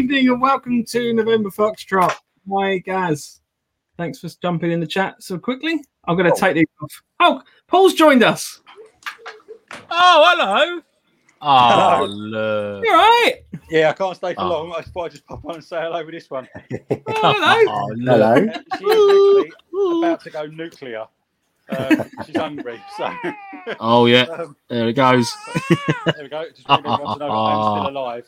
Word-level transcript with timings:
Good 0.00 0.04
evening 0.14 0.28
and 0.30 0.40
welcome 0.40 0.82
to 0.82 1.12
November 1.12 1.50
Foxtrot. 1.50 2.14
Hi, 2.50 2.78
Gaz. 2.78 3.42
Thanks 3.98 4.18
for 4.18 4.30
jumping 4.40 4.70
in 4.70 4.80
the 4.80 4.86
chat 4.86 5.22
so 5.22 5.36
quickly. 5.36 5.84
I'm 6.06 6.16
going 6.16 6.32
to 6.32 6.40
take 6.40 6.54
these 6.54 6.64
off. 6.82 7.02
Oh, 7.20 7.42
Paul's 7.66 7.92
joined 7.92 8.22
us. 8.22 8.62
Oh, 9.90 10.24
hello. 10.26 10.80
Oh, 11.42 12.06
look. 12.06 12.82
You 12.86 12.90
all 12.94 12.96
right? 12.96 13.34
Yeah, 13.70 13.90
I 13.90 13.92
can't 13.92 14.16
stay 14.16 14.32
for 14.32 14.40
Oh. 14.40 14.48
long. 14.48 14.74
I 14.74 14.80
thought 14.80 15.04
I'd 15.04 15.10
just 15.10 15.26
pop 15.26 15.44
on 15.44 15.56
and 15.56 15.64
say 15.64 15.78
hello 15.82 16.02
with 16.02 16.14
this 16.14 16.30
one. 16.30 16.48
Oh, 17.06 17.34
hello. 17.36 17.70
Oh, 17.70 17.86
look. 17.98 18.08
Hello. 18.08 18.62
She 18.78 18.84
is 18.86 19.06
literally 19.06 19.52
about 20.02 20.20
to 20.22 20.30
go 20.30 20.46
nuclear. 20.46 21.04
Um, 21.68 22.10
she's 22.24 22.36
hungry, 22.36 22.80
so 22.96 23.12
Oh, 23.78 24.06
yeah. 24.06 24.22
um, 24.22 24.56
There 24.70 24.88
it 24.88 24.94
goes. 24.94 25.30
there 26.06 26.22
we 26.22 26.28
go. 26.30 26.46
Just 26.56 26.66
want 26.70 26.86
everyone 26.86 27.12
to 27.12 27.18
know 27.18 27.28
that 27.28 27.52
I'm 27.52 27.80
still 27.82 27.88
alive. 27.90 28.26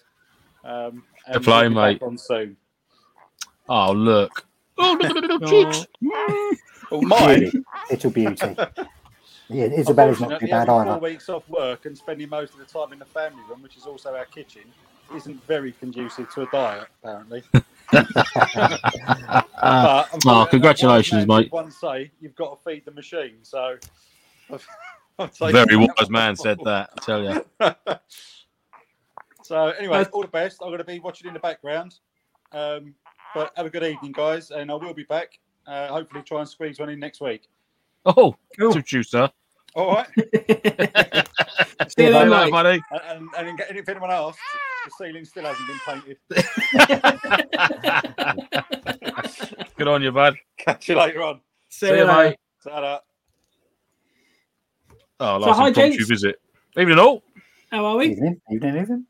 Um, 0.64 1.02
and 1.26 1.44
The 1.44 1.50
we'll 1.50 1.70
mate. 1.70 2.02
On 2.02 2.18
soon. 2.18 2.56
Oh, 3.68 3.92
look. 3.92 4.46
Oh, 4.78 4.98
look 5.00 5.10
at 5.10 5.14
the 5.14 5.20
little 5.20 5.40
cheeks. 5.72 5.86
Well, 6.90 7.02
mine. 7.02 7.40
Really, 7.40 7.52
little 7.90 8.10
beauty. 8.10 8.56
Yeah, 9.48 9.66
Isabella's 9.66 10.20
not 10.20 10.40
too 10.40 10.46
bad 10.46 10.68
having 10.68 10.84
four 10.84 10.86
either. 10.92 10.98
weeks 10.98 11.28
off 11.28 11.48
work 11.48 11.84
and 11.86 11.96
spending 11.96 12.28
most 12.28 12.54
of 12.54 12.58
the 12.58 12.64
time 12.64 12.92
in 12.92 12.98
the 12.98 13.04
family 13.04 13.42
room, 13.48 13.62
which 13.62 13.76
is 13.76 13.84
also 13.84 14.14
our 14.14 14.24
kitchen, 14.24 14.62
isn't 15.14 15.44
very 15.46 15.72
conducive 15.72 16.30
to 16.34 16.42
a 16.42 16.46
diet, 16.46 16.88
apparently. 17.02 17.42
But 19.62 20.08
oh, 20.26 20.46
congratulations, 20.50 21.26
one 21.26 21.42
mate. 21.42 21.52
One 21.52 21.70
say 21.70 22.10
you've 22.20 22.34
got 22.34 22.58
to 22.58 22.64
feed 22.70 22.84
the 22.84 22.90
machine, 22.90 23.36
so 23.42 23.76
I've, 24.50 24.66
I've 25.18 25.36
very 25.36 25.76
wise 25.76 26.10
man 26.10 26.34
said 26.34 26.58
that, 26.64 26.90
I 26.96 27.00
tell 27.00 27.22
you. 27.22 27.44
so 29.42 29.68
anyway, 29.70 29.98
Uh, 30.00 30.04
all 30.12 30.22
the 30.22 30.28
best. 30.28 30.58
I'm 30.62 30.68
going 30.68 30.78
to 30.78 30.84
be 30.84 30.98
watching 31.00 31.28
in 31.28 31.34
the 31.34 31.40
background. 31.40 31.98
Um, 32.52 32.94
but 33.34 33.52
have 33.56 33.66
a 33.66 33.70
good 33.70 33.82
evening, 33.84 34.12
guys, 34.12 34.50
and 34.50 34.70
I 34.70 34.74
will 34.74 34.92
be 34.94 35.04
back. 35.04 35.38
Uh, 35.66 35.88
hopefully, 35.88 36.22
try 36.22 36.40
and 36.40 36.48
squeeze 36.48 36.78
one 36.78 36.88
in 36.90 36.98
next 37.00 37.20
week. 37.20 37.48
Oh, 38.04 38.34
Cool. 38.58 38.72
to 38.74 38.82
you, 38.96 39.02
sir. 39.02 39.30
All 39.74 39.94
right. 39.94 40.06
See 40.16 42.04
you 42.04 42.12
Hello, 42.12 42.24
later, 42.24 42.30
mate. 42.30 42.50
buddy. 42.50 42.82
and, 43.08 43.28
and, 43.38 43.60
and 43.60 43.78
if 43.78 43.88
anyone 43.88 44.10
asks, 44.10 44.38
the 44.84 44.90
ceiling 44.98 45.24
still 45.24 45.44
hasn't 45.44 45.66
been 45.66 45.80
painted. 45.86 46.18
Good 49.76 49.88
on 49.88 50.02
you, 50.02 50.12
bud. 50.12 50.36
Catch 50.58 50.88
you 50.88 50.96
later 50.98 51.22
on. 51.22 51.40
See 51.68 51.86
See 51.86 51.92
you 51.92 51.98
you, 52.00 52.04
later. 52.04 52.30
mate. 52.30 52.38
Ta-da. 52.62 52.98
Oh, 55.20 55.40
So, 55.40 55.46
last 55.46 55.58
hi, 55.58 55.68
impromptu 55.68 55.96
gents. 55.98 56.08
visit. 56.10 56.40
Evening, 56.76 56.98
all. 56.98 57.22
How 57.70 57.84
are 57.86 57.96
we? 57.96 58.10
Evening, 58.10 58.40
evening, 58.50 58.76
evening. 58.76 59.06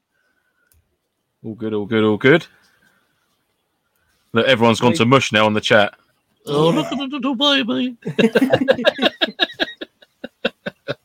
All 1.45 1.55
good, 1.55 1.75
all 1.75 1.87
good, 1.87 2.05
all 2.05 2.17
good. 2.17 2.47
Look, 4.33 4.47
everyone's 4.47 4.81
gone 4.81 4.95
to 4.95 5.05
mush 5.05 5.33
now 5.33 5.45
on 5.47 5.55
the 5.55 5.61
chat. 5.61 5.95
Oh, 6.47 6.71
look 6.71 6.87
at 6.87 6.99
the 6.99 7.07
little 7.07 7.35
baby. 7.35 7.97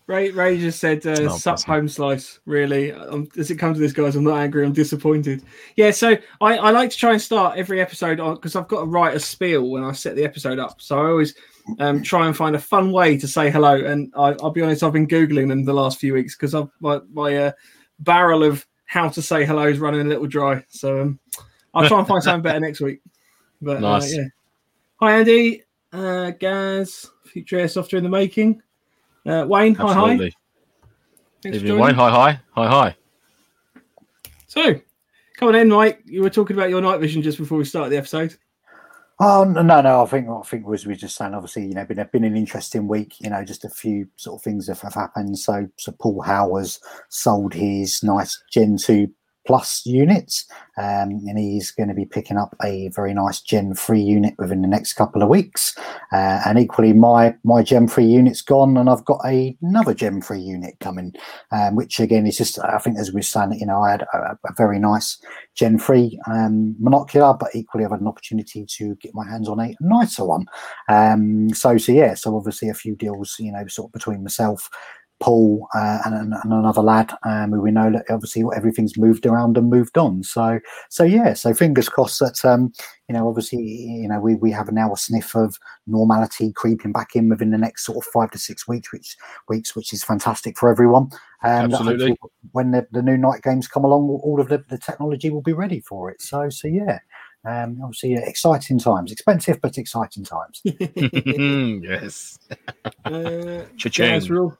Ray, 0.07 0.31
Ray 0.31 0.57
just 0.57 0.79
said, 0.79 1.05
uh, 1.05 1.17
Oh, 1.23 1.37
sup 1.37 1.55
bless 1.55 1.63
home 1.63 1.89
slice. 1.89 2.39
Really? 2.45 2.93
Um, 2.93 3.27
as 3.37 3.51
it 3.51 3.57
comes 3.57 3.75
to 3.75 3.81
this, 3.81 3.91
guys, 3.91 4.15
I'm 4.15 4.23
not 4.23 4.37
angry. 4.37 4.65
I'm 4.65 4.71
disappointed. 4.71 5.43
Yeah, 5.75 5.91
so 5.91 6.15
I, 6.39 6.57
I 6.57 6.71
like 6.71 6.91
to 6.91 6.97
try 6.97 7.11
and 7.11 7.21
start 7.21 7.57
every 7.57 7.81
episode 7.81 8.21
on 8.21 8.35
because 8.35 8.55
I've 8.55 8.69
got 8.69 8.79
to 8.79 8.85
write 8.85 9.17
a 9.17 9.19
spiel 9.19 9.69
when 9.69 9.83
I 9.83 9.91
set 9.91 10.15
the 10.15 10.23
episode 10.23 10.59
up. 10.59 10.81
So 10.81 10.97
I 10.97 11.09
always 11.09 11.35
um, 11.79 12.01
try 12.03 12.25
and 12.25 12.37
find 12.37 12.55
a 12.55 12.59
fun 12.59 12.93
way 12.93 13.17
to 13.17 13.27
say 13.27 13.49
hello. 13.51 13.75
And 13.75 14.13
I, 14.15 14.33
I'll 14.41 14.51
be 14.51 14.61
honest, 14.61 14.81
I've 14.81 14.93
been 14.93 15.09
Googling 15.09 15.49
them 15.49 15.65
the 15.65 15.73
last 15.73 15.99
few 15.99 16.13
weeks 16.13 16.37
because 16.37 16.55
my, 16.79 17.01
my 17.11 17.35
uh, 17.35 17.51
barrel 17.99 18.43
of 18.43 18.65
how 18.87 19.09
to 19.09 19.21
say 19.21 19.45
hello 19.45 19.67
is 19.67 19.79
running 19.79 20.01
a 20.01 20.05
little 20.05 20.25
dry. 20.25 20.63
So 20.69 21.01
um, 21.01 21.19
I'll 21.73 21.87
try 21.87 21.99
and 21.99 22.07
find 22.07 22.23
something 22.23 22.41
better 22.41 22.59
next 22.59 22.81
week. 22.81 23.01
But 23.61 23.83
uh, 23.83 24.01
yeah. 24.03 24.23
Hi, 24.99 25.19
Andy. 25.19 25.63
Uh, 25.93 26.31
Gaz, 26.31 27.09
future 27.25 27.57
airsoft 27.57 27.95
in 27.95 28.03
the 28.03 28.09
making. 28.09 28.61
Uh, 29.25 29.45
Wayne, 29.47 29.75
hi, 29.75 29.93
hi. 29.93 30.17
Thanks 30.17 30.35
for 31.43 31.47
Evening, 31.47 31.67
joining. 31.67 31.83
Wayne. 31.83 31.95
Hi, 31.95 32.09
hi. 32.09 32.39
Hi, 32.51 32.67
hi. 32.67 32.95
So, 34.47 34.73
come 35.37 35.49
on 35.49 35.55
in, 35.55 35.69
Mike. 35.69 36.01
You 36.05 36.23
were 36.23 36.29
talking 36.29 36.55
about 36.55 36.69
your 36.69 36.81
night 36.81 36.99
vision 36.99 37.21
just 37.21 37.37
before 37.37 37.57
we 37.57 37.65
started 37.65 37.91
the 37.91 37.97
episode. 37.97 38.35
Oh 39.19 39.43
no, 39.43 39.61
no. 39.81 40.03
I 40.03 40.05
think 40.05 40.29
I 40.29 40.41
think 40.43 40.67
was 40.67 40.85
we 40.85 40.95
just 40.95 41.15
saying. 41.15 41.33
Obviously, 41.33 41.65
you 41.65 41.73
know, 41.73 41.85
been 41.85 42.07
been 42.11 42.23
an 42.23 42.37
interesting 42.37 42.87
week. 42.87 43.15
You 43.19 43.31
know, 43.31 43.43
just 43.43 43.65
a 43.65 43.69
few 43.69 44.07
sort 44.15 44.39
of 44.39 44.43
things 44.43 44.67
have, 44.67 44.81
have 44.81 44.93
happened. 44.93 45.39
So, 45.39 45.67
so 45.77 45.91
Paul 45.93 46.21
Howers 46.21 46.79
sold 47.09 47.53
his 47.53 48.03
nice 48.03 48.39
Gen 48.51 48.77
two 48.77 49.09
plus 49.47 49.85
units, 49.85 50.45
um, 50.77 51.21
and 51.25 51.39
he's 51.39 51.71
going 51.71 51.89
to 51.89 51.95
be 51.95 52.05
picking 52.05 52.37
up 52.37 52.55
a 52.63 52.89
very 52.89 53.13
nice 53.13 53.41
Gen 53.41 53.73
three 53.73 54.01
unit 54.01 54.35
within 54.37 54.61
the 54.61 54.67
next 54.67 54.93
couple 54.93 55.23
of 55.23 55.29
weeks. 55.29 55.75
Uh, 56.11 56.41
and 56.45 56.59
equally, 56.59 56.93
my 56.93 57.33
my 57.43 57.63
Gen 57.63 57.87
three 57.87 58.05
unit's 58.05 58.41
gone, 58.41 58.77
and 58.77 58.89
I've 58.89 59.05
got 59.05 59.21
a, 59.25 59.57
another 59.61 59.93
Gen 59.93 60.21
three 60.21 60.41
unit 60.41 60.75
coming, 60.79 61.13
um, 61.51 61.75
which 61.75 61.99
again 61.99 62.27
is 62.27 62.37
just 62.37 62.59
I 62.59 62.77
think 62.77 62.99
as 62.99 63.11
we 63.11 63.19
were 63.19 63.23
saying, 63.23 63.57
you 63.59 63.65
know, 63.65 63.81
I 63.81 63.91
had 63.91 64.01
a, 64.13 64.37
a 64.45 64.53
very 64.55 64.77
nice 64.77 65.17
Gen 65.57 65.79
3 65.79 66.19
um, 66.27 66.75
monocular, 66.81 67.37
but 67.37 67.49
equally 67.55 67.83
I've 67.83 67.91
had 67.91 68.01
an 68.01 68.07
opportunity 68.07 68.65
to 68.65 68.95
get 68.95 69.15
my 69.15 69.27
hands 69.27 69.49
on 69.49 69.59
a 69.59 69.75
nicer 69.81 70.23
one. 70.23 70.45
Um, 70.87 71.49
so, 71.49 71.77
so 71.77 71.91
yeah, 71.91 72.13
so 72.13 72.37
obviously 72.37 72.69
a 72.69 72.75
few 72.75 72.95
deals, 72.95 73.35
you 73.39 73.51
know, 73.51 73.65
sort 73.67 73.89
of 73.89 73.93
between 73.93 74.21
myself, 74.21 74.69
Paul, 75.19 75.67
uh, 75.73 75.99
and, 76.05 76.13
and, 76.13 76.33
and 76.33 76.53
another 76.53 76.81
lad, 76.81 77.11
um, 77.23 77.51
who 77.51 77.61
we 77.61 77.71
know 77.71 77.91
that 77.91 78.05
obviously 78.09 78.43
everything's 78.55 78.97
moved 78.97 79.25
around 79.25 79.57
and 79.57 79.69
moved 79.69 79.97
on. 79.97 80.23
So, 80.23 80.59
so 80.89 81.03
yeah, 81.03 81.33
so 81.33 81.53
fingers 81.53 81.89
crossed 81.89 82.19
that, 82.19 82.45
um, 82.45 82.71
you 83.09 83.13
know, 83.13 83.27
obviously, 83.27 83.59
you 83.59 84.07
know, 84.07 84.19
we, 84.19 84.35
we 84.35 84.51
have 84.51 84.71
now 84.71 84.93
a 84.93 84.97
sniff 84.97 85.35
of 85.35 85.57
normality 85.87 86.53
creeping 86.53 86.91
back 86.91 87.15
in 87.15 87.29
within 87.29 87.51
the 87.51 87.57
next 87.57 87.85
sort 87.85 87.97
of 87.97 88.11
five 88.11 88.29
to 88.31 88.37
six 88.37 88.67
weeks, 88.67 88.91
which 88.91 89.17
weeks, 89.49 89.75
which 89.75 89.91
is 89.91 90.03
fantastic 90.03 90.57
for 90.57 90.69
everyone. 90.69 91.09
Um, 91.43 91.73
Absolutely. 91.73 92.15
when 92.51 92.71
the, 92.71 92.87
the 92.91 93.01
new 93.01 93.17
night 93.17 93.41
games 93.41 93.67
come 93.67 93.83
along, 93.83 94.09
all 94.09 94.39
of 94.39 94.49
the, 94.49 94.63
the 94.69 94.77
technology 94.77 95.29
will 95.29 95.41
be 95.41 95.53
ready 95.53 95.79
for 95.79 96.11
it. 96.11 96.21
So, 96.21 96.49
so 96.49 96.67
yeah, 96.67 96.99
um, 97.47 97.79
obviously 97.81 98.17
uh, 98.17 98.21
exciting 98.21 98.77
times, 98.77 99.11
expensive 99.11 99.59
but 99.61 99.77
exciting 99.77 100.25
times. 100.25 100.61
yes. 101.83 102.37
uh, 103.05 103.63
Cha-ching. 103.77 104.09
Gaz, 104.09 104.29
rule. 104.29 104.57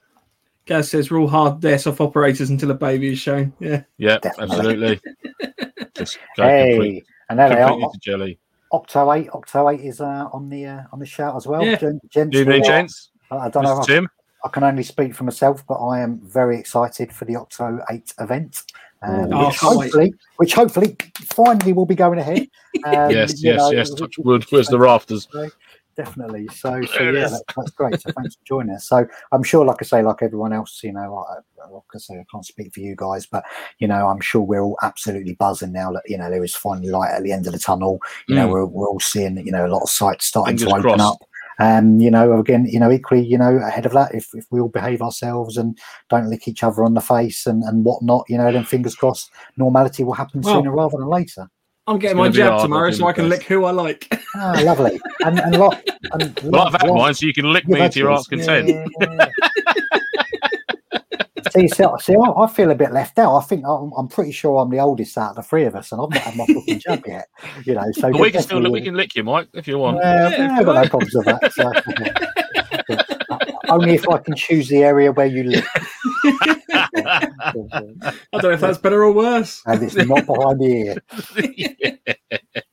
Gaz 0.67 0.91
says 0.91 1.09
rule 1.11 1.27
hard 1.27 1.61
airsoft 1.61 1.99
operators 2.01 2.49
until 2.49 2.71
a 2.71 2.73
baby 2.75 3.11
is 3.13 3.19
shown. 3.19 3.53
Yeah. 3.59 3.83
Yeah, 3.97 4.17
Definitely. 4.19 4.55
absolutely. 4.57 5.01
Just 5.95 6.19
go 6.35 6.43
complete- 6.43 6.93
Hey, 6.93 7.03
and 7.29 7.39
there 7.39 7.49
they 7.49 7.61
are. 7.61 7.77
to 7.77 7.89
jelly. 7.99 8.37
Octo 8.71 9.13
eight, 9.13 9.29
Octo 9.33 9.69
eight 9.69 9.79
is 9.81 10.01
uh, 10.01 10.27
on 10.33 10.49
the 10.49 10.65
uh, 10.65 10.81
on 10.91 10.99
the 10.99 11.05
shout 11.05 11.35
as 11.35 11.47
well. 11.47 11.65
Yeah. 11.65 11.77
Gen, 11.77 11.99
Gen 12.09 12.29
Good 12.29 12.41
evening, 12.41 12.61
two, 12.63 12.67
gents. 12.67 13.09
I 13.31 13.37
I 13.37 13.49
don't 13.49 13.63
know. 13.63 13.75
Mr. 13.77 13.79
if 13.81 13.85
Tim. 13.87 14.07
I, 14.43 14.47
I 14.47 14.49
can 14.51 14.63
only 14.63 14.83
speak 14.83 15.15
for 15.15 15.23
myself, 15.23 15.65
but 15.67 15.75
I 15.75 16.01
am 16.01 16.19
very 16.23 16.59
excited 16.59 17.11
for 17.13 17.25
the 17.25 17.37
Octo 17.37 17.79
eight 17.89 18.13
event. 18.19 18.61
Um, 19.01 19.31
Oh, 19.31 19.47
which 19.47 19.57
can't 19.59 19.77
wait. 19.77 19.85
hopefully, 19.85 20.13
which 20.37 20.53
hopefully, 20.53 20.97
finally 21.23 21.71
will 21.73 21.85
be 21.85 21.95
going 21.95 22.19
ahead. 22.19 22.47
Um, 22.85 23.09
Yes, 23.09 23.41
yes, 23.41 23.57
know, 23.57 23.71
yes. 23.71 23.89
Touch 23.91 24.19
wood. 24.19 24.43
is 24.43 24.51
Where's 24.51 24.67
the 24.67 24.77
rafters? 24.77 25.27
Definitely. 25.97 26.47
So, 26.53 26.81
so 26.85 27.03
yeah, 27.03 27.27
that, 27.27 27.43
that's 27.55 27.71
great. 27.71 27.99
So 27.99 28.11
thanks 28.15 28.35
for 28.35 28.45
joining 28.45 28.75
us. 28.75 28.87
So 28.87 29.05
I'm 29.31 29.43
sure, 29.43 29.65
like 29.65 29.77
I 29.81 29.85
say, 29.85 30.01
like 30.01 30.21
everyone 30.21 30.53
else, 30.53 30.79
you 30.83 30.93
know, 30.93 31.13
like, 31.15 31.71
like 31.71 31.81
I 31.93 31.97
say, 31.97 32.13
I 32.15 32.25
can't 32.31 32.45
speak 32.45 32.73
for 32.73 32.79
you 32.79 32.95
guys, 32.95 33.25
but 33.25 33.43
you 33.79 33.87
know, 33.87 34.07
I'm 34.07 34.21
sure 34.21 34.41
we're 34.41 34.61
all 34.61 34.77
absolutely 34.83 35.33
buzzing 35.35 35.73
now 35.73 35.91
that 35.91 36.03
you 36.05 36.17
know 36.17 36.29
there 36.29 36.43
is 36.43 36.55
finally 36.55 36.89
light 36.89 37.11
at 37.11 37.23
the 37.23 37.31
end 37.33 37.47
of 37.47 37.53
the 37.53 37.59
tunnel. 37.59 37.99
You 38.27 38.35
know, 38.35 38.47
Mm. 38.47 38.51
we're, 38.51 38.65
we're 38.65 38.87
all 38.87 38.99
seeing 38.99 39.37
you 39.45 39.51
know 39.51 39.65
a 39.65 39.73
lot 39.73 39.81
of 39.83 39.89
sites 39.89 40.25
starting 40.25 40.57
Fingers 40.57 40.73
to 40.73 40.79
open 40.87 40.97
crossed. 40.99 41.21
up. 41.21 41.29
Um, 41.59 41.99
you 41.99 42.11
know, 42.11 42.39
again, 42.39 42.67
you 42.67 42.79
know, 42.79 42.91
equally, 42.91 43.25
you 43.25 43.35
know, 43.35 43.57
ahead 43.57 43.87
of 43.87 43.91
that, 43.93 44.13
if, 44.13 44.27
if 44.35 44.45
we 44.51 44.59
all 44.59 44.67
behave 44.69 45.01
ourselves 45.01 45.57
and 45.57 45.75
don't 46.07 46.29
lick 46.29 46.47
each 46.47 46.61
other 46.61 46.83
on 46.83 46.93
the 46.93 47.01
face 47.01 47.47
and, 47.47 47.63
and 47.63 47.83
whatnot, 47.83 48.25
you 48.29 48.37
know, 48.37 48.51
then 48.51 48.63
fingers 48.63 48.93
crossed, 48.93 49.31
normality 49.57 50.03
will 50.03 50.13
happen 50.13 50.41
Well, 50.41 50.53
sooner 50.53 50.71
rather 50.71 50.97
than 50.99 51.07
later. 51.09 51.49
I'm 51.87 51.97
getting 51.99 52.17
gonna 52.17 52.29
my 52.29 52.31
be 52.33 52.37
jab 52.37 52.61
tomorrow 52.61 52.91
so 52.91 53.07
I 53.07 53.13
can 53.13 53.29
lick 53.29 53.43
who 53.43 53.63
I 53.65 53.71
like. 53.71 54.07
Ah, 54.35 54.59
lovely. 54.63 54.99
And, 55.25 55.39
and 55.39 55.57
lot, 55.57 55.81
and 56.11 56.39
Well, 56.43 56.63
I've 56.67 56.73
had 56.73 56.89
lot- 56.89 56.97
mine, 56.97 57.13
so 57.13 57.25
you 57.25 57.33
can 57.33 57.51
lick 57.53 57.63
You've 57.63 57.75
me 57.75 57.79
had 57.79 57.91
to 57.93 57.99
your 57.99 58.09
yours. 58.09 58.27
heart's 58.29 58.45
content. 58.45 58.89
Yeah. 58.99 59.29
see, 61.51 61.67
see, 61.69 61.85
see 62.01 62.15
I, 62.15 62.29
I 62.43 62.47
feel 62.47 62.71
a 62.71 62.75
bit 62.75 62.91
left 62.91 63.17
out. 63.17 63.35
I 63.37 63.41
think 63.43 63.63
I'm, 63.65 63.91
I'm 63.97 64.07
pretty 64.09 64.31
sure 64.33 64.57
I'm 64.57 64.69
the 64.69 64.79
oldest 64.79 65.17
out 65.17 65.29
of 65.31 65.35
the 65.37 65.43
three 65.43 65.63
of 65.65 65.75
us, 65.75 65.91
and 65.91 66.01
I've 66.01 66.09
not 66.09 66.17
had 66.19 66.35
my 66.35 66.45
fucking 66.45 66.79
jab 66.79 67.03
yet. 67.07 67.29
You 67.63 67.75
know, 67.75 67.85
so 67.93 68.11
But 68.11 68.21
we 68.21 68.31
can 68.31 68.41
still 68.41 68.71
we 68.71 68.81
can 68.81 68.95
lick 68.95 69.15
you, 69.15 69.23
Mike, 69.23 69.47
if 69.53 69.67
you 69.67 69.77
want. 69.77 69.97
Yeah, 69.97 70.29
Yeah, 70.29 70.37
yeah, 70.37 70.57
I've 70.59 70.65
got 70.65 70.83
no 70.83 70.89
problems 70.89 71.13
with 71.15 71.25
that. 71.25 71.53
So. 71.53 71.71
Only 73.69 73.95
if 73.95 74.07
I 74.09 74.17
can 74.19 74.35
choose 74.35 74.69
the 74.69 74.83
area 74.83 75.11
where 75.11 75.25
you 75.27 75.43
live. 75.43 75.67
I 77.73 77.81
don't 78.33 78.43
know 78.43 78.51
if 78.51 78.59
that's 78.61 78.77
better 78.77 79.03
or 79.03 79.11
worse. 79.11 79.61
and 79.65 79.81
it's 79.83 79.95
not 79.95 80.25
behind 80.25 80.59
the 80.59 80.97
ear. 81.39 81.97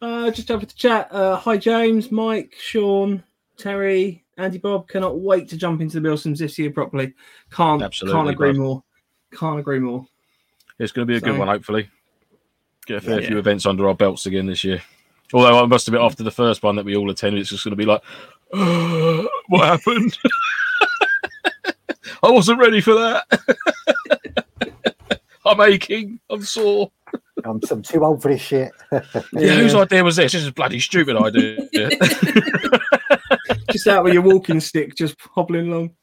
Uh, 0.00 0.30
just 0.30 0.46
jump 0.46 0.62
into 0.62 0.76
chat. 0.76 1.08
Uh, 1.10 1.34
hi, 1.34 1.56
James, 1.56 2.12
Mike, 2.12 2.54
Sean, 2.56 3.20
Terry, 3.56 4.24
Andy 4.36 4.58
Bob. 4.58 4.86
Cannot 4.88 5.18
wait 5.18 5.48
to 5.48 5.56
jump 5.56 5.80
into 5.80 5.98
the 5.98 6.08
Bilsons 6.08 6.38
this 6.38 6.56
year 6.56 6.70
properly. 6.70 7.14
Can't 7.50 7.82
Absolutely, 7.82 8.16
can't 8.16 8.30
agree 8.30 8.52
bud. 8.52 8.58
more. 8.60 8.84
Can't 9.34 9.58
agree 9.58 9.80
more. 9.80 10.06
It's 10.78 10.92
going 10.92 11.04
to 11.04 11.10
be 11.12 11.16
a 11.16 11.20
good 11.20 11.36
one, 11.36 11.48
hopefully. 11.48 11.90
Get 12.86 12.98
a 12.98 13.00
fair 13.00 13.20
Yeah. 13.20 13.26
few 13.26 13.38
events 13.38 13.66
under 13.66 13.88
our 13.88 13.94
belts 13.96 14.26
again 14.26 14.46
this 14.46 14.62
year. 14.62 14.80
Although 15.34 15.64
I 15.64 15.66
must 15.66 15.88
admit, 15.88 16.00
after 16.00 16.22
the 16.22 16.30
first 16.30 16.62
one 16.62 16.76
that 16.76 16.84
we 16.84 16.94
all 16.96 17.10
attended, 17.10 17.40
it's 17.40 17.50
just 17.50 17.64
going 17.64 17.72
to 17.72 17.76
be 17.76 17.84
like, 17.84 18.02
what 19.48 19.66
happened? 19.66 20.16
I 22.22 22.30
wasn't 22.30 22.58
ready 22.60 22.80
for 22.80 22.94
that. 22.94 23.24
I'm 25.44 25.60
aching. 25.60 26.20
I'm 26.28 26.42
sore. 26.42 26.90
I'm, 27.44 27.60
I'm 27.70 27.82
too 27.82 28.04
old 28.04 28.20
for 28.22 28.28
this 28.32 28.42
shit. 28.42 28.72
Yeah, 29.32 29.54
whose 29.54 29.74
idea 29.74 30.02
was 30.04 30.16
this? 30.16 30.32
This 30.32 30.42
is 30.42 30.48
a 30.48 30.52
bloody 30.52 30.80
stupid 30.80 31.16
idea. 31.16 31.58
Just 33.70 33.86
out 33.86 34.02
with 34.04 34.12
your 34.14 34.22
walking 34.22 34.60
stick, 34.60 34.94
just 34.94 35.14
hobbling 35.34 35.70
along. 35.70 35.94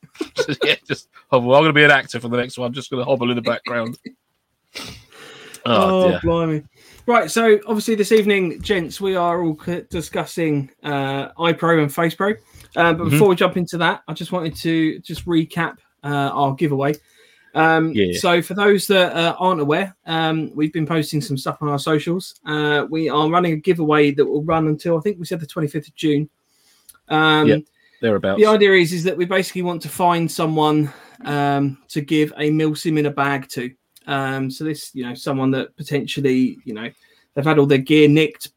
yeah, 0.63 0.75
just 0.87 1.09
well, 1.31 1.39
I'm 1.41 1.47
going 1.63 1.65
to 1.65 1.73
be 1.73 1.83
an 1.83 1.91
actor 1.91 2.19
for 2.19 2.27
the 2.29 2.37
next 2.37 2.57
one. 2.57 2.67
I'm 2.67 2.73
just 2.73 2.89
going 2.91 3.01
to 3.01 3.05
hobble 3.05 3.29
in 3.31 3.35
the 3.35 3.41
background. 3.41 3.97
Oh, 5.65 6.13
Oh, 6.13 6.19
blimey. 6.23 6.63
Right, 7.07 7.29
so 7.29 7.59
obviously 7.67 7.95
this 7.95 8.11
evening, 8.11 8.61
gents, 8.61 9.01
we 9.01 9.15
are 9.15 9.43
all 9.43 9.57
c- 9.63 9.81
discussing 9.89 10.69
uh, 10.83 11.29
eye 11.39 11.53
pro 11.53 11.79
and 11.81 11.89
FacePro. 11.91 12.37
Uh, 12.75 12.93
but 12.93 13.07
Mhm. 13.07 13.09
before 13.11 13.29
we 13.29 13.35
jump 13.35 13.57
into 13.57 13.77
that, 13.79 14.03
I 14.07 14.13
just 14.13 14.31
wanted 14.31 14.55
to 14.57 14.99
just 14.99 15.25
recap 15.25 15.77
uh, 16.05 16.29
our 16.33 16.53
giveaway. 16.55 16.93
Um, 17.55 17.91
Yeah. 17.93 18.17
So 18.19 18.41
for 18.41 18.53
those 18.53 18.85
that 18.87 19.15
uh, 19.15 19.35
aren't 19.39 19.61
aware, 19.61 19.95
um, 20.05 20.51
we've 20.53 20.73
been 20.73 20.85
posting 20.85 21.21
some 21.21 21.37
stuff 21.37 21.57
on 21.61 21.69
our 21.69 21.79
socials. 21.79 22.39
Uh, 22.45 22.85
we 22.89 23.09
are 23.09 23.29
running 23.29 23.53
a 23.53 23.57
giveaway 23.57 24.11
that 24.11 24.25
will 24.25 24.43
run 24.43 24.67
until 24.67 24.97
I 24.97 25.01
think 25.01 25.17
we 25.19 25.25
said 25.25 25.39
the 25.39 25.47
25th 25.47 25.87
of 25.87 25.95
June. 25.95 26.29
Um, 27.09 27.47
Yeah. 27.47 27.57
Thereabouts. 28.01 28.39
the 28.39 28.45
idea 28.45 28.73
is 28.73 28.91
is 28.91 29.03
that 29.05 29.17
we 29.17 29.25
basically 29.25 29.61
want 29.61 29.81
to 29.83 29.89
find 29.89 30.29
someone 30.29 30.91
um, 31.23 31.77
to 31.87 32.01
give 32.01 32.31
a 32.37 32.51
milsim 32.51 32.99
in 32.99 33.05
a 33.05 33.11
bag 33.11 33.47
to. 33.49 33.71
Um, 34.05 34.51
so 34.51 34.65
this, 34.65 34.93
you 34.93 35.05
know, 35.07 35.15
someone 35.15 35.49
that 35.51 35.75
potentially, 35.77 36.57
you 36.65 36.73
know, 36.73 36.89
they've 37.33 37.45
had 37.45 37.57
all 37.57 37.65
their 37.65 37.77
gear 37.79 38.07
nicked, 38.09 38.49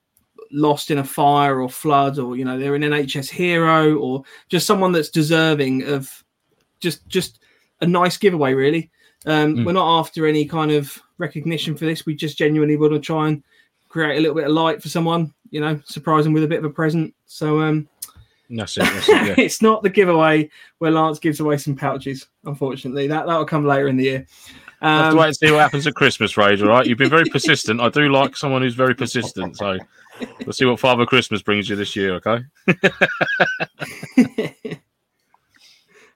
lost 0.51 0.91
in 0.91 0.99
a 0.99 1.05
fire 1.05 1.63
or 1.63 1.71
flood, 1.71 2.19
or 2.19 2.37
you 2.37 2.45
know, 2.45 2.59
they're 2.59 2.75
an 2.75 2.83
NHS 2.83 3.31
hero, 3.31 3.95
or 3.97 4.25
just 4.49 4.67
someone 4.67 4.93
that's 4.93 5.09
deserving 5.09 5.85
of 5.85 6.11
just 6.81 7.07
just 7.09 7.41
a 7.81 7.87
nice 7.87 8.17
giveaway. 8.17 8.55
Really, 8.55 8.91
um, 9.27 9.57
Mm. 9.57 9.67
we're 9.67 9.73
not 9.73 9.99
after 10.01 10.27
any 10.27 10.45
kind 10.45 10.71
of 10.71 10.99
recognition 11.19 11.77
for 11.77 11.85
this. 11.87 12.07
We 12.07 12.15
just 12.15 12.39
genuinely 12.39 12.77
want 12.77 12.93
to 12.95 13.01
try 13.01 13.29
and 13.29 13.43
create 13.89 14.19
a 14.19 14.21
little 14.21 14.37
bit 14.37 14.45
of 14.47 14.53
light 14.53 14.83
for 14.83 14.89
someone. 14.89 15.33
You 15.51 15.61
know, 15.61 15.81
surprise 15.85 16.25
them 16.25 16.33
with 16.35 16.45
a 16.45 16.49
bit 16.49 16.59
of 16.59 16.65
a 16.65 16.71
present. 16.71 17.15
So 17.27 17.61
um, 17.61 17.89
That's 18.51 18.77
it. 18.77 18.81
That's 18.83 19.09
it 19.09 19.27
yeah. 19.27 19.35
it's 19.39 19.63
not 19.63 19.83
the 19.83 19.91
giveaway 19.91 20.51
where 20.79 20.91
Lance 20.91 21.19
gives 21.19 21.41
away 21.41 21.57
some 21.59 21.75
pouches. 21.77 22.27
Unfortunately, 22.45 23.07
that 23.07 23.27
that'll 23.27 23.45
come 23.47 23.65
later 23.67 23.89
in 23.89 23.97
the 23.97 24.05
year. 24.05 24.27
We'll 24.81 24.91
have 24.91 25.05
Um, 25.07 25.13
to 25.15 25.19
wait 25.21 25.27
and 25.29 25.37
see 25.37 25.51
what 25.51 25.61
happens 25.61 25.87
at 25.89 25.95
Christmas, 25.95 26.37
Rage. 26.37 26.63
All 26.63 26.69
right, 26.69 26.87
you've 26.87 26.99
been 26.99 27.11
very 27.11 27.25
persistent. 27.31 27.81
I 27.81 27.89
do 27.89 28.09
like 28.11 28.37
someone 28.37 28.63
who's 28.63 28.75
very 28.75 28.95
persistent. 28.95 29.57
So 29.57 29.77
we'll 30.45 30.53
see 30.53 30.67
what 30.67 30.79
Father 30.79 31.05
Christmas 31.07 31.43
brings 31.43 31.69
you 31.69 31.75
this 31.77 31.97
year. 31.97 32.15
Okay. 32.15 32.45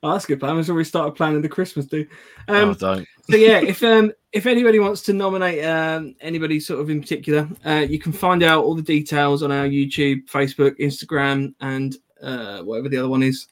oh, 0.03 0.13
that's 0.13 0.25
a 0.25 0.29
good 0.29 0.41
plan. 0.41 0.57
We've 0.57 0.69
already 0.69 0.89
started 0.89 1.13
planning 1.13 1.43
the 1.43 1.49
Christmas 1.49 1.87
do. 1.87 2.07
Um, 2.49 2.71
oh, 2.71 2.75
don't. 2.75 3.09
so 3.29 3.37
yeah, 3.37 3.61
if 3.61 3.83
um 3.83 4.13
if 4.33 4.47
anybody 4.47 4.79
wants 4.79 5.03
to 5.03 5.13
nominate 5.13 5.65
um 5.65 6.15
anybody 6.21 6.61
sort 6.61 6.81
of 6.81 6.91
in 6.91 7.01
particular, 7.01 7.49
uh, 7.65 7.87
you 7.89 7.99
can 7.99 8.13
find 8.13 8.43
out 8.43 8.65
all 8.65 8.75
the 8.75 8.83
details 8.83 9.43
on 9.43 9.53
our 9.53 9.67
YouTube, 9.67 10.27
Facebook, 10.27 10.79
Instagram, 10.79 11.55
and 11.61 11.97
uh, 12.23 12.63
whatever 12.63 12.89
the 12.89 12.99
other 12.99 13.09
one 13.09 13.23
is, 13.23 13.47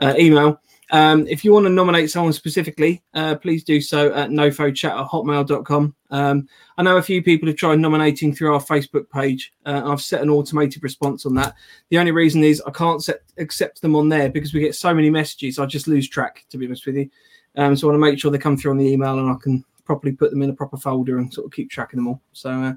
uh, 0.00 0.14
email. 0.18 0.60
Um, 0.90 1.26
if 1.26 1.44
you 1.44 1.52
want 1.52 1.66
to 1.66 1.70
nominate 1.70 2.10
someone 2.10 2.32
specifically, 2.32 3.02
uh, 3.14 3.36
please 3.36 3.64
do 3.64 3.80
so 3.80 4.12
at 4.12 4.30
nofochat 4.30 4.90
at 4.90 5.08
hotmail.com. 5.08 5.94
Um, 6.10 6.48
I 6.76 6.82
know 6.82 6.98
a 6.98 7.02
few 7.02 7.22
people 7.22 7.48
have 7.48 7.56
tried 7.56 7.78
nominating 7.78 8.34
through 8.34 8.54
our 8.54 8.60
Facebook 8.60 9.08
page. 9.10 9.52
Uh, 9.64 9.82
I've 9.84 10.02
set 10.02 10.22
an 10.22 10.30
automated 10.30 10.82
response 10.82 11.26
on 11.26 11.34
that. 11.34 11.54
The 11.88 11.98
only 11.98 12.12
reason 12.12 12.44
is 12.44 12.62
I 12.66 12.70
can't 12.70 13.02
set, 13.02 13.22
accept 13.38 13.80
them 13.82 13.96
on 13.96 14.08
there 14.08 14.28
because 14.28 14.52
we 14.52 14.60
get 14.60 14.74
so 14.74 14.94
many 14.94 15.10
messages. 15.10 15.58
I 15.58 15.66
just 15.66 15.88
lose 15.88 16.08
track, 16.08 16.44
to 16.50 16.58
be 16.58 16.66
honest 16.66 16.86
with 16.86 16.96
you. 16.96 17.10
Um, 17.56 17.76
so 17.76 17.86
I 17.86 17.92
want 17.92 18.02
to 18.02 18.10
make 18.10 18.18
sure 18.18 18.30
they 18.30 18.38
come 18.38 18.56
through 18.56 18.72
on 18.72 18.78
the 18.78 18.86
email 18.86 19.18
and 19.18 19.30
I 19.30 19.36
can 19.40 19.64
properly 19.84 20.12
put 20.12 20.30
them 20.30 20.42
in 20.42 20.50
a 20.50 20.54
proper 20.54 20.76
folder 20.76 21.18
and 21.18 21.32
sort 21.32 21.46
of 21.46 21.52
keep 21.52 21.70
track 21.70 21.92
of 21.92 21.96
them 21.96 22.08
all. 22.08 22.20
So, 22.32 22.50
uh, 22.50 22.72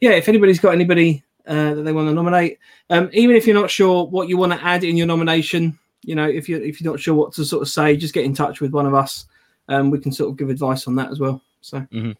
yeah, 0.00 0.12
if 0.12 0.28
anybody's 0.28 0.60
got 0.60 0.74
anybody 0.74 1.24
uh, 1.46 1.74
that 1.74 1.82
they 1.82 1.92
want 1.92 2.08
to 2.08 2.14
nominate, 2.14 2.58
um, 2.90 3.10
even 3.12 3.36
if 3.36 3.46
you're 3.46 3.60
not 3.60 3.70
sure 3.70 4.06
what 4.06 4.28
you 4.28 4.36
want 4.36 4.52
to 4.52 4.64
add 4.64 4.84
in 4.84 4.96
your 4.96 5.06
nomination, 5.06 5.78
you 6.04 6.14
know, 6.14 6.28
if 6.28 6.48
you're 6.48 6.62
if 6.62 6.80
you're 6.80 6.92
not 6.92 7.00
sure 7.00 7.14
what 7.14 7.32
to 7.34 7.44
sort 7.44 7.62
of 7.62 7.68
say, 7.68 7.96
just 7.96 8.14
get 8.14 8.24
in 8.24 8.34
touch 8.34 8.60
with 8.60 8.72
one 8.72 8.86
of 8.86 8.94
us. 8.94 9.26
Um, 9.68 9.90
we 9.90 9.98
can 9.98 10.12
sort 10.12 10.30
of 10.30 10.36
give 10.36 10.50
advice 10.50 10.86
on 10.86 10.94
that 10.96 11.10
as 11.10 11.18
well. 11.20 11.40
So, 11.62 11.80
Mhm. 11.92 12.14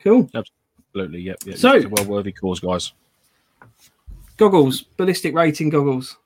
cool. 0.00 0.28
Absolutely. 0.34 1.22
Yep. 1.22 1.36
yep. 1.46 1.56
So- 1.56 1.72
it's 1.76 1.86
a 1.86 1.88
well 1.88 2.04
worthy 2.04 2.32
cause, 2.32 2.60
guys. 2.60 2.92
goggles, 4.36 4.82
ballistic 4.96 5.34
rating 5.34 5.70
goggles. 5.70 6.16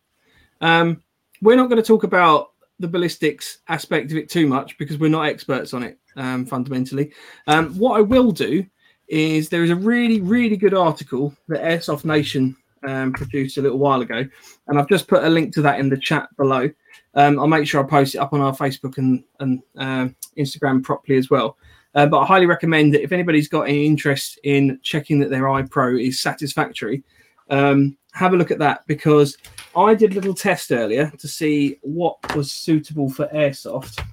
Um, 0.60 1.02
we're 1.42 1.56
not 1.56 1.68
going 1.68 1.80
to 1.80 1.86
talk 1.86 2.04
about 2.04 2.52
the 2.80 2.88
ballistics 2.88 3.58
aspect 3.68 4.10
of 4.10 4.16
it 4.16 4.28
too 4.30 4.46
much 4.46 4.78
because 4.78 4.98
we're 4.98 5.10
not 5.10 5.26
experts 5.26 5.74
on 5.74 5.82
it 5.82 5.98
um, 6.16 6.46
fundamentally. 6.46 7.12
Um, 7.46 7.76
what 7.78 7.98
I 7.98 8.00
will 8.00 8.32
do 8.32 8.64
is 9.08 9.48
there 9.48 9.64
is 9.64 9.70
a 9.70 9.76
really, 9.76 10.20
really 10.20 10.56
good 10.56 10.74
article 10.74 11.34
that 11.48 11.62
Airsoft 11.62 12.04
Nation 12.04 12.56
um, 12.86 13.12
produced 13.12 13.58
a 13.58 13.62
little 13.62 13.78
while 13.78 14.00
ago, 14.00 14.24
and 14.66 14.78
I've 14.78 14.88
just 14.88 15.08
put 15.08 15.24
a 15.24 15.28
link 15.28 15.54
to 15.54 15.62
that 15.62 15.80
in 15.80 15.88
the 15.88 15.96
chat 15.96 16.28
below. 16.36 16.70
Um, 17.14 17.38
I'll 17.38 17.46
make 17.46 17.66
sure 17.66 17.82
I 17.82 17.88
post 17.88 18.14
it 18.14 18.18
up 18.18 18.32
on 18.32 18.40
our 18.40 18.54
Facebook 18.54 18.98
and, 18.98 19.24
and 19.40 19.62
um 19.76 20.16
Instagram 20.36 20.82
properly 20.82 21.18
as 21.18 21.30
well. 21.30 21.56
Uh, 21.94 22.06
but 22.06 22.20
I 22.20 22.26
highly 22.26 22.46
recommend 22.46 22.94
that 22.94 23.02
if 23.02 23.12
anybody's 23.12 23.48
got 23.48 23.62
any 23.62 23.86
interest 23.86 24.38
in 24.44 24.78
checking 24.82 25.18
that 25.20 25.30
their 25.30 25.48
eye 25.48 25.62
pro 25.62 25.96
is 25.96 26.20
satisfactory, 26.20 27.02
um, 27.50 27.96
have 28.12 28.34
a 28.34 28.36
look 28.36 28.50
at 28.50 28.58
that 28.58 28.86
because 28.86 29.36
I 29.74 29.94
did 29.94 30.12
a 30.12 30.14
little 30.14 30.34
test 30.34 30.70
earlier 30.70 31.10
to 31.18 31.28
see 31.28 31.78
what 31.82 32.18
was 32.36 32.52
suitable 32.52 33.10
for 33.10 33.26
airsoft. 33.28 34.04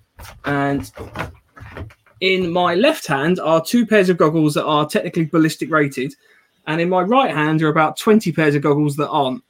And 0.46 0.92
in 2.22 2.52
my 2.52 2.76
left 2.76 3.08
hand 3.08 3.40
are 3.40 3.64
two 3.64 3.86
pairs 3.86 4.10
of 4.10 4.18
goggles 4.18 4.54
that 4.54 4.66
are 4.66 4.88
technically 4.88 5.26
ballistic 5.26 5.70
rated, 5.70 6.14
and 6.68 6.82
in 6.82 6.90
my 6.90 7.02
right 7.02 7.34
hand 7.34 7.62
are 7.62 7.70
about 7.70 7.98
20 7.98 8.32
pairs 8.32 8.56
of 8.56 8.62
goggles 8.62 8.96
that 8.98 9.10
aren't. 9.10 9.44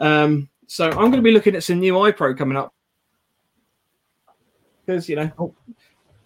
Um, 0.00 0.48
so 0.66 0.86
I'm 0.88 0.96
going 1.10 1.12
to 1.12 1.22
be 1.22 1.32
looking 1.32 1.54
at 1.54 1.62
some 1.62 1.80
new 1.80 1.98
eye 2.00 2.10
pro 2.12 2.34
coming 2.34 2.56
up 2.56 2.72
because 4.84 5.08
you 5.08 5.16
know, 5.16 5.54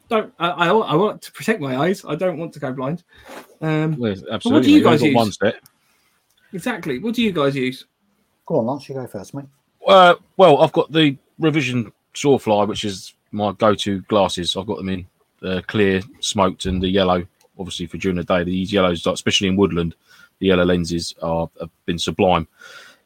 don't 0.09 0.33
I, 0.38 0.49
I, 0.49 0.68
I 0.68 0.95
want 0.95 1.23
to 1.23 1.33
protect 1.33 1.61
my 1.61 1.76
eyes. 1.76 2.04
I 2.07 2.14
don't 2.14 2.38
want 2.38 2.52
to 2.54 2.61
go 2.61 2.73
blind. 2.73 3.04
Um, 3.61 3.97
Well, 3.99 4.14
absolutely. 4.30 4.71
you 4.71 4.76
You've 4.76 4.85
guys 4.85 5.02
use? 5.02 5.14
one 5.14 5.33
set. 5.33 5.57
exactly. 6.52 6.99
What 6.99 7.14
do 7.14 7.23
you 7.23 7.33
guys 7.33 7.54
use? 7.54 7.87
Go 8.47 8.59
on, 8.59 8.66
Lance, 8.66 8.88
you 8.88 8.95
go 8.95 9.07
first, 9.07 9.35
mate. 9.35 9.45
Uh, 9.87 10.14
well, 10.37 10.59
I've 10.59 10.73
got 10.73 10.90
the 10.92 11.16
revision 11.38 11.92
Sawfly, 12.14 12.66
which 12.66 12.85
is 12.85 13.14
my 13.33 13.52
go-to 13.52 14.00
glasses. 14.02 14.57
I've 14.57 14.66
got 14.66 14.78
them 14.78 14.88
in 14.88 15.07
uh, 15.42 15.61
clear, 15.66 16.00
smoked, 16.21 16.66
and 16.66 16.83
the 16.83 16.88
yellow. 16.88 17.26
Obviously, 17.59 17.87
for 17.87 17.99
during 17.99 18.16
the 18.16 18.25
day, 18.25 18.45
these 18.45 18.73
yellows, 18.73 19.04
like, 19.04 19.14
especially 19.14 19.49
in 19.49 19.57
woodland, 19.57 19.95
the 20.38 20.47
yellow 20.47 20.64
lenses 20.64 21.14
are 21.23 21.49
have 21.61 21.71
been 21.87 21.99
sublime. 21.99 22.47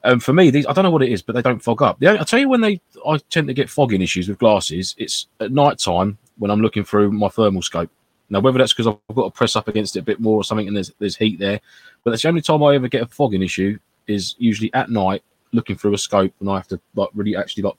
And 0.04 0.22
for 0.22 0.32
me, 0.32 0.50
these 0.50 0.66
I 0.66 0.72
don't 0.72 0.84
know 0.84 0.90
what 0.90 1.02
it 1.02 1.12
is, 1.12 1.22
but 1.22 1.34
they 1.34 1.42
don't 1.42 1.62
fog 1.62 1.82
up. 1.82 1.98
The 2.00 2.08
only, 2.08 2.20
I 2.20 2.24
tell 2.24 2.40
you 2.40 2.48
when 2.48 2.60
they, 2.60 2.80
I 3.06 3.18
tend 3.30 3.46
to 3.48 3.54
get 3.54 3.70
fogging 3.70 4.02
issues 4.02 4.28
with 4.28 4.38
glasses. 4.38 4.94
It's 4.98 5.28
at 5.40 5.52
night 5.52 5.78
time 5.78 6.18
when 6.38 6.50
I'm 6.50 6.60
looking 6.60 6.84
through 6.84 7.12
my 7.12 7.28
thermal 7.28 7.62
scope. 7.62 7.90
Now, 8.28 8.40
whether 8.40 8.58
that's 8.58 8.72
because 8.72 8.86
I've 8.86 9.14
got 9.14 9.24
to 9.24 9.30
press 9.30 9.56
up 9.56 9.68
against 9.68 9.94
it 9.96 10.00
a 10.00 10.02
bit 10.02 10.18
more 10.18 10.36
or 10.36 10.44
something, 10.44 10.66
and 10.66 10.76
there's 10.76 10.92
there's 10.98 11.16
heat 11.16 11.38
there, 11.38 11.60
but 12.02 12.10
that's 12.10 12.22
the 12.22 12.28
only 12.28 12.42
time 12.42 12.62
I 12.62 12.74
ever 12.74 12.88
get 12.88 13.02
a 13.02 13.06
fogging 13.06 13.42
issue 13.42 13.78
is 14.06 14.34
usually 14.38 14.72
at 14.74 14.90
night 14.90 15.22
looking 15.52 15.76
through 15.76 15.94
a 15.94 15.98
scope 15.98 16.32
and 16.40 16.50
I 16.50 16.56
have 16.56 16.68
to 16.68 16.80
like 16.94 17.10
really 17.14 17.36
actually 17.36 17.62
like 17.62 17.76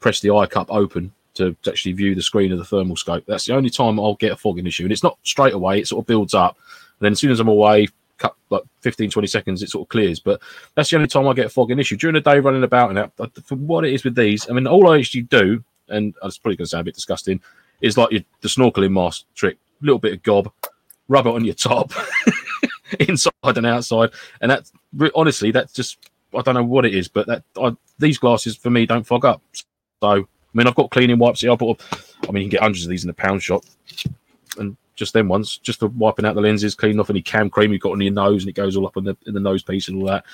press 0.00 0.20
the 0.20 0.30
eye 0.30 0.46
cup 0.46 0.68
open 0.70 1.12
to, 1.34 1.54
to 1.62 1.70
actually 1.70 1.92
view 1.92 2.14
the 2.14 2.22
screen 2.22 2.52
of 2.52 2.58
the 2.58 2.64
thermal 2.64 2.96
scope. 2.96 3.24
That's 3.26 3.46
the 3.46 3.54
only 3.54 3.70
time 3.70 3.98
I'll 3.98 4.14
get 4.14 4.32
a 4.32 4.36
fogging 4.36 4.66
issue. 4.66 4.84
And 4.84 4.92
it's 4.92 5.02
not 5.02 5.18
straight 5.22 5.54
away, 5.54 5.80
it 5.80 5.88
sort 5.88 6.02
of 6.02 6.06
builds 6.06 6.34
up. 6.34 6.56
And 7.00 7.06
then 7.06 7.12
as 7.12 7.20
soon 7.20 7.30
as 7.30 7.40
I'm 7.40 7.48
away, 7.48 7.88
cut 8.18 8.34
like 8.50 8.62
15, 8.80 9.10
20 9.10 9.28
seconds, 9.28 9.62
it 9.62 9.70
sort 9.70 9.86
of 9.86 9.88
clears. 9.88 10.20
But 10.20 10.40
that's 10.74 10.90
the 10.90 10.96
only 10.96 11.08
time 11.08 11.26
I 11.26 11.32
get 11.32 11.46
a 11.46 11.50
fogging 11.50 11.78
issue. 11.78 11.96
During 11.96 12.14
the 12.14 12.20
day 12.20 12.40
running 12.40 12.64
about 12.64 12.90
and 12.90 12.98
that, 12.98 13.44
for 13.44 13.56
what 13.56 13.84
it 13.84 13.94
is 13.94 14.04
with 14.04 14.14
these, 14.14 14.48
I 14.48 14.52
mean, 14.52 14.66
all 14.66 14.90
I 14.90 14.98
actually 14.98 15.22
do, 15.22 15.62
and 15.88 16.14
it's 16.22 16.38
probably 16.38 16.56
going 16.56 16.66
to 16.66 16.70
sound 16.70 16.82
a 16.82 16.84
bit 16.84 16.94
disgusting, 16.94 17.40
is 17.80 17.96
like 17.96 18.10
your, 18.10 18.22
the 18.40 18.48
snorkeling 18.48 18.92
mask 18.92 19.24
trick, 19.34 19.56
a 19.80 19.84
little 19.84 19.98
bit 19.98 20.12
of 20.12 20.22
gob, 20.22 20.52
rub 21.08 21.26
it 21.26 21.34
on 21.34 21.44
your 21.44 21.54
top, 21.54 21.92
inside 23.00 23.32
and 23.44 23.66
outside. 23.66 24.10
And 24.40 24.50
that, 24.50 24.70
honestly, 25.14 25.50
that's 25.50 25.72
just 25.72 25.98
I 26.34 26.42
don't 26.42 26.54
know 26.54 26.64
what 26.64 26.84
it 26.84 26.94
is, 26.94 27.08
but 27.08 27.26
that 27.26 27.42
I, 27.60 27.74
these 27.98 28.18
glasses 28.18 28.56
for 28.56 28.70
me 28.70 28.86
don't 28.86 29.06
fog 29.06 29.24
up. 29.24 29.42
So 29.52 29.66
I 30.02 30.24
mean, 30.52 30.66
I've 30.66 30.74
got 30.74 30.90
cleaning 30.90 31.18
wipes 31.18 31.40
here. 31.40 31.52
I 31.52 31.56
bought, 31.56 31.82
I 32.28 32.32
mean, 32.32 32.44
you 32.44 32.48
can 32.48 32.56
get 32.56 32.62
hundreds 32.62 32.84
of 32.84 32.90
these 32.90 33.04
in 33.04 33.08
the 33.08 33.14
pound 33.14 33.42
shop, 33.42 33.64
and 34.58 34.76
just 34.98 35.12
them 35.12 35.28
once, 35.28 35.56
just 35.56 35.80
for 35.80 35.88
wiping 35.88 36.26
out 36.26 36.34
the 36.34 36.40
lenses, 36.40 36.74
cleaning 36.74 37.00
off 37.00 37.10
any 37.10 37.22
cam 37.22 37.48
cream 37.48 37.72
you've 37.72 37.80
got 37.80 37.92
on 37.92 38.00
your 38.00 38.12
nose, 38.12 38.42
and 38.42 38.50
it 38.50 38.54
goes 38.54 38.76
all 38.76 38.86
up 38.86 38.96
in 38.96 39.04
the 39.04 39.16
in 39.26 39.34
the 39.34 39.40
nose 39.40 39.62
piece 39.62 39.88
and 39.88 39.98
all 40.00 40.08
that. 40.08 40.24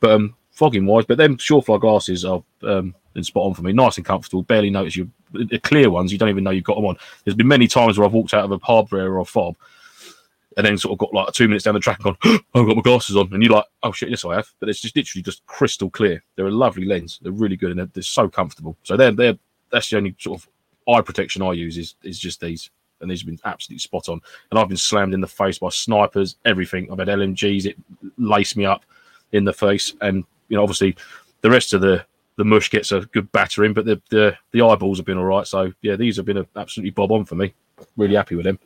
But 0.00 0.10
um, 0.10 0.34
fogging 0.50 0.86
wise, 0.86 1.04
but 1.04 1.18
them 1.18 1.36
Sawfly 1.36 1.80
glasses 1.80 2.24
are 2.24 2.42
um, 2.62 2.94
spot 3.20 3.46
on 3.46 3.54
for 3.54 3.62
me. 3.62 3.72
Nice 3.72 3.96
and 3.96 4.06
comfortable. 4.06 4.42
Barely 4.42 4.70
notice 4.70 4.96
you. 4.96 5.10
The 5.32 5.58
clear 5.58 5.90
ones, 5.90 6.12
you 6.12 6.18
don't 6.18 6.28
even 6.28 6.44
know 6.44 6.50
you've 6.50 6.64
got 6.64 6.76
them 6.76 6.86
on. 6.86 6.96
There's 7.24 7.34
been 7.34 7.48
many 7.48 7.66
times 7.66 7.98
where 7.98 8.06
I've 8.06 8.12
walked 8.12 8.34
out 8.34 8.44
of 8.44 8.52
a 8.52 8.58
hardware 8.64 9.12
or 9.12 9.18
a 9.18 9.24
fob, 9.24 9.56
and 10.56 10.66
then 10.66 10.78
sort 10.78 10.92
of 10.92 10.98
got 10.98 11.12
like 11.12 11.32
two 11.32 11.48
minutes 11.48 11.64
down 11.64 11.74
the 11.74 11.80
track 11.80 12.00
gone, 12.00 12.16
oh, 12.24 12.38
I've 12.54 12.66
got 12.66 12.76
my 12.76 12.82
glasses 12.82 13.16
on. 13.16 13.32
And 13.32 13.42
you're 13.42 13.52
like, 13.52 13.66
oh 13.82 13.92
shit, 13.92 14.10
yes, 14.10 14.24
I 14.24 14.36
have. 14.36 14.48
But 14.60 14.68
it's 14.68 14.80
just 14.80 14.96
literally 14.96 15.22
just 15.22 15.44
crystal 15.46 15.90
clear. 15.90 16.22
They're 16.36 16.46
a 16.46 16.50
lovely 16.50 16.84
lens. 16.84 17.18
They're 17.22 17.32
really 17.32 17.56
good 17.56 17.70
and 17.70 17.80
they're, 17.80 17.90
they're 17.92 18.02
so 18.02 18.28
comfortable. 18.28 18.76
So 18.82 18.96
they're, 18.96 19.12
they're, 19.12 19.38
that's 19.70 19.90
the 19.90 19.96
only 19.96 20.14
sort 20.18 20.40
of 20.40 20.48
eye 20.94 21.00
protection 21.00 21.42
I 21.42 21.52
use 21.52 21.76
is, 21.76 21.96
is 22.02 22.18
just 22.18 22.40
these. 22.40 22.70
And 23.00 23.10
these 23.10 23.20
have 23.20 23.26
been 23.26 23.38
absolutely 23.44 23.80
spot 23.80 24.08
on. 24.08 24.20
And 24.50 24.58
I've 24.58 24.68
been 24.68 24.76
slammed 24.76 25.14
in 25.14 25.20
the 25.20 25.26
face 25.26 25.58
by 25.58 25.68
snipers, 25.68 26.36
everything. 26.44 26.90
I've 26.90 26.98
had 26.98 27.08
LMGs, 27.08 27.66
it 27.66 27.76
laced 28.16 28.56
me 28.56 28.64
up 28.64 28.84
in 29.32 29.44
the 29.44 29.52
face. 29.52 29.94
And, 30.00 30.24
you 30.48 30.56
know, 30.56 30.62
obviously 30.62 30.96
the 31.40 31.50
rest 31.50 31.74
of 31.74 31.80
the, 31.80 32.04
the 32.36 32.44
mush 32.44 32.70
gets 32.70 32.92
a 32.92 33.00
good 33.00 33.30
battering, 33.32 33.74
but 33.74 33.84
the, 33.84 34.00
the, 34.10 34.36
the 34.52 34.62
eyeballs 34.62 34.98
have 34.98 35.06
been 35.06 35.18
all 35.18 35.24
right. 35.24 35.46
So, 35.46 35.72
yeah, 35.82 35.96
these 35.96 36.16
have 36.16 36.26
been 36.26 36.38
a, 36.38 36.46
absolutely 36.56 36.90
bob 36.90 37.12
on 37.12 37.24
for 37.24 37.34
me. 37.34 37.54
Really 37.96 38.14
happy 38.14 38.36
with 38.36 38.44
them. 38.44 38.58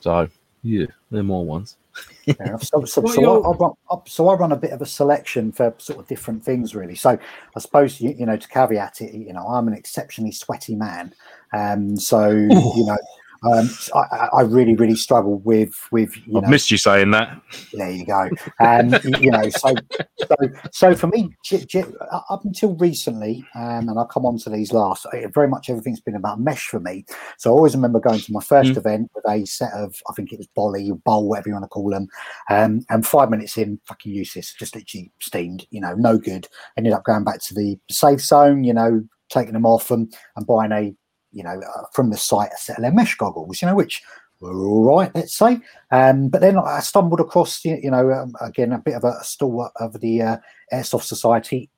So, 0.00 0.28
yeah, 0.64 0.86
they're 1.10 1.22
more 1.22 1.44
ones. 1.44 1.76
Yeah, 2.24 2.56
so, 2.56 2.84
so, 2.86 3.04
so, 3.04 3.44
I, 3.44 3.50
I 3.50 3.56
run, 3.56 3.72
so 4.06 4.28
I 4.28 4.34
run 4.34 4.50
a 4.50 4.56
bit 4.56 4.72
of 4.72 4.80
a 4.80 4.86
selection 4.86 5.52
for 5.52 5.74
sort 5.76 6.00
of 6.00 6.08
different 6.08 6.42
things, 6.42 6.74
really. 6.74 6.94
So 6.94 7.10
I 7.10 7.60
suppose 7.60 8.00
you, 8.00 8.14
you 8.18 8.26
know 8.26 8.36
to 8.36 8.48
caveat 8.48 9.02
it, 9.02 9.14
you 9.14 9.32
know, 9.32 9.46
I'm 9.46 9.68
an 9.68 9.74
exceptionally 9.74 10.32
sweaty 10.32 10.74
man, 10.74 11.14
um, 11.52 11.96
so 11.96 12.30
Ooh. 12.30 12.72
you 12.76 12.86
know 12.86 12.96
um, 13.44 13.68
I, 13.94 14.28
I, 14.32 14.42
really, 14.42 14.74
really 14.74 14.94
struggle 14.94 15.38
with 15.38 15.74
with. 15.90 16.16
You 16.26 16.38
I've 16.38 16.44
know, 16.44 16.48
missed 16.48 16.70
you 16.70 16.78
saying 16.78 17.10
that. 17.10 17.40
There 17.72 17.90
you 17.90 18.06
go. 18.06 18.30
And 18.58 19.02
you 19.20 19.30
know, 19.30 19.48
so 19.50 19.74
so 20.18 20.36
so 20.72 20.94
for 20.94 21.08
me, 21.08 21.30
j- 21.44 21.64
j- 21.64 21.84
up 22.30 22.44
until 22.44 22.74
recently, 22.76 23.44
um, 23.54 23.88
and 23.88 23.98
I'll 23.98 24.06
come 24.06 24.24
on 24.24 24.38
to 24.38 24.50
these 24.50 24.72
last. 24.72 25.06
Very 25.34 25.48
much 25.48 25.68
everything's 25.68 26.00
been 26.00 26.16
about 26.16 26.40
mesh 26.40 26.68
for 26.68 26.80
me. 26.80 27.04
So 27.38 27.50
I 27.50 27.56
always 27.56 27.74
remember 27.74 28.00
going 28.00 28.20
to 28.20 28.32
my 28.32 28.42
first 28.42 28.72
mm. 28.72 28.76
event 28.76 29.10
with 29.14 29.24
a 29.28 29.44
set 29.44 29.72
of, 29.74 29.94
I 30.08 30.12
think 30.14 30.32
it 30.32 30.38
was 30.38 30.48
Bolly, 30.54 30.90
bowl, 31.04 31.28
whatever 31.28 31.48
you 31.48 31.54
want 31.54 31.64
to 31.64 31.68
call 31.68 31.90
them, 31.90 32.08
um, 32.50 32.84
and 32.88 33.06
five 33.06 33.30
minutes 33.30 33.58
in, 33.58 33.78
fucking 33.86 34.12
useless, 34.12 34.54
just 34.58 34.74
literally 34.74 35.12
steamed. 35.20 35.66
You 35.70 35.80
know, 35.80 35.94
no 35.94 36.18
good. 36.18 36.48
Ended 36.76 36.92
up 36.92 37.04
going 37.04 37.24
back 37.24 37.42
to 37.42 37.54
the 37.54 37.78
safe 37.90 38.20
zone. 38.20 38.64
You 38.64 38.72
know, 38.72 39.04
taking 39.30 39.52
them 39.52 39.66
off 39.66 39.90
and, 39.90 40.14
and 40.36 40.46
buying 40.46 40.72
a 40.72 40.94
you 41.34 41.42
know, 41.42 41.60
uh, 41.60 41.82
from 41.92 42.10
the 42.10 42.16
site 42.16 42.50
a 42.54 42.56
set 42.56 42.76
of 42.78 42.82
their 42.82 42.92
mesh 42.92 43.16
goggles, 43.16 43.60
you 43.60 43.68
know, 43.68 43.74
which 43.74 44.02
were 44.40 44.66
all 44.66 44.84
right, 44.84 45.10
let's 45.14 45.36
say. 45.36 45.60
Um, 45.90 46.28
but 46.28 46.40
then 46.40 46.58
I 46.58 46.80
stumbled 46.80 47.20
across, 47.20 47.64
you 47.64 47.90
know, 47.90 48.12
um, 48.12 48.34
again, 48.40 48.72
a 48.72 48.78
bit 48.78 48.94
of 48.94 49.04
a 49.04 49.22
stalwart 49.22 49.72
of 49.76 50.00
the 50.00 50.22
uh, 50.22 50.36
Airsoft 50.72 51.04
Society 51.04 51.70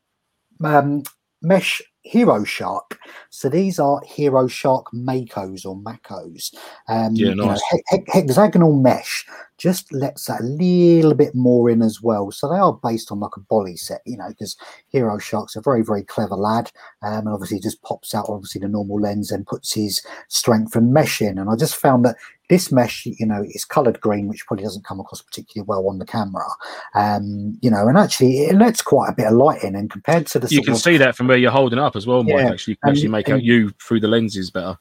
um, 0.65 1.03
mesh 1.43 1.83
Hero 2.03 2.45
Shark. 2.45 2.99
So 3.31 3.49
these 3.49 3.79
are 3.79 4.01
Hero 4.07 4.47
Shark 4.47 4.87
Makos 4.93 5.67
or 5.67 5.77
Macos. 5.77 6.55
Um, 6.89 7.15
yeah, 7.15 7.35
nice. 7.35 7.39
You 7.39 7.47
know, 7.47 7.59
he- 7.91 7.97
he- 7.97 8.13
hexagonal 8.21 8.73
mesh 8.73 9.27
just 9.59 9.93
lets 9.93 10.27
that 10.27 10.41
a 10.41 10.45
little 10.45 11.15
bit 11.15 11.35
more 11.35 11.71
in 11.71 11.83
as 11.83 12.03
well. 12.03 12.31
So 12.31 12.49
they 12.49 12.59
are 12.59 12.79
based 12.83 13.11
on 13.11 13.21
like 13.21 13.37
a 13.37 13.41
bolly 13.41 13.77
set, 13.77 14.03
you 14.05 14.17
know, 14.17 14.29
because 14.29 14.57
Hero 14.89 15.19
Shark's 15.19 15.57
a 15.57 15.61
very, 15.61 15.83
very 15.83 16.03
clever 16.03 16.35
lad. 16.35 16.71
Um, 17.03 17.27
and 17.27 17.29
obviously 17.29 17.61
just 17.61 17.83
pops 17.83 18.15
out 18.15 18.27
obviously 18.29 18.61
the 18.61 18.69
normal 18.69 19.01
lens 19.01 19.31
and 19.31 19.47
puts 19.47 19.73
his 19.73 20.05
strength 20.29 20.77
and 20.77 20.93
mesh 20.93 21.23
in. 21.23 21.39
And 21.39 21.49
I 21.49 21.57
just 21.57 21.77
found 21.77 22.05
that 22.05 22.17
this 22.49 22.71
mesh, 22.71 23.07
you 23.07 23.27
know, 23.27 23.43
is 23.49 23.65
coloured 23.65 24.01
green, 24.01 24.29
which 24.29 24.47
probably 24.47 24.65
doesn't 24.65 24.85
come 24.85 25.01
across 25.01 25.23
particularly 25.23 25.67
well 25.67 25.89
on 25.89 25.99
the 25.99 26.07
camera. 26.07 26.47
Um, 26.95 27.59
you 27.63 27.71
know, 27.71 27.89
and 27.89 27.99
actually 27.99 28.41
it 28.41 28.57
lets 28.57 28.83
quite 28.83 29.09
a 29.09 29.15
bit 29.15 29.27
of 29.27 29.35
light 29.35 29.65
in. 29.65 29.75
And 29.75 29.91
compared 29.91 30.27
to 30.29 30.39
the 30.39 30.49
you 30.49 30.63
can 30.63 30.75
of, 30.75 30.79
see 30.79 30.97
that 30.99 31.17
from 31.17 31.29
where 31.29 31.39
you're 31.39 31.51
holding 31.51 31.79
up 31.79 31.97
as 31.97 32.07
well, 32.07 32.23
Mike. 32.23 32.35
Yeah, 32.35 32.51
actually, 32.51 32.73
you 32.73 32.79
can 32.83 32.91
actually 32.91 33.09
make 33.09 33.29
and, 33.29 33.37
out 33.37 33.43
you 33.43 33.71
through 33.83 34.01
the 34.01 34.09
lenses 34.09 34.51
better 34.51 34.79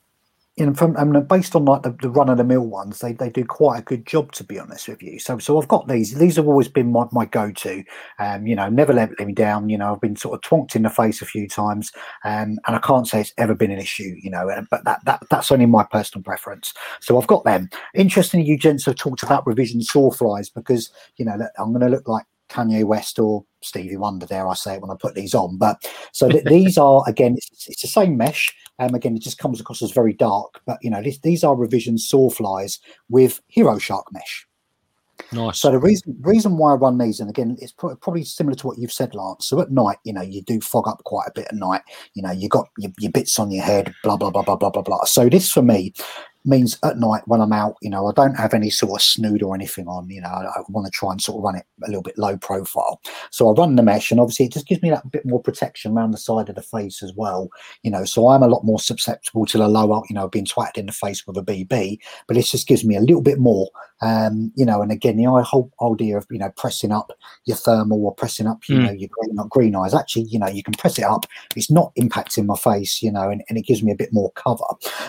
know, 0.65 0.73
from 0.73 0.93
based 1.27 1.53
on 1.55 1.65
like 1.65 1.81
the, 1.81 1.91
the 2.01 2.09
run 2.09 2.29
of 2.29 2.37
the 2.37 2.43
mill 2.43 2.65
ones, 2.65 2.99
they, 2.99 3.11
they 3.11 3.29
do 3.29 3.43
quite 3.43 3.79
a 3.79 3.83
good 3.83 4.05
job 4.05 4.31
to 4.33 4.43
be 4.43 4.57
honest 4.57 4.87
with 4.87 5.03
you. 5.03 5.19
So 5.19 5.37
so 5.37 5.59
I've 5.59 5.67
got 5.67 5.89
these. 5.89 6.15
These 6.15 6.37
have 6.37 6.47
always 6.47 6.69
been 6.69 6.91
my, 6.91 7.05
my 7.11 7.25
go 7.25 7.51
to. 7.51 7.83
Um, 8.19 8.47
you 8.47 8.55
know, 8.55 8.69
never 8.69 8.93
let, 8.93 9.09
let 9.19 9.27
me 9.27 9.33
down. 9.33 9.67
You 9.67 9.77
know, 9.77 9.93
I've 9.93 10.01
been 10.01 10.15
sort 10.15 10.35
of 10.35 10.49
twonked 10.49 10.75
in 10.75 10.83
the 10.83 10.89
face 10.89 11.21
a 11.21 11.25
few 11.25 11.49
times, 11.49 11.91
um, 12.23 12.57
and 12.67 12.75
I 12.75 12.79
can't 12.79 13.07
say 13.07 13.19
it's 13.19 13.33
ever 13.37 13.53
been 13.53 13.71
an 13.71 13.79
issue. 13.79 14.15
You 14.21 14.31
know, 14.31 14.49
but 14.71 14.85
that, 14.85 15.03
that 15.03 15.23
that's 15.29 15.51
only 15.51 15.65
my 15.65 15.83
personal 15.83 16.23
preference. 16.23 16.73
So 17.01 17.19
I've 17.19 17.27
got 17.27 17.43
them. 17.43 17.69
Interestingly, 17.93 18.47
you 18.47 18.57
gents 18.57 18.85
have 18.85 18.95
talked 18.95 19.23
about 19.23 19.45
revision 19.45 19.81
sawflies 19.81 20.53
because 20.53 20.89
you 21.17 21.25
know 21.25 21.37
I'm 21.57 21.73
going 21.73 21.81
to 21.81 21.89
look 21.89 22.07
like 22.07 22.25
Kanye 22.49 22.83
West 22.83 23.19
or 23.19 23.45
Stevie 23.61 23.97
Wonder, 23.97 24.25
dare 24.25 24.47
I 24.47 24.53
say 24.53 24.75
it, 24.75 24.81
when 24.81 24.91
I 24.91 24.95
put 24.99 25.15
these 25.15 25.33
on. 25.33 25.57
But 25.57 25.77
so 26.11 26.29
th- 26.29 26.45
these 26.45 26.77
are 26.77 27.03
again, 27.07 27.35
it's, 27.37 27.67
it's, 27.67 27.81
the 27.81 27.87
same 27.87 28.17
mesh. 28.17 28.53
Um, 28.79 28.93
again, 28.93 29.15
it 29.15 29.21
just 29.21 29.37
comes 29.37 29.59
across 29.59 29.81
as 29.81 29.91
very 29.91 30.13
dark, 30.13 30.61
but 30.65 30.77
you 30.81 30.89
know, 30.89 31.01
this, 31.01 31.19
these 31.19 31.43
are 31.43 31.55
revision 31.55 31.95
sawflies 31.95 32.79
with 33.09 33.41
Hero 33.47 33.77
Shark 33.77 34.05
mesh. 34.11 34.45
Nice. 35.31 35.59
So 35.59 35.71
the 35.71 35.79
reason 35.79 36.15
reason 36.21 36.57
why 36.57 36.73
I 36.73 36.75
run 36.75 36.97
these, 36.97 37.19
and 37.19 37.29
again, 37.29 37.57
it's 37.61 37.71
pro- 37.71 37.95
probably 37.95 38.23
similar 38.23 38.55
to 38.55 38.67
what 38.67 38.77
you've 38.77 38.91
said, 38.91 39.15
Lance. 39.15 39.47
So 39.47 39.61
at 39.61 39.71
night, 39.71 39.97
you 40.03 40.13
know, 40.13 40.21
you 40.21 40.41
do 40.41 40.59
fog 40.59 40.87
up 40.87 41.03
quite 41.05 41.27
a 41.27 41.31
bit 41.33 41.47
at 41.47 41.55
night. 41.55 41.81
You 42.13 42.21
know, 42.21 42.31
you 42.31 42.49
got 42.49 42.67
your, 42.77 42.91
your 42.99 43.11
bits 43.11 43.39
on 43.39 43.49
your 43.49 43.63
head, 43.63 43.93
blah 44.03 44.17
blah 44.17 44.29
blah 44.29 44.43
blah 44.43 44.57
blah 44.57 44.69
blah 44.69 44.81
blah. 44.81 45.05
So 45.05 45.29
this 45.29 45.49
for 45.49 45.61
me 45.61 45.93
means 46.45 46.77
at 46.83 46.97
night 46.97 47.23
when 47.25 47.41
I'm 47.41 47.53
out, 47.53 47.75
you 47.81 47.89
know, 47.89 48.07
I 48.07 48.11
don't 48.13 48.35
have 48.35 48.53
any 48.53 48.69
sort 48.69 48.99
of 48.99 49.03
snood 49.03 49.41
or 49.41 49.55
anything 49.55 49.87
on. 49.87 50.09
You 50.09 50.21
know, 50.21 50.29
I, 50.29 50.45
I 50.45 50.63
want 50.69 50.85
to 50.85 50.91
try 50.91 51.11
and 51.11 51.21
sort 51.21 51.39
of 51.39 51.43
run 51.43 51.55
it 51.55 51.65
a 51.83 51.87
little 51.87 52.01
bit 52.01 52.17
low 52.17 52.37
profile. 52.37 53.01
So 53.31 53.49
I 53.49 53.53
run 53.53 53.75
the 53.75 53.83
mesh, 53.83 54.11
and 54.11 54.19
obviously 54.19 54.45
it 54.45 54.53
just 54.53 54.67
gives 54.67 54.81
me 54.81 54.89
that 54.91 55.09
bit 55.11 55.25
more 55.25 55.41
protection 55.41 55.93
around 55.93 56.11
the 56.11 56.17
side 56.17 56.49
of 56.49 56.55
the 56.55 56.61
face 56.61 57.01
as 57.01 57.13
well. 57.15 57.49
You 57.83 57.91
know, 57.91 58.05
so 58.05 58.29
I'm 58.29 58.43
a 58.43 58.47
lot 58.47 58.63
more 58.63 58.79
susceptible 58.79 59.45
to 59.47 59.57
the 59.57 59.67
lower. 59.67 60.01
You 60.09 60.15
know, 60.15 60.27
being 60.27 60.45
twatted 60.45 60.77
in 60.77 60.85
the 60.85 60.91
face 60.91 61.25
with 61.25 61.37
a 61.37 61.41
BB, 61.41 61.99
but 62.27 62.37
it 62.37 62.45
just 62.45 62.67
gives 62.67 62.85
me 62.85 62.95
a 62.95 63.01
little 63.01 63.21
bit 63.21 63.39
more. 63.39 63.69
Um, 64.01 64.51
you 64.55 64.65
know, 64.65 64.81
and 64.81 64.91
again, 64.91 65.17
the 65.17 65.25
whole 65.43 65.71
idea 65.81 66.17
of 66.17 66.27
you 66.29 66.39
know 66.39 66.51
pressing 66.57 66.91
up 66.91 67.11
your 67.45 67.57
thermal 67.57 68.05
or 68.05 68.13
pressing 68.13 68.47
up, 68.47 68.67
you 68.67 68.77
mm. 68.77 68.85
know, 68.85 68.91
your 68.91 69.09
green, 69.11 69.35
not 69.35 69.49
green 69.49 69.75
eyes. 69.75 69.93
Actually, 69.93 70.23
you 70.23 70.39
know, 70.39 70.47
you 70.47 70.63
can 70.63 70.73
press 70.73 70.99
it 70.99 71.05
up. 71.05 71.25
It's 71.55 71.71
not 71.71 71.93
impacting 71.95 72.45
my 72.45 72.55
face. 72.55 73.01
You 73.01 73.11
know, 73.11 73.29
and, 73.29 73.43
and 73.49 73.57
it 73.57 73.65
gives 73.65 73.81
me 73.81 73.91
a 73.91 73.95
bit 73.95 74.13
more 74.13 74.31
cover. 74.33 74.63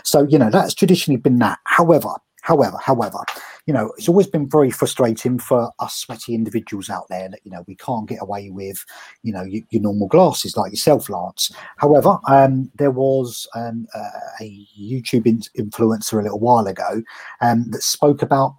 So 0.05 0.27
you 0.29 0.39
know, 0.39 0.51
that's 0.51 0.75
traditionally 0.75 1.21
been 1.27 1.39
that. 1.41 1.59
However, 1.65 2.15
however, 2.43 2.79
however, 2.81 3.19
you 3.67 3.75
know, 3.75 3.93
it's 3.97 4.09
always 4.09 4.29
been 4.29 4.49
very 4.49 4.71
frustrating 4.71 5.41
for 5.41 5.73
us 5.81 5.97
sweaty 5.97 6.37
individuals 6.37 6.89
out 6.89 7.07
there 7.11 7.29
that, 7.29 7.41
you 7.43 7.51
know, 7.51 7.65
we 7.67 7.75
can't 7.75 8.09
get 8.09 8.23
away 8.23 8.51
with, 8.51 8.85
you 9.25 9.33
know, 9.33 9.43
your, 9.43 9.63
your 9.71 9.83
normal 9.83 10.07
glasses 10.07 10.57
like 10.57 10.71
yourself, 10.71 11.11
Lance. 11.11 11.51
However, 11.79 12.21
um, 12.29 12.71
there 12.77 12.93
was 12.93 13.49
um, 13.57 13.89
uh, 13.93 14.21
a 14.41 14.67
YouTube 14.81 15.27
in- 15.27 15.43
influencer 15.59 16.21
a 16.21 16.23
little 16.23 16.39
while 16.39 16.69
ago 16.69 17.03
um, 17.41 17.69
that 17.73 17.83
spoke 17.83 18.23
about 18.23 18.55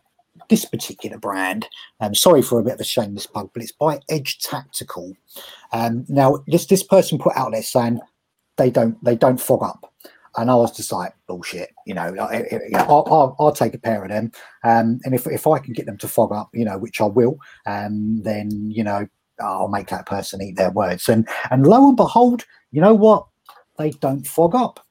this 0.50 0.66
particular 0.66 1.18
brand. 1.18 1.70
I'm 2.02 2.08
um, 2.08 2.16
sorry 2.16 2.42
for 2.42 2.60
a 2.60 2.64
bit 2.64 2.74
of 2.74 2.82
a 2.82 2.86
shameless 2.86 3.28
plug, 3.28 3.50
but 3.54 3.64
it's 3.64 3.72
by 3.72 4.02
Edge 4.10 4.40
Tactical. 4.40 5.14
Um, 5.72 6.06
now, 6.10 6.44
this 6.48 6.66
this 6.66 6.84
person 6.84 7.18
put 7.18 7.36
out 7.38 7.54
there 7.54 7.64
saying 7.64 8.02
they 8.58 8.70
don't 8.70 9.02
they 9.04 9.16
don't 9.16 9.40
fog 9.40 9.64
up 9.64 9.94
and 10.38 10.52
I 10.52 10.56
was 10.56 10.76
just 10.76 10.92
like, 10.92 11.14
bullshit, 11.26 11.74
you 11.86 11.96
know, 11.96 12.16
I'll, 12.76 13.04
I'll, 13.08 13.36
I'll, 13.40 13.52
take 13.52 13.74
a 13.74 13.80
pair 13.80 14.04
of 14.04 14.10
them. 14.10 14.32
Um, 14.64 15.00
and 15.04 15.16
if, 15.16 15.26
if 15.28 15.48
I 15.48 15.58
can 15.58 15.74
get 15.74 15.88
them 15.88 15.98
to 15.98 16.08
fog 16.08 16.32
up, 16.32 16.50
you 16.54 16.64
know, 16.64 16.78
which 16.78 17.02
I 17.02 17.06
will, 17.06 17.40
um, 17.66 18.22
then, 18.22 18.72
you 18.72 18.84
know, 18.84 19.08
I'll 19.42 19.68
make 19.68 19.88
that 19.88 20.06
person 20.06 20.42
eat 20.42 20.56
their 20.56 20.72
words. 20.72 21.10
And, 21.10 21.28
and 21.50 21.66
lo 21.66 21.88
and 21.88 21.98
behold, 21.98 22.46
you 22.72 22.82
know 22.82 22.94
what? 22.94 23.26
They 23.78 23.92
don't 23.92 24.28
fog 24.28 24.56
up. 24.56 24.86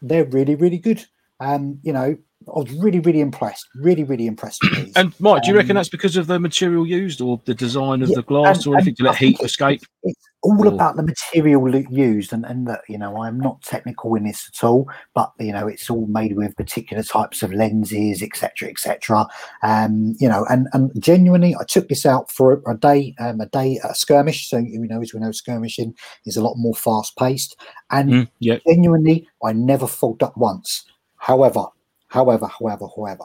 They're 0.00 0.24
really, 0.24 0.56
really 0.56 0.78
good. 0.78 1.04
Um, 1.38 1.78
you 1.82 1.92
know, 1.92 2.16
I 2.48 2.58
was 2.58 2.72
really, 2.72 3.00
really 3.00 3.20
impressed. 3.20 3.68
Really, 3.76 4.04
really 4.04 4.26
impressed 4.26 4.62
with 4.62 4.86
these. 4.86 4.92
And 4.96 5.18
Mike, 5.20 5.42
do 5.42 5.50
you 5.50 5.56
reckon 5.56 5.72
um, 5.72 5.76
that's 5.76 5.88
because 5.88 6.16
of 6.16 6.26
the 6.26 6.38
material 6.38 6.86
used 6.86 7.20
or 7.20 7.40
the 7.44 7.54
design 7.54 8.02
of 8.02 8.10
yeah, 8.10 8.16
the 8.16 8.22
glass 8.22 8.58
and, 8.58 8.68
or 8.68 8.76
anything 8.76 8.94
to 8.96 9.04
let 9.04 9.16
heat 9.16 9.40
escape? 9.40 9.82
It's 10.02 10.28
all 10.42 10.66
or... 10.66 10.72
about 10.72 10.96
the 10.96 11.02
material 11.02 11.74
used, 11.90 12.32
and 12.32 12.44
and 12.44 12.66
that 12.66 12.80
you 12.88 12.98
know 12.98 13.22
I'm 13.22 13.38
not 13.38 13.62
technical 13.62 14.14
in 14.14 14.24
this 14.24 14.50
at 14.54 14.64
all, 14.64 14.90
but 15.14 15.32
you 15.38 15.52
know 15.52 15.66
it's 15.66 15.88
all 15.88 16.06
made 16.06 16.36
with 16.36 16.56
particular 16.56 17.02
types 17.02 17.42
of 17.42 17.52
lenses, 17.52 18.22
etc., 18.22 18.68
etc. 18.68 19.26
Um, 19.62 20.14
you 20.18 20.28
know, 20.28 20.44
and 20.50 20.68
and 20.72 20.90
genuinely, 21.00 21.54
I 21.54 21.64
took 21.64 21.88
this 21.88 22.04
out 22.04 22.30
for 22.30 22.52
a, 22.52 22.72
a 22.72 22.76
day, 22.76 23.14
um, 23.18 23.40
a 23.40 23.46
day 23.46 23.80
a 23.84 23.94
skirmish. 23.94 24.48
So 24.48 24.58
you 24.58 24.86
know, 24.86 25.00
as 25.00 25.14
we 25.14 25.20
know, 25.20 25.32
skirmishing 25.32 25.94
is 26.26 26.36
a 26.36 26.42
lot 26.42 26.56
more 26.56 26.74
fast 26.74 27.16
paced, 27.16 27.56
and 27.90 28.10
mm, 28.10 28.28
yeah. 28.40 28.58
genuinely, 28.66 29.28
I 29.44 29.52
never 29.52 29.86
fogged 29.86 30.22
up 30.22 30.36
once. 30.36 30.84
However, 31.16 31.66
However, 32.12 32.46
however, 32.46 32.86
however, 32.94 33.24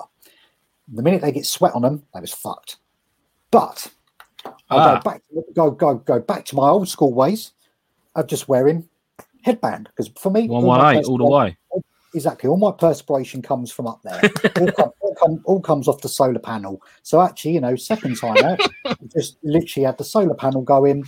the 0.88 1.04
minute 1.04 1.22
they 1.22 1.34
get 1.34 1.46
sweat 1.46 1.76
on 1.76 1.82
them, 1.82 2.04
they 2.14 2.22
was 2.22 2.34
fucked. 2.34 2.78
But 3.52 3.92
I 4.46 4.52
ah. 4.70 4.96
go 4.96 5.02
back, 5.02 5.22
go 5.54 5.72
go 5.72 5.96
go 5.96 6.20
back 6.22 6.46
to 6.46 6.56
my 6.56 6.70
old 6.70 6.88
school 6.88 7.14
ways 7.14 7.52
of 8.16 8.28
just 8.28 8.48
wearing 8.48 8.88
headband 9.42 9.90
because 9.90 10.10
for 10.18 10.32
me, 10.32 10.48
one 10.48 10.64
one 10.64 10.96
eight 10.96 11.04
all 11.04 11.18
the 11.18 11.26
way. 11.26 11.58
Exactly, 12.14 12.50
all 12.50 12.56
my 12.56 12.72
perspiration 12.72 13.42
comes 13.42 13.74
from 13.74 13.88
up 13.88 14.00
there. 14.04 14.22
all, 14.58 14.72
come, 14.72 14.92
all, 15.02 15.16
come, 15.16 15.42
all, 15.44 15.60
comes 15.60 15.90
off 15.90 16.00
the 16.00 16.08
solar 16.08 16.40
panel. 16.40 16.82
So 17.04 17.20
actually, 17.22 17.56
you 17.56 17.60
know, 17.60 17.76
second 17.76 18.16
time 18.16 18.38
out, 18.38 18.62
just 19.14 19.38
literally 19.44 19.86
had 19.86 19.98
the 19.98 20.06
solar 20.06 20.34
panel 20.34 20.62
going, 20.62 21.04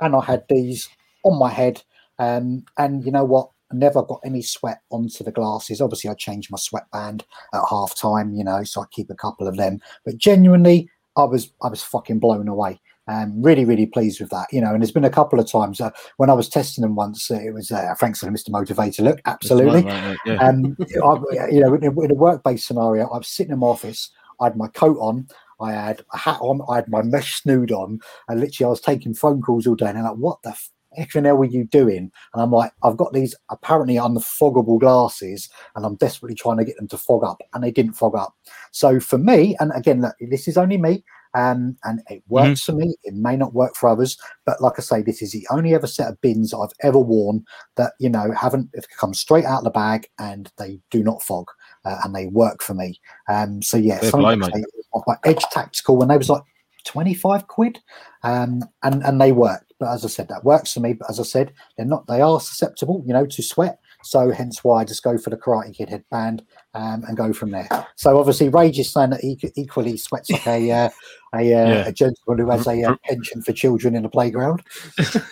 and 0.00 0.14
I 0.14 0.22
had 0.22 0.44
these 0.50 0.90
on 1.24 1.38
my 1.38 1.48
head. 1.48 1.82
Um, 2.18 2.66
and 2.76 3.06
you 3.06 3.10
know 3.10 3.24
what? 3.24 3.48
Never 3.74 4.02
got 4.02 4.20
any 4.24 4.42
sweat 4.42 4.80
onto 4.90 5.24
the 5.24 5.32
glasses. 5.32 5.80
Obviously, 5.80 6.10
I 6.10 6.14
changed 6.14 6.50
my 6.50 6.58
sweatband 6.58 7.24
at 7.54 7.62
half 7.68 7.96
time, 7.96 8.34
you 8.34 8.44
know, 8.44 8.64
so 8.64 8.82
I 8.82 8.84
keep 8.90 9.10
a 9.10 9.14
couple 9.14 9.48
of 9.48 9.56
them. 9.56 9.80
But 10.04 10.18
genuinely, 10.18 10.88
I 11.16 11.24
was 11.24 11.52
I 11.62 11.68
was 11.68 11.82
fucking 11.82 12.18
blown 12.18 12.48
away. 12.48 12.80
Um, 13.08 13.42
really, 13.42 13.64
really 13.64 13.86
pleased 13.86 14.20
with 14.20 14.30
that, 14.30 14.46
you 14.52 14.60
know. 14.60 14.72
And 14.72 14.80
there's 14.80 14.92
been 14.92 15.04
a 15.04 15.10
couple 15.10 15.40
of 15.40 15.50
times 15.50 15.80
uh, 15.80 15.90
when 16.18 16.30
I 16.30 16.34
was 16.34 16.48
testing 16.48 16.82
them 16.82 16.94
once. 16.94 17.30
Uh, 17.30 17.40
it 17.44 17.52
was 17.52 17.72
uh, 17.72 17.94
to 17.94 18.26
the 18.26 18.30
Mr. 18.30 18.50
Motivator. 18.50 19.00
Look, 19.00 19.20
absolutely. 19.26 19.82
Right, 19.82 20.16
yeah. 20.24 20.36
Um, 20.36 20.76
I, 20.80 21.48
you 21.48 21.60
know, 21.60 21.74
in 21.74 21.84
a, 21.84 22.00
in 22.00 22.10
a 22.12 22.14
work-based 22.14 22.66
scenario, 22.66 23.08
I 23.08 23.18
was 23.18 23.28
sitting 23.28 23.52
in 23.52 23.58
my 23.58 23.66
office. 23.66 24.10
I 24.40 24.44
had 24.44 24.56
my 24.56 24.68
coat 24.68 24.98
on. 25.00 25.26
I 25.60 25.72
had 25.72 26.04
a 26.12 26.18
hat 26.18 26.38
on. 26.40 26.60
I 26.68 26.76
had 26.76 26.88
my 26.88 27.02
mesh 27.02 27.42
snood 27.42 27.72
on, 27.72 28.00
and 28.28 28.40
literally, 28.40 28.66
I 28.66 28.70
was 28.70 28.80
taking 28.80 29.14
phone 29.14 29.42
calls 29.42 29.66
all 29.66 29.74
day. 29.74 29.88
And 29.88 29.98
I'm 29.98 30.04
like, 30.04 30.16
"What 30.16 30.42
the 30.42 30.56
the 30.96 31.28
hell 31.28 31.36
were 31.36 31.44
you 31.44 31.64
doing?" 31.64 32.10
And 32.34 32.42
I'm 32.42 32.50
like, 32.50 32.72
"I've 32.82 32.96
got 32.96 33.12
these 33.12 33.34
apparently 33.50 33.96
unfoggable 33.96 34.80
glasses, 34.80 35.48
and 35.76 35.84
I'm 35.84 35.96
desperately 35.96 36.36
trying 36.36 36.58
to 36.58 36.64
get 36.64 36.76
them 36.76 36.88
to 36.88 36.98
fog 36.98 37.24
up, 37.24 37.42
and 37.54 37.62
they 37.62 37.70
didn't 37.70 37.94
fog 37.94 38.14
up." 38.16 38.34
So 38.70 39.00
for 39.00 39.18
me, 39.18 39.56
and 39.60 39.72
again, 39.74 40.02
look, 40.02 40.14
this 40.20 40.48
is 40.48 40.56
only 40.56 40.78
me. 40.78 41.04
Um, 41.34 41.76
and 41.84 42.02
it 42.10 42.22
works 42.28 42.62
for 42.62 42.72
me. 42.72 42.94
It 43.04 43.14
may 43.14 43.36
not 43.36 43.54
work 43.54 43.74
for 43.74 43.88
others, 43.88 44.18
but 44.44 44.60
like 44.60 44.74
I 44.76 44.82
say, 44.82 45.00
this 45.00 45.22
is 45.22 45.32
the 45.32 45.46
only 45.50 45.74
ever 45.74 45.86
set 45.86 46.08
of 46.08 46.20
bins 46.20 46.52
I've 46.52 46.74
ever 46.82 46.98
worn 46.98 47.44
that 47.76 47.94
you 47.98 48.10
know 48.10 48.32
haven't 48.32 48.74
come 48.98 49.14
straight 49.14 49.46
out 49.46 49.58
of 49.58 49.64
the 49.64 49.70
bag 49.70 50.08
and 50.18 50.52
they 50.58 50.78
do 50.90 51.02
not 51.02 51.22
fog 51.22 51.46
uh, 51.84 52.00
and 52.04 52.14
they 52.14 52.26
work 52.26 52.62
for 52.62 52.74
me. 52.74 53.00
Um, 53.28 53.62
so 53.62 53.78
yeah, 53.78 54.00
Fair 54.00 54.10
something 54.10 54.24
play, 54.24 54.36
like 54.36 54.38
mate. 54.40 54.52
I 54.54 54.58
say, 54.58 54.64
I've 54.94 55.04
got 55.06 55.18
Edge 55.24 55.44
Tactical 55.50 55.96
when 55.96 56.08
they 56.08 56.18
was 56.18 56.28
like 56.28 56.42
twenty 56.84 57.14
five 57.14 57.46
quid, 57.48 57.80
um, 58.22 58.62
and 58.82 59.02
and 59.04 59.20
they 59.20 59.32
work. 59.32 59.64
But 59.78 59.92
as 59.92 60.04
I 60.04 60.08
said, 60.08 60.28
that 60.28 60.44
works 60.44 60.72
for 60.72 60.80
me. 60.80 60.92
But 60.92 61.10
as 61.10 61.18
I 61.18 61.24
said, 61.24 61.52
they're 61.76 61.86
not. 61.86 62.06
They 62.06 62.20
are 62.20 62.40
susceptible, 62.40 63.02
you 63.06 63.12
know, 63.12 63.26
to 63.26 63.42
sweat. 63.42 63.78
So 64.04 64.30
hence 64.32 64.64
why 64.64 64.80
I 64.80 64.84
just 64.84 65.04
go 65.04 65.16
for 65.16 65.30
the 65.30 65.36
Karate 65.36 65.74
Kid 65.74 65.88
headband 65.88 66.44
um, 66.74 67.04
and 67.06 67.16
go 67.16 67.32
from 67.32 67.50
there. 67.52 67.68
So 67.94 68.18
obviously, 68.18 68.48
Rage 68.48 68.78
is 68.78 68.92
saying 68.92 69.10
that 69.10 69.20
he 69.20 69.38
equally 69.56 69.96
sweats 69.96 70.28
like 70.30 70.46
a 70.46 70.70
uh, 70.70 70.88
a, 71.34 71.38
uh, 71.38 71.40
Yeah. 71.40 71.86
a 71.86 71.92
gentleman 71.92 72.44
who 72.44 72.50
has 72.50 72.66
a 72.66 72.82
uh, 72.82 72.96
pension 73.04 73.42
for 73.42 73.52
children 73.52 73.94
in 73.94 74.04
a 74.04 74.08
playground. 74.08 74.62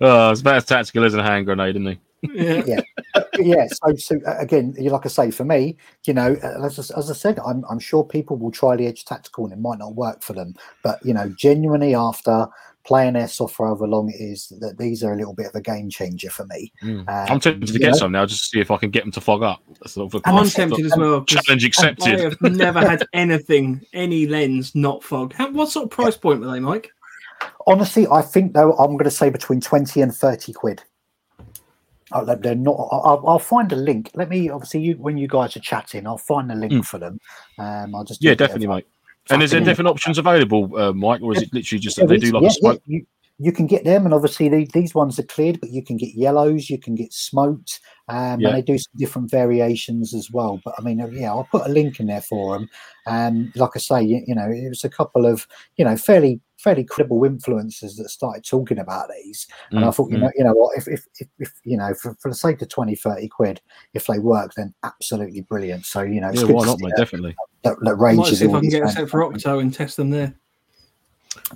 Oh, 0.00 0.30
it's 0.30 0.42
about 0.42 0.56
as 0.56 0.64
tactical 0.64 1.04
as 1.04 1.14
a 1.14 1.22
hand 1.22 1.46
grenade, 1.46 1.74
isn't 1.74 1.86
he? 1.86 1.98
Yeah. 2.22 2.80
But 3.14 3.28
yeah. 3.38 3.66
So, 3.68 3.94
so 3.96 4.16
uh, 4.26 4.38
again, 4.38 4.74
like 4.78 5.06
I 5.06 5.08
say, 5.08 5.30
for 5.30 5.44
me, 5.44 5.76
you 6.06 6.14
know, 6.14 6.36
uh, 6.42 6.64
as, 6.64 6.90
I- 6.90 6.98
as 6.98 7.10
I 7.10 7.14
said, 7.14 7.38
I'm, 7.46 7.64
I'm 7.70 7.78
sure 7.78 8.04
people 8.04 8.36
will 8.36 8.50
try 8.50 8.76
the 8.76 8.86
Edge 8.86 9.04
Tactical 9.04 9.44
and 9.44 9.52
it 9.52 9.58
might 9.58 9.78
not 9.78 9.94
work 9.94 10.22
for 10.22 10.32
them. 10.32 10.54
But 10.82 10.98
you 11.04 11.14
know, 11.14 11.28
genuinely 11.38 11.94
after 11.94 12.46
playing 12.84 13.14
airsoft 13.14 13.50
for 13.50 13.66
however 13.66 13.86
long 13.86 14.10
it 14.10 14.16
is, 14.20 14.48
that 14.60 14.78
these 14.78 15.04
are 15.04 15.12
a 15.12 15.16
little 15.16 15.34
bit 15.34 15.46
of 15.46 15.54
a 15.54 15.60
game 15.60 15.90
changer 15.90 16.30
for 16.30 16.46
me. 16.46 16.72
Mm. 16.82 17.06
Uh, 17.06 17.26
I'm 17.30 17.38
tempted 17.38 17.66
to 17.66 17.78
get 17.78 17.92
know? 17.92 17.98
some 17.98 18.12
now, 18.12 18.24
just 18.24 18.44
to 18.44 18.48
see 18.48 18.60
if 18.60 18.70
I 18.70 18.78
can 18.78 18.90
get 18.90 19.04
them 19.04 19.12
to 19.12 19.20
fog 19.20 19.42
up. 19.42 19.60
That's 19.80 19.92
sort 19.92 20.12
of 20.12 20.20
a- 20.24 20.28
And 20.28 20.38
I'm 20.38 20.48
tempted 20.48 20.86
as 20.86 20.96
well. 20.96 21.22
Challenge 21.24 21.64
accepted. 21.64 22.14
I 22.14 22.20
have 22.22 22.40
never 22.40 22.80
had 22.80 23.04
anything, 23.12 23.82
any 23.92 24.26
lens 24.26 24.74
not 24.74 25.04
fog. 25.04 25.34
How, 25.34 25.50
what 25.50 25.68
sort 25.68 25.84
of 25.84 25.90
price 25.90 26.16
point 26.16 26.40
were 26.40 26.50
they, 26.50 26.60
Mike? 26.60 26.90
Honestly, 27.66 28.06
I 28.10 28.22
think 28.22 28.54
though 28.54 28.72
I'm 28.72 28.92
going 28.92 29.04
to 29.04 29.10
say 29.10 29.28
between 29.30 29.60
twenty 29.60 30.00
and 30.00 30.14
thirty 30.14 30.52
quid. 30.54 30.82
Oh, 32.12 32.24
they're- 32.24 32.54
not. 32.54 32.88
I'll, 32.90 33.22
I'll 33.26 33.38
find 33.38 33.70
a 33.72 33.76
link. 33.76 34.10
Let 34.14 34.28
me 34.28 34.48
obviously 34.50 34.80
you, 34.80 34.94
when 34.94 35.16
you 35.18 35.28
guys 35.28 35.56
are 35.56 35.60
chatting, 35.60 36.06
I'll 36.06 36.18
find 36.18 36.50
a 36.50 36.54
link 36.54 36.72
Mm. 36.72 36.84
for 36.86 36.98
them. 36.98 37.18
Um, 37.58 37.94
I'll 37.94 38.04
just 38.04 38.22
Yeah, 38.22 38.32
a 38.32 38.36
bit 38.36 38.40
of- 38.42 38.48
definitely, 38.48 38.74
mate. 38.76 38.86
And 39.30 39.42
is 39.42 39.50
there 39.50 39.60
different 39.60 39.88
options 39.88 40.16
available, 40.16 40.74
uh, 40.78 40.92
Mike, 40.94 41.20
or 41.20 41.32
is 41.36 41.42
it 41.42 41.52
literally 41.52 41.80
just 41.80 41.98
Yeah, 41.98 42.06
that 42.06 42.08
they 42.14 42.16
do 42.26 42.32
like 42.32 42.42
yeah, 42.44 42.48
a 42.48 42.52
smoke? 42.52 42.82
yeah, 42.86 42.96
you, 42.98 43.06
you 43.40 43.52
can 43.52 43.66
get 43.66 43.84
them, 43.84 44.06
and 44.06 44.14
obviously 44.14 44.48
the, 44.48 44.66
these 44.72 44.94
ones 44.94 45.18
are 45.18 45.22
cleared, 45.24 45.60
but 45.60 45.68
you 45.68 45.84
can 45.84 45.98
get 45.98 46.14
yellows, 46.14 46.70
you 46.70 46.78
can 46.78 46.94
get 46.94 47.12
smoked, 47.12 47.78
um, 48.08 48.42
and 48.42 48.56
they 48.56 48.62
do 48.62 48.78
some 48.78 48.90
different 48.96 49.30
variations 49.30 50.14
as 50.14 50.30
well. 50.30 50.60
But 50.64 50.74
I 50.78 50.82
mean, 50.82 51.00
uh, 51.02 51.08
yeah, 51.08 51.28
I'll 51.30 51.44
put 51.52 51.66
a 51.66 51.68
link 51.68 52.00
in 52.00 52.06
there 52.06 52.22
for 52.22 52.58
them. 52.58 52.70
Um, 53.06 53.52
like 53.54 53.72
I 53.76 53.78
say, 53.80 54.02
you, 54.02 54.22
you 54.26 54.34
know, 54.34 54.48
it 54.50 54.68
was 54.70 54.82
a 54.82 54.88
couple 54.88 55.26
of 55.26 55.46
you 55.76 55.84
know 55.84 55.96
fairly 55.98 56.40
fairly 56.58 56.84
credible 56.84 57.20
influencers 57.20 57.96
that 57.96 58.10
started 58.10 58.44
talking 58.44 58.78
about 58.78 59.08
these, 59.08 59.46
and 59.70 59.84
I 59.84 59.88
Mm, 59.88 59.94
thought, 59.94 60.10
you 60.10 60.18
mm. 60.18 60.20
know, 60.20 60.30
you 60.36 60.44
know 60.44 60.52
what, 60.52 60.76
if 60.76 60.88
if, 60.88 61.06
if, 61.20 61.28
if 61.38 61.52
you 61.64 61.76
know, 61.76 61.94
for, 61.94 62.14
for 62.20 62.30
the 62.30 62.34
sake 62.34 62.60
of 62.62 62.68
20, 62.68 62.94
30 62.94 63.28
quid, 63.28 63.60
if 63.94 64.06
they 64.06 64.18
work, 64.18 64.52
then 64.54 64.74
absolutely 64.82 65.42
brilliant. 65.42 65.86
So 65.86 66.02
you 66.02 66.20
know, 66.20 66.28
it's 66.28 66.40
Yeah, 66.40 66.46
good 66.48 66.56
why 66.56 66.66
not, 66.66 66.80
mate? 66.80 66.94
Definitely. 66.96 67.36
that, 67.62 67.76
that 67.82 67.94
I 67.94 67.98
range 68.02 68.18
might 68.18 68.32
is 68.32 68.38
see 68.40 68.46
if 68.46 68.54
I 68.54 68.60
can 68.60 68.68
get 68.70 68.82
a 68.84 68.88
set 68.88 69.08
for 69.08 69.22
Octo 69.22 69.58
and 69.60 69.72
test 69.72 69.96
them 69.96 70.10
there. 70.10 70.34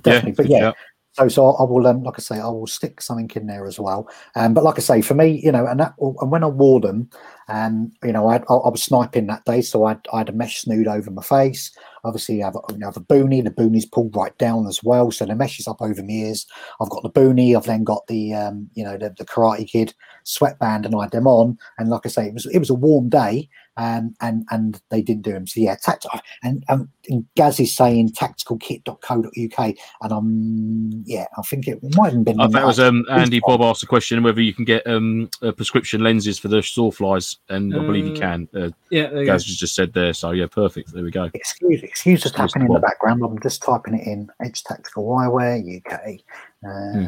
definitely. 0.01 0.31
Yeah, 0.31 0.35
but 0.35 0.43
good 0.43 0.51
yeah, 0.51 0.59
shout. 0.59 0.75
So, 1.13 1.27
so 1.27 1.51
I 1.51 1.63
will, 1.63 1.85
um, 1.85 2.01
like 2.01 2.15
I 2.17 2.21
say, 2.21 2.39
I 2.39 2.47
will 2.47 2.65
stick 2.65 2.99
something 2.99 3.29
in 3.35 3.45
there 3.45 3.67
as 3.67 3.79
well. 3.79 4.09
Um, 4.35 4.55
but 4.55 4.63
like 4.63 4.79
I 4.79 4.81
say, 4.81 5.01
for 5.03 5.13
me, 5.13 5.39
you 5.43 5.51
know, 5.51 5.67
and 5.67 5.79
that, 5.79 5.93
and 5.99 6.31
when 6.31 6.43
I 6.43 6.47
wore 6.47 6.79
them, 6.81 7.07
um, 7.49 7.91
you 8.03 8.11
know, 8.11 8.27
I, 8.27 8.37
I, 8.49 8.53
I 8.55 8.69
was 8.69 8.81
sniping 8.81 9.27
that 9.27 9.45
day, 9.45 9.61
so 9.61 9.85
I, 9.85 9.95
I 10.11 10.19
had 10.19 10.29
a 10.29 10.33
mesh 10.33 10.61
snood 10.61 10.87
over 10.87 11.11
my 11.11 11.21
face. 11.21 11.71
Obviously, 12.03 12.41
I 12.41 12.47
have, 12.47 12.55
a- 12.55 12.73
you 12.73 12.79
know, 12.79 12.87
I 12.87 12.89
have 12.89 12.97
a 12.97 13.01
boonie. 13.01 13.41
The 13.41 13.51
boonie's 13.51 13.85
pulled 13.85 14.15
right 14.15 14.35
down 14.39 14.65
as 14.65 14.83
well, 14.83 15.11
so 15.11 15.25
the 15.25 15.35
mesh 15.35 15.59
is 15.59 15.67
up 15.67 15.81
over 15.83 16.01
my 16.01 16.09
ears. 16.09 16.47
I've 16.81 16.89
got 16.89 17.03
the 17.03 17.09
boonie. 17.09 17.55
I've 17.55 17.65
then 17.65 17.83
got 17.83 18.07
the, 18.07 18.33
um, 18.33 18.69
you 18.73 18.83
know, 18.83 18.97
the, 18.97 19.13
the 19.15 19.25
Karate 19.25 19.69
Kid 19.69 19.93
sweatband, 20.23 20.83
and 20.85 20.95
I 20.95 21.01
had 21.03 21.11
them 21.11 21.27
on. 21.27 21.59
And 21.77 21.89
like 21.89 22.05
I 22.05 22.09
say, 22.09 22.25
it 22.25 22.33
was 22.33 22.47
it 22.47 22.57
was 22.59 22.71
a 22.71 22.75
warm 22.75 23.09
day, 23.09 23.49
um, 23.77 24.15
and 24.21 24.45
and 24.51 24.81
they 24.89 25.01
didn't 25.01 25.23
do 25.23 25.31
them. 25.33 25.47
So 25.47 25.59
yeah, 25.61 25.75
tact- 25.81 26.05
and, 26.43 26.63
um, 26.69 26.89
and 27.09 27.25
Gaz 27.35 27.59
is 27.59 27.75
saying 27.75 28.11
tacticalkit.co.uk, 28.11 29.75
and 30.01 30.11
I'm 30.11 31.03
yeah, 31.05 31.25
I 31.37 31.41
think 31.43 31.67
it 31.67 31.79
might 31.95 32.13
have 32.13 32.23
been. 32.23 32.39
I 32.39 32.45
think 32.47 32.57
it 32.57 32.65
was 32.65 32.79
um, 32.79 33.05
Andy. 33.09 33.41
Bob 33.45 33.61
asked 33.61 33.83
a 33.83 33.87
question 33.87 34.23
whether 34.23 34.41
you 34.41 34.53
can 34.53 34.65
get 34.65 34.85
um, 34.87 35.29
uh, 35.41 35.51
prescription 35.51 36.01
lenses 36.01 36.37
for 36.39 36.47
the 36.47 36.57
sawflies, 36.57 37.37
and 37.49 37.73
I 37.73 37.79
believe 37.79 38.05
you 38.05 38.13
Uh, 38.13 38.19
can. 38.19 38.47
Uh, 38.55 38.69
Yeah, 38.89 39.09
there 39.09 39.21
you. 39.21 39.25
Gaz 39.25 39.45
has 39.45 39.55
just 39.55 39.75
said 39.75 39.93
there, 39.93 40.13
so 40.13 40.31
yeah, 40.31 40.47
perfect. 40.47 40.93
There 40.93 41.03
we 41.03 41.11
go. 41.11 41.29
Excuse, 41.33 41.81
excuse 41.83 42.23
the 42.23 42.29
tapping 42.29 42.63
in 42.63 42.67
the 42.73 42.79
background. 42.79 43.23
I'm 43.23 43.39
just 43.39 43.63
typing 43.63 43.95
it 43.95 44.05
in. 44.07 44.29
Edge 44.43 44.63
Tactical 44.63 45.05
Eyewear 45.07 45.81
UK. 45.85 46.19
Um, 46.65 47.07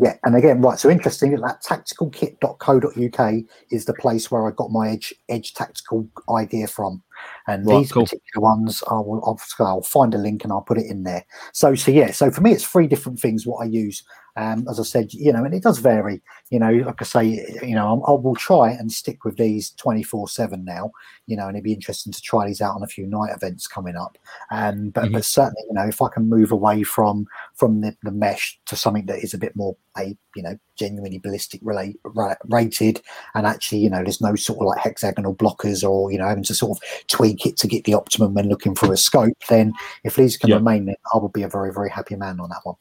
Yeah, 0.00 0.16
and 0.24 0.36
again, 0.36 0.60
right. 0.62 0.78
So 0.78 0.88
interesting 0.88 1.32
that 1.40 1.62
tacticalkit.co.uk 1.62 3.34
is 3.70 3.84
the 3.84 3.94
place 3.94 4.30
where 4.30 4.46
I 4.46 4.52
got 4.52 4.70
my 4.70 4.90
Edge 4.90 5.12
Edge 5.28 5.54
Tactical 5.54 6.08
idea 6.30 6.68
from, 6.68 7.02
and 7.48 7.66
Right, 7.66 7.80
these 7.80 7.90
cool. 7.90 8.04
particular 8.04 8.42
ones, 8.44 8.84
I 8.88 8.94
will 8.94 9.20
I'll, 9.26 9.66
I'll 9.66 9.82
find 9.82 10.14
a 10.14 10.18
link 10.18 10.44
and 10.44 10.52
I'll 10.52 10.62
put 10.62 10.78
it 10.78 10.86
in 10.86 11.02
there. 11.02 11.24
So, 11.52 11.74
so 11.74 11.90
yeah. 11.90 12.12
So 12.12 12.30
for 12.30 12.40
me, 12.42 12.52
it's 12.52 12.64
three 12.64 12.86
different 12.86 13.18
things 13.18 13.46
what 13.46 13.62
I 13.62 13.66
use. 13.66 14.04
Um, 14.36 14.68
as 14.70 14.78
I 14.78 14.84
said, 14.84 15.12
you 15.12 15.32
know, 15.32 15.44
and 15.44 15.52
it 15.52 15.64
does 15.64 15.78
vary. 15.78 16.20
You 16.50 16.60
know, 16.60 16.70
like 16.70 17.02
I 17.02 17.04
say, 17.04 17.24
you 17.60 17.74
know, 17.74 17.88
I'm- 17.88 18.02
I 18.06 18.12
will 18.12 18.36
try 18.36 18.70
and 18.70 18.92
stick 18.92 19.24
with 19.24 19.36
these 19.36 19.70
24 19.70 20.28
seven 20.28 20.64
now. 20.64 20.92
You 21.26 21.36
know, 21.36 21.48
and 21.48 21.56
it'd 21.56 21.64
be 21.64 21.72
interesting 21.72 22.12
to 22.12 22.22
try 22.22 22.46
these 22.46 22.60
out 22.60 22.76
on 22.76 22.84
a 22.84 22.86
few 22.86 23.04
night 23.06 23.34
events 23.34 23.66
coming 23.66 23.96
up. 23.96 24.16
Um, 24.52 24.90
but 24.90 25.06
Mhm. 25.06 25.12
but 25.14 25.24
certainly, 25.24 25.62
you 25.68 25.74
know, 25.74 25.88
if 25.88 26.00
I 26.00 26.08
can 26.08 26.28
move 26.28 26.52
away 26.52 26.84
from 26.84 27.26
from 27.56 27.80
the, 27.80 27.96
the 28.04 28.12
mesh 28.12 28.60
to 28.66 28.76
something 28.76 29.06
that 29.06 29.24
is 29.24 29.34
a 29.34 29.38
bit 29.38 29.56
more 29.56 29.74
a 29.98 30.16
you 30.36 30.42
know 30.44 30.56
genuinely 30.76 31.18
ballistic 31.18 31.60
relate, 31.64 31.98
ra- 32.04 32.36
rated, 32.44 33.02
and 33.34 33.44
actually, 33.44 33.78
you 33.78 33.90
know, 33.90 34.04
there's 34.04 34.20
no 34.20 34.36
sort 34.36 34.60
of 34.60 34.66
like 34.66 34.78
hexagonal 34.78 35.34
blockers 35.34 35.82
or 35.88 36.12
you 36.12 36.18
know 36.18 36.28
having 36.28 36.44
to 36.44 36.54
sort 36.54 36.78
of 36.78 37.06
tweak 37.08 37.37
it 37.46 37.56
to 37.58 37.68
get 37.68 37.84
the 37.84 37.94
optimum 37.94 38.34
when 38.34 38.48
looking 38.48 38.74
for 38.74 38.92
a 38.92 38.96
scope. 38.96 39.36
Then 39.48 39.72
if 40.04 40.16
these 40.16 40.36
can 40.36 40.50
Yeah. 40.50 40.56
remain, 40.56 40.86
then 40.86 40.96
I 41.14 41.18
will 41.18 41.28
be 41.28 41.42
a 41.42 41.48
very 41.48 41.72
very 41.72 41.90
happy 41.90 42.16
man 42.16 42.40
on 42.40 42.48
that 42.50 42.60
one. 42.64 42.76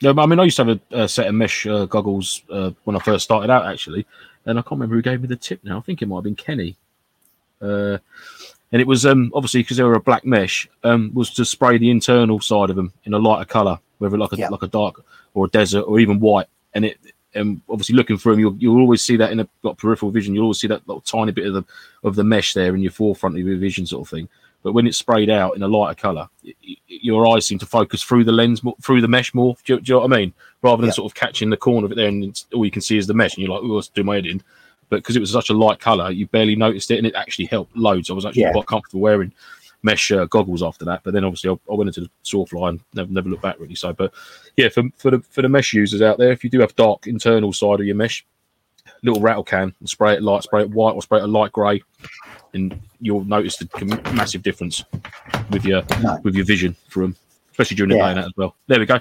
Yeah, 0.00 0.12
I 0.18 0.26
mean, 0.26 0.40
I 0.40 0.44
used 0.44 0.56
to 0.56 0.64
have 0.64 0.80
a, 0.90 1.02
a 1.04 1.08
set 1.08 1.28
of 1.28 1.34
mesh 1.34 1.66
uh, 1.66 1.86
goggles 1.86 2.42
uh, 2.50 2.72
when 2.84 2.96
I 2.96 2.98
first 2.98 3.24
started 3.24 3.50
out, 3.50 3.66
actually, 3.66 4.06
and 4.44 4.58
I 4.58 4.62
can't 4.62 4.72
remember 4.72 4.96
who 4.96 5.02
gave 5.02 5.20
me 5.20 5.28
the 5.28 5.36
tip 5.36 5.60
now. 5.62 5.78
I 5.78 5.80
think 5.80 6.02
it 6.02 6.06
might 6.06 6.16
have 6.16 6.24
been 6.24 6.36
Kenny. 6.36 6.76
Uh, 7.62 7.98
and 8.72 8.80
it 8.80 8.86
was 8.86 9.06
um, 9.06 9.30
obviously 9.34 9.62
because 9.62 9.76
they 9.76 9.84
were 9.84 9.94
a 9.94 10.00
black 10.00 10.24
mesh, 10.24 10.68
um, 10.82 11.10
was 11.14 11.30
to 11.34 11.44
spray 11.44 11.78
the 11.78 11.90
internal 11.90 12.40
side 12.40 12.70
of 12.70 12.76
them 12.76 12.92
in 13.04 13.14
a 13.14 13.18
lighter 13.18 13.44
color, 13.44 13.78
whether 13.98 14.18
like 14.18 14.32
a 14.32 14.36
Yeah. 14.36 14.48
like 14.48 14.62
a 14.62 14.68
dark 14.68 15.04
or 15.34 15.46
a 15.46 15.50
desert 15.50 15.82
or 15.82 16.00
even 16.00 16.18
white. 16.18 16.48
And 16.74 16.84
it, 16.84 16.98
um, 17.36 17.62
obviously 17.68 17.94
looking 17.94 18.16
through 18.18 18.32
them, 18.32 18.40
you'll, 18.40 18.56
you'll 18.58 18.80
always 18.80 19.02
see 19.02 19.16
that 19.16 19.32
in 19.32 19.40
a 19.40 19.48
like, 19.62 19.76
peripheral 19.78 20.10
vision. 20.10 20.34
You'll 20.34 20.44
always 20.44 20.60
see 20.60 20.68
that 20.68 20.86
little 20.86 21.00
tiny 21.00 21.32
bit 21.32 21.46
of 21.46 21.54
the 21.54 21.64
of 22.02 22.14
the 22.16 22.24
mesh 22.24 22.54
there 22.54 22.74
in 22.74 22.82
your 22.82 22.92
forefront 22.92 23.38
of 23.38 23.46
your 23.46 23.56
vision, 23.58 23.86
sort 23.86 24.06
of 24.06 24.10
thing. 24.10 24.28
But 24.62 24.72
when 24.72 24.86
it's 24.86 24.96
sprayed 24.96 25.28
out 25.28 25.56
in 25.56 25.62
a 25.62 25.68
lighter 25.68 26.00
color, 26.00 26.28
y- 26.44 26.54
y- 26.66 26.76
your 26.88 27.26
eyes 27.28 27.46
seem 27.46 27.58
to 27.58 27.66
focus 27.66 28.02
through 28.02 28.24
the 28.24 28.32
lens, 28.32 28.62
more, 28.64 28.74
through 28.82 29.02
the 29.02 29.08
mesh 29.08 29.34
more. 29.34 29.56
Do 29.64 29.74
you, 29.74 29.80
do 29.80 29.92
you 29.92 29.94
know 29.98 30.06
what 30.06 30.12
I 30.12 30.16
mean? 30.20 30.32
Rather 30.62 30.80
than 30.80 30.88
Yeah. 30.88 30.92
sort 30.94 31.10
of 31.12 31.14
catching 31.14 31.50
the 31.50 31.56
corner 31.58 31.84
of 31.84 31.92
it 31.92 31.96
there, 31.96 32.08
and 32.08 32.42
all 32.54 32.64
you 32.64 32.70
can 32.70 32.80
see 32.82 32.96
is 32.96 33.06
the 33.06 33.12
mesh, 33.14 33.34
and 33.36 33.44
you're 33.44 33.54
like, 33.54 33.62
"Oh, 33.62 33.74
let's 33.74 33.88
do 33.88 34.02
my 34.04 34.14
head 34.14 34.26
in." 34.26 34.42
But 34.88 34.96
because 34.96 35.16
it 35.16 35.20
was 35.20 35.30
such 35.32 35.50
a 35.50 35.54
light 35.54 35.80
color, 35.80 36.10
you 36.10 36.26
barely 36.28 36.56
noticed 36.56 36.90
it, 36.90 36.98
and 36.98 37.06
it 37.06 37.14
actually 37.14 37.46
helped 37.46 37.76
loads. 37.76 38.10
I 38.10 38.14
was 38.14 38.24
actually 38.24 38.42
Yeah. 38.42 38.52
quite 38.52 38.66
comfortable 38.66 39.00
wearing 39.00 39.32
mesh 39.84 40.10
uh, 40.10 40.24
goggles 40.24 40.62
after 40.62 40.84
that. 40.86 41.02
But 41.04 41.14
then 41.14 41.24
obviously 41.24 41.50
I, 41.50 41.72
I 41.72 41.76
went 41.76 41.88
into 41.88 42.00
the 42.00 42.10
sawfly 42.24 42.70
and 42.70 42.80
never, 42.94 43.12
never 43.12 43.28
looked 43.28 43.42
back 43.42 43.60
really. 43.60 43.76
So, 43.76 43.92
but 43.92 44.12
yeah, 44.56 44.68
for 44.70 44.82
for 44.96 45.12
the 45.12 45.20
for 45.20 45.42
the 45.42 45.48
mesh 45.48 45.72
users 45.72 46.02
out 46.02 46.18
there, 46.18 46.32
if 46.32 46.42
you 46.42 46.50
do 46.50 46.60
have 46.60 46.74
dark 46.74 47.06
internal 47.06 47.52
side 47.52 47.78
of 47.80 47.86
your 47.86 47.94
mesh, 47.94 48.24
little 49.02 49.20
rattle 49.20 49.44
can 49.44 49.72
and 49.78 49.88
spray 49.88 50.14
it 50.14 50.22
light, 50.22 50.42
spray 50.42 50.62
it 50.62 50.70
white, 50.70 50.94
or 50.94 51.02
spray 51.02 51.20
it 51.20 51.24
a 51.24 51.26
light 51.28 51.52
grey, 51.52 51.82
and 52.54 52.76
you'll 53.00 53.24
notice 53.24 53.56
the 53.58 53.66
com- 53.66 54.16
massive 54.16 54.42
difference 54.42 54.82
with 55.50 55.64
your 55.64 55.82
No. 56.02 56.18
with 56.24 56.34
your 56.34 56.44
vision 56.46 56.74
for 56.88 57.00
them, 57.02 57.14
especially 57.52 57.76
during 57.76 57.90
the 57.90 57.96
Yeah. 57.96 58.04
day 58.06 58.10
and 58.10 58.18
that 58.18 58.26
as 58.26 58.32
well. 58.36 58.56
There 58.66 58.80
we 58.80 58.86
go. 58.86 59.00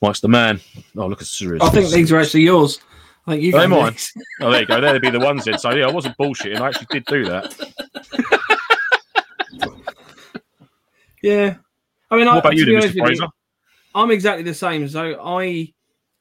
Mike's 0.00 0.20
the 0.20 0.28
man. 0.28 0.60
Oh, 0.96 1.06
look 1.06 1.20
at 1.20 1.28
serious. 1.28 1.62
I 1.62 1.68
think 1.70 1.90
these 1.90 2.10
are 2.10 2.18
actually 2.18 2.42
yours. 2.42 2.80
I 3.24 3.32
think 3.32 3.44
you 3.44 3.50
Are 3.54 3.60
they 3.60 3.66
can 3.66 3.70
do 3.70 3.76
mine? 3.82 3.92
these. 3.92 4.12
Oh, 4.40 4.50
there 4.50 4.60
you 4.62 4.66
go. 4.66 4.80
There'd 4.80 5.00
be 5.00 5.10
the 5.10 5.20
ones 5.20 5.46
in. 5.46 5.56
So 5.58 5.70
yeah, 5.70 5.86
I 5.86 5.92
wasn't 5.92 6.16
bullshitting. 6.18 6.58
I 6.60 6.68
actually 6.68 6.86
did 6.90 7.04
do 7.04 7.24
that. 7.26 7.54
Yeah. 11.22 11.56
I 12.10 12.16
mean, 12.16 12.28
I, 12.28 12.34
What 12.34 12.40
about 12.40 12.50
to 12.50 12.56
you, 12.58 12.66
be 12.66 12.72
then, 12.72 12.82
honest 12.82 12.96
Mr. 12.96 13.06
Fraser? 13.06 13.26
I'm 13.94 14.10
exactly 14.10 14.42
the 14.42 14.54
same. 14.54 14.88
So 14.88 15.20
I 15.22 15.72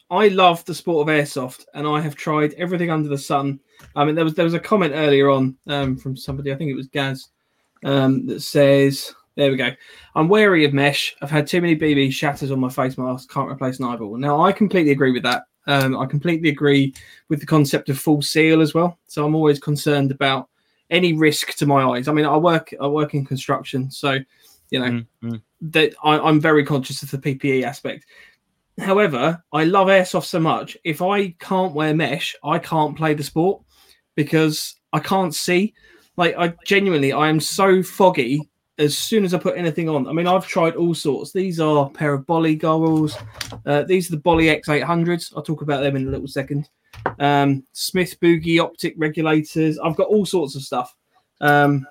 I 0.10 0.28
love 0.28 0.64
the 0.66 0.76
sport 0.76 1.08
of 1.08 1.14
airsoft, 1.14 1.66
and 1.74 1.88
I 1.88 2.02
have 2.02 2.16
tried 2.16 2.54
everything 2.56 2.92
under 2.92 3.08
the 3.08 3.18
sun. 3.18 3.60
I 3.96 4.04
mean, 4.04 4.16
there 4.16 4.26
was 4.26 4.36
there 4.36 4.46
was 4.46 4.54
a 4.54 4.60
comment 4.60 4.94
earlier 4.96 5.30
on 5.30 5.58
um, 5.68 5.98
from 5.98 6.18
somebody, 6.18 6.52
I 6.52 6.56
think 6.56 6.70
it 6.70 6.76
was 6.76 6.88
Gaz, 6.88 7.30
um, 7.86 8.26
that 8.28 8.42
says, 8.42 9.14
"There 9.36 9.50
we 9.50 9.58
go. 9.58 9.72
I'm 10.16 10.28
wary 10.28 10.66
of 10.66 10.74
mesh. 10.74 11.16
I've 11.22 11.32
had 11.32 11.48
too 11.48 11.62
many 11.62 11.78
BB 11.78 12.12
shatters 12.12 12.52
on 12.52 12.60
my 12.60 12.70
face 12.70 12.98
mask. 12.98 13.32
Can't 13.32 13.50
replace 13.50 13.80
an 13.80 13.86
eyeball." 13.86 14.18
Now, 14.18 14.42
I 14.42 14.52
completely 14.52 14.92
agree 14.92 15.12
with 15.12 15.24
that. 15.24 15.44
Um, 15.68 15.98
I 15.98 16.06
completely 16.06 16.50
agree 16.50 16.94
with 17.30 17.40
the 17.40 17.46
concept 17.46 17.88
of 17.90 17.98
full 17.98 18.22
seal 18.22 18.62
as 18.62 18.74
well. 18.74 18.98
So 19.08 19.26
I'm 19.26 19.36
always 19.36 19.60
concerned 19.60 20.12
about 20.12 20.50
any 20.90 21.14
risk 21.14 21.56
to 21.56 21.66
my 21.66 21.84
eyes. 21.84 22.10
I 22.10 22.12
mean, 22.12 22.26
I 22.26 22.36
work 22.36 22.74
I 22.82 22.88
work 22.88 23.14
in 23.14 23.26
construction, 23.26 23.90
so 23.90 24.20
you 24.72 24.80
know 24.80 24.86
Mm, 24.86 25.08
mm. 25.24 25.42
that 25.62 25.94
I, 26.04 26.18
I'm 26.20 26.42
very 26.42 26.66
conscious 26.66 27.04
of 27.04 27.12
the 27.12 27.18
PPE 27.18 27.64
aspect. 27.64 28.06
However, 28.80 29.44
I 29.54 29.66
love 29.66 29.88
airsoft 29.88 30.26
so 30.26 30.40
much. 30.40 30.76
If 30.84 31.02
I 31.02 31.30
can't 31.40 31.74
wear 31.74 31.94
mesh, 31.94 32.36
I 32.44 32.58
can't 32.58 32.98
play 32.98 33.14
the 33.14 33.24
sport 33.24 33.62
because 34.16 34.76
I 34.94 35.00
can't 35.00 35.36
see. 35.36 35.74
Like 36.18 36.36
I 36.38 36.54
genuinely, 36.66 37.14
I 37.14 37.30
am 37.30 37.40
so 37.40 37.84
foggy 37.84 38.50
as 38.78 38.98
soon 38.98 39.24
as 39.24 39.34
I 39.34 39.38
put 39.38 39.58
anything 39.58 39.88
on. 39.88 40.08
I 40.08 40.14
mean, 40.14 40.26
I've 40.26 40.48
tried 40.48 40.76
all 40.76 40.96
sorts. 40.96 41.32
These 41.32 41.60
are 41.60 41.86
a 41.86 41.90
pair 41.90 42.14
of 42.14 42.26
Bollé 42.26 42.58
goggles. 42.58 43.16
Uh, 43.66 43.84
these 43.84 44.10
are 44.12 44.16
the 44.16 44.22
Bollé 44.22 44.60
X800s. 44.62 45.34
I'll 45.36 45.44
talk 45.44 45.62
about 45.62 45.82
them 45.82 45.96
in 45.96 46.08
a 46.08 46.12
little 46.12 46.28
second. 46.28 46.68
Um, 47.20 47.64
Smith 47.74 48.20
Boogie 48.20 48.60
optic 48.60 48.96
regulators. 48.98 49.78
I've 49.80 49.96
got 49.96 50.08
all 50.08 50.26
sorts 50.26 50.56
of 50.56 50.64
stuff. 50.64 50.96
Um, 51.42 51.86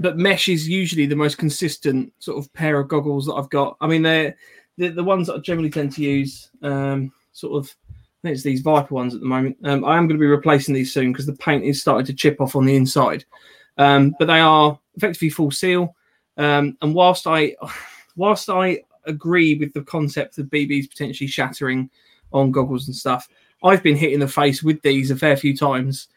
but 0.00 0.18
mesh 0.18 0.48
is 0.48 0.68
usually 0.68 1.06
the 1.06 1.16
most 1.16 1.38
consistent 1.38 2.12
sort 2.18 2.38
of 2.38 2.52
pair 2.52 2.78
of 2.78 2.88
goggles 2.88 3.26
that 3.26 3.34
I've 3.34 3.50
got. 3.50 3.76
I 3.80 3.86
mean, 3.86 4.02
they're 4.02 4.36
the, 4.76 4.88
the 4.88 5.04
ones 5.04 5.26
that 5.26 5.34
I 5.34 5.38
generally 5.38 5.70
tend 5.70 5.92
to 5.92 6.02
use. 6.02 6.50
Um, 6.62 7.12
sort 7.32 7.62
of, 7.62 7.74
I 7.90 7.94
think 8.22 8.34
it's 8.34 8.42
these 8.42 8.60
Viper 8.60 8.94
ones 8.94 9.14
at 9.14 9.20
the 9.20 9.26
moment. 9.26 9.56
Um, 9.64 9.84
I 9.84 9.96
am 9.96 10.06
going 10.06 10.18
to 10.18 10.22
be 10.22 10.26
replacing 10.26 10.74
these 10.74 10.92
soon 10.92 11.12
because 11.12 11.26
the 11.26 11.34
paint 11.34 11.64
is 11.64 11.80
starting 11.80 12.06
to 12.06 12.14
chip 12.14 12.40
off 12.40 12.56
on 12.56 12.66
the 12.66 12.76
inside. 12.76 13.24
Um, 13.78 14.14
but 14.18 14.26
they 14.26 14.40
are 14.40 14.78
effectively 14.96 15.30
full 15.30 15.50
seal. 15.50 15.94
Um, 16.36 16.76
and 16.82 16.94
whilst 16.94 17.26
I, 17.26 17.56
whilst 18.16 18.48
I 18.48 18.80
agree 19.04 19.56
with 19.56 19.72
the 19.72 19.82
concept 19.82 20.38
of 20.38 20.46
BBs 20.46 20.90
potentially 20.90 21.28
shattering 21.28 21.90
on 22.32 22.50
goggles 22.50 22.86
and 22.86 22.96
stuff, 22.96 23.28
I've 23.62 23.82
been 23.82 23.96
hit 23.96 24.12
in 24.12 24.20
the 24.20 24.28
face 24.28 24.62
with 24.62 24.80
these 24.82 25.10
a 25.10 25.16
fair 25.16 25.36
few 25.36 25.56
times 25.56 26.08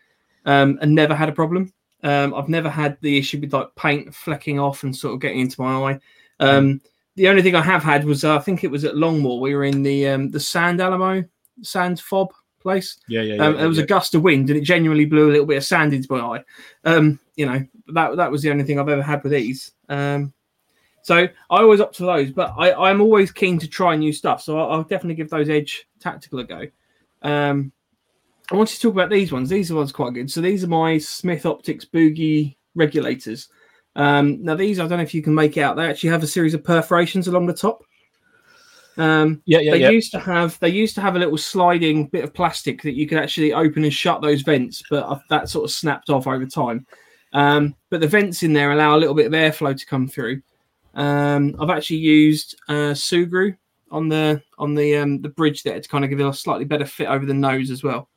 um, 0.45 0.77
and 0.81 0.93
never 0.93 1.15
had 1.15 1.29
a 1.29 1.33
problem. 1.33 1.73
Um, 2.03 2.33
I've 2.33 2.49
never 2.49 2.69
had 2.69 2.97
the 3.01 3.17
issue 3.17 3.39
with 3.39 3.53
like 3.53 3.73
paint 3.75 4.13
flecking 4.13 4.59
off 4.59 4.83
and 4.83 4.95
sort 4.95 5.13
of 5.13 5.19
getting 5.19 5.39
into 5.39 5.61
my 5.61 5.91
eye. 5.91 5.99
Um, 6.39 6.81
the 7.15 7.27
only 7.27 7.41
thing 7.41 7.55
I 7.55 7.61
have 7.61 7.83
had 7.83 8.05
was 8.05 8.23
uh, 8.23 8.37
I 8.37 8.39
think 8.39 8.63
it 8.63 8.71
was 8.71 8.85
at 8.85 8.95
Longmoor. 8.95 9.41
We 9.41 9.55
were 9.55 9.65
in 9.65 9.83
the 9.83 10.07
um, 10.07 10.29
the 10.29 10.39
Sand 10.39 10.79
Alamo 10.79 11.23
Sand 11.61 11.99
Fob 11.99 12.31
place. 12.61 12.97
Yeah, 13.07 13.21
yeah, 13.21 13.35
yeah. 13.35 13.45
Um, 13.45 13.57
there 13.57 13.67
was 13.67 13.77
yeah. 13.77 13.83
a 13.83 13.87
gust 13.87 14.15
of 14.15 14.21
wind 14.21 14.49
and 14.49 14.57
it 14.57 14.63
genuinely 14.63 15.05
blew 15.05 15.29
a 15.29 15.31
little 15.31 15.45
bit 15.45 15.57
of 15.57 15.65
sand 15.65 15.93
into 15.93 16.11
my 16.11 16.19
eye. 16.19 16.43
Um, 16.85 17.19
you 17.35 17.45
know 17.45 17.65
that 17.87 18.15
that 18.15 18.31
was 18.31 18.41
the 18.41 18.51
only 18.51 18.63
thing 18.63 18.79
I've 18.79 18.89
ever 18.89 19.01
had 19.01 19.23
with 19.23 19.33
these. 19.33 19.71
Um, 19.89 20.33
so 21.01 21.15
I 21.17 21.29
always 21.49 21.81
opt 21.81 21.95
for 21.97 22.05
those, 22.05 22.31
but 22.31 22.53
I, 22.57 22.73
I'm 22.73 23.01
always 23.01 23.31
keen 23.31 23.57
to 23.59 23.67
try 23.67 23.95
new 23.95 24.13
stuff. 24.13 24.41
So 24.41 24.59
I'll, 24.59 24.71
I'll 24.71 24.83
definitely 24.83 25.15
give 25.15 25.29
those 25.29 25.49
Edge 25.49 25.87
Tactical 25.99 26.39
a 26.39 26.43
go. 26.43 26.67
Um, 27.21 27.71
I 28.51 28.55
wanted 28.55 28.75
to 28.75 28.81
talk 28.81 28.93
about 28.93 29.09
these 29.09 29.31
ones. 29.31 29.49
These 29.49 29.71
are 29.71 29.75
ones 29.75 29.91
quite 29.91 30.13
good. 30.13 30.31
So 30.31 30.41
these 30.41 30.63
are 30.63 30.67
my 30.67 30.97
Smith 30.97 31.45
Optics 31.45 31.85
Boogie 31.85 32.55
regulators. 32.75 33.49
Um, 33.95 34.43
now 34.43 34.55
these, 34.55 34.79
I 34.79 34.87
don't 34.87 34.97
know 34.97 35.03
if 35.03 35.13
you 35.13 35.21
can 35.21 35.35
make 35.35 35.57
out. 35.57 35.75
They 35.75 35.85
actually 35.85 36.09
have 36.09 36.23
a 36.23 36.27
series 36.27 36.53
of 36.53 36.63
perforations 36.63 37.27
along 37.27 37.45
the 37.47 37.53
top. 37.53 37.83
Um, 38.97 39.41
yeah, 39.45 39.59
yeah, 39.59 39.71
they 39.71 39.81
yeah. 39.81 39.89
used 39.91 40.11
to 40.11 40.19
have 40.19 40.59
they 40.59 40.69
used 40.69 40.93
to 40.95 41.01
have 41.01 41.15
a 41.15 41.19
little 41.19 41.37
sliding 41.37 42.07
bit 42.07 42.25
of 42.25 42.33
plastic 42.33 42.81
that 42.81 42.95
you 42.95 43.07
could 43.07 43.17
actually 43.17 43.53
open 43.53 43.83
and 43.83 43.93
shut 43.93 44.21
those 44.21 44.41
vents, 44.41 44.83
but 44.89 45.21
that 45.29 45.47
sort 45.47 45.63
of 45.63 45.71
snapped 45.71 46.09
off 46.09 46.27
over 46.27 46.45
time. 46.45 46.85
Um, 47.31 47.75
but 47.89 48.01
the 48.01 48.07
vents 48.07 48.43
in 48.43 48.51
there 48.51 48.71
allow 48.71 48.97
a 48.97 48.99
little 48.99 49.15
bit 49.15 49.27
of 49.27 49.31
airflow 49.31 49.77
to 49.77 49.85
come 49.85 50.07
through. 50.07 50.41
Um, 50.95 51.55
I've 51.61 51.69
actually 51.69 51.97
used 51.97 52.59
uh, 52.67 52.93
Sugru 52.93 53.55
on 53.89 54.09
the 54.09 54.41
on 54.57 54.75
the 54.75 54.97
um, 54.97 55.21
the 55.21 55.29
bridge 55.29 55.63
there 55.63 55.79
to 55.79 55.89
kind 55.89 56.03
of 56.03 56.09
give 56.09 56.19
it 56.19 56.27
a 56.27 56.33
slightly 56.33 56.65
better 56.65 56.85
fit 56.85 57.07
over 57.07 57.25
the 57.25 57.33
nose 57.33 57.71
as 57.71 57.83
well. 57.83 58.09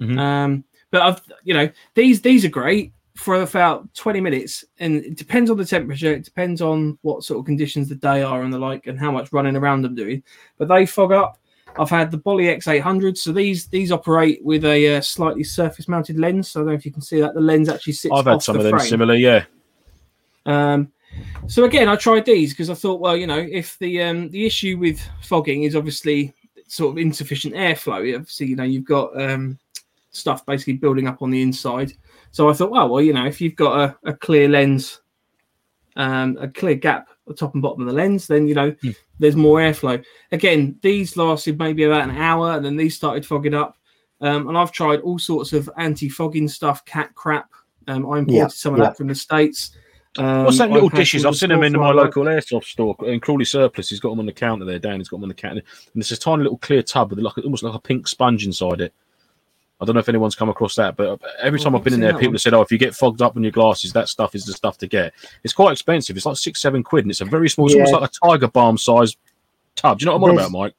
Mhm. 0.00 0.18
Um, 0.18 0.64
but 0.90 1.02
I've 1.02 1.20
you 1.44 1.54
know 1.54 1.68
these 1.94 2.20
these 2.20 2.44
are 2.44 2.48
great 2.48 2.92
for 3.16 3.42
about 3.42 3.92
20 3.94 4.20
minutes 4.20 4.64
and 4.78 5.04
it 5.04 5.16
depends 5.16 5.50
on 5.50 5.56
the 5.58 5.64
temperature 5.64 6.14
it 6.14 6.24
depends 6.24 6.62
on 6.62 6.98
what 7.02 7.22
sort 7.22 7.38
of 7.38 7.44
conditions 7.44 7.88
the 7.88 7.94
day 7.94 8.22
are 8.22 8.42
and 8.42 8.52
the 8.52 8.58
like 8.58 8.86
and 8.86 8.98
how 8.98 9.10
much 9.10 9.30
running 9.30 9.56
around 9.56 9.84
i'm 9.84 9.94
doing 9.94 10.22
but 10.56 10.68
they 10.68 10.86
fog 10.86 11.12
up 11.12 11.36
i've 11.78 11.90
had 11.90 12.10
the 12.10 12.16
Bollé 12.16 12.56
x800 12.56 13.18
so 13.18 13.30
these 13.30 13.66
these 13.66 13.92
operate 13.92 14.42
with 14.42 14.64
a 14.64 14.96
uh, 14.96 15.00
slightly 15.02 15.44
surface 15.44 15.86
mounted 15.86 16.18
lens 16.18 16.50
so 16.50 16.60
i 16.60 16.62
don't 16.62 16.68
know 16.68 16.74
if 16.74 16.86
you 16.86 16.92
can 16.92 17.02
see 17.02 17.20
that 17.20 17.34
the 17.34 17.40
lens 17.40 17.68
actually 17.68 17.92
sits 17.92 18.14
I've 18.16 18.24
had 18.24 18.42
some 18.42 18.54
the 18.54 18.60
of 18.60 18.64
them 18.64 18.78
frame. 18.78 18.88
similar. 18.88 19.14
Yeah, 19.16 19.44
Um, 20.46 20.90
so 21.46 21.64
again, 21.64 21.88
I 21.88 21.96
tried 21.96 22.24
these 22.24 22.52
because 22.52 22.70
I 22.70 22.74
thought, 22.74 23.00
well, 23.00 23.16
you 23.16 23.26
know, 23.26 23.38
if 23.38 23.78
the 23.80 24.02
um, 24.02 24.30
the 24.30 24.46
issue 24.46 24.78
with 24.78 25.00
fogging 25.22 25.64
is 25.64 25.74
obviously 25.74 26.32
sort 26.68 26.92
of 26.92 26.98
insufficient 26.98 27.54
airflow, 27.54 28.14
obviously, 28.14 28.46
you 28.46 28.56
know, 28.56 28.64
you've 28.64 28.84
got 28.84 29.20
um, 29.20 29.58
stuff 30.10 30.44
basically 30.46 30.74
building 30.74 31.06
up 31.06 31.22
on 31.22 31.30
the 31.30 31.42
inside. 31.42 31.92
So 32.32 32.48
I 32.48 32.52
thought, 32.52 32.70
well, 32.70 32.88
well, 32.88 33.02
you 33.02 33.12
know, 33.12 33.26
if 33.26 33.40
you've 33.40 33.56
got 33.56 33.80
a, 34.04 34.10
a 34.10 34.14
clear 34.14 34.48
lens, 34.48 35.00
um, 35.96 36.38
a 36.40 36.48
clear 36.48 36.74
gap 36.74 37.08
at 37.10 37.16
the 37.26 37.34
top 37.34 37.54
and 37.54 37.62
bottom 37.62 37.82
of 37.82 37.88
the 37.88 37.92
lens, 37.92 38.26
then 38.26 38.46
you 38.46 38.54
know 38.54 38.74
Hmm. 38.82 38.90
there's 39.18 39.36
more 39.36 39.58
airflow. 39.58 40.02
Again, 40.32 40.78
these 40.82 41.16
lasted 41.16 41.58
maybe 41.58 41.84
about 41.84 42.08
an 42.08 42.16
hour, 42.16 42.52
and 42.52 42.64
then 42.64 42.76
these 42.76 42.96
started 42.96 43.26
fogging 43.26 43.54
up. 43.54 43.76
Um, 44.20 44.48
and 44.48 44.58
I've 44.58 44.72
tried 44.72 45.00
all 45.00 45.18
sorts 45.18 45.52
of 45.54 45.70
anti-fogging 45.78 46.46
stuff, 46.48 46.84
cat 46.84 47.14
crap. 47.14 47.50
Um, 47.88 48.04
I 48.10 48.18
imported 48.18 48.34
Yeah, 48.36 48.46
some 48.48 48.74
of 48.74 48.78
yeah. 48.78 48.84
that 48.86 48.96
from 48.96 49.08
the 49.08 49.14
states. 49.14 49.74
Um, 50.18 50.44
what's 50.44 50.58
that 50.58 50.70
little 50.70 50.88
dishes? 50.90 51.24
I've 51.24 51.36
seen 51.36 51.48
them 51.48 51.62
in 51.62 51.72
my 51.72 51.90
Scorefly 51.92 51.94
local 51.94 52.24
airsoft 52.24 52.64
store 52.64 52.96
in 53.04 53.20
Crawley 53.20 53.44
Surplus. 53.44 53.88
He's 53.88 54.00
got 54.00 54.10
them 54.10 54.20
on 54.20 54.26
the 54.26 54.32
counter 54.32 54.64
there. 54.64 54.78
Dan, 54.78 54.98
he's 54.98 55.08
got 55.08 55.16
them 55.18 55.24
on 55.24 55.28
the 55.28 55.34
counter, 55.34 55.62
and 55.94 56.00
it's 56.02 56.10
a 56.10 56.18
tiny 56.18 56.42
little 56.42 56.58
clear 56.58 56.82
tub 56.82 57.10
with 57.10 57.18
like 57.20 57.38
almost 57.38 57.62
like 57.62 57.74
a 57.74 57.78
pink 57.80 58.06
sponge 58.06 58.44
inside 58.44 58.80
it. 58.80 58.92
I 59.80 59.84
don't 59.84 59.94
know 59.94 60.00
if 60.00 60.08
anyone's 60.08 60.34
come 60.34 60.48
across 60.50 60.74
that, 60.76 60.96
but 60.96 61.20
every 61.40 61.58
Oh, 61.58 61.64
time 61.64 61.74
I've 61.74 61.80
I've 61.80 61.84
been 61.84 61.94
in 61.94 62.00
there, 62.00 62.12
people 62.12 62.28
one. 62.28 62.34
have 62.34 62.40
said, 62.42 62.54
"Oh, 62.54 62.60
if 62.60 62.70
you 62.70 62.76
get 62.78 62.94
fogged 62.94 63.22
up 63.22 63.36
on 63.36 63.42
your 63.42 63.52
glasses, 63.52 63.92
that 63.92 64.08
stuff 64.08 64.34
is 64.34 64.44
the 64.44 64.52
stuff 64.52 64.76
to 64.78 64.86
get." 64.86 65.14
It's 65.42 65.54
quite 65.54 65.72
expensive. 65.72 66.16
It's 66.16 66.26
like 66.26 66.36
six, 66.36 66.60
seven 66.60 66.82
quid, 66.82 67.04
and 67.04 67.10
it's 67.10 67.20
a 67.22 67.24
very 67.24 67.48
small. 67.48 67.66
It's 67.66 67.74
Yeah. 67.74 67.84
almost 67.84 68.00
like 68.00 68.10
a 68.10 68.26
tiger 68.28 68.48
balm 68.48 68.76
size 68.76 69.16
tub. 69.76 69.98
Do 69.98 70.02
you 70.02 70.06
know 70.06 70.18
what 70.18 70.28
I'm 70.30 70.38
on 70.38 70.44
about, 70.50 70.50
Mike? 70.52 70.74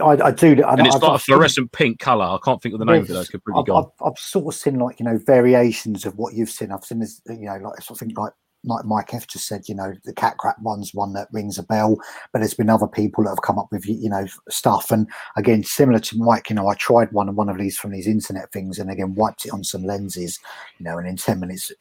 I, 0.00 0.26
I 0.28 0.30
do. 0.30 0.48
And 0.52 0.86
it's 0.86 0.94
like 1.02 1.02
a 1.02 1.18
fluorescent 1.18 1.72
pink 1.72 1.98
color. 1.98 2.24
I 2.24 2.38
can't 2.44 2.62
think 2.62 2.74
of 2.74 2.78
the 2.78 2.84
name 2.84 3.02
of 3.02 3.08
it. 3.10 3.16
I've. 3.58 3.64
I've, 3.78 4.12
I've 4.12 4.18
sort 4.18 4.54
of 4.54 4.60
seen 4.60 4.78
like 4.78 5.00
you 5.00 5.04
know 5.06 5.18
variations 5.26 6.06
of 6.06 6.16
what 6.16 6.34
you've 6.34 6.50
seen. 6.50 6.70
I've 6.70 6.84
seen 6.84 7.00
this, 7.00 7.20
you 7.28 7.46
know, 7.46 7.56
like 7.56 7.80
I 7.90 7.94
think 7.94 8.16
like 8.16 8.32
like 8.64 8.84
Mike 8.84 9.12
F 9.14 9.26
just 9.26 9.46
said, 9.46 9.68
you 9.68 9.74
know, 9.74 9.94
the 10.04 10.12
cat 10.12 10.38
crap 10.38 10.60
one's 10.60 10.94
one 10.94 11.12
that 11.14 11.28
rings 11.32 11.58
a 11.58 11.62
bell, 11.62 11.96
but 12.32 12.40
there's 12.40 12.54
been 12.54 12.70
other 12.70 12.86
people 12.86 13.24
that 13.24 13.30
have 13.30 13.42
come 13.42 13.58
up 13.58 13.68
with 13.70 13.86
you 13.86 14.08
know 14.08 14.26
stuff. 14.48 14.90
And 14.90 15.08
again, 15.36 15.64
similar 15.64 15.98
to 16.00 16.18
Mike, 16.18 16.50
you 16.50 16.56
know, 16.56 16.68
I 16.68 16.74
tried 16.74 17.12
one 17.12 17.34
one 17.34 17.48
of 17.48 17.58
these 17.58 17.76
from 17.76 17.92
these 17.92 18.06
internet 18.06 18.52
things, 18.52 18.78
and 18.78 18.90
again 18.90 19.14
wiped 19.14 19.46
it 19.46 19.52
on 19.52 19.64
some 19.64 19.84
lenses, 19.84 20.38
you 20.78 20.84
know, 20.84 20.98
and 20.98 21.08
in 21.08 21.16
ten 21.16 21.40
minutes. 21.40 21.72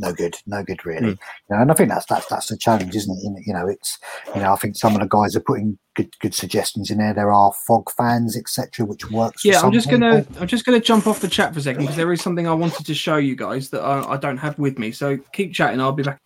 No 0.00 0.12
good, 0.14 0.34
no 0.46 0.62
good, 0.64 0.84
really. 0.86 1.00
Hmm. 1.00 1.08
You 1.10 1.16
know, 1.56 1.62
and 1.62 1.70
I 1.70 1.74
think 1.74 1.90
that's 1.90 2.06
that's 2.06 2.26
that's 2.26 2.46
the 2.48 2.56
challenge, 2.56 2.96
isn't 2.96 3.14
it? 3.36 3.46
You 3.46 3.52
know- 3.52 3.68
it's 3.68 3.98
you 4.34 4.40
know, 4.40 4.52
I 4.52 4.56
think 4.56 4.76
some 4.76 4.94
of 4.94 5.00
the 5.00 5.06
guys 5.08 5.36
are 5.36 5.40
putting 5.40 5.78
good 5.94 6.18
good 6.20 6.34
suggestions 6.34 6.90
in 6.90 6.98
there. 6.98 7.12
There 7.12 7.30
are 7.32 7.52
fog 7.66 7.90
fans, 7.92 8.36
etc., 8.36 8.86
which 8.86 9.10
works. 9.10 9.42
for 9.42 9.48
Yeah, 9.48 9.60
I'm 9.60 9.72
just 9.72 9.88
people. 9.88 10.00
gonna 10.10 10.26
I'm 10.40 10.46
just 10.46 10.64
gonna 10.64 10.80
jump 10.80 11.06
off 11.06 11.20
the 11.20 11.28
chat 11.28 11.52
for 11.52 11.58
a 11.60 11.62
second 11.62 11.82
because 11.82 11.96
there 11.96 12.12
is 12.12 12.22
something 12.22 12.48
I 12.48 12.54
wanted 12.54 12.86
to 12.86 12.94
show 12.94 13.16
you 13.18 13.36
guys 13.36 13.68
that 13.70 13.82
I, 13.82 14.14
I 14.14 14.16
don't 14.16 14.38
have 14.38 14.58
with 14.58 14.78
me. 14.78 14.90
So 14.90 15.18
keep 15.32 15.52
chatting. 15.52 15.80
I'll 15.80 15.92
be 15.92 16.02
back. 16.02 16.20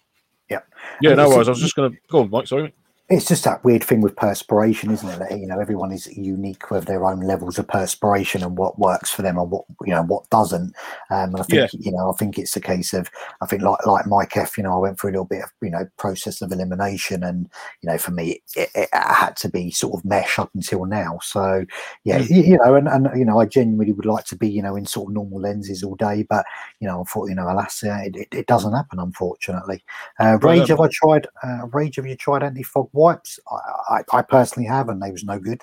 Yeah, 1.01 1.11
and 1.11 1.17
no 1.17 1.29
worries. 1.31 1.49
I 1.49 1.53
was 1.53 1.61
just 1.61 1.75
going 1.75 1.91
to 1.93 1.99
go 2.11 2.21
on, 2.21 2.31
Mike. 2.31 2.47
Sorry. 2.47 2.73
It's 3.15 3.29
just 3.29 3.45
that 3.45 3.65
weird 3.65 3.83
thing 3.83 4.01
with 4.01 4.17
perspiration, 4.17 4.91
isn't 4.91 5.09
it? 5.09 5.19
That 5.19 5.39
you 5.39 5.47
know 5.47 5.61
everyone 5.61 5.93
is 5.93 6.07
unique 6.17 6.71
with 6.71 6.85
their 6.87 7.05
own 7.05 7.21
levels 7.21 7.59
of 7.59 7.67
perspiration 7.69 8.43
and 8.43 8.59
what 8.59 8.79
works 8.79 9.11
for 9.11 9.23
them 9.23 9.39
and 9.39 9.51
what 9.51 9.65
you 9.85 9.93
know 9.93 10.03
what 10.03 10.29
doesn't. 10.31 10.75
Um, 11.11 11.31
and 11.35 11.41
I 11.41 11.43
think 11.45 11.71
you 11.73 11.93
know 11.93 12.11
I 12.11 12.17
think 12.17 12.39
it's 12.39 12.57
a 12.57 12.61
case 12.61 12.93
of 12.93 13.11
I 13.41 13.47
think 13.47 13.63
like 13.63 13.85
like 13.87 14.07
Mike 14.07 14.37
F. 14.37 14.59
You 14.59 14.65
know 14.65 14.75
I 14.75 14.79
went 14.79 14.99
through 14.99 15.11
a 15.11 15.13
little 15.13 15.25
bit 15.25 15.45
of 15.45 15.51
you 15.63 15.71
know 15.71 15.87
process 15.99 16.43
of 16.43 16.53
elimination 16.53 17.23
and 17.23 17.49
you 17.83 17.91
know 17.91 17.99
for 17.99 18.11
me 18.11 18.43
it, 18.57 18.71
it, 18.75 18.89
had 18.93 19.37
to 19.37 19.49
be 19.49 19.71
sort 19.71 19.95
of 19.99 20.05
mesh 20.05 20.39
up 20.39 20.51
until 20.55 20.85
now. 20.85 21.19
So 21.23 21.65
yeah, 22.05 22.19
Mm. 22.19 22.31
you, 22.31 22.43
you 22.43 22.59
know 22.59 22.75
and, 22.75 22.89
and 22.89 23.09
you 23.17 23.25
know 23.25 23.41
I 23.41 23.47
genuinely 23.47 23.93
would 23.93 24.07
like 24.07 24.25
to 24.27 24.37
be 24.37 24.49
you 24.49 24.63
know 24.63 24.77
in 24.77 24.87
sort 24.87 25.09
of 25.09 25.15
normal 25.15 25.41
lenses 25.41 25.83
all 25.83 25.97
day, 25.97 26.27
but 26.29 26.45
you 26.81 26.89
know 26.89 27.01
unfortunately 27.01 27.31
you 27.33 27.37
know 27.37 27.53
alas 27.53 27.83
uh, 27.83 28.01
it, 28.05 28.17
it, 28.17 28.29
it 28.33 28.47
doesn't 28.47 28.75
happen 28.75 28.99
unfortunately. 28.99 29.85
Uh, 30.19 30.39
Rage, 30.41 30.71
um, 30.71 30.79
have 30.79 30.81
I 30.81 30.89
tried? 30.93 31.27
Uh, 31.43 31.67
Rage, 31.73 31.97
have 31.97 32.07
you 32.07 32.17
tried 32.17 32.43
anti 32.43 32.63
fog 32.63 32.91
wipes? 33.05 33.39
I, 33.51 33.57
I, 33.97 34.19
I 34.19 34.23
personally 34.23 34.67
have, 34.67 34.89
and 34.89 35.01
they 35.01 35.11
was 35.11 35.25
no 35.25 35.39
good. 35.39 35.63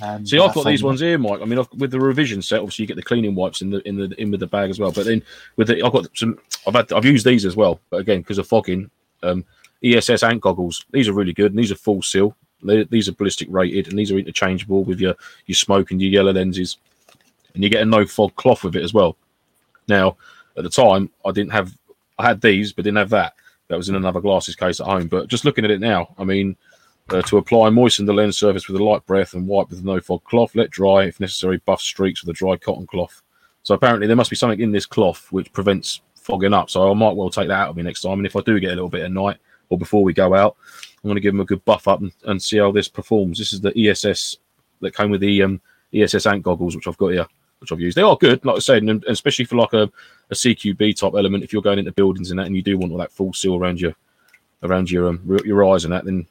Um, 0.00 0.24
See, 0.24 0.38
I've 0.38 0.54
got 0.54 0.64
these 0.64 0.82
ones 0.82 1.00
here, 1.00 1.18
Mike. 1.18 1.40
I 1.40 1.44
mean, 1.44 1.58
I've, 1.58 1.72
with 1.76 1.90
the 1.90 2.00
revision 2.00 2.40
set, 2.40 2.60
obviously 2.60 2.84
you 2.84 2.86
get 2.86 2.96
the 2.96 3.02
cleaning 3.02 3.34
wipes 3.34 3.62
in 3.62 3.70
the 3.70 3.86
in 3.86 3.96
the 3.96 4.14
in 4.20 4.30
with 4.30 4.40
the 4.40 4.46
bag 4.46 4.70
as 4.70 4.78
well. 4.78 4.92
But 4.92 5.06
then 5.06 5.22
with 5.56 5.68
the, 5.68 5.82
I've 5.82 5.92
got 5.92 6.06
some. 6.14 6.38
I've 6.66 6.74
had 6.74 6.92
I've 6.92 7.04
used 7.04 7.26
these 7.26 7.44
as 7.44 7.56
well, 7.56 7.80
but 7.90 8.00
again 8.00 8.20
because 8.20 8.38
of 8.38 8.46
fogging, 8.46 8.90
um, 9.22 9.44
ESS 9.82 10.22
ant 10.22 10.40
goggles. 10.40 10.84
These 10.92 11.08
are 11.08 11.12
really 11.12 11.32
good, 11.32 11.52
and 11.52 11.58
these 11.58 11.72
are 11.72 11.76
full 11.76 12.02
seal. 12.02 12.36
They, 12.62 12.84
these 12.84 13.08
are 13.08 13.12
ballistic 13.12 13.48
rated, 13.50 13.88
and 13.88 13.98
these 13.98 14.12
are 14.12 14.18
interchangeable 14.18 14.84
with 14.84 15.00
your 15.00 15.14
your 15.46 15.56
smoke 15.56 15.90
and 15.90 16.00
your 16.00 16.12
yellow 16.12 16.32
lenses, 16.32 16.78
and 17.54 17.64
you 17.64 17.70
get 17.70 17.82
a 17.82 17.86
no 17.86 18.06
fog 18.06 18.34
cloth 18.36 18.62
with 18.64 18.76
it 18.76 18.84
as 18.84 18.94
well. 18.94 19.16
Now, 19.88 20.16
at 20.56 20.62
the 20.64 20.70
time, 20.70 21.10
I 21.24 21.32
didn't 21.32 21.52
have. 21.52 21.72
I 22.18 22.26
had 22.26 22.40
these, 22.40 22.72
but 22.72 22.84
didn't 22.84 22.98
have 22.98 23.10
that. 23.10 23.34
That 23.68 23.76
was 23.76 23.88
in 23.88 23.94
another 23.94 24.20
glasses 24.20 24.56
case 24.56 24.80
at 24.80 24.86
home. 24.86 25.08
But 25.08 25.28
just 25.28 25.44
looking 25.44 25.64
at 25.64 25.70
it 25.70 25.80
now, 25.80 26.14
I 26.18 26.24
mean, 26.24 26.56
uh, 27.10 27.22
to 27.22 27.38
apply, 27.38 27.70
moisten 27.70 28.06
the 28.06 28.12
lens 28.12 28.36
surface 28.36 28.68
with 28.68 28.80
a 28.80 28.84
light 28.84 29.04
breath 29.06 29.34
and 29.34 29.46
wipe 29.46 29.70
with 29.70 29.84
no 29.84 30.00
fog 30.00 30.24
cloth. 30.24 30.54
Let 30.54 30.70
dry, 30.70 31.04
if 31.04 31.20
necessary, 31.20 31.58
buff 31.64 31.80
streaks 31.80 32.22
with 32.22 32.34
a 32.34 32.38
dry 32.38 32.56
cotton 32.56 32.86
cloth. 32.86 33.22
So 33.62 33.74
apparently 33.74 34.06
there 34.06 34.16
must 34.16 34.30
be 34.30 34.36
something 34.36 34.60
in 34.60 34.72
this 34.72 34.86
cloth 34.86 35.30
which 35.30 35.52
prevents 35.52 36.00
fogging 36.14 36.54
up. 36.54 36.70
So 36.70 36.90
I 36.90 36.94
might 36.94 37.16
well 37.16 37.30
take 37.30 37.48
that 37.48 37.60
out 37.60 37.70
of 37.70 37.76
me 37.76 37.82
next 37.82 38.02
time. 38.02 38.18
And 38.18 38.26
if 38.26 38.36
I 38.36 38.40
do 38.40 38.60
get 38.60 38.72
a 38.72 38.74
little 38.74 38.88
bit 38.88 39.02
at 39.02 39.12
night 39.12 39.38
or 39.70 39.78
before 39.78 40.04
we 40.04 40.12
go 40.12 40.34
out, 40.34 40.56
I'm 41.02 41.08
going 41.08 41.16
to 41.16 41.20
give 41.20 41.32
them 41.32 41.40
a 41.40 41.46
good 41.46 41.64
buff 41.64 41.88
up 41.88 42.00
and, 42.00 42.12
and 42.24 42.42
see 42.42 42.58
how 42.58 42.72
this 42.72 42.88
performs. 42.88 43.38
This 43.38 43.52
is 43.52 43.60
the 43.60 43.72
ESS 43.76 44.36
that 44.80 44.96
came 44.96 45.10
with 45.10 45.20
the 45.20 45.42
um, 45.42 45.60
ESS 45.94 46.26
ant 46.26 46.42
goggles, 46.42 46.76
which 46.76 46.88
I've 46.88 46.98
got 46.98 47.08
here, 47.08 47.26
which 47.60 47.72
I've 47.72 47.80
used. 47.80 47.96
They 47.96 48.02
are 48.02 48.16
good, 48.16 48.44
like 48.44 48.56
I 48.56 48.60
said, 48.60 48.82
and, 48.82 49.04
especially 49.08 49.44
for 49.44 49.56
like 49.56 49.72
a, 49.72 49.90
a 50.30 50.34
CQB 50.34 50.98
type 50.98 51.14
element. 51.16 51.44
If 51.44 51.52
you're 51.52 51.62
going 51.62 51.78
into 51.78 51.92
buildings 51.92 52.30
and 52.30 52.38
that, 52.38 52.46
and 52.46 52.56
you 52.56 52.62
do 52.62 52.78
want 52.78 52.92
all 52.92 52.98
that 52.98 53.12
full 53.12 53.32
seal 53.32 53.56
around 53.56 53.80
your 53.80 53.94
around 54.62 54.90
your 54.90 55.08
um, 55.08 55.40
your 55.44 55.64
eyes 55.72 55.84
and 55.84 55.92
that, 55.92 56.04
then 56.04 56.26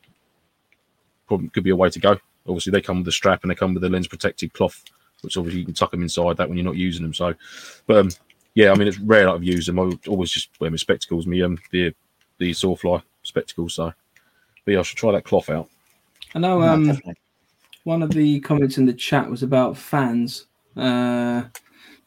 probably 1.27 1.49
could 1.49 1.63
be 1.63 1.71
a 1.71 1.75
way 1.75 1.89
to 1.89 1.99
go. 1.99 2.17
Obviously, 2.47 2.71
they 2.71 2.81
come 2.81 2.99
with 2.99 3.07
a 3.07 3.11
strap 3.11 3.43
and 3.43 3.51
they 3.51 3.55
come 3.55 3.73
with 3.73 3.83
a 3.83 3.89
lens 3.89 4.07
protected 4.07 4.53
cloth, 4.53 4.83
which 5.21 5.37
obviously 5.37 5.59
you 5.59 5.65
can 5.65 5.73
tuck 5.73 5.91
them 5.91 6.01
inside 6.01 6.37
that 6.37 6.47
when 6.47 6.57
you're 6.57 6.65
not 6.65 6.75
using 6.77 7.03
them. 7.03 7.13
So, 7.13 7.33
but 7.85 7.97
um, 7.97 8.09
yeah, 8.55 8.71
I 8.71 8.75
mean, 8.75 8.87
it's 8.87 8.99
rare 8.99 9.25
that 9.25 9.33
I've 9.33 9.43
used 9.43 9.67
them. 9.67 9.79
I 9.79 9.91
always 10.07 10.31
just 10.31 10.49
wear 10.59 10.71
my 10.71 10.77
spectacles, 10.77 11.27
me 11.27 11.41
um, 11.43 11.57
the 11.71 11.93
the 12.37 12.51
Sawfly 12.51 13.01
spectacles. 13.23 13.75
So, 13.75 13.93
but 14.65 14.71
yeah, 14.71 14.79
I 14.79 14.83
should 14.83 14.97
try 14.97 15.11
that 15.11 15.25
cloth 15.25 15.49
out. 15.49 15.69
I 16.33 16.39
know 16.39 16.61
um, 16.61 16.87
definitely. 16.87 17.15
one 17.83 18.01
of 18.01 18.11
the 18.11 18.39
comments 18.41 18.77
in 18.77 18.85
the 18.85 18.93
chat 18.93 19.29
was 19.29 19.43
about 19.43 19.77
fans. 19.77 20.47
Uh, 20.75 21.43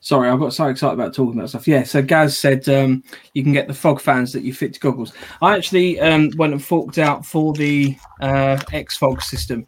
sorry, 0.00 0.28
I 0.28 0.36
got 0.36 0.52
so 0.52 0.66
excited 0.66 0.94
about 0.94 1.14
talking 1.14 1.38
about 1.38 1.50
stuff. 1.50 1.68
Yeah, 1.68 1.84
so 1.84 2.02
Gaz 2.02 2.36
said 2.36 2.68
um, 2.68 3.04
you 3.34 3.42
can 3.42 3.52
get 3.52 3.68
the 3.68 3.74
fog 3.74 4.00
fans 4.00 4.32
that 4.32 4.42
you 4.42 4.52
fit 4.52 4.74
to 4.74 4.80
goggles. 4.80 5.12
I 5.40 5.56
actually 5.56 6.00
um, 6.00 6.30
went 6.36 6.52
and 6.52 6.62
forked 6.62 6.98
out 6.98 7.24
for 7.24 7.52
the 7.52 7.96
uh, 8.20 8.58
X 8.72 8.96
Fog 8.96 9.22
system. 9.22 9.66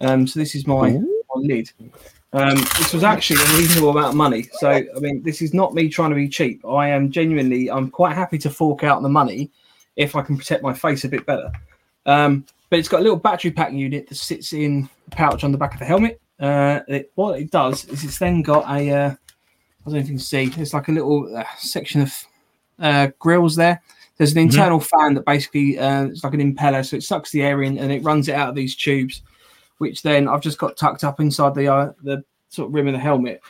Um, 0.00 0.26
so 0.26 0.40
this 0.40 0.54
is 0.54 0.66
my, 0.66 0.90
my 0.90 1.36
lid. 1.36 1.70
Um, 2.32 2.56
this 2.56 2.92
was 2.92 3.04
actually 3.04 3.40
a 3.40 3.56
reasonable 3.56 3.90
amount 3.90 4.08
of 4.08 4.16
money. 4.16 4.48
So 4.54 4.68
I 4.70 4.98
mean, 4.98 5.22
this 5.22 5.40
is 5.40 5.54
not 5.54 5.72
me 5.72 5.88
trying 5.88 6.10
to 6.10 6.16
be 6.16 6.28
cheap. 6.28 6.64
I 6.66 6.88
am 6.88 7.10
genuinely, 7.10 7.70
I'm 7.70 7.90
quite 7.90 8.14
happy 8.14 8.38
to 8.38 8.50
fork 8.50 8.82
out 8.82 9.02
the 9.02 9.08
money 9.08 9.52
if 9.94 10.16
I 10.16 10.22
can 10.22 10.36
protect 10.36 10.62
my 10.62 10.74
face 10.74 11.04
a 11.04 11.08
bit 11.08 11.24
better. 11.26 11.52
Um, 12.06 12.44
but 12.70 12.80
it's 12.80 12.88
got 12.88 13.00
a 13.00 13.02
little 13.02 13.16
battery 13.16 13.52
pack 13.52 13.72
unit 13.72 14.08
that 14.08 14.16
sits 14.16 14.52
in 14.52 14.88
a 15.06 15.10
pouch 15.10 15.44
on 15.44 15.52
the 15.52 15.58
back 15.58 15.74
of 15.74 15.78
the 15.78 15.84
helmet. 15.84 16.20
Uh, 16.40 16.80
it, 16.88 17.12
what 17.14 17.38
it 17.38 17.52
does 17.52 17.84
is 17.84 18.02
it's 18.02 18.18
then 18.18 18.42
got 18.42 18.68
a, 18.68 18.90
uh, 18.90 19.14
I 19.86 19.90
don't 19.90 19.94
know 19.94 20.00
if 20.00 20.06
you 20.06 20.14
can 20.14 20.18
see, 20.18 20.50
it's 20.56 20.72
like 20.72 20.88
a 20.88 20.92
little 20.92 21.36
uh, 21.36 21.44
section 21.58 22.02
of 22.02 22.26
uh, 22.78 23.08
grills 23.18 23.54
there. 23.54 23.82
There's 24.16 24.32
an 24.32 24.38
internal 24.38 24.80
fan 24.80 25.14
that 25.14 25.26
basically 25.26 25.78
uh, 25.78 26.04
it's 26.04 26.24
like 26.24 26.34
an 26.34 26.54
impeller, 26.54 26.86
so 26.86 26.96
it 26.96 27.02
sucks 27.02 27.30
the 27.30 27.42
air 27.42 27.62
in 27.62 27.78
and 27.78 27.92
it 27.92 28.02
runs 28.02 28.28
it 28.28 28.34
out 28.34 28.48
of 28.48 28.54
these 28.54 28.76
tubes, 28.76 29.22
which 29.78 30.02
then 30.02 30.28
I've 30.28 30.40
just 30.40 30.58
got 30.58 30.76
tucked 30.76 31.04
up 31.04 31.20
inside 31.20 31.54
the 31.54 31.68
uh, 31.68 31.92
the 32.02 32.24
sort 32.48 32.68
of 32.68 32.74
rim 32.74 32.86
of 32.86 32.94
the 32.94 32.98
helmet. 33.00 33.42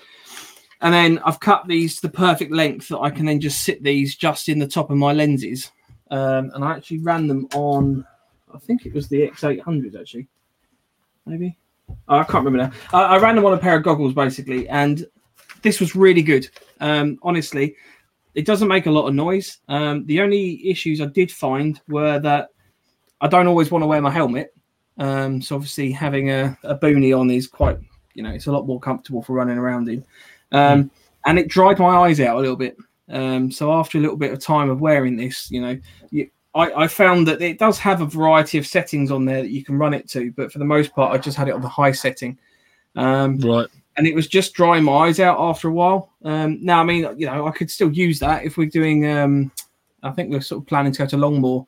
And 0.81 0.93
then 0.93 1.19
I've 1.25 1.41
cut 1.41 1.67
these 1.69 1.97
to 1.97 2.03
the 2.03 2.13
perfect 2.13 2.51
length 2.51 2.89
that 2.89 2.99
I 2.99 3.11
can 3.11 3.27
then 3.27 3.41
just 3.41 3.63
sit 3.63 3.83
these 3.83 4.17
just 4.17 4.49
in 4.49 4.59
the 4.59 4.67
top 4.67 4.91
of 4.91 4.97
my 4.97 5.13
lenses. 5.13 5.71
Um, 6.11 6.51
and 6.55 6.65
I 6.65 6.77
actually 6.77 6.99
ran 6.99 7.27
them 7.27 7.49
on, 7.55 8.05
I 8.53 8.59
think 8.59 8.85
it 8.85 8.93
was 8.93 9.09
the 9.09 9.29
X800 9.29 9.99
actually, 9.99 10.29
maybe. 11.27 11.57
Oh, 12.09 12.19
I 12.19 12.25
can't 12.25 12.45
remember 12.45 12.59
now. 12.59 12.73
I, 12.93 13.17
I 13.17 13.19
ran 13.19 13.37
them 13.37 13.47
on 13.47 13.55
a 13.55 13.59
pair 13.59 13.77
of 13.77 13.83
goggles 13.83 14.15
basically, 14.15 14.69
and 14.69 15.07
this 15.65 15.81
was 15.81 15.97
really 15.97 16.23
good. 16.23 16.49
Um, 16.79 17.19
honestly, 17.23 17.75
it 18.37 18.47
doesn't 18.47 18.69
make 18.69 18.87
a 18.87 18.91
lot 18.91 19.09
of 19.09 19.15
noise. 19.15 19.59
Um, 19.69 20.07
the 20.07 20.21
only 20.21 20.65
issues 20.69 21.01
I 21.01 21.07
did 21.07 21.33
find 21.33 21.81
were 21.89 22.21
that 22.21 22.51
I 23.21 23.27
don't 23.27 23.49
always 23.49 23.73
want 23.73 23.83
to 23.83 23.87
wear 23.89 24.01
my 24.01 24.11
helmet. 24.11 24.55
Um, 24.99 25.43
so 25.43 25.57
obviously 25.57 25.91
having 25.91 26.31
a, 26.31 26.57
a 26.63 26.75
boonie 26.77 27.13
on 27.13 27.31
is 27.31 27.49
quite, 27.49 27.79
you 28.15 28.23
know, 28.23 28.31
it's 28.31 28.47
a 28.47 28.53
lot 28.53 28.67
more 28.67 28.79
comfortable 28.79 29.23
for 29.23 29.33
running 29.33 29.59
around 29.59 29.89
in. 29.89 30.05
Um, 30.53 30.91
And 31.27 31.39
it 31.39 31.49
dried 31.49 31.79
my 31.79 31.97
eyes 31.97 32.21
out 32.21 32.37
a 32.37 32.41
little 32.41 32.55
bit. 32.57 32.77
Um, 33.09 33.51
so 33.51 33.73
after 33.73 33.99
a 33.99 34.01
little 34.01 34.17
bit 34.17 34.33
of 34.33 34.41
time 34.41 34.69
of 34.69 34.81
wearing 34.81 35.17
this, 35.17 35.51
you 35.51 35.61
know, 35.61 35.79
you, 36.11 36.29
I, 36.55 36.85
I 36.85 36.87
found 36.87 37.27
that 37.29 37.41
it 37.41 37.59
does 37.59 37.79
have 37.79 38.03
a 38.03 38.07
variety 38.07 38.59
of 38.59 38.67
settings 38.67 39.11
on 39.11 39.25
there 39.25 39.43
that 39.43 39.51
you 39.51 39.65
can 39.65 39.79
run 39.79 39.95
it 39.95 40.09
to, 40.11 40.33
but 40.33 40.53
for 40.53 40.59
the 40.59 40.65
most 40.65 40.95
part, 40.95 41.15
I 41.15 41.19
just 41.19 41.37
had 41.37 41.49
it 41.49 41.55
on 41.55 41.63
the 41.63 41.69
high 41.69 41.93
setting. 41.93 42.39
Um, 42.95 43.39
Right. 43.39 43.69
And 43.97 44.07
it 44.07 44.15
was 44.15 44.27
just 44.27 44.55
drying 44.55 44.85
my 44.85 44.93
eyes 45.07 45.21
out 45.21 45.39
after 45.39 45.69
a 45.69 45.73
while. 45.73 46.11
Um, 46.25 46.59
now, 46.63 46.81
I 46.81 46.85
mean, 46.85 47.07
you 47.17 47.27
know, 47.27 47.47
I 47.47 47.51
could 47.53 47.71
still 47.71 47.93
use 47.93 48.19
that 48.19 48.45
if 48.45 48.57
we're 48.57 48.69
doing. 48.69 49.07
Um, 49.09 49.53
I 50.03 50.11
think 50.11 50.31
we're 50.31 50.41
sort 50.41 50.63
of 50.63 50.67
planning 50.67 50.93
to 50.93 50.99
go 50.99 51.07
to 51.07 51.17
Longmoor 51.17 51.67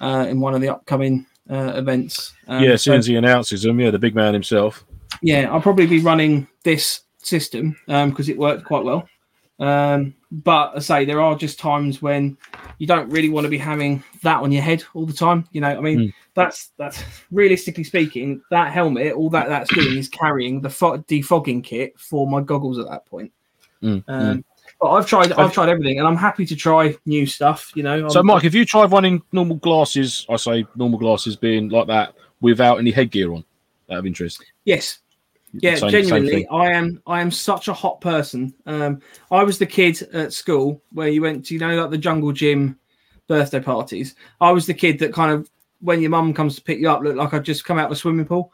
uh, 0.00 0.26
in 0.28 0.40
one 0.40 0.54
of 0.54 0.60
the 0.60 0.68
upcoming 0.68 1.26
uh, 1.48 1.72
events. 1.76 2.32
Um, 2.48 2.62
yeah, 2.64 2.70
as 2.70 2.82
so- 2.82 2.90
soon 2.90 2.98
as 2.98 3.06
he 3.06 3.16
announces 3.16 3.62
them, 3.62 3.78
yeah, 3.80 3.90
the 3.90 3.98
big 3.98 4.14
man 4.14 4.32
himself. 4.34 4.84
yeah, 5.22 5.50
I'll 5.52 5.60
probably 5.60 5.86
be 5.86 6.00
running 6.00 6.48
this 6.64 7.02
system 7.18 7.76
because 7.86 8.28
it 8.28 8.36
worked 8.38 8.64
quite 8.64 8.84
well. 8.84 9.08
Um, 9.58 10.14
but 10.32 10.72
I 10.76 10.78
say 10.78 11.04
there 11.04 11.20
are 11.20 11.34
just 11.36 11.58
times 11.58 12.00
when 12.00 12.36
you 12.78 12.86
don't 12.86 13.08
really 13.10 13.28
want 13.28 13.44
to 13.44 13.48
be 13.50 13.58
having 13.58 14.02
that 14.22 14.40
on 14.42 14.52
your 14.52 14.62
head 14.62 14.84
all 14.94 15.04
the 15.06 15.12
time. 15.12 15.44
You 15.52 15.60
know, 15.60 15.68
I 15.68 15.80
mean, 15.80 15.98
Mm. 15.98 16.12
that's 16.34 16.70
that's 16.78 17.02
realistically 17.32 17.84
speaking, 17.84 18.40
that 18.50 18.72
helmet, 18.72 19.12
all 19.14 19.30
that 19.30 19.48
that's 19.48 19.72
doing 19.74 19.96
is 19.98 20.08
carrying 20.08 20.60
the 20.60 20.70
fo- 20.70 20.98
defogging 20.98 21.64
kit 21.64 21.98
for 21.98 22.28
my 22.28 22.40
goggles 22.40 22.78
at 22.78 22.88
that 22.88 23.06
point. 23.06 23.32
Mm, 23.82 24.04
Um, 24.08 24.44
But 24.80 24.90
I've 24.92 25.06
tried, 25.06 25.32
I've 25.32 25.52
tried 25.52 25.68
everything, 25.68 25.98
and 25.98 26.06
I'm 26.08 26.16
happy 26.16 26.46
to 26.46 26.56
try 26.56 26.96
new 27.04 27.26
stuff. 27.26 27.70
You 27.74 27.82
know, 27.82 28.08
So, 28.08 28.20
I'm- 28.20 28.26
Mike, 28.26 28.44
if 28.44 28.54
you 28.54 28.64
tried 28.64 28.90
running 28.92 29.20
normal 29.32 29.56
glasses, 29.56 30.24
I 30.30 30.36
say 30.36 30.64
normal 30.76 30.98
glasses 30.98 31.36
being 31.36 31.68
like 31.68 31.86
that 31.88 32.14
without 32.40 32.78
any 32.78 32.90
headgear 32.90 33.32
on, 33.32 33.44
out 33.90 33.98
of 33.98 34.06
interest. 34.06 34.42
yes, 34.64 35.00
Yeah, 35.52 35.74
Same- 35.74 35.90
same 35.90 35.90
genuinely, 36.04 36.30
thing. 36.30 36.46
I 36.50 36.70
am. 36.72 37.02
I 37.06 37.20
am 37.20 37.30
such 37.30 37.68
a 37.68 37.72
hot 37.72 38.00
person. 38.00 38.54
Um, 38.66 39.00
I 39.30 39.42
was 39.42 39.58
the 39.58 39.66
kid 39.66 40.00
at 40.12 40.32
school 40.32 40.82
where 40.92 41.08
you 41.08 41.22
went 41.22 41.46
to, 41.46 41.54
you 41.54 41.60
know, 41.60 41.80
like 41.80 41.90
the 41.90 41.98
jungle 41.98 42.32
gym 42.32 42.78
birthday 43.26 43.60
parties. 43.60 44.14
I 44.40 44.52
was 44.52 44.66
the 44.66 44.74
kid 44.74 44.98
that 45.00 45.12
kind 45.12 45.32
of, 45.32 45.50
when 45.80 46.00
your 46.00 46.10
mum 46.10 46.34
comes 46.34 46.56
to 46.56 46.62
pick 46.62 46.78
you 46.78 46.90
up, 46.90 47.02
looked 47.02 47.16
like 47.16 47.32
I'd 47.34 47.44
just 47.44 47.64
come 47.64 47.78
out 47.78 47.86
of 47.86 47.92
a 47.92 47.96
swimming 47.96 48.26
pool. 48.26 48.52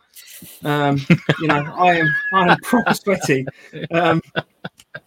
Um, 0.65 0.99
you 1.41 1.49
know, 1.49 1.75
I 1.77 1.97
am. 1.97 2.09
I 2.33 2.53
am 2.53 2.59
proper 2.63 2.95
sweaty. 2.95 3.47
Um, 3.91 4.23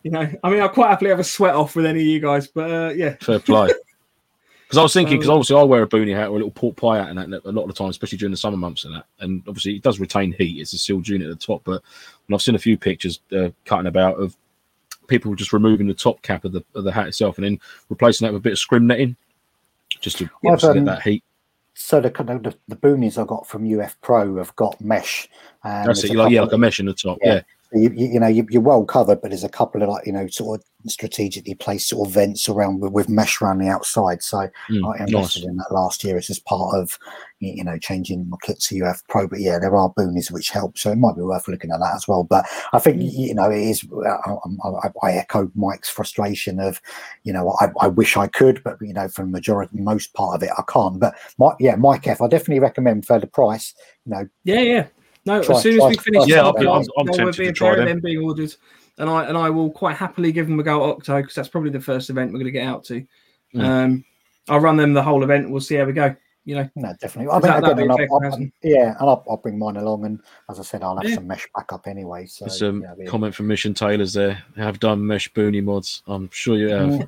you 0.04 0.12
know, 0.12 0.30
I 0.44 0.50
mean, 0.50 0.62
I 0.62 0.68
quite 0.68 0.90
happily 0.90 1.10
have 1.10 1.20
a 1.20 1.24
sweat 1.24 1.56
off 1.56 1.76
with 1.76 1.86
any 1.86 2.02
of 2.02 2.06
you 2.06 2.20
guys, 2.20 2.48
but 2.48 2.70
uh, 2.72 2.90
yeah, 2.90 3.16
Fair 3.22 3.40
play. 3.40 3.70
Because 4.70 4.78
I 4.78 4.84
was 4.84 4.94
thinking, 4.94 5.18
because 5.18 5.30
So- 5.30 5.34
obviously 5.34 5.56
I 5.58 5.64
wear 5.64 5.82
a 5.82 5.88
boonie 5.88 6.12
hat 6.12 6.28
or 6.28 6.34
a 6.34 6.34
little 6.34 6.52
pork 6.52 6.76
pie 6.76 7.00
hat 7.00 7.10
and 7.10 7.18
that 7.18 7.44
a 7.44 7.52
lot 7.52 7.64
of 7.64 7.70
the 7.70 7.74
time, 7.74 7.90
especially 7.90 8.20
during 8.20 8.30
the 8.30 8.38
summer 8.38 8.56
months 8.56 8.86
and 8.86 8.94
that. 8.94 9.06
And 9.20 9.42
obviously 9.48 9.76
it 9.76 9.82
does 9.82 10.00
retain 10.00 10.32
heat. 10.32 10.62
It's 10.62 10.74
a 10.74 10.78
sealed 10.78 11.08
unit 11.08 11.28
at 11.28 11.40
the 11.40 11.44
top. 11.44 11.64
But 11.64 11.82
and 12.28 12.36
I've 12.36 12.42
seen 12.44 12.54
a 12.54 12.60
few 12.60 12.78
pictures 12.78 13.20
uh, 13.36 13.50
cutting 13.66 13.88
about 13.88 14.20
of 14.20 14.38
people 15.08 15.34
just 15.34 15.54
removing 15.54 15.88
the 15.88 15.96
top 15.96 16.22
cap 16.22 16.46
of 16.46 16.52
the 16.52 16.64
of 16.76 16.84
the 16.84 16.92
hat 16.92 17.08
itself 17.08 17.40
and 17.40 17.46
then 17.46 17.60
replacing 17.90 18.26
that 18.28 18.32
with 18.32 18.42
a 18.42 18.44
bit 18.44 18.52
of 18.54 18.60
scrim 18.60 18.86
netting, 18.86 19.16
just 20.02 20.20
to 20.20 20.30
obviously 20.46 20.70
um, 20.70 20.76
get 20.76 20.86
that 20.86 21.02
heat. 21.02 21.24
So 21.74 22.00
the 22.00 22.12
kind 22.12 22.30
of 22.30 22.44
the, 22.44 22.56
the 22.68 22.76
boonies 22.76 23.20
I 23.20 23.26
got 23.26 23.48
from 23.48 23.66
UF 23.66 24.00
Pro 24.02 24.36
have 24.36 24.56
got 24.56 24.80
mesh. 24.80 25.28
And 25.64 25.90
That's 25.90 26.04
it. 26.04 26.14
Like, 26.16 26.32
yeah, 26.32 26.42
like 26.42 26.54
a 26.54 26.58
mesh 26.60 26.80
in 26.80 26.86
the 26.86 26.94
top. 26.94 27.18
Yeah. 27.24 27.36
Yeah. 27.36 27.42
You, 27.74 27.92
you, 27.96 28.08
you 28.14 28.20
know 28.20 28.28
you, 28.28 28.48
you're 28.50 28.62
well 28.62 28.84
covered, 28.86 29.22
but 29.22 29.30
there's 29.30 29.44
a 29.44 29.50
couple 29.50 29.84
of 29.84 29.90
like 29.90 30.06
you 30.06 30.12
know 30.12 30.28
sort 30.28 30.60
of 30.60 30.66
strategically 30.90 31.54
placed 31.56 31.90
sort 31.90 32.08
of 32.08 32.14
vents 32.14 32.48
around 32.48 32.80
with, 32.80 32.92
with 32.94 33.10
mesh 33.10 33.42
around 33.42 33.60
the 33.60 33.68
outside. 33.68 34.24
So 34.24 34.50
Mm, 34.70 34.86
I 34.86 35.04
invested 35.04 35.44
in 35.44 35.58
that 35.58 35.72
last 35.72 36.04
year. 36.04 36.18
It's 36.18 36.28
just 36.28 36.46
part 36.46 36.76
of 36.76 36.98
you 37.40 37.64
know 37.64 37.78
changing 37.78 38.30
my 38.30 38.38
kit 38.42 38.60
to 38.62 38.84
UF 38.84 39.04
Pro. 39.08 39.28
But 39.28 39.40
yeah, 39.40 39.60
there 39.60 39.76
are 39.76 39.94
boonies 39.94 40.32
which 40.32 40.50
help, 40.50 40.78
so 40.78 40.92
it 40.92 40.98
might 40.98 41.16
be 41.16 41.22
worth 41.22 41.48
looking 41.48 41.72
at 41.72 41.80
that 41.80 41.96
as 41.96 42.08
well. 42.08 42.24
But 42.24 42.46
I 42.74 42.80
think 42.80 42.98
y- 42.98 43.10
you 43.12 43.36
know 43.36 43.52
it 43.52 43.60
is. 43.62 43.86
I, 44.06 44.34
I, 44.64 44.90
I 45.04 45.12
echo 45.14 45.52
Mike's 45.56 45.90
frustration 45.90 46.60
of 46.60 46.82
you 47.24 47.34
know 47.34 47.56
I, 47.62 47.68
I 47.82 47.88
wish 47.88 48.18
I 48.18 48.28
could, 48.28 48.64
but 48.64 48.78
you 48.82 48.94
know 48.94 49.08
for 49.08 49.24
the 49.24 49.32
majority, 49.32 49.78
most 49.80 50.14
part 50.14 50.36
of 50.36 50.44
it, 50.44 50.52
I 50.58 50.64
can't. 50.72 51.00
But 51.00 51.16
Mike, 51.38 51.58
yeah, 51.60 51.76
Mike 51.76 52.08
F, 52.08 52.22
I 52.22 52.28
definitely 52.28 52.60
recommend 52.60 53.06
for 53.06 53.20
the 53.20 53.28
price. 53.28 53.74
You 54.06 54.12
know, 54.14 54.30
yeah, 54.44 54.62
yeah. 54.62 54.88
No, 55.26 55.44
Try- 55.44 55.56
as 55.56 55.62
soon 55.62 55.82
as 55.82 55.88
we 55.90 55.96
finish, 55.98 56.28
Yeah, 56.28 56.36
this 56.36 56.44
I'll 56.44 56.54
be- 56.54 56.60
podcast, 56.66 56.68
I'm- 56.68 56.86
I'm 56.98 57.06
there 57.06 57.12
will 57.26 57.32
tempted 57.34 57.38
be 57.40 57.46
to 57.46 57.50
a 57.52 57.54
try 57.54 57.68
pair 57.70 57.74
of 57.74 57.80
them. 57.80 57.98
them 57.98 58.00
being 58.04 58.20
ordered, 58.24 58.56
and 58.98 59.10
I 59.10 59.26
and 59.26 59.38
I 59.38 59.50
will 59.50 59.70
quite 59.70 59.96
happily 59.98 60.32
give 60.32 60.48
them 60.48 60.60
a 60.60 60.64
go 60.64 60.84
at 60.84 60.90
Octo 60.96 61.18
because 61.22 61.36
that's 61.36 61.50
probably 61.50 61.70
the 61.72 61.80
first 61.82 62.10
event 62.10 62.32
we're 62.32 62.40
going 62.40 62.46
to 62.46 62.52
get 62.52 62.68
out 62.68 62.84
to. 62.86 63.06
Mm. 63.56 63.64
Um, 63.64 64.06
I'll 64.48 64.60
run 64.60 64.78
them 64.78 64.94
the 64.94 65.04
whole 65.04 65.24
event. 65.24 65.50
We'll 65.50 65.62
see 65.62 65.76
how 65.76 65.86
we 65.86 65.94
go. 65.94 66.16
you 66.46 66.56
know, 66.56 66.68
No, 66.76 66.96
definitely. 67.00 67.32
I 67.32 67.38
Is 67.38 67.44
mean, 67.44 67.52
that- 67.52 67.58
again, 67.74 67.92
I'll, 67.92 67.96
effective, 67.96 68.24
I'll- 68.34 68.48
yeah, 68.64 68.86
and 69.00 69.10
I'll, 69.10 69.24
I'll 69.30 69.38
bring 69.38 69.60
mine 69.60 69.76
along. 69.78 70.06
And 70.06 70.20
as 70.50 70.60
I 70.60 70.64
said, 70.64 70.82
I'll 70.82 70.96
have 70.98 71.08
Yeah. 71.08 71.16
some 71.16 71.28
mesh 71.28 71.48
backup 71.56 71.86
anyway. 71.86 72.26
So 72.26 72.46
There's 72.46 72.58
some 72.58 72.82
yeah, 72.98 73.06
comment 73.06 73.36
from 73.36 73.46
Mission 73.48 73.76
Taylors 73.76 74.14
there. 74.14 74.42
They 74.56 74.64
have 74.64 74.80
done 74.80 75.06
mesh 75.06 75.32
boonie 75.34 75.62
mods. 75.62 76.02
I'm 76.08 76.28
sure 76.32 76.58
you 76.58 76.70
have. 76.70 76.90
Mm. 76.90 77.08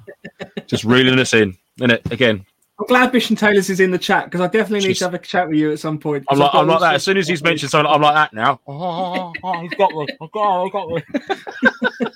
Just 0.67 0.83
reeling 0.83 1.17
us 1.17 1.33
in, 1.33 1.57
it 1.79 2.11
Again, 2.11 2.45
I'm 2.81 2.87
glad 2.87 3.13
Mission 3.13 3.35
Taylors 3.35 3.69
is 3.69 3.79
in 3.79 3.91
the 3.91 3.97
chat 3.99 4.25
because 4.25 4.41
I 4.41 4.47
definitely 4.47 4.79
need 4.79 4.85
She's- 4.95 4.99
to 4.99 5.05
have 5.05 5.13
a 5.13 5.19
chat 5.19 5.47
with 5.47 5.57
you 5.57 5.71
at 5.71 5.79
some 5.79 5.99
point. 5.99 6.25
I'm 6.29 6.37
'cause 6.37 6.39
like, 6.39 6.47
I've 6.47 6.53
got 6.53 6.61
I'm 6.61 6.67
like 6.67 6.79
that. 6.79 6.95
As 6.95 7.03
soon 7.03 7.17
as 7.17 7.27
he's 7.27 7.43
mentioned 7.43 7.69
something, 7.71 7.91
I'm 7.91 8.01
like 8.01 8.15
that 8.15 8.33
now. 8.33 8.59
Oh, 8.67 9.31
oh, 9.43 9.61
he's 9.61 9.73
got 9.75 9.93
one. 9.93 10.07
I've 10.19 10.31
got, 10.31 10.65
I've 10.65 10.71
got 10.71 10.89
one. 10.89 11.03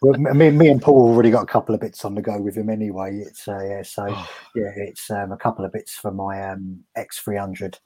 Well, 0.00 0.12
me, 0.12 0.50
me 0.52 0.68
and 0.68 0.80
Paul 0.80 1.08
already 1.08 1.32
got 1.32 1.42
a 1.42 1.46
couple 1.46 1.74
of 1.74 1.80
bits 1.80 2.04
on 2.04 2.14
the 2.14 2.22
go 2.22 2.40
with 2.40 2.56
him 2.56 2.70
anyway. 2.70 3.16
It's 3.26 3.48
uh, 3.48 3.58
yeah, 3.68 3.82
so 3.82 4.06
Oh. 4.08 4.30
yeah, 4.54 4.70
it's 4.76 5.10
um, 5.10 5.32
a 5.32 5.36
couple 5.36 5.64
of 5.64 5.72
bits 5.72 5.92
for 5.94 6.12
my 6.12 6.50
um, 6.50 6.84
X300 6.96 7.80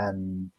um, 0.00 0.50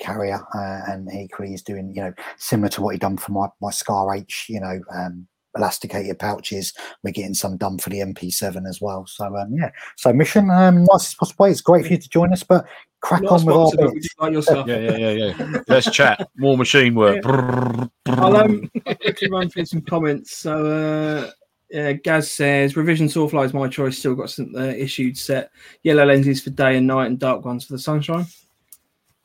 carrier, 0.00 0.40
uh, 0.52 0.80
and 0.90 1.08
equally 1.14 1.50
he's 1.50 1.62
doing 1.62 1.94
you 1.94 2.02
know 2.02 2.12
similar 2.36 2.68
to 2.70 2.82
what 2.82 2.94
he 2.94 2.98
done 2.98 3.16
for 3.16 3.30
my 3.30 3.46
my 3.60 3.70
Scar 3.70 4.12
H, 4.12 4.46
you 4.48 4.58
know, 4.58 4.80
um, 4.92 5.28
elasticated 5.56 6.18
pouches. 6.18 6.72
We're 7.02 7.12
getting 7.12 7.34
some 7.34 7.56
done 7.56 7.78
for 7.78 7.90
the 7.90 8.00
MP7 8.00 8.68
as 8.68 8.80
well. 8.80 9.06
So 9.06 9.24
um, 9.36 9.52
yeah, 9.52 9.70
so 9.96 10.12
mission 10.12 10.50
um, 10.50 10.84
nicest 10.84 11.18
possible 11.18 11.44
way. 11.44 11.50
It's 11.50 11.60
great 11.60 11.86
for 11.86 11.92
you 11.92 11.98
to 11.98 12.08
join 12.08 12.32
us, 12.32 12.42
but 12.42 12.66
crack 13.00 13.22
Not 13.22 13.40
on 13.40 13.46
with 13.46 13.56
our 13.56 13.66
sponsored, 13.68 13.80
but 13.80 13.94
we 13.94 14.00
bits. 14.00 14.14
like 14.18 14.32
your 14.32 14.42
stuff. 14.42 14.66
Yeah, 14.66 14.78
yeah, 14.78 14.96
yeah, 14.96 15.10
yeah. 15.38 15.60
Let's 15.68 15.90
chat. 15.90 16.28
More 16.36 16.56
machine 16.56 16.94
work. 16.94 17.24
I'll, 17.24 18.36
um, 18.36 18.70
I'll 18.86 18.94
quickly 18.96 19.30
run 19.30 19.48
through 19.48 19.66
some 19.66 19.80
comments. 19.82 20.36
So, 20.36 20.66
uh, 20.66 21.30
yeah, 21.70 21.92
Gaz 21.92 22.30
says 22.32 22.76
revision 22.76 23.06
sawfly 23.06 23.44
is 23.46 23.54
my 23.54 23.68
choice. 23.68 23.98
Still 23.98 24.14
got 24.16 24.30
some 24.30 24.52
uh, 24.56 24.60
issued 24.64 25.16
set 25.16 25.50
yellow 25.82 26.04
lenses 26.04 26.42
for 26.42 26.50
day 26.50 26.76
and 26.76 26.86
night, 26.86 27.06
and 27.06 27.18
dark 27.18 27.44
ones 27.44 27.64
for 27.64 27.74
the 27.74 27.78
sunshine. 27.78 28.26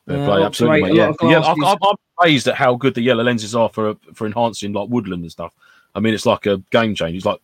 Fair 0.06 0.18
Uh, 0.22 0.26
play, 0.26 0.34
up 0.36 0.38
to 0.38 0.46
absolutely, 0.46 0.78
eight, 0.78 0.94
mate. 0.94 1.00
a 1.00 1.06
lot 1.06 1.16
Yeah, 1.22 1.30
yeah. 1.30 1.38
I, 1.40 1.52
I'm 1.52 1.78
I'm 1.82 1.96
amazed 2.22 2.46
at 2.46 2.54
how 2.54 2.76
good 2.76 2.94
the 2.94 3.02
yellow 3.02 3.24
lenses 3.24 3.54
are 3.56 3.68
for 3.68 3.96
for 4.14 4.26
enhancing 4.26 4.72
like 4.72 4.88
woodland 4.88 5.22
and 5.22 5.32
stuff. 5.32 5.52
I 5.96 6.00
mean, 6.00 6.14
it's 6.14 6.26
like 6.26 6.46
a 6.46 6.58
game 6.70 6.94
changer. 6.94 7.16
It's 7.16 7.26
like 7.26 7.40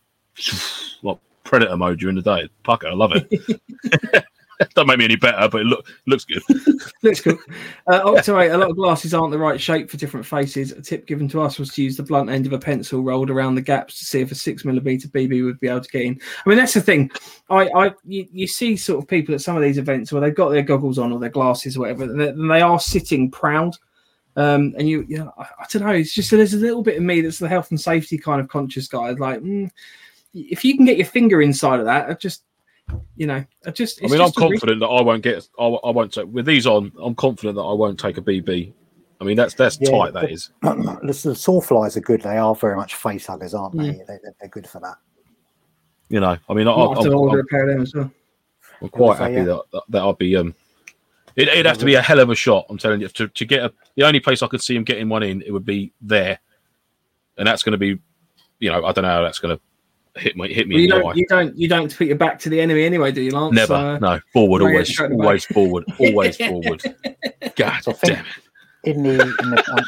like 1.03 1.17
predator 1.43 1.75
mode 1.75 1.99
during 1.99 2.15
the 2.15 2.21
day. 2.21 2.47
Fuck 2.63 2.83
it, 2.83 2.87
I 2.87 2.93
love 2.93 3.11
it. 3.13 4.23
Don't 4.75 4.87
make 4.87 4.99
me 4.99 5.05
any 5.05 5.15
better, 5.15 5.47
but 5.49 5.61
it 5.61 5.65
look 5.65 5.87
looks 6.05 6.25
good. 6.25 6.41
Looks 7.01 7.21
cool. 7.21 7.37
Uh, 7.87 8.01
a 8.03 8.57
lot 8.57 8.69
of 8.69 8.75
glasses 8.75 9.13
aren't 9.13 9.31
the 9.31 9.37
right 9.37 9.59
shape 9.59 9.89
for 9.89 9.97
different 9.97 10.25
faces. 10.25 10.71
A 10.71 10.81
tip 10.81 11.07
given 11.07 11.27
to 11.29 11.41
us 11.41 11.59
was 11.59 11.73
to 11.73 11.83
use 11.83 11.97
the 11.97 12.03
blunt 12.03 12.29
end 12.29 12.45
of 12.45 12.53
a 12.53 12.59
pencil 12.59 13.03
rolled 13.03 13.29
around 13.29 13.55
the 13.55 13.61
gaps 13.61 13.97
to 13.99 14.05
see 14.05 14.21
if 14.21 14.31
a 14.31 14.35
six 14.35 14.63
millimeter 14.65 15.07
BB 15.07 15.43
would 15.43 15.59
be 15.59 15.67
able 15.67 15.81
to 15.81 15.89
get 15.89 16.03
in. 16.03 16.19
I 16.45 16.49
mean, 16.49 16.57
that's 16.57 16.73
the 16.73 16.81
thing. 16.81 17.11
I, 17.49 17.67
I, 17.75 17.91
you, 18.05 18.27
you 18.31 18.47
see 18.47 18.77
sort 18.77 19.01
of 19.01 19.07
people 19.07 19.33
at 19.33 19.41
some 19.41 19.55
of 19.55 19.63
these 19.63 19.77
events 19.77 20.11
where 20.11 20.21
they've 20.21 20.35
got 20.35 20.49
their 20.49 20.61
goggles 20.61 20.99
on 20.99 21.11
or 21.11 21.19
their 21.19 21.29
glasses 21.29 21.75
or 21.75 21.81
whatever, 21.81 22.03
and 22.03 22.51
they 22.51 22.61
are 22.61 22.79
sitting 22.79 23.31
proud. 23.31 23.75
Um, 24.35 24.73
and 24.77 24.89
you, 24.89 25.05
you 25.07 25.17
know, 25.19 25.31
I, 25.37 25.43
I 25.43 25.65
don't 25.71 25.83
know. 25.83 25.91
It's 25.91 26.13
just 26.13 26.31
there's 26.31 26.53
a 26.53 26.57
little 26.57 26.81
bit 26.81 26.97
of 26.97 27.03
me 27.03 27.21
that's 27.21 27.39
the 27.39 27.47
health 27.47 27.69
and 27.69 27.79
safety 27.79 28.17
kind 28.17 28.41
of 28.41 28.47
conscious 28.47 28.87
guy. 28.87 29.11
Like, 29.11 29.41
mm, 29.41 29.69
if 30.33 30.65
you 30.65 30.75
can 30.75 30.85
get 30.85 30.97
your 30.97 31.05
finger 31.05 31.41
inside 31.41 31.79
of 31.79 31.85
that, 31.85 32.09
I 32.09 32.13
just, 32.15 32.43
you 33.15 33.27
know, 33.27 33.45
I 33.65 33.71
just. 33.71 34.01
I 34.01 34.05
it's 34.05 34.11
mean, 34.11 34.21
I'm 34.21 34.27
just 34.27 34.37
a 34.37 34.41
risk. 34.41 34.61
confident 34.61 34.79
that 34.79 34.87
I 34.87 35.01
won't 35.01 35.21
get. 35.23 35.47
I, 35.59 35.65
I 35.65 35.91
won't 35.91 36.13
take 36.13 36.27
with 36.27 36.45
these 36.45 36.65
on. 36.65 36.91
I'm 37.01 37.15
confident 37.15 37.55
that 37.55 37.61
I 37.61 37.73
won't 37.73 37.99
take 37.99 38.17
a 38.17 38.21
BB. 38.21 38.73
I 39.21 39.23
mean, 39.23 39.37
that's 39.37 39.53
that's 39.53 39.77
Yeah, 39.79 39.91
tight. 39.91 40.13
That 40.13 40.31
is. 40.31 40.49
but- 40.61 40.77
the, 40.77 41.07
the 41.07 41.35
sawflies 41.35 41.95
are 41.95 42.01
good. 42.01 42.21
They 42.21 42.37
are 42.37 42.55
very 42.55 42.75
much 42.75 42.95
face 42.95 43.27
huggers, 43.27 43.53
aren't 43.53 43.77
they? 43.77 43.89
Mm. 43.89 43.97
they 43.99 44.17
they're, 44.23 44.35
they're 44.39 44.49
good 44.49 44.67
for 44.67 44.79
that. 44.81 44.95
You 46.09 46.19
know, 46.19 46.37
I 46.49 46.53
mean, 46.53 46.67
I, 46.67 46.75
Might 46.75 46.95
have 46.95 47.03
to 47.05 47.11
I'm, 47.11 47.17
order 47.17 47.39
I'm, 47.39 47.45
a 47.45 47.47
pair 47.49 47.69
of 47.69 47.75
them 47.75 47.81
as 47.83 47.93
well. 47.95 48.11
I'm 48.81 48.89
quite 48.89 49.17
So, 49.17 49.23
happy 49.23 49.35
yeah. 49.35 49.43
that, 49.43 49.61
that 49.71 49.83
that 49.89 49.99
I'll 49.99 50.13
be. 50.13 50.35
Um, 50.35 50.53
it, 51.35 51.47
it'd 51.47 51.65
have 51.65 51.77
to 51.79 51.85
be 51.85 51.95
a 51.95 52.01
hell 52.01 52.19
of 52.19 52.29
a 52.29 52.35
shot. 52.35 52.65
I'm 52.69 52.77
telling 52.77 53.01
you. 53.01 53.07
To, 53.07 53.27
to 53.27 53.45
get 53.45 53.63
a, 53.63 53.73
the 53.95 54.03
only 54.03 54.19
place 54.19 54.41
I 54.43 54.47
could 54.47 54.61
see 54.61 54.75
him 54.75 54.83
getting 54.83 55.09
one 55.09 55.23
in, 55.23 55.41
it 55.41 55.51
would 55.51 55.65
be 55.65 55.93
there, 56.01 56.39
and 57.37 57.47
that's 57.47 57.63
going 57.63 57.71
to 57.73 57.77
be, 57.77 57.99
you 58.59 58.71
know, 58.71 58.85
I 58.85 58.91
don't 58.91 59.03
know 59.03 59.09
how 59.09 59.21
that's 59.23 59.39
going 59.39 59.57
to 59.57 59.61
hit 60.21 60.37
me 60.37 60.53
hit 60.53 60.67
me 60.67 60.75
Well, 60.75 60.81
you 60.81 60.85
in 60.85 60.89
the 60.89 60.95
don't, 61.03 61.07
eye. 61.07 61.13
you 61.15 61.25
don't, 61.27 61.57
you 61.57 61.67
don't 61.67 61.97
put 61.97 62.07
your 62.07 62.15
back 62.17 62.37
to 62.39 62.49
the 62.49 62.61
enemy 62.61 62.83
anyway, 62.83 63.11
do 63.11 63.21
you, 63.21 63.31
Lance? 63.31 63.55
Never, 63.55 63.73
Uh, 63.73 63.97
no, 63.99 64.19
forward 64.31 64.61
always, 64.61 64.99
always 64.99 65.45
forward, 65.45 65.85
always 65.99 66.37
forward. 66.37 66.83
God 67.55 67.83
So 67.83 67.93
damn 68.03 68.25
it! 68.25 68.25
in 68.83 69.03
the 69.03 69.13
in 69.13 69.49
the 69.49 69.85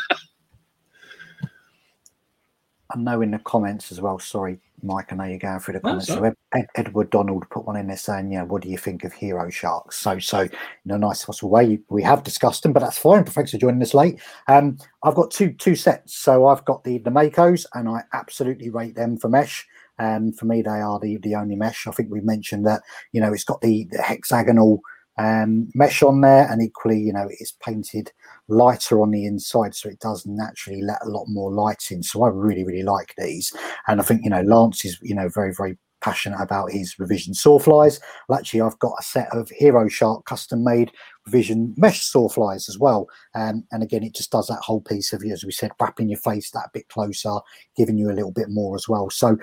I 2.92 2.98
know 2.98 3.22
in 3.22 3.32
the 3.32 3.40
comments 3.40 3.92
as 3.92 4.00
well. 4.02 4.20
Sorry, 4.20 4.60
Mike. 4.86 5.12
I 5.12 5.16
know 5.16 5.24
you're 5.26 5.40
going 5.40 5.60
through 5.60 5.76
the 5.76 5.80
comments. 5.82 6.08
So 6.08 6.24
Ed, 6.24 6.36
Ed- 6.54 6.68
Edward 6.76 7.10
Donald 7.10 7.50
put 7.50 7.66
one 7.66 7.76
in 7.76 7.88
there 7.88 7.98
saying, 7.98 8.32
"Yeah, 8.32 8.44
what 8.44 8.62
do 8.62 8.70
you 8.70 8.78
think 8.78 9.04
of 9.04 9.14
hero 9.14 9.50
sharks?" 9.50 9.98
So, 9.98 10.20
so 10.20 10.42
in 10.42 10.92
a 10.92 10.98
nice 10.98 11.26
possible 11.26 11.50
way, 11.50 11.80
we 11.90 12.04
have 12.04 12.24
discussed 12.24 12.64
them, 12.64 12.74
but 12.74 12.82
that's 12.82 12.98
fine. 12.98 13.26
Thanks 13.26 13.52
for 13.52 13.58
joining 13.58 13.82
us 13.82 13.94
late. 13.94 14.20
Um, 14.48 14.78
I've 15.04 15.16
got 15.16 15.32
two 15.32 15.54
two 15.54 15.76
sets. 15.76 16.16
So 16.16 16.48
I've 16.48 16.66
got 16.66 16.84
the 16.84 17.00
the 17.00 17.12
Makos, 17.12 17.66
and 17.74 17.90
I 17.90 18.04
absolutely 18.14 18.70
rate 18.70 18.96
them 18.96 19.18
for 19.18 19.30
mesh. 19.30 19.66
And 19.98 20.38
for 20.38 20.46
me, 20.46 20.62
they 20.62 20.70
are 20.70 21.00
the 21.00 21.18
the 21.18 21.36
only 21.36 21.56
mesh. 21.56 21.88
I 21.88 21.92
think 21.92 22.12
we 22.12 22.22
mentioned 22.22 22.66
that. 22.68 22.82
You 23.12 23.22
know, 23.22 23.34
it's 23.34 23.46
got 23.46 23.62
the, 23.62 23.88
the 23.92 24.02
hexagonal 24.02 24.82
um, 25.18 25.70
mesh 25.74 26.04
on 26.04 26.22
there, 26.22 26.52
and 26.52 26.62
equally, 26.62 27.00
you 27.00 27.14
know, 27.14 27.28
it's 27.30 27.52
painted 27.52 28.12
lighter 28.48 29.02
on 29.02 29.12
the 29.12 29.26
inside, 29.26 29.76
so 29.76 29.90
it 29.90 30.00
does 30.00 30.26
naturally 30.26 30.82
let 30.82 31.04
a 31.04 31.10
lot 31.10 31.26
more 31.28 31.52
light 31.52 31.86
in. 31.92 32.04
So 32.04 32.24
I 32.24 32.30
really, 32.30 32.64
really 32.64 32.84
like 32.84 33.14
these, 33.18 33.52
and 33.88 34.00
I 34.00 34.04
think 34.04 34.22
you 34.24 34.30
know 34.30 34.42
Lance 34.42 34.86
is 34.86 34.98
you 35.02 35.16
know 35.16 35.30
very, 35.30 35.54
very 35.54 35.78
passionate 36.02 36.40
about 36.40 36.72
his 36.72 37.00
revision 37.00 37.34
sawflies. 37.34 38.00
Well, 38.30 38.38
actually, 38.38 38.62
I've 38.62 38.78
got 38.78 38.94
a 39.00 39.04
set 39.04 39.28
of 39.36 39.50
Hero 39.50 39.88
Shark 39.88 40.26
custom 40.26 40.64
made 40.64 40.92
revision 41.26 41.74
mesh 41.78 42.02
sawflies 42.12 42.70
as 42.70 42.78
well, 42.80 43.08
um, 43.34 43.64
and 43.72 43.82
again, 43.82 44.04
it 44.04 44.14
just 44.14 44.32
does 44.32 44.48
that 44.48 44.60
whole 44.62 44.82
piece 44.82 45.14
of 45.14 45.24
you, 45.24 45.34
as 45.34 45.44
we 45.44 45.52
said, 45.52 45.72
wrapping 45.82 46.10
your 46.10 46.20
face 46.20 46.52
that 46.52 46.70
bit 46.74 46.88
closer, 46.90 47.34
giving 47.76 47.98
you 47.98 48.12
a 48.12 48.14
little 48.14 48.32
bit 48.32 48.50
more 48.50 48.76
as 48.76 48.88
well. 48.88 49.10
So 49.10 49.38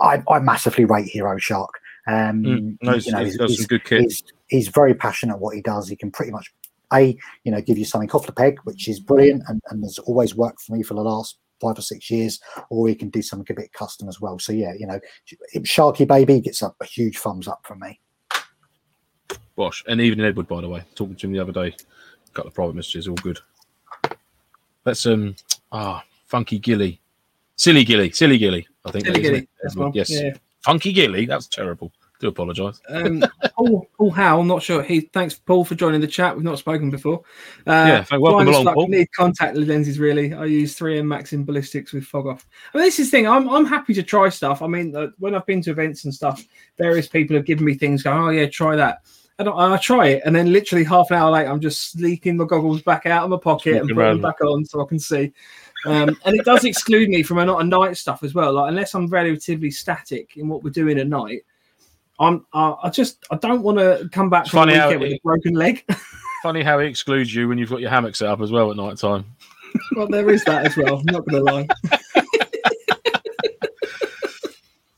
I, 0.00 0.22
I 0.30 0.38
massively 0.38 0.84
rate 0.86 1.08
Hero 1.08 1.36
Shark. 1.38 1.70
Um, 2.08 2.42
Mm, 2.44 2.78
no, 2.82 2.92
you 3.06 3.12
know, 3.12 3.18
he's, 3.24 3.36
he's- 3.48 3.58
he's- 3.58 3.68
he's 4.04 4.22
he's 4.48 4.68
very 4.68 4.94
passionate 4.94 5.34
at 5.34 5.40
what 5.40 5.56
he 5.56 5.60
does. 5.60 5.88
He 5.88 5.96
can 5.96 6.12
pretty 6.12 6.30
much 6.30 6.52
a 6.92 7.16
you 7.44 7.52
know 7.52 7.60
give 7.60 7.78
you 7.78 7.84
something 7.84 8.10
off 8.12 8.26
the 8.26 8.32
peg, 8.32 8.58
which 8.64 8.88
is 8.88 9.00
brilliant, 9.00 9.42
and, 9.48 9.60
and 9.70 9.82
has 9.82 9.98
always 10.00 10.34
worked 10.34 10.60
for 10.62 10.74
me 10.74 10.82
for 10.82 10.94
the 10.94 11.02
last 11.02 11.38
five 11.60 11.78
or 11.78 11.82
six 11.82 12.10
years. 12.10 12.38
Or 12.70 12.88
he 12.88 12.94
can 12.94 13.10
do 13.10 13.22
something 13.22 13.46
a 13.56 13.60
bit 13.60 13.72
custom 13.72 14.08
as 14.08 14.20
well. 14.20 14.38
So 14.38 14.52
yeah, 14.52 14.72
you 14.78 14.86
know, 14.86 15.00
Sharky 15.58 16.06
Baby 16.06 16.40
gets 16.40 16.62
a, 16.62 16.72
a 16.80 16.84
huge 16.84 17.18
thumbs 17.18 17.48
up 17.48 17.60
from 17.66 17.80
me. 17.80 18.00
Bosh. 19.56 19.82
And 19.88 20.00
even 20.00 20.20
Edward, 20.20 20.48
by 20.48 20.60
the 20.60 20.68
way, 20.68 20.82
talking 20.94 21.16
to 21.16 21.26
him 21.26 21.32
the 21.32 21.40
other 21.40 21.52
day, 21.52 21.68
a 21.68 22.32
couple 22.34 22.48
of 22.48 22.54
private 22.54 22.74
messages, 22.76 23.08
all 23.08 23.14
good. 23.16 23.38
That's 24.84 25.06
um 25.06 25.34
ah 25.72 26.04
funky 26.26 26.58
Gilly, 26.58 27.00
silly 27.56 27.84
Gilly, 27.84 28.10
silly 28.12 28.38
Gilly. 28.38 28.68
I 28.84 28.90
think 28.92 29.06
Silly 29.06 29.20
that 29.20 29.20
is, 29.20 29.24
isn't 29.26 29.32
Gilly, 29.34 29.38
it? 29.42 29.48
that's 29.62 29.74
Edward, 29.74 29.84
one. 29.84 29.92
Yes, 29.94 30.10
Yeah. 30.10 30.34
funky 30.64 30.92
Gilly. 30.92 31.26
That's 31.26 31.46
terrible. 31.48 31.90
Do 32.18 32.28
apologise. 32.28 32.80
Um, 32.88 33.22
Paul, 33.56 33.86
Paul 33.96 34.10
Howe, 34.10 34.40
I'm 34.40 34.46
not 34.46 34.62
sure. 34.62 34.82
He 34.82 35.00
thanks 35.00 35.34
Paul 35.34 35.64
for 35.64 35.74
joining 35.74 36.00
the 36.00 36.06
chat. 36.06 36.34
We've 36.34 36.44
not 36.44 36.58
spoken 36.58 36.90
before. 36.90 37.22
Uh, 37.66 38.04
Yeah, 38.10 38.16
welcome 38.16 38.48
along, 38.48 38.72
Paul. 38.72 38.88
Need 38.88 39.12
contact 39.12 39.56
lenses 39.56 39.98
really. 39.98 40.32
I 40.32 40.46
use 40.46 40.78
3M 40.78 41.06
Maxim 41.06 41.44
ballistics 41.44 41.92
with 41.92 42.04
fog 42.04 42.26
off. 42.26 42.46
I 42.72 42.78
mean, 42.78 42.86
this 42.86 42.98
is 42.98 43.10
the 43.10 43.18
thing. 43.18 43.28
I'm 43.28 43.48
I'm 43.48 43.66
happy 43.66 43.92
to 43.94 44.02
try 44.02 44.28
stuff. 44.30 44.62
I 44.62 44.66
mean, 44.66 44.96
uh, 44.96 45.08
when 45.18 45.34
I've 45.34 45.46
been 45.46 45.60
to 45.62 45.70
events 45.70 46.04
and 46.04 46.14
stuff, 46.14 46.42
various 46.78 47.06
people 47.06 47.36
have 47.36 47.44
given 47.44 47.66
me 47.66 47.74
things. 47.74 48.02
Going, 48.02 48.18
oh 48.18 48.30
yeah, 48.30 48.46
try 48.46 48.76
that. 48.76 49.02
And 49.38 49.50
I, 49.50 49.74
I 49.74 49.76
try 49.76 50.06
it, 50.08 50.22
and 50.24 50.34
then 50.34 50.50
literally 50.50 50.84
half 50.84 51.10
an 51.10 51.18
hour 51.18 51.30
later, 51.30 51.50
I'm 51.50 51.60
just 51.60 51.92
sneaking 51.92 52.38
my 52.38 52.46
goggles 52.46 52.80
back 52.80 53.04
out 53.04 53.24
of 53.24 53.30
my 53.30 53.36
pocket 53.36 53.76
and 53.76 53.88
putting 53.90 53.96
them 53.96 54.22
back 54.22 54.40
on 54.40 54.64
so 54.64 54.82
I 54.82 54.86
can 54.86 54.98
see. 54.98 55.32
Um, 55.84 56.16
and 56.24 56.34
it 56.34 56.46
does 56.46 56.64
exclude 56.64 57.10
me 57.10 57.22
from 57.22 57.38
a 57.38 57.44
lot 57.44 57.60
of 57.60 57.66
night 57.66 57.98
stuff 57.98 58.22
as 58.22 58.32
well. 58.32 58.54
Like 58.54 58.70
unless 58.70 58.94
I'm 58.94 59.06
relatively 59.08 59.70
static 59.70 60.38
in 60.38 60.48
what 60.48 60.64
we're 60.64 60.70
doing 60.70 60.98
at 60.98 61.06
night, 61.06 61.42
I'm 62.18 62.46
uh, 62.52 62.74
I 62.82 62.90
just 62.90 63.24
I 63.30 63.36
don't 63.36 63.62
want 63.62 63.78
to 63.78 64.08
come 64.12 64.30
back 64.30 64.46
from 64.46 64.58
funny 64.60 64.72
the 64.74 64.80
how 64.80 64.86
weekend 64.88 65.00
with 65.02 65.12
it- 65.12 65.16
a 65.16 65.20
broken 65.22 65.54
leg. 65.54 65.84
Funny 66.42 66.62
how 66.62 66.78
he 66.78 66.86
excludes 66.86 67.34
you 67.34 67.48
when 67.48 67.58
you've 67.58 67.70
got 67.70 67.80
your 67.80 67.90
hammock 67.90 68.14
set 68.14 68.28
up 68.28 68.40
as 68.40 68.52
well 68.52 68.70
at 68.70 68.76
night 68.76 68.98
time. 68.98 69.24
well, 69.96 70.06
there 70.06 70.30
is 70.30 70.44
that 70.44 70.64
as 70.66 70.76
well. 70.76 70.98
I'm 70.98 71.04
not 71.06 71.26
going 71.26 71.44
to 71.44 71.52
lie. 71.52 71.66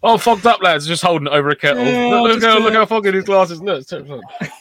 Oh, 0.03 0.17
fogged 0.17 0.47
up 0.47 0.63
lads, 0.63 0.87
just 0.87 1.03
holding 1.03 1.27
it 1.27 1.33
over 1.33 1.49
a 1.49 1.57
kettle. 1.57 1.85
Yeah, 1.85 2.21
look, 2.21 2.35
look, 2.35 2.43
how, 2.43 2.59
look 2.61 2.73
how 2.73 2.87
foggy 2.87 3.11
his 3.11 3.25
glasses 3.25 3.61
look. 3.61 3.81
it's 3.81 3.89
terrible. 3.91 4.21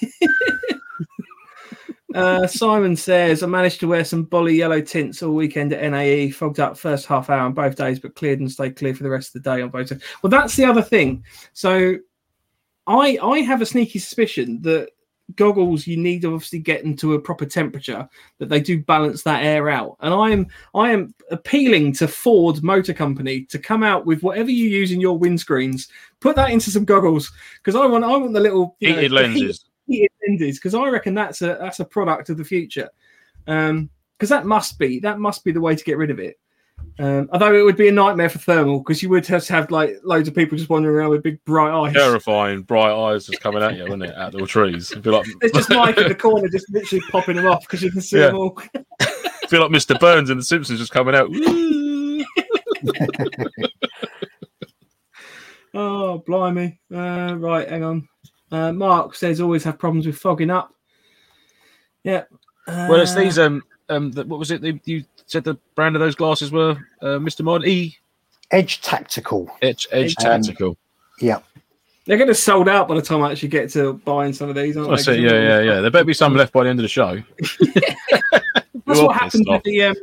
Uh, 2.15 2.47
Simon 2.47 2.95
says, 2.95 3.43
I 3.43 3.47
managed 3.47 3.79
to 3.81 3.87
wear 3.87 4.03
some 4.03 4.25
Bollé 4.25 4.55
yellow 4.55 4.81
tints 4.81 5.21
all 5.21 5.35
weekend 5.35 5.71
at 5.71 5.91
NAE, 5.91 6.31
fogged 6.31 6.59
up 6.59 6.75
first 6.75 7.05
half 7.05 7.29
hour 7.29 7.41
on 7.41 7.53
both 7.53 7.75
days, 7.75 7.99
but 7.99 8.15
cleared 8.15 8.39
and 8.39 8.51
stayed 8.51 8.75
clear 8.75 8.95
for 8.95 9.03
the 9.03 9.09
rest 9.09 9.35
of 9.35 9.43
the 9.43 9.49
day 9.51 9.61
on 9.61 9.69
both 9.69 9.89
days. 9.89 10.01
Well, 10.23 10.31
that's 10.31 10.55
the 10.55 10.65
other 10.65 10.81
thing. 10.81 11.23
So 11.53 11.97
I 12.87 13.17
I 13.21 13.39
have 13.41 13.61
a 13.61 13.65
sneaky 13.65 13.99
suspicion 13.99 14.61
that 14.63 14.89
goggles 15.35 15.85
you 15.85 15.97
need 15.97 16.21
to 16.21 16.33
obviously 16.33 16.59
get 16.59 16.85
into 16.85 17.13
a 17.13 17.19
proper 17.19 17.45
temperature 17.45 18.07
that 18.39 18.47
they 18.47 18.61
do 18.61 18.81
balance 18.81 19.23
that 19.23 19.43
air 19.43 19.69
out 19.69 19.97
and 19.99 20.13
i 20.13 20.29
am 20.29 20.47
i 20.73 20.89
am 20.89 21.13
appealing 21.31 21.91
to 21.91 22.07
ford 22.07 22.63
motor 22.63 22.93
company 22.93 23.43
to 23.43 23.59
come 23.59 23.83
out 23.83 24.05
with 24.05 24.23
whatever 24.23 24.49
you 24.49 24.69
use 24.69 24.93
in 24.93 25.01
your 25.01 25.19
windscreens 25.19 25.89
put 26.21 26.33
that 26.37 26.49
into 26.49 26.71
some 26.71 26.85
goggles 26.85 27.29
because 27.57 27.75
i 27.75 27.85
want 27.85 28.05
i 28.05 28.15
want 28.15 28.31
the 28.31 28.39
little 28.39 28.77
you 28.79 28.87
know, 28.87 28.95
Heated 28.95 29.11
lenses. 29.11 29.65
heated 29.87 30.11
lenses 30.25 30.59
because 30.59 30.75
I 30.75 30.87
reckon 30.89 31.13
that's 31.13 31.41
a 31.41 31.57
that's 31.59 31.79
a 31.79 31.85
product 31.85 32.29
of 32.29 32.37
the 32.37 32.45
future. 32.45 32.89
Um, 33.47 33.89
because 34.17 34.29
that 34.29 34.45
must 34.45 34.79
be 34.79 34.99
that 34.99 35.19
must 35.19 35.43
be 35.43 35.51
the 35.51 35.61
way 35.61 35.75
to 35.75 35.83
get 35.83 35.97
rid 35.97 36.09
of 36.09 36.19
it. 36.19 36.39
Um, 36.99 37.29
although 37.31 37.53
it 37.53 37.61
would 37.63 37.77
be 37.77 37.89
a 37.89 37.91
nightmare 37.91 38.29
for 38.29 38.39
thermal 38.39 38.79
because 38.79 39.03
you 39.03 39.09
would 39.09 39.23
just 39.23 39.47
have 39.49 39.69
like 39.69 39.97
loads 40.03 40.27
of 40.27 40.33
people 40.33 40.57
just 40.57 40.69
wandering 40.69 40.95
around 40.95 41.11
with 41.11 41.21
big 41.23 41.43
bright 41.45 41.71
eyes. 41.71 41.93
Terrifying, 41.93 42.63
bright 42.63 42.91
eyes 42.91 43.27
just 43.27 43.39
coming 43.39 43.61
at 43.61 43.75
you, 43.75 43.83
wouldn't 43.83 44.03
it? 44.03 44.15
Out 44.15 44.31
the 44.31 44.45
trees. 44.47 44.91
It'd 44.91 45.03
be 45.03 45.11
like, 45.11 45.27
There's 45.39 45.51
just 45.51 45.69
Mike 45.69 45.97
in 45.97 46.07
the 46.07 46.15
corner, 46.15 46.47
just 46.49 46.71
literally 46.71 47.03
popping 47.11 47.35
them 47.35 47.45
off 47.45 47.61
because 47.61 47.83
you 47.83 47.91
can 47.91 48.01
see 48.01 48.17
Yeah. 48.17 48.27
them 48.27 48.37
all. 48.37 48.59
feel 49.47 49.61
like 49.61 49.71
Mr. 49.71 49.97
Burns 49.99 50.29
in 50.29 50.37
The 50.37 50.43
Simpsons 50.43 50.79
just 50.79 50.91
coming 50.91 51.15
out. 51.15 51.29
Oh, 55.73 56.23
blimey! 56.25 56.79
Uh, 56.91 57.35
right, 57.37 57.69
hang 57.69 57.83
on. 57.83 58.07
Uh, 58.51 58.71
Mark 58.71 59.13
says 59.13 59.39
always 59.39 59.63
have 59.63 59.77
problems 59.77 60.07
with 60.07 60.17
fogging 60.17 60.49
up. 60.49 60.73
Yeah. 62.03 62.23
Uh, 62.67 62.87
well, 62.89 63.01
it's 63.01 63.13
these. 63.13 63.37
Um, 63.37 63.61
um, 63.89 64.11
the, 64.11 64.25
what 64.25 64.39
was 64.39 64.49
it? 64.49 64.61
The, 64.61 64.79
you 64.85 65.03
said 65.27 65.43
the 65.43 65.55
brand 65.75 65.95
of 65.95 65.99
those 65.99 66.15
glasses 66.15 66.51
were 66.51 66.71
uh, 67.01 67.19
Mr. 67.19 67.43
Mod 67.43 67.65
E 67.65 67.95
Edge 68.51 68.81
Tactical. 68.81 69.49
Edge 69.61 69.87
Edge 69.91 70.15
Um, 70.19 70.23
Tactical. 70.41 70.77
Yeah. 71.19 71.39
They're 72.05 72.17
going 72.17 72.29
to 72.29 72.35
sold 72.35 72.69
out 72.69 72.87
by 72.87 72.95
the 72.95 73.01
time 73.01 73.21
I 73.21 73.31
actually 73.31 73.49
get 73.49 73.69
to 73.71 73.93
buying 73.93 74.31
some 74.31 74.49
of 74.49 74.55
these, 74.55 74.77
aren't 74.77 74.89
That's 74.89 75.05
they? 75.05 75.17
it. 75.17 75.19
Yeah, 75.19 75.41
yeah, 75.41 75.59
yeah. 75.59 75.81
There 75.81 75.91
better 75.91 76.05
be 76.05 76.13
some 76.13 76.33
left 76.35 76.53
by 76.53 76.63
the 76.63 76.69
end 76.69 76.79
of 76.79 76.83
the 76.83 76.87
show. 76.87 77.21
That's 77.75 77.91
what 79.01 79.13
happened 79.15 79.45
pissed 79.45 79.49
with 79.49 79.63
the, 79.63 79.83
um, 79.83 79.95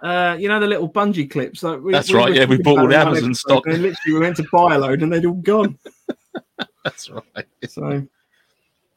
uh, 0.00 0.36
you 0.38 0.48
know, 0.48 0.60
the 0.60 0.66
little 0.68 0.88
bungee 0.88 1.28
clips. 1.28 1.64
Like 1.64 1.80
we, 1.80 1.92
That's 1.92 2.12
we 2.12 2.18
right, 2.18 2.28
were 2.28 2.36
yeah, 2.36 2.44
we 2.44 2.58
talking 2.58 2.62
bought 2.62 2.78
all 2.78 2.86
about 2.86 3.04
the 3.04 3.10
Amazon 3.10 3.34
stock. 3.34 3.66
And 3.66 3.82
literally, 3.82 4.14
we 4.14 4.20
went 4.20 4.36
to 4.36 4.46
buy 4.52 4.76
a 4.76 4.78
load, 4.78 5.02
and 5.02 5.12
they'd 5.12 5.24
all 5.24 5.32
gone. 5.32 5.76
That's 6.84 7.10
right. 7.10 7.46
So, 7.68 8.06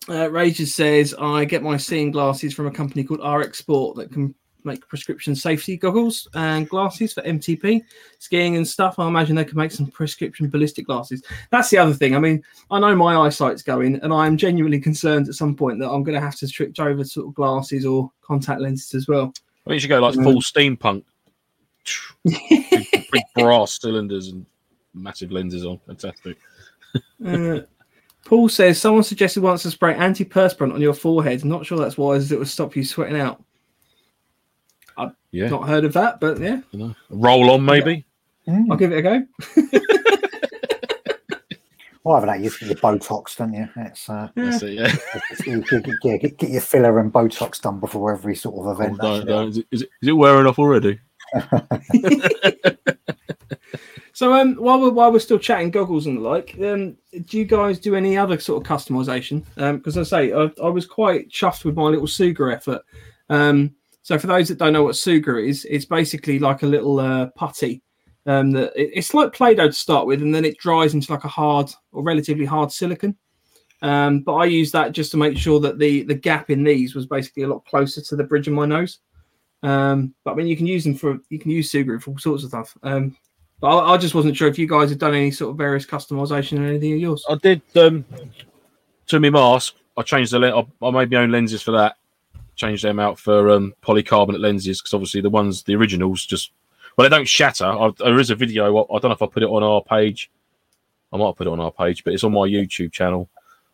uh, 0.10 0.30
Rages 0.30 0.76
says 0.76 1.16
I 1.18 1.46
get 1.46 1.64
my 1.64 1.78
seeing 1.78 2.12
glasses 2.12 2.54
from 2.54 2.68
a 2.68 2.72
company 2.72 3.04
called 3.04 3.22
RX 3.26 3.58
Sport 3.58 3.96
that 3.98 4.12
can 4.12 4.36
make 4.64 4.88
prescription 4.88 5.36
safety 5.36 5.78
goggles 5.78 6.28
and 6.34 6.68
glasses 6.68 7.14
for 7.14 7.22
MTP 7.22 7.82
skiing 8.20 8.58
and 8.58 8.68
stuff. 8.68 9.00
I 9.00 9.08
imagine 9.08 9.36
they 9.36 9.46
can 9.46 9.58
make 9.58 9.72
some 9.72 9.88
prescription 9.88 10.50
ballistic 10.50 10.86
glasses. 10.88 11.24
That's 11.52 11.70
the 11.70 11.78
other 11.78 11.94
thing. 11.94 12.16
I 12.16 12.20
mean, 12.20 12.44
I 12.70 12.80
know 12.80 12.96
my 12.96 13.16
eyesight's 13.16 13.62
going, 13.62 13.96
and 14.02 14.14
I 14.14 14.28
am 14.28 14.36
genuinely 14.38 14.80
concerned 14.80 15.28
at 15.30 15.36
some 15.36 15.56
point 15.56 15.80
that 15.80 15.90
I'm 15.90 16.04
going 16.04 16.16
to 16.16 16.22
have 16.26 16.36
to 16.38 16.48
switch 16.48 16.80
over 16.80 17.04
to 17.04 17.10
sort 17.10 17.28
of 17.28 17.34
glasses 17.34 17.86
or 17.86 18.12
contact 18.22 18.60
lenses 18.62 18.94
as 18.94 19.08
well. 19.08 19.34
I 19.66 19.70
think 19.70 19.74
you 19.76 19.80
should 19.80 19.90
go 19.90 20.00
like 20.00 20.16
Mm. 20.16 20.24
full 20.24 20.42
steampunk. 20.42 21.04
big, 22.26 23.08
big 23.12 23.24
brass 23.36 23.80
cylinders 23.80 24.30
and 24.30 24.46
massive 24.94 25.32
lenses 25.32 25.66
on. 25.66 25.80
Fantastic. 25.86 26.38
Uh, 27.26 27.60
Paul 28.26 28.50
says 28.50 28.80
someone 28.82 29.04
suggested 29.04 29.42
once 29.44 29.62
to 29.64 29.72
spray 29.72 29.94
antiperspirant 29.94 30.74
on 30.74 30.82
your 30.82 30.94
forehead. 30.94 31.46
Not 31.46 31.66
sure 31.66 31.78
that's 31.78 31.98
wise, 31.98 32.24
as 32.24 32.32
it 32.34 32.40
would 32.40 32.48
stop 32.50 32.76
you 32.76 32.84
sweating 32.84 33.20
out. 33.20 33.42
I've 34.98 35.12
yeah. 35.32 35.48
Not 35.50 35.68
heard 35.68 35.86
of 35.86 35.94
that, 35.94 36.20
but 36.20 36.40
yeah, 36.40 36.62
Roll 37.10 37.52
on, 37.52 37.64
maybe. 37.66 38.06
Mm. 38.48 38.66
I'll 38.72 38.78
give 38.78 38.92
it 38.92 38.98
a 38.98 39.02
go. 39.02 39.26
Well, 42.04 42.16
either 42.16 42.28
that, 42.28 42.40
you 42.40 42.50
get 42.50 42.62
your 42.62 42.76
Botox, 42.78 43.36
don't 43.36 43.52
you? 43.54 43.68
It's, 43.76 44.10
uh, 44.10 44.30
That's 44.34 44.64
it, 44.64 44.76
yeah. 44.76 44.96
you 45.46 45.62
get, 45.62 45.84
get- 46.02 46.22
get, 46.22 46.38
get 46.38 46.50
your 46.52 46.62
filler 46.62 47.00
and 47.00 47.12
Botox 47.12 47.60
done 47.60 47.82
before 47.82 48.14
every 48.14 48.34
sort 48.34 48.56
of 48.56 48.68
Oh, 48.68 48.72
event. 48.72 48.98
don't- 49.00 49.16
actually. 49.18 49.28
don't. 49.34 49.48
Is, 49.50 49.58
it, 49.58 49.68
is, 49.72 49.82
it, 49.82 49.90
is 50.04 50.08
it 50.08 50.12
wearing 50.14 50.48
off 50.48 50.58
already? 50.58 51.00
So, 54.14 54.34
um, 54.34 54.56
while 54.56 54.80
we're 54.82 54.90
while 54.90 55.12
we're 55.12 55.20
still 55.20 55.38
chatting 55.38 55.70
goggles 55.70 56.08
and 56.08 56.18
the 56.18 56.22
like, 56.22 56.56
um, 56.64 56.98
do 57.28 57.38
you 57.38 57.46
guys 57.46 57.78
do 57.78 57.94
any 57.96 58.18
other 58.18 58.40
sort 58.40 58.64
of 58.64 58.68
customization? 58.68 59.44
Because 59.76 59.96
I 59.96 60.02
say 60.02 60.34
I, 60.34 60.50
I 60.64 60.70
was 60.70 60.88
quite 60.88 61.30
chuffed 61.30 61.66
with 61.66 61.76
my 61.76 61.84
little 61.84 62.08
Sugru 62.08 62.52
effort. 62.52 62.82
Um, 63.30 63.76
so, 64.08 64.18
for 64.18 64.28
those 64.28 64.48
that 64.48 64.58
don't 64.58 64.72
know 64.72 64.84
what 64.84 64.96
Sugru 64.96 65.46
is, 65.46 65.66
it's 65.70 65.84
basically 65.84 66.40
like 66.40 66.64
a 66.64 66.66
little 66.66 66.98
uh, 67.02 67.26
putty. 67.36 67.82
Um, 68.26 68.52
that 68.52 68.72
it, 68.74 68.92
it's 68.94 69.14
like 69.14 69.34
Play-Doh 69.34 69.68
to 69.68 69.74
start 69.74 70.08
with, 70.08 70.22
and 70.22 70.34
then 70.34 70.46
it 70.46 70.58
dries 70.60 70.94
into 70.94 71.12
like 71.12 71.26
a 71.26 71.28
hard 71.28 71.70
or 71.92 72.04
relatively 72.04 72.46
hard 72.46 72.72
silicon. 72.72 73.18
Um, 73.82 74.22
but 74.22 74.36
I 74.36 74.46
use 74.46 74.72
that 74.72 74.94
just 74.94 75.12
to 75.12 75.18
make 75.18 75.38
sure 75.38 75.60
that 75.60 75.78
the 75.78 76.04
the 76.04 76.14
gap 76.14 76.50
in 76.50 76.64
these 76.64 76.96
was 76.96 77.06
basically 77.06 77.44
a 77.44 77.50
lot 77.50 77.66
closer 77.66 78.00
to 78.00 78.16
the 78.16 78.24
bridge 78.24 78.48
of 78.48 78.54
my 78.54 78.66
nose. 78.66 79.00
Um, 79.62 80.16
but 80.24 80.32
I 80.32 80.36
mean, 80.36 80.48
you 80.48 80.56
can 80.56 80.68
use 80.68 80.86
them 80.86 80.96
for 80.96 81.20
you 81.28 81.38
can 81.38 81.52
use 81.52 81.70
Sugru 81.70 82.02
for 82.02 82.12
all 82.12 82.18
sorts 82.18 82.46
of 82.46 82.52
stuff. 82.52 82.78
Um, 82.84 83.18
but 83.60 83.76
I, 83.76 83.96
I 83.96 83.98
just 83.98 84.16
wasn't 84.16 84.38
sure 84.38 84.48
if 84.48 84.58
you 84.58 84.70
guys 84.70 84.90
had 84.90 85.00
done 85.00 85.16
any 85.16 85.32
sort 85.32 85.52
of 85.52 85.58
various 85.58 85.86
customization 85.86 86.62
or 86.62 86.64
anything 86.66 86.94
of 86.94 87.00
yours. 87.00 87.26
I 87.30 87.36
did 87.36 87.62
um 87.76 88.06
to 89.08 89.20
my 89.20 89.32
mask. 89.32 89.76
I 89.98 90.04
changed 90.04 90.32
the 90.32 90.40
lens. 90.40 90.66
I 90.82 90.92
made 90.92 91.12
my 91.12 91.18
own 91.18 91.32
lenses 91.32 91.62
for 91.62 91.72
that. 91.72 91.98
Changed 92.58 92.84
them 92.84 93.00
out 93.00 93.18
for 93.18 93.50
um 93.52 93.74
polycarbonate 93.82 94.42
lenses 94.42 94.82
because 94.82 94.94
obviously 94.94 95.22
the 95.22 95.30
ones 95.30 95.64
the 95.64 95.76
originals 95.76 96.26
just 96.26 96.52
well 96.98 97.08
they 97.08 97.16
don't 97.16 97.28
shatter. 97.28 97.66
I, 97.66 97.92
there 98.00 98.20
is 98.20 98.32
a 98.32 98.36
video. 98.36 98.78
I, 98.78 98.82
I 98.82 99.00
don't 99.00 99.06
know 99.06 99.12
if 99.12 99.22
I 99.22 99.28
put 99.28 99.44
it 99.44 99.50
on 99.50 99.64
our 99.64 99.82
page. 99.82 100.30
I 101.14 101.18
might 101.18 101.36
put 101.36 101.48
it 101.48 101.52
on 101.52 101.60
our 101.60 101.72
page, 101.72 102.04
but 102.04 102.14
it's 102.14 102.24
on 102.24 102.34
my 102.34 102.42
YouTube 102.42 102.92
channel. 102.92 103.30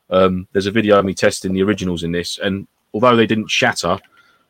Um, 0.10 0.48
there's 0.52 0.68
a 0.68 0.72
video 0.72 1.00
of 1.00 1.06
me 1.06 1.14
testing 1.16 1.54
the 1.54 1.64
originals 1.64 2.04
in 2.04 2.12
this, 2.12 2.38
and 2.38 2.68
although 2.94 3.16
they 3.16 3.26
didn't 3.26 3.50
shatter, 3.50 3.98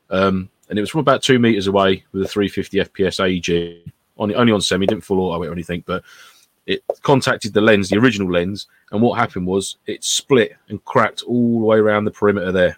um, 0.09 0.49
and 0.69 0.77
it 0.77 0.81
was 0.81 0.89
from 0.89 0.99
about 0.99 1.21
two 1.21 1.39
meters 1.39 1.67
away 1.67 2.03
with 2.11 2.23
a 2.23 2.27
350 2.27 2.79
FPS 2.79 3.19
AEG, 3.19 3.93
on 4.17 4.33
only 4.35 4.51
on 4.51 4.61
semi, 4.61 4.85
didn't 4.85 5.03
full 5.03 5.19
auto 5.19 5.47
or 5.47 5.51
anything, 5.51 5.83
but 5.85 6.03
it 6.65 6.83
contacted 7.01 7.53
the 7.53 7.61
lens, 7.61 7.89
the 7.89 7.97
original 7.97 8.31
lens, 8.31 8.67
and 8.91 9.01
what 9.01 9.17
happened 9.17 9.45
was 9.45 9.77
it 9.85 10.03
split 10.03 10.55
and 10.69 10.83
cracked 10.85 11.23
all 11.23 11.59
the 11.59 11.65
way 11.65 11.77
around 11.77 12.05
the 12.05 12.11
perimeter 12.11 12.51
there. 12.51 12.77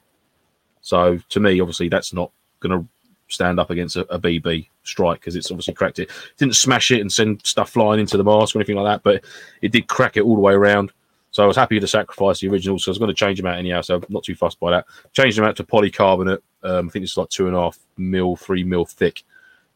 So 0.85 1.17
to 1.29 1.39
me, 1.39 1.59
obviously, 1.59 1.89
that's 1.89 2.13
not 2.13 2.31
going 2.59 2.79
to 2.79 2.87
stand 3.27 3.59
up 3.59 3.71
against 3.71 3.95
a, 3.95 4.01
a 4.13 4.19
BB 4.19 4.67
strike 4.83 5.19
because 5.19 5.35
it's 5.35 5.49
obviously 5.49 5.73
cracked 5.73 5.97
it. 5.97 6.11
Didn't 6.37 6.55
smash 6.55 6.91
it 6.91 7.01
and 7.01 7.11
send 7.11 7.43
stuff 7.43 7.71
flying 7.71 7.99
into 7.99 8.17
the 8.17 8.23
mask 8.23 8.55
or 8.55 8.59
anything 8.59 8.75
like 8.75 8.85
that, 8.85 9.01
but 9.01 9.25
it 9.63 9.71
did 9.71 9.87
crack 9.87 10.15
it 10.15 10.21
all 10.21 10.35
the 10.35 10.41
way 10.41 10.53
around. 10.53 10.91
So 11.31 11.43
I 11.43 11.47
was 11.47 11.57
happy 11.57 11.79
to 11.79 11.87
sacrifice 11.87 12.39
the 12.39 12.49
original, 12.49 12.77
so 12.77 12.89
I 12.89 12.91
was 12.91 12.99
going 12.99 13.09
to 13.09 13.15
change 13.15 13.39
them 13.39 13.47
out 13.47 13.57
anyhow. 13.57 13.81
So 13.81 13.95
I'm 13.95 14.05
not 14.09 14.23
too 14.23 14.35
fussed 14.35 14.59
by 14.59 14.69
that. 14.69 14.85
Changed 15.13 15.39
them 15.39 15.45
out 15.45 15.55
to 15.55 15.63
polycarbonate. 15.63 16.41
Um, 16.61 16.87
I 16.87 16.91
think 16.91 17.01
it's 17.01 17.17
like 17.17 17.29
two 17.29 17.47
and 17.47 17.55
a 17.55 17.61
half 17.61 17.79
mil, 17.97 18.35
three 18.35 18.63
mil 18.63 18.85
thick. 18.85 19.23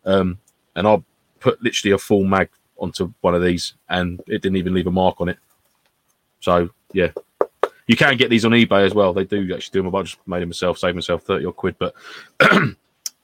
Um, 0.05 0.37
and 0.75 0.87
I 0.87 1.01
put 1.39 1.59
literally 1.63 1.93
a 1.93 1.97
full 1.97 2.23
mag 2.23 2.49
onto 2.77 3.11
one 3.21 3.33
of 3.33 3.41
these, 3.41 3.73
and 3.89 4.21
it 4.27 4.43
didn't 4.43 4.57
even 4.57 4.75
leave 4.75 4.85
a 4.85 4.91
mark 4.91 5.19
on 5.19 5.27
it. 5.27 5.39
So 6.39 6.69
yeah, 6.93 7.09
you 7.89 7.97
can 7.97 8.17
get 8.17 8.29
these 8.29 8.45
on 8.45 8.51
eBay 8.51 8.85
as 8.85 8.93
well. 8.93 9.13
They 9.13 9.23
do 9.25 9.51
actually 9.51 9.79
do 9.79 9.81
them. 9.81 9.95
I 9.95 10.03
just 10.03 10.19
made 10.27 10.43
them 10.43 10.49
myself, 10.49 10.77
saved 10.77 10.93
myself 10.93 11.23
thirty 11.23 11.43
odd 11.43 11.55
quid, 11.55 11.75
but 11.79 11.95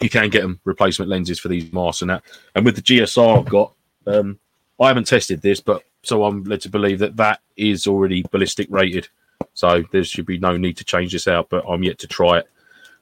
you 0.02 0.10
can 0.10 0.32
get 0.32 0.42
them 0.42 0.60
replacement 0.64 1.08
lenses 1.08 1.40
for 1.40 1.50
these 1.50 1.72
masks 1.72 2.02
and 2.02 2.10
that. 2.10 2.24
And 2.56 2.66
with 2.66 2.76
the 2.76 2.82
GSR 2.82 3.38
I've 3.38 3.46
got, 3.46 3.74
um, 4.08 4.40
I 4.82 4.88
haven't 4.88 5.06
tested 5.06 5.40
this, 5.40 5.62
but 5.62 5.84
so 6.02 6.24
I'm 6.24 6.44
led 6.46 6.62
to 6.62 6.70
believe 6.70 6.98
that 6.98 7.16
that 7.18 7.42
is 7.56 7.86
already 7.86 8.26
ballistic 8.32 8.66
rated. 8.72 9.08
So 9.54 9.84
there 9.92 10.04
should 10.04 10.26
be 10.26 10.40
no 10.40 10.58
need 10.58 10.78
to 10.78 10.84
change 10.84 11.12
this 11.12 11.28
out, 11.28 11.48
but 11.52 11.64
I'm 11.70 11.84
yet 11.84 12.00
to 12.00 12.08
try 12.08 12.40
it. 12.40 12.50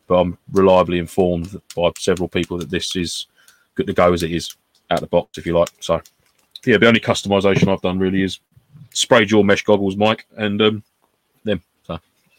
But 0.07 0.15
I'm 0.15 0.37
reliably 0.51 0.99
informed 0.99 1.61
by 1.77 1.91
several 1.97 2.27
people 2.27 2.57
that 2.57 2.71
this 2.71 2.93
is 2.97 3.27
good 3.75 3.87
to 3.87 3.93
go 3.93 4.11
as 4.11 4.21
it 4.21 4.31
is 4.31 4.53
out 4.91 4.97
of 4.97 5.01
the 5.01 5.07
box, 5.07 5.37
if 5.37 5.45
you 5.45 5.57
like. 5.57 5.69
So 5.79 6.01
yeah, 6.65 6.75
the 6.75 6.89
only 6.89 6.99
customization 6.99 7.71
I've 7.71 7.81
done 7.81 7.99
really 7.99 8.23
is 8.23 8.41
sprayed 8.89 9.31
your 9.31 9.45
mesh 9.45 9.63
goggles, 9.63 9.95
Mike, 9.95 10.25
and 10.35 10.61
um, 10.61 10.83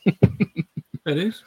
It 0.07 1.19
is. 1.19 1.43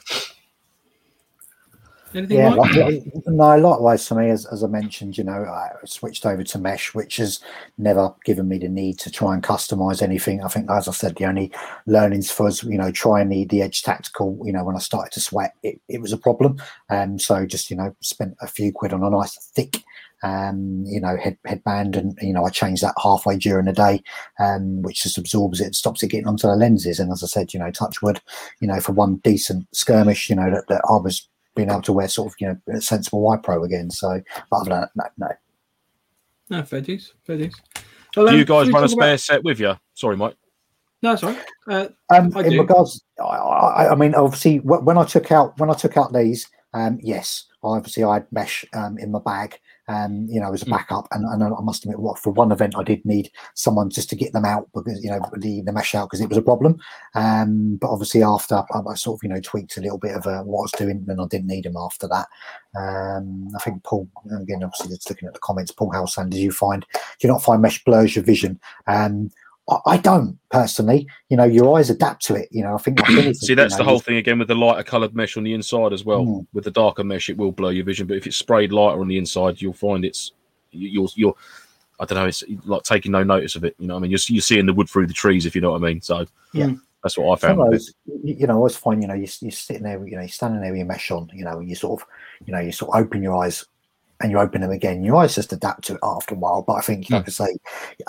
Anything 2.14 2.38
Yeah, 2.38 2.54
like 2.54 3.04
no, 3.26 3.56
likewise 3.58 4.08
for 4.08 4.14
me, 4.14 4.30
as, 4.30 4.46
as 4.46 4.64
I 4.64 4.66
mentioned, 4.66 5.18
you 5.18 5.24
know, 5.24 5.44
I 5.44 5.72
switched 5.84 6.24
over 6.24 6.42
to 6.42 6.58
mesh, 6.58 6.94
which 6.94 7.18
has 7.18 7.40
never 7.76 8.14
given 8.24 8.48
me 8.48 8.56
the 8.56 8.68
need 8.68 8.98
to 9.00 9.10
try 9.10 9.34
and 9.34 9.42
customize 9.42 10.00
anything. 10.00 10.42
I 10.42 10.48
think, 10.48 10.70
as 10.70 10.88
I 10.88 10.92
said, 10.92 11.16
the 11.16 11.26
only 11.26 11.52
learnings 11.86 12.30
for 12.30 12.46
us, 12.46 12.64
you 12.64 12.78
know, 12.78 12.90
trying 12.90 13.28
the, 13.28 13.44
the 13.44 13.60
edge 13.60 13.82
tactical, 13.82 14.40
you 14.42 14.52
know, 14.52 14.64
when 14.64 14.74
I 14.74 14.78
started 14.78 15.12
to 15.12 15.20
sweat, 15.20 15.54
it, 15.62 15.80
it 15.88 16.00
was 16.00 16.12
a 16.12 16.18
problem. 16.18 16.62
And 16.88 17.20
so 17.20 17.44
just, 17.44 17.70
you 17.70 17.76
know, 17.76 17.94
spent 18.00 18.36
a 18.40 18.46
few 18.46 18.72
quid 18.72 18.94
on 18.94 19.04
a 19.04 19.10
nice 19.10 19.36
thick, 19.36 19.84
um, 20.22 20.84
you 20.86 21.00
know, 21.00 21.16
head, 21.16 21.38
headband. 21.44 21.96
And, 21.96 22.18
you 22.20 22.32
know, 22.32 22.44
I 22.44 22.50
changed 22.50 22.82
that 22.82 22.94
halfway 23.02 23.36
during 23.36 23.66
the 23.66 23.72
day, 23.72 24.02
um, 24.40 24.82
which 24.82 25.02
just 25.02 25.18
absorbs 25.18 25.60
it, 25.60 25.74
stops 25.74 26.02
it 26.02 26.08
getting 26.08 26.26
onto 26.26 26.46
the 26.46 26.56
lenses. 26.56 26.98
And 26.98 27.12
as 27.12 27.22
I 27.22 27.26
said, 27.26 27.52
you 27.52 27.60
know, 27.60 27.70
touch 27.70 28.02
wood, 28.02 28.20
you 28.60 28.68
know, 28.68 28.80
for 28.80 28.92
one 28.92 29.16
decent 29.16 29.66
skirmish, 29.72 30.28
you 30.30 30.36
know, 30.36 30.50
that, 30.50 30.68
that 30.68 30.82
I 30.88 30.96
was 30.96 31.28
being 31.54 31.70
able 31.70 31.82
to 31.82 31.92
wear 31.92 32.06
sort 32.06 32.28
of 32.28 32.36
you 32.38 32.46
know 32.46 32.56
a 32.72 32.80
sensible 32.80 33.28
eye 33.30 33.36
pro 33.36 33.64
again. 33.64 33.90
So 33.90 34.22
but 34.48 34.56
other 34.58 34.70
than 34.70 34.80
that, 34.94 35.10
no, 35.18 35.26
no. 35.26 35.32
No, 36.50 36.62
fair 36.64 36.80
dues, 36.80 37.14
fair 37.24 37.36
dues. 37.36 37.54
Well, 38.16 38.26
do 38.26 38.32
um, 38.32 38.38
you 38.38 38.44
guys 38.44 38.70
run 38.70 38.84
a 38.84 38.86
talk 38.86 38.96
about- 38.96 39.04
spare 39.04 39.18
set 39.18 39.42
with 39.44 39.58
you? 39.58 39.74
Sorry, 39.94 40.16
Mike. 40.16 40.36
No, 41.02 41.16
sorry. 41.16 41.36
Uh, 41.68 41.88
Um, 42.12 42.32
I 42.36 42.40
in 42.42 42.50
do. 42.50 42.60
regards, 42.60 43.02
I, 43.20 43.24
I, 43.24 43.92
I 43.92 43.94
mean, 43.94 44.14
obviously, 44.14 44.58
when 44.60 44.98
I 44.98 45.04
took 45.04 45.30
out 45.30 45.58
when 45.58 45.70
I 45.70 45.74
took 45.74 45.96
out 45.96 46.12
these, 46.12 46.48
um, 46.74 46.98
yes, 47.02 47.44
obviously 47.62 48.04
I 48.04 48.14
had 48.14 48.26
mesh 48.32 48.64
um, 48.72 48.96
in 48.98 49.10
my 49.10 49.20
bag, 49.20 49.58
um, 49.88 50.26
you 50.28 50.40
know, 50.40 50.52
as 50.52 50.62
a 50.62 50.66
Mm. 50.66 50.70
backup. 50.70 51.08
And, 51.12 51.24
and 51.24 51.42
I 51.42 51.60
must 51.62 51.84
admit, 51.84 51.98
what 51.98 52.18
for 52.18 52.30
one 52.30 52.52
event 52.52 52.74
I 52.76 52.82
did 52.82 53.04
need 53.04 53.30
someone 53.54 53.90
just 53.90 54.10
to 54.10 54.16
get 54.16 54.32
them 54.32 54.44
out 54.44 54.68
because 54.74 55.02
you 55.02 55.10
know 55.10 55.20
the, 55.36 55.62
the 55.62 55.72
mesh 55.72 55.94
out 55.94 56.06
because 56.08 56.20
it 56.20 56.28
was 56.28 56.38
a 56.38 56.42
problem. 56.42 56.78
Um, 57.14 57.76
but 57.80 57.90
obviously 57.90 58.22
after 58.22 58.56
I, 58.56 58.80
I 58.88 58.94
sort 58.94 59.18
of 59.18 59.22
you 59.22 59.30
know 59.30 59.40
tweaked 59.40 59.76
a 59.76 59.80
little 59.80 59.98
bit 59.98 60.14
of 60.14 60.26
uh, 60.26 60.42
what 60.42 60.60
I 60.60 60.62
was 60.62 60.72
doing, 60.72 61.04
then 61.06 61.20
I 61.20 61.26
didn't 61.26 61.48
need 61.48 61.64
them 61.64 61.76
after 61.76 62.06
that. 62.08 62.28
Um, 62.78 63.48
I 63.56 63.58
think 63.60 63.82
Paul 63.84 64.08
again, 64.40 64.62
obviously 64.62 64.94
just 64.94 65.08
looking 65.08 65.28
at 65.28 65.34
the 65.34 65.40
comments, 65.40 65.72
Paul 65.72 66.06
saying, 66.06 66.30
"Did 66.30 66.40
you 66.40 66.52
find 66.52 66.84
do 66.92 67.26
you 67.26 67.28
not 67.28 67.42
find 67.42 67.62
mesh 67.62 67.82
blurs 67.84 68.14
your 68.14 68.24
vision?" 68.24 68.60
Um, 68.86 69.30
I, 69.68 69.78
I 69.86 69.96
don't 69.98 70.38
personally. 70.50 71.06
You 71.28 71.36
know, 71.36 71.44
your 71.44 71.76
eyes 71.78 71.90
adapt 71.90 72.24
to 72.26 72.34
it. 72.34 72.48
You 72.50 72.62
know, 72.62 72.74
I 72.74 72.78
think. 72.78 73.00
See, 73.36 73.54
that's 73.54 73.76
the 73.76 73.82
know, 73.82 73.88
whole 73.90 74.00
thing 74.00 74.16
again 74.16 74.38
with 74.38 74.48
the 74.48 74.54
lighter 74.54 74.82
coloured 74.82 75.14
mesh 75.14 75.36
on 75.36 75.44
the 75.44 75.54
inside 75.54 75.92
as 75.92 76.04
well. 76.04 76.24
Mm. 76.24 76.46
With 76.52 76.64
the 76.64 76.70
darker 76.70 77.04
mesh, 77.04 77.28
it 77.28 77.36
will 77.36 77.52
blur 77.52 77.72
your 77.72 77.84
vision, 77.84 78.06
but 78.06 78.16
if 78.16 78.26
it's 78.26 78.36
sprayed 78.36 78.72
lighter 78.72 79.00
on 79.00 79.08
the 79.08 79.18
inside, 79.18 79.60
you'll 79.60 79.72
find 79.72 80.04
it's 80.04 80.32
you- 80.70 80.88
you're 80.88 81.08
you're. 81.14 81.34
I 82.00 82.04
don't 82.04 82.18
know. 82.18 82.26
It's 82.26 82.44
like 82.64 82.84
taking 82.84 83.10
no 83.12 83.24
notice 83.24 83.56
of 83.56 83.64
it. 83.64 83.74
You 83.78 83.88
know, 83.88 83.94
what 83.94 84.00
I 84.00 84.02
mean, 84.02 84.10
you're 84.12 84.20
you're 84.28 84.40
seeing 84.40 84.66
the 84.66 84.72
wood 84.72 84.88
through 84.88 85.08
the 85.08 85.12
trees, 85.14 85.46
if 85.46 85.54
you 85.54 85.60
know 85.60 85.72
what 85.72 85.82
I 85.82 85.86
mean. 85.88 86.00
So 86.00 86.24
Yeah. 86.52 86.70
that's 87.02 87.18
what 87.18 87.32
I 87.32 87.48
found. 87.48 87.60
of 87.60 87.70
those, 87.72 87.92
you 88.06 88.34
you 88.34 88.46
know, 88.46 88.52
I 88.52 88.56
always 88.56 88.76
find, 88.76 89.02
you 89.02 89.08
know, 89.08 89.14
you're, 89.14 89.26
you're 89.40 89.50
sitting 89.50 89.82
there, 89.82 89.98
you 90.06 90.14
know, 90.14 90.20
you're 90.22 90.28
standing 90.28 90.60
there 90.60 90.70
with 90.70 90.78
your 90.78 90.86
mesh 90.86 91.10
on, 91.10 91.28
you 91.34 91.44
know, 91.44 91.58
and 91.58 91.68
you 91.68 91.74
sort 91.74 92.00
of, 92.00 92.08
you 92.46 92.52
know, 92.52 92.60
you 92.60 92.70
sort 92.70 92.94
of 92.94 93.04
open 93.04 93.20
your 93.20 93.36
eyes 93.36 93.66
and 94.20 94.30
you 94.30 94.38
open 94.38 94.60
them 94.60 94.70
again. 94.70 95.02
Your 95.02 95.16
eyes 95.16 95.34
just 95.34 95.52
adapt 95.52 95.84
to 95.84 95.94
it 95.94 96.00
after 96.02 96.34
a 96.34 96.38
while. 96.38 96.62
But 96.62 96.74
I 96.74 96.80
think, 96.80 97.08
like 97.10 97.28
I 97.28 97.30
say, 97.30 97.56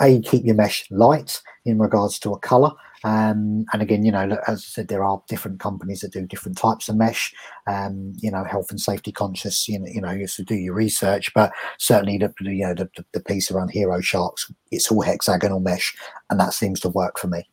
A, 0.00 0.20
keep 0.20 0.44
your 0.44 0.56
mesh 0.56 0.90
light 0.90 1.40
in 1.64 1.78
regards 1.78 2.18
to 2.20 2.32
a 2.32 2.38
color. 2.38 2.72
Um, 3.02 3.64
and 3.72 3.80
again, 3.80 4.04
you 4.04 4.12
know, 4.12 4.38
as 4.46 4.58
I 4.58 4.66
said, 4.66 4.88
there 4.88 5.04
are 5.04 5.22
different 5.28 5.60
companies 5.60 6.00
that 6.00 6.12
do 6.12 6.26
different 6.26 6.58
types 6.58 6.88
of 6.88 6.96
mesh. 6.96 7.32
Um, 7.66 8.12
you 8.16 8.30
know, 8.30 8.44
health 8.44 8.70
and 8.70 8.80
safety 8.80 9.12
conscious. 9.12 9.68
You 9.68 9.78
know, 9.78 9.86
you 9.86 10.00
know, 10.00 10.10
you 10.10 10.26
do 10.44 10.54
your 10.54 10.74
research. 10.74 11.32
But 11.32 11.52
certainly, 11.78 12.18
the 12.18 12.32
you 12.40 12.66
know 12.66 12.74
the, 12.74 12.90
the 13.12 13.20
piece 13.20 13.50
around 13.50 13.70
Hero 13.70 14.00
Sharks, 14.00 14.52
it's 14.70 14.90
all 14.90 15.02
hexagonal 15.02 15.60
mesh, 15.60 15.96
and 16.28 16.38
that 16.40 16.52
seems 16.52 16.80
to 16.80 16.88
work 16.88 17.18
for 17.18 17.28
me. 17.28 17.48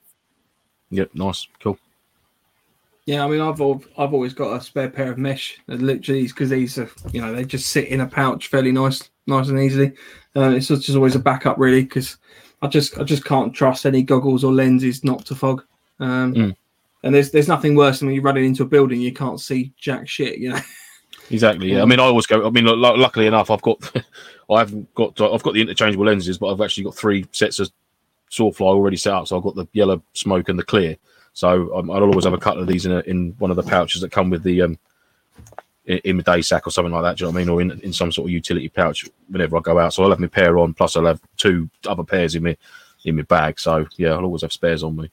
Yep, 0.89 1.12
nice, 1.14 1.47
cool. 1.62 1.78
Yeah, 3.08 3.24
I 3.24 3.28
mean, 3.30 3.39
I've 3.39 3.62
al- 3.62 3.84
I've 3.97 4.14
always 4.14 4.34
got 4.34 4.55
a 4.55 4.62
spare 4.62 4.89
pair 4.89 5.12
of 5.12 5.18
mesh. 5.18 5.60
They're 5.66 5.78
Literally, 5.78 6.28
because 6.28 6.49
these 6.49 6.78
are 6.78 6.89
you 7.14 7.22
know 7.22 7.34
they 7.34 7.45
just 7.45 7.70
sit 7.70 7.88
in 7.88 8.01
a 8.01 8.05
pouch 8.05 8.47
fairly 8.47 8.74
nice, 8.74 9.10
nice 9.26 9.47
and 9.47 9.60
easily. 9.60 9.93
Uh, 10.36 10.49
it's 10.51 10.68
just, 10.68 10.89
always 10.89 11.16
a 11.16 11.20
backup, 11.20 11.58
really, 11.58 11.84
because 11.84 12.18
I 12.62 12.68
just 12.68 12.99
I 12.99 13.03
just 13.03 13.24
can't 13.24 13.53
trust 13.53 13.86
any 13.86 14.03
goggles 14.03 14.43
or 14.43 14.51
lenses 14.53 15.03
not 15.03 15.26
to 15.26 15.36
fog. 15.36 15.64
Um, 15.99 16.34
Mm. 16.34 16.55
And 17.03 17.16
there's 17.16 17.32
there's 17.32 17.47
nothing 17.47 17.76
worse 17.76 17.99
than 17.99 18.08
when 18.08 18.16
you're 18.16 18.24
running 18.24 18.43
into 18.43 18.64
a 18.64 18.68
building 18.68 18.99
you 18.99 19.14
can't 19.14 19.39
see 19.39 19.72
jack 19.78 20.08
shit. 20.08 20.38
You 20.38 20.51
know. 20.51 20.60
Exactly. 21.30 21.74
Yeah. 21.74 21.82
I 21.82 21.86
mean, 21.86 21.99
I 21.99 22.03
always 22.03 22.26
go. 22.26 22.47
I 22.47 22.49
mean, 22.49 22.66
lu- 22.66 22.76
lu- 22.76 22.97
luckily 22.97 23.28
enough, 23.28 23.51
I've 23.51 23.62
got, 23.62 23.91
I 24.49 24.60
haven't 24.60 24.93
got, 24.95 25.20
I've 25.20 25.43
got 25.43 25.53
the 25.53 25.62
interchangeable 25.62 26.05
lenses, 26.05 26.38
but 26.38 26.47
I've 26.47 26.62
actually 26.62 26.86
got 26.86 26.95
three 26.95 27.28
sets 27.34 27.60
of 27.60 27.70
Sawfly 28.32 28.62
already 28.62 28.95
set 28.95 29.14
up. 29.14 29.28
So 29.28 29.36
I've 29.36 29.43
got 29.43 29.55
the 29.55 29.68
yellow 29.74 30.01
smoke 30.14 30.47
and 30.47 30.58
the 30.58 30.64
clear. 30.64 30.95
So 31.38 31.72
um, 31.78 31.92
I'll 31.92 32.02
always 32.02 32.26
have 32.26 32.34
a 32.34 32.40
couple 32.40 32.62
of 32.64 32.68
these 32.68 32.88
in 32.88 32.92
a, 32.92 33.02
in 33.02 33.36
one 33.38 33.52
of 33.52 33.58
the 33.58 33.62
pouches 33.62 34.02
that 34.02 34.12
come 34.12 34.32
with 34.32 34.42
the 34.42 34.64
um, 34.64 34.80
in, 35.86 36.00
in 36.00 36.18
the 36.18 36.24
day 36.24 36.42
sack 36.42 36.66
or 36.66 36.72
something 36.72 36.92
like 36.92 37.04
that. 37.04 37.18
Do 37.18 37.26
you 37.26 37.28
know 37.28 37.36
what 37.36 37.42
I 37.42 37.46
mean? 37.46 37.50
Or 37.50 37.62
in, 37.62 37.80
in 37.82 37.94
some 37.94 38.12
sort 38.12 38.26
of 38.26 38.32
utility 38.32 38.70
pouch 38.70 39.06
whenever 39.28 39.56
I 39.56 39.60
go 39.60 39.78
out. 39.78 39.94
So 39.94 40.02
I'll 40.02 40.10
have 40.10 40.20
my 40.20 40.26
pair 40.26 40.58
on, 40.58 40.74
plus 40.74 40.96
I'll 40.96 41.06
have 41.06 41.22
two 41.38 41.70
other 41.86 42.04
pairs 42.04 42.34
in 42.34 42.42
my 42.42 42.58
in 43.06 43.18
my 43.18 43.22
bag. 43.22 43.60
So 43.60 43.86
yeah, 43.98 44.14
I'll 44.14 44.24
always 44.24 44.42
have 44.42 44.52
spares 44.52 44.82
on 44.82 44.96
me. 44.96 45.12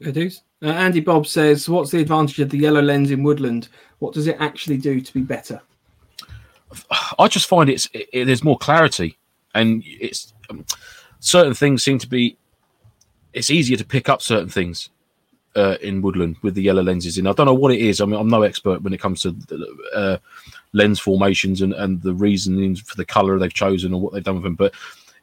It 0.00 0.18
is. 0.18 0.42
Uh, 0.62 0.66
Andy 0.66 1.00
Bob 1.00 1.26
says, 1.26 1.66
"What's 1.66 1.92
the 1.92 2.02
advantage 2.02 2.38
of 2.40 2.50
the 2.50 2.58
yellow 2.58 2.82
lens 2.82 3.10
in 3.10 3.22
woodland? 3.22 3.68
What 4.00 4.12
does 4.12 4.26
it 4.26 4.36
actually 4.38 4.76
do 4.76 5.00
to 5.00 5.14
be 5.14 5.22
better?" 5.22 5.62
I 7.18 7.26
just 7.28 7.48
find 7.48 7.70
it's 7.70 7.88
it, 7.94 8.10
it- 8.12 8.24
there's 8.26 8.44
more 8.44 8.58
clarity, 8.58 9.16
and 9.54 9.82
it's 9.86 10.34
um, 10.50 10.66
certain 11.20 11.54
things 11.54 11.82
seem 11.82 11.98
to 12.00 12.06
be. 12.06 12.36
It's 13.32 13.50
easier 13.50 13.78
to 13.78 13.84
pick 13.86 14.10
up 14.10 14.20
certain 14.20 14.50
things 14.50 14.90
uh, 15.56 15.76
in 15.80 16.02
woodland 16.02 16.36
with 16.42 16.54
the 16.54 16.62
yellow 16.62 16.82
lenses 16.82 17.18
in. 17.18 17.26
I 17.26 17.32
don't 17.32 17.46
know 17.46 17.54
what 17.54 17.72
it 17.72 17.80
is. 17.80 18.00
I 18.00 18.04
mean, 18.04 18.20
I'm 18.20 18.28
no 18.28 18.42
expert 18.42 18.82
when 18.82 18.92
it 18.92 19.00
comes 19.00 19.22
to 19.22 19.34
uh, 19.94 20.18
lens 20.72 21.00
formations 21.00 21.62
and 21.62 21.72
and 21.72 22.02
the 22.02 22.14
reasonings 22.14 22.80
for 22.80 22.96
the 22.96 23.04
color 23.04 23.38
they've 23.38 23.52
chosen 23.52 23.94
or 23.94 24.00
what 24.00 24.12
they've 24.12 24.22
done 24.22 24.36
with 24.36 24.44
them, 24.44 24.54
but 24.54 24.74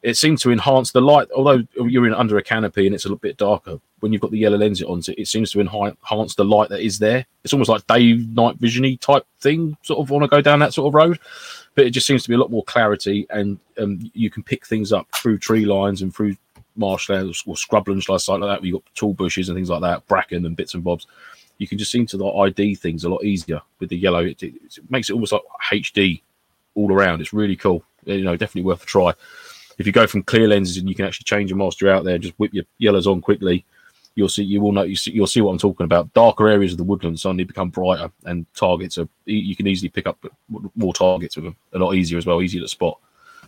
it 0.04 0.18
seems 0.18 0.42
to 0.42 0.52
enhance 0.52 0.92
the 0.92 1.00
light. 1.00 1.28
Although 1.34 1.62
you're 1.76 2.06
in 2.06 2.12
under 2.12 2.36
a 2.36 2.42
canopy 2.42 2.84
and 2.84 2.94
it's 2.94 3.06
a 3.06 3.08
little 3.08 3.18
bit 3.18 3.38
darker, 3.38 3.80
when 4.00 4.12
you've 4.12 4.20
got 4.20 4.30
the 4.30 4.38
yellow 4.38 4.58
lens 4.58 4.82
on, 4.82 5.00
it 5.16 5.28
seems 5.28 5.50
to 5.52 5.60
enhance 5.60 6.34
the 6.34 6.44
light 6.44 6.68
that 6.68 6.82
is 6.82 6.98
there. 6.98 7.24
It's 7.42 7.54
almost 7.54 7.70
like 7.70 7.86
day 7.86 8.12
night 8.12 8.60
visiony 8.60 9.00
type 9.00 9.24
thing. 9.40 9.78
Sort 9.80 10.00
of 10.00 10.10
want 10.10 10.22
to 10.22 10.28
go 10.28 10.42
down 10.42 10.58
that 10.58 10.74
sort 10.74 10.88
of 10.88 10.94
road, 10.94 11.18
but 11.74 11.86
it 11.86 11.90
just 11.90 12.06
seems 12.06 12.22
to 12.22 12.28
be 12.28 12.34
a 12.34 12.38
lot 12.38 12.50
more 12.50 12.64
clarity, 12.64 13.26
and 13.30 13.58
um, 13.78 13.98
you 14.12 14.28
can 14.28 14.42
pick 14.42 14.66
things 14.66 14.92
up 14.92 15.08
through 15.14 15.38
tree 15.38 15.64
lines 15.64 16.02
and 16.02 16.14
through 16.14 16.36
marshlands 16.76 17.42
or 17.46 17.54
scrublands 17.54 18.08
like 18.08 18.26
like 18.28 18.40
that. 18.40 18.64
You've 18.64 18.82
got 18.82 18.94
tall 18.94 19.14
bushes 19.14 19.48
and 19.48 19.56
things 19.56 19.70
like 19.70 19.82
that, 19.82 20.06
bracken 20.06 20.46
and 20.46 20.56
bits 20.56 20.74
and 20.74 20.84
bobs. 20.84 21.06
You 21.58 21.68
can 21.68 21.78
just 21.78 21.92
seem 21.92 22.06
to 22.06 22.16
like 22.16 22.52
ID 22.58 22.74
things 22.74 23.04
a 23.04 23.08
lot 23.08 23.24
easier 23.24 23.60
with 23.78 23.90
the 23.90 23.96
yellow. 23.96 24.24
It, 24.24 24.42
it, 24.42 24.54
it 24.64 24.90
makes 24.90 25.08
it 25.08 25.12
almost 25.12 25.32
like 25.32 25.42
HD 25.70 26.20
all 26.74 26.92
around. 26.92 27.20
It's 27.20 27.32
really 27.32 27.56
cool. 27.56 27.84
You 28.04 28.24
know, 28.24 28.36
definitely 28.36 28.66
worth 28.66 28.82
a 28.82 28.86
try 28.86 29.14
if 29.78 29.86
you 29.86 29.92
go 29.92 30.06
from 30.06 30.22
clear 30.22 30.48
lenses 30.48 30.76
and 30.76 30.88
you 30.88 30.94
can 30.94 31.04
actually 31.04 31.24
change 31.24 31.50
them 31.50 31.58
whilst 31.58 31.80
you're 31.80 31.92
out 31.92 32.04
there, 32.04 32.14
and 32.14 32.22
just 32.22 32.38
whip 32.38 32.54
your 32.54 32.64
yellows 32.78 33.06
on 33.06 33.20
quickly. 33.20 33.64
You'll 34.16 34.28
see, 34.28 34.44
you 34.44 34.60
will 34.60 34.70
know, 34.70 34.82
you 34.82 34.94
see, 34.94 35.10
you'll 35.10 35.26
see 35.26 35.40
what 35.40 35.50
I'm 35.50 35.58
talking 35.58 35.84
about. 35.84 36.12
Darker 36.14 36.48
areas 36.48 36.70
of 36.70 36.78
the 36.78 36.84
woodland 36.84 37.18
suddenly 37.18 37.42
become 37.42 37.70
brighter, 37.70 38.10
and 38.24 38.46
targets 38.54 38.98
are 38.98 39.08
you 39.24 39.56
can 39.56 39.66
easily 39.66 39.88
pick 39.88 40.06
up 40.06 40.24
more 40.76 40.94
targets 40.94 41.36
with 41.36 41.46
them 41.46 41.56
a 41.72 41.78
lot 41.78 41.94
easier 41.94 42.18
as 42.18 42.26
well, 42.26 42.40
easier 42.40 42.62
to 42.62 42.68
spot. 42.68 42.98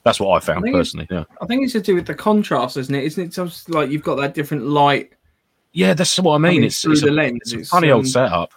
That's 0.07 0.21
what 0.21 0.37
I 0.37 0.41
found 0.41 0.67
it's- 0.67 0.73
personally. 0.79 1.09
Yeah, 1.11 1.25
I 1.43 1.47
think 1.47 1.65
it's 1.65 1.73
to 1.73 1.81
do 1.83 1.97
with 1.97 2.07
the 2.07 2.15
contrast, 2.15 2.77
isn't 2.79 2.95
it? 2.95 3.05
Isn't 3.05 3.25
it 3.25 3.29
just 3.33 3.69
like 3.69 3.91
you've 3.91 4.05
got 4.05 4.15
that 4.17 4.33
different 4.35 4.65
light 4.65 5.13
yeah, 5.73 5.93
that's 5.93 6.19
what 6.19 6.35
I 6.37 6.39
mean. 6.39 6.65
It's, 6.65 6.81
through 6.81 6.93
it's, 6.93 7.03
the 7.03 7.11
a, 7.11 7.11
lens? 7.11 7.53
it's 7.53 7.69
a 7.69 7.71
funny 7.71 7.91
old 7.91 8.05
um, 8.07 8.09
setup, 8.09 8.51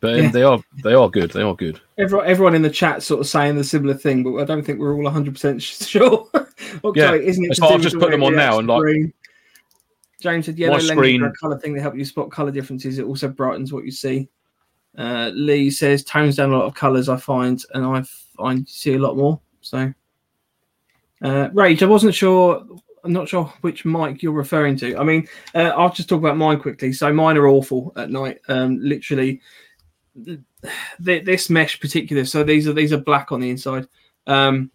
but 0.00 0.14
um, 0.14 0.24
Yeah. 0.24 0.30
they 0.32 0.42
are 0.42 0.58
they 0.82 0.94
are 0.94 1.08
good. 1.08 1.30
They 1.30 1.42
are 1.42 1.54
good. 1.54 1.80
Everyone, 1.98 2.26
everyone 2.26 2.54
in 2.56 2.62
the 2.62 2.70
chat 2.70 3.02
sort 3.02 3.20
of 3.20 3.26
saying 3.28 3.56
the 3.56 3.62
similar 3.64 3.94
thing, 3.94 4.22
but 4.24 4.36
I 4.38 4.44
don't 4.44 4.64
think 4.64 4.80
we're 4.80 4.94
all 4.94 5.02
100 5.04 5.34
percent 5.34 5.62
sure. 5.62 6.28
okay, 6.82 7.00
Yeah, 7.00 7.12
isn't 7.14 7.44
it? 7.44 7.54
to 7.56 7.64
I've 7.66 7.80
just 7.82 7.98
put 7.98 8.10
them 8.10 8.22
on 8.24 8.34
now 8.34 8.58
and, 8.58 8.66
like- 8.66 8.80
green? 8.80 9.12
James 10.20 10.46
said 10.46 10.58
yellow 10.58 10.72
lenses 10.74 10.90
screen- 10.90 11.22
are 11.22 11.28
a 11.28 11.32
color 11.36 11.58
thing 11.58 11.72
that 11.74 11.80
help 11.82 11.96
you 11.96 12.04
spot 12.04 12.30
color 12.30 12.50
differences. 12.50 12.98
It 12.98 13.04
also 13.06 13.28
brightens 13.28 13.72
what 13.72 13.84
you 13.84 13.90
see. 13.92 14.28
Uh, 14.96 15.30
Lee 15.34 15.70
says 15.70 16.04
tones 16.04 16.36
down 16.36 16.52
a 16.52 16.58
lot 16.58 16.66
of 16.66 16.74
colors. 16.74 17.08
I 17.08 17.16
find, 17.16 17.62
and 17.74 17.84
I 17.84 18.02
find 18.36 18.68
see 18.68 18.94
a 18.94 18.98
lot 18.98 19.16
more. 19.16 19.40
So, 19.60 19.92
uh, 21.22 21.48
Rage, 21.52 21.82
I 21.82 21.86
wasn't 21.86 22.14
sure. 22.14 22.64
I'm 23.02 23.12
not 23.12 23.28
sure 23.28 23.52
which 23.62 23.86
mic 23.86 24.22
you're 24.22 24.32
referring 24.32 24.76
to. 24.78 24.98
I 24.98 25.04
mean, 25.04 25.26
uh, 25.54 25.72
I'll 25.74 25.92
just 25.92 26.08
talk 26.08 26.18
about 26.18 26.36
mine 26.36 26.60
quickly. 26.60 26.92
So 26.92 27.10
mine 27.12 27.38
are 27.38 27.48
awful 27.48 27.92
at 27.96 28.10
night. 28.10 28.40
Um, 28.48 28.78
literally, 28.80 29.40
th- 30.24 31.24
this 31.24 31.48
mesh 31.48 31.80
particular. 31.80 32.24
So 32.24 32.44
these 32.44 32.68
are 32.68 32.72
these 32.72 32.92
are 32.92 32.98
black 32.98 33.32
on 33.32 33.40
the 33.40 33.50
inside. 33.50 33.86
Um, 34.26 34.70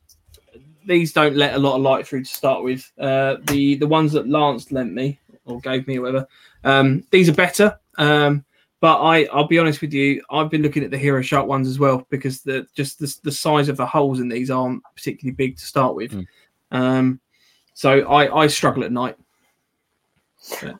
these 0.88 1.14
don't 1.14 1.36
let 1.36 1.56
a 1.56 1.60
lot 1.60 1.76
of 1.76 1.82
light 1.82 2.08
through 2.08 2.24
to 2.24 2.30
start 2.30 2.64
with. 2.64 2.92
Uh, 2.98 3.38
the 3.48 3.76
the 3.76 3.88
ones 3.88 4.12
that 4.14 4.30
Lance 4.30 4.72
lent 4.72 4.94
me 4.94 5.20
or 5.46 5.60
gave 5.60 5.88
me 5.88 5.98
or 5.98 6.04
whatever. 6.04 6.28
Um, 6.64 7.04
these 7.12 7.30
are 7.30 7.34
better. 7.34 7.80
Um, 7.98 8.45
but 8.82 9.02
I 9.02 9.26
I'll 9.26 9.48
be 9.48 9.60
honest 9.60 9.82
with 9.82 9.94
you, 9.94 10.22
I've 10.30 10.50
been 10.50 10.62
looking 10.62 10.84
at 10.84 10.92
the 10.92 10.98
Hero 10.98 11.22
Shark 11.22 11.48
ones 11.48 11.68
as 11.68 11.80
well 11.80 12.06
because 12.10 12.42
the 12.42 12.68
just 12.76 13.00
the, 13.00 13.16
the 13.24 13.32
size 13.32 13.70
of 13.70 13.78
the 13.78 13.86
holes 13.86 14.20
in 14.20 14.30
these 14.30 14.52
aren't 14.52 14.84
particularly 14.96 15.36
big 15.36 15.58
to 15.58 15.66
start 15.66 15.96
with. 15.96 16.12
Mm. 16.12 16.28
Um, 16.72 17.20
so 17.74 18.02
I 18.08 18.44
I 18.44 18.48
struggle 18.48 18.84
at 18.84 18.92
night. 18.92 19.18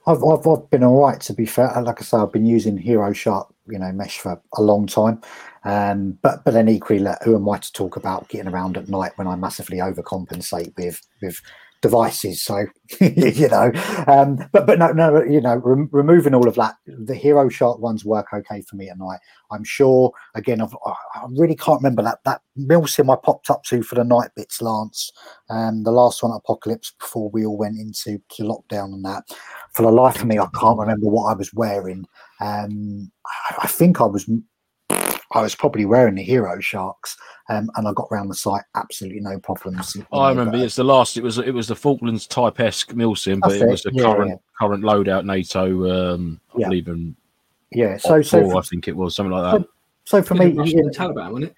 I've, 0.06 0.24
I've, 0.24 0.48
I've 0.48 0.70
been 0.70 0.84
all 0.84 1.02
right 1.02 1.20
to 1.22 1.34
be 1.34 1.46
fair. 1.46 1.74
Like 1.82 2.00
I 2.00 2.04
say, 2.04 2.18
I've 2.18 2.32
been 2.32 2.46
using 2.46 2.78
Hero 2.78 3.12
Shark, 3.14 3.52
you 3.68 3.80
know, 3.80 3.92
mesh 3.92 4.20
for 4.20 4.40
a 4.58 4.62
long 4.62 4.86
time. 4.86 5.22
Um, 5.64 6.20
but 6.22 6.44
but 6.46 6.54
then 6.54 6.70
equally, 6.70 7.00
like, 7.00 7.22
who 7.24 7.36
am 7.36 7.50
I 7.50 7.58
to 7.58 7.74
talk 7.74 7.96
about 7.96 8.30
getting 8.30 8.52
around 8.52 8.78
at 8.78 8.88
night 8.88 9.14
when 9.16 9.28
I 9.28 9.36
massively 9.36 9.78
overcompensate 9.78 10.78
with 10.78 11.02
with 11.22 11.42
devices? 11.82 12.44
So 12.44 12.66
you 13.02 13.48
know, 13.48 13.72
um, 14.08 14.38
but 14.52 14.66
but 14.66 14.80
no 14.80 14.92
no, 14.92 15.24
you 15.24 15.42
know, 15.42 15.56
rem- 15.58 15.90
removing 15.92 16.34
all 16.34 16.48
of 16.48 16.56
that, 16.56 16.76
the 16.86 17.16
Hero 17.16 17.50
Shark 17.50 17.80
ones 17.80 18.06
work 18.06 18.28
okay 18.34 18.62
for 18.62 18.76
me 18.76 18.90
at 18.90 18.98
night. 18.98 19.20
I'm 19.52 19.64
sure. 19.64 20.12
Again, 20.34 20.62
I've, 20.62 20.76
I 20.86 21.26
really 21.32 21.56
can't 21.56 21.82
remember 21.82 22.02
that 22.04 22.20
that 22.26 22.42
milsim 22.58 23.12
I 23.12 23.18
popped 23.24 23.50
up 23.50 23.64
to 23.66 23.84
for 23.84 23.96
the 23.96 24.04
night 24.04 24.32
bits, 24.36 24.62
Lance. 24.62 25.12
Um, 25.50 25.84
the 25.84 25.92
last 25.92 26.24
one, 26.24 26.32
Apocalypse, 26.32 26.94
before 27.00 27.30
we 27.30 27.46
all 27.46 27.58
went 27.58 27.80
into 27.80 28.20
to 28.30 28.44
lockdown 28.44 28.94
and 28.94 29.06
that 29.06 29.24
for 29.74 29.84
the 29.84 29.92
life 29.92 30.18
of 30.22 30.26
me, 30.26 30.40
I 30.40 30.48
can't 30.60 30.80
remember 30.80 31.08
what 31.08 31.32
I 31.32 31.34
was 31.34 31.54
wearing. 31.54 32.06
Um, 32.42 33.12
I, 33.26 33.56
I 33.64 33.68
think 33.68 34.02
I 34.02 34.06
was, 34.06 34.30
I 35.32 35.42
was 35.42 35.56
probably 35.56 35.86
wearing 35.86 36.16
the 36.16 36.24
Hero 36.24 36.60
Sharks, 36.60 37.18
um, 37.50 37.70
and 37.76 37.88
I 37.88 37.94
got 37.94 38.08
around 38.12 38.28
the 38.28 38.36
site 38.36 38.64
absolutely 38.76 39.20
no 39.22 39.40
problems. 39.40 39.96
you 39.96 40.06
I 40.14 40.18
know, 40.18 40.30
remember 40.30 40.58
but, 40.58 40.62
it's 40.62 40.76
the 40.76 40.84
last. 40.84 41.18
It 41.18 41.24
was 41.24 41.38
it 41.38 41.52
was 41.54 41.68
the 41.68 41.76
Falklands 41.76 42.28
type 42.28 42.60
esque 42.60 42.92
milsim, 42.92 43.42
but 43.42 43.54
it 43.54 43.64
it, 43.64 43.70
was 43.70 43.86
a 43.86 43.92
yeah, 43.92 44.04
current 44.04 44.30
yeah. 44.30 44.36
current 44.60 44.84
loadout 44.84 45.26
NATO. 45.26 46.14
Um, 46.14 46.40
I 46.54 46.60
Yeah. 46.60 46.68
believe 46.68 46.88
in 46.88 47.16
yeah. 47.72 47.98
So 47.98 48.22
so 48.22 48.42
four, 48.42 48.52
for, 48.52 48.58
I 48.60 48.62
think 48.62 48.88
it 48.88 48.96
was 48.96 49.16
something 49.16 49.32
like 49.32 49.60
that. 49.60 49.68
so 50.06 50.22
for 50.22 50.36
me, 50.36 50.52
of 50.52 50.58
Russian 50.58 50.80
you 50.80 50.86
and 50.86 50.96
Taliban, 50.96 51.32
wasn't 51.32 51.44
it? 51.46 51.56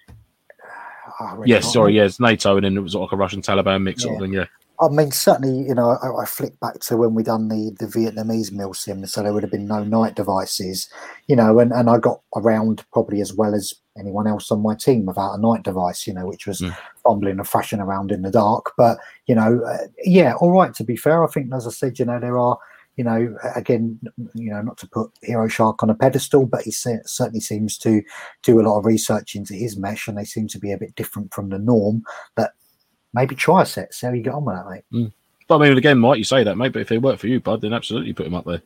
I 1.20 1.32
really 1.34 1.50
Yes, 1.50 1.64
can't 1.64 1.72
sorry, 1.72 1.94
yes, 1.94 2.18
yeah, 2.18 2.28
NATO, 2.28 2.56
and 2.56 2.64
then 2.64 2.76
it 2.76 2.80
was 2.80 2.94
like 2.94 3.12
a 3.12 3.16
Russian 3.16 3.42
Taliban 3.42 3.82
mix 3.82 4.02
sort 4.02 4.14
of 4.14 4.20
Yeah. 4.20 4.26
thing. 4.26 4.34
Yeah, 4.34 4.46
I 4.80 4.88
mean, 4.88 5.10
certainly, 5.10 5.66
you 5.66 5.74
know, 5.74 5.90
I, 6.02 6.22
I 6.22 6.24
flick 6.24 6.58
back 6.60 6.78
to 6.80 6.96
when 6.96 7.14
we 7.14 7.24
done 7.24 7.48
the, 7.48 7.74
the 7.80 7.86
Vietnamese 7.86 8.52
milsim, 8.52 9.08
so 9.08 9.22
there 9.22 9.32
would 9.32 9.42
have 9.42 9.50
been 9.50 9.66
no 9.66 9.82
night 9.82 10.14
devices, 10.14 10.88
you 11.26 11.34
know, 11.34 11.58
and, 11.58 11.72
and 11.72 11.90
I 11.90 11.98
got 11.98 12.20
around 12.36 12.84
probably 12.92 13.20
as 13.20 13.34
well 13.34 13.54
as 13.54 13.74
anyone 13.98 14.28
else 14.28 14.52
on 14.52 14.62
my 14.62 14.76
team 14.76 15.06
without 15.06 15.34
a 15.34 15.40
night 15.40 15.64
device, 15.64 16.06
you 16.06 16.14
know, 16.14 16.26
which 16.26 16.46
was 16.46 16.60
Mm. 16.60 16.76
fumbling 17.02 17.38
and 17.38 17.48
thrashing 17.48 17.80
around 17.80 18.12
in 18.12 18.22
the 18.22 18.30
dark. 18.30 18.72
But, 18.76 18.98
you 19.26 19.34
know, 19.34 19.60
uh, 19.66 19.88
yeah, 20.04 20.34
all 20.34 20.52
right, 20.52 20.72
to 20.74 20.84
be 20.84 20.96
fair, 20.96 21.24
I 21.24 21.28
think, 21.28 21.52
as 21.52 21.66
I 21.66 21.70
said, 21.70 21.98
you 21.98 22.04
know, 22.04 22.20
there 22.20 22.38
are, 22.38 22.56
you 22.96 23.02
know, 23.02 23.36
again, 23.56 23.98
you 24.34 24.50
know, 24.50 24.62
not 24.62 24.76
to 24.78 24.88
put 24.88 25.10
Hero 25.22 25.48
Shark 25.48 25.82
on 25.82 25.90
a 25.90 25.94
pedestal, 25.94 26.46
but 26.46 26.62
he 26.62 26.70
se- 26.70 27.02
certainly 27.06 27.40
seems 27.40 27.78
to 27.78 28.02
do 28.44 28.60
a 28.60 28.62
lot 28.62 28.78
of 28.78 28.86
research 28.86 29.34
into 29.34 29.54
his 29.54 29.76
mesh 29.76 30.06
and 30.06 30.16
they 30.16 30.24
seem 30.24 30.46
to 30.48 30.58
be 30.58 30.70
a 30.72 30.78
bit 30.78 30.94
different 30.94 31.32
from 31.34 31.48
the 31.48 31.58
norm. 31.58 32.02
That 32.36 32.52
maybe 33.12 33.34
try 33.34 33.62
a 33.62 33.66
set, 33.66 33.94
see 33.94 34.06
how 34.06 34.12
you 34.12 34.22
get 34.22 34.34
on 34.34 34.44
with 34.44 34.56
that, 34.56 34.68
mate. 34.68 35.12
but 35.48 35.58
I 35.58 35.68
mean, 35.68 35.78
again, 35.78 35.98
Mike, 35.98 36.18
you 36.18 36.24
say 36.24 36.44
that, 36.44 36.56
mate, 36.56 36.72
but 36.72 36.82
if 36.82 36.88
they 36.88 36.98
work 36.98 37.18
for 37.18 37.26
you, 37.26 37.40
bud, 37.40 37.60
then 37.60 37.72
absolutely 37.72 38.12
put 38.12 38.24
them 38.24 38.34
up 38.34 38.44
there. 38.44 38.62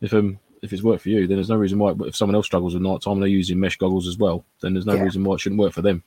If 0.00 0.14
um 0.14 0.38
if 0.62 0.72
it's 0.72 0.82
worked 0.82 1.02
for 1.02 1.08
you, 1.08 1.26
then 1.26 1.36
there's 1.36 1.48
no 1.48 1.56
reason 1.56 1.78
why. 1.78 1.94
If 2.00 2.16
someone 2.16 2.34
else 2.34 2.46
struggles 2.46 2.74
with 2.74 2.82
night 2.82 3.00
time 3.00 3.14
and 3.14 3.22
they're 3.22 3.28
using 3.28 3.58
mesh 3.58 3.76
goggles 3.78 4.06
as 4.06 4.18
well, 4.18 4.44
then 4.60 4.74
there's 4.74 4.86
no 4.86 4.94
Yeah. 4.94 5.02
reason 5.04 5.24
why 5.24 5.34
it 5.34 5.40
shouldn't 5.40 5.60
work 5.60 5.72
for 5.72 5.82
them. 5.82 6.02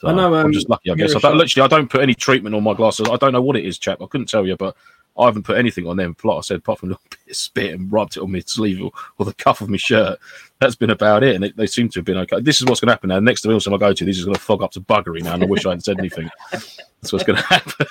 So, 0.00 0.08
I 0.08 0.14
know, 0.14 0.34
I'm 0.34 0.46
um, 0.46 0.52
just 0.52 0.70
lucky, 0.70 0.90
I 0.90 0.94
guess. 0.94 1.14
I 1.14 1.18
don't, 1.18 1.36
literally, 1.36 1.64
I 1.64 1.68
don't 1.68 1.90
put 1.90 2.00
any 2.00 2.14
treatment 2.14 2.54
on 2.54 2.62
my 2.62 2.72
glasses. 2.72 3.08
I 3.10 3.16
don't 3.16 3.32
know 3.32 3.42
what 3.42 3.56
it 3.56 3.66
is, 3.66 3.76
chap. 3.78 4.00
I 4.00 4.06
couldn't 4.06 4.28
tell 4.28 4.46
you, 4.46 4.56
but 4.56 4.74
I 5.18 5.26
haven't 5.26 5.44
put 5.44 5.58
anything 5.58 5.86
on 5.86 5.96
them. 5.96 6.16
Like 6.22 6.38
I 6.38 6.40
said, 6.40 6.58
apart 6.58 6.78
from 6.78 6.90
a 6.90 6.92
little 6.92 7.04
bit 7.10 7.30
of 7.30 7.36
spit 7.36 7.74
and 7.74 7.92
rubbed 7.92 8.16
it 8.16 8.22
on 8.22 8.32
my 8.32 8.40
sleeve 8.40 8.82
or, 8.82 8.90
or 9.18 9.26
the 9.26 9.34
cuff 9.34 9.60
of 9.60 9.68
my 9.68 9.76
shirt. 9.76 10.18
That's 10.60 10.76
been 10.76 10.90
about 10.90 11.22
it, 11.22 11.34
and 11.34 11.44
they, 11.44 11.50
they 11.52 11.66
seem 11.66 11.88
to 11.90 12.00
have 12.00 12.04
been 12.04 12.18
okay. 12.18 12.40
This 12.40 12.60
is 12.60 12.66
what's 12.66 12.80
going 12.80 12.88
to 12.88 12.92
happen 12.92 13.08
now. 13.08 13.20
Next 13.20 13.44
milsim 13.44 13.74
I 13.74 13.78
go 13.78 13.92
to, 13.92 14.04
this 14.04 14.18
is 14.18 14.24
going 14.24 14.34
to 14.34 14.40
fog 14.40 14.62
up 14.62 14.72
to 14.72 14.80
buggery 14.80 15.22
now, 15.22 15.34
and 15.34 15.42
I 15.42 15.46
wish 15.46 15.66
I 15.66 15.70
hadn't 15.70 15.84
said 15.84 15.98
anything. 15.98 16.30
That's 16.52 17.12
what's 17.12 17.24
going 17.24 17.36
to 17.42 17.44
happen. 17.44 17.86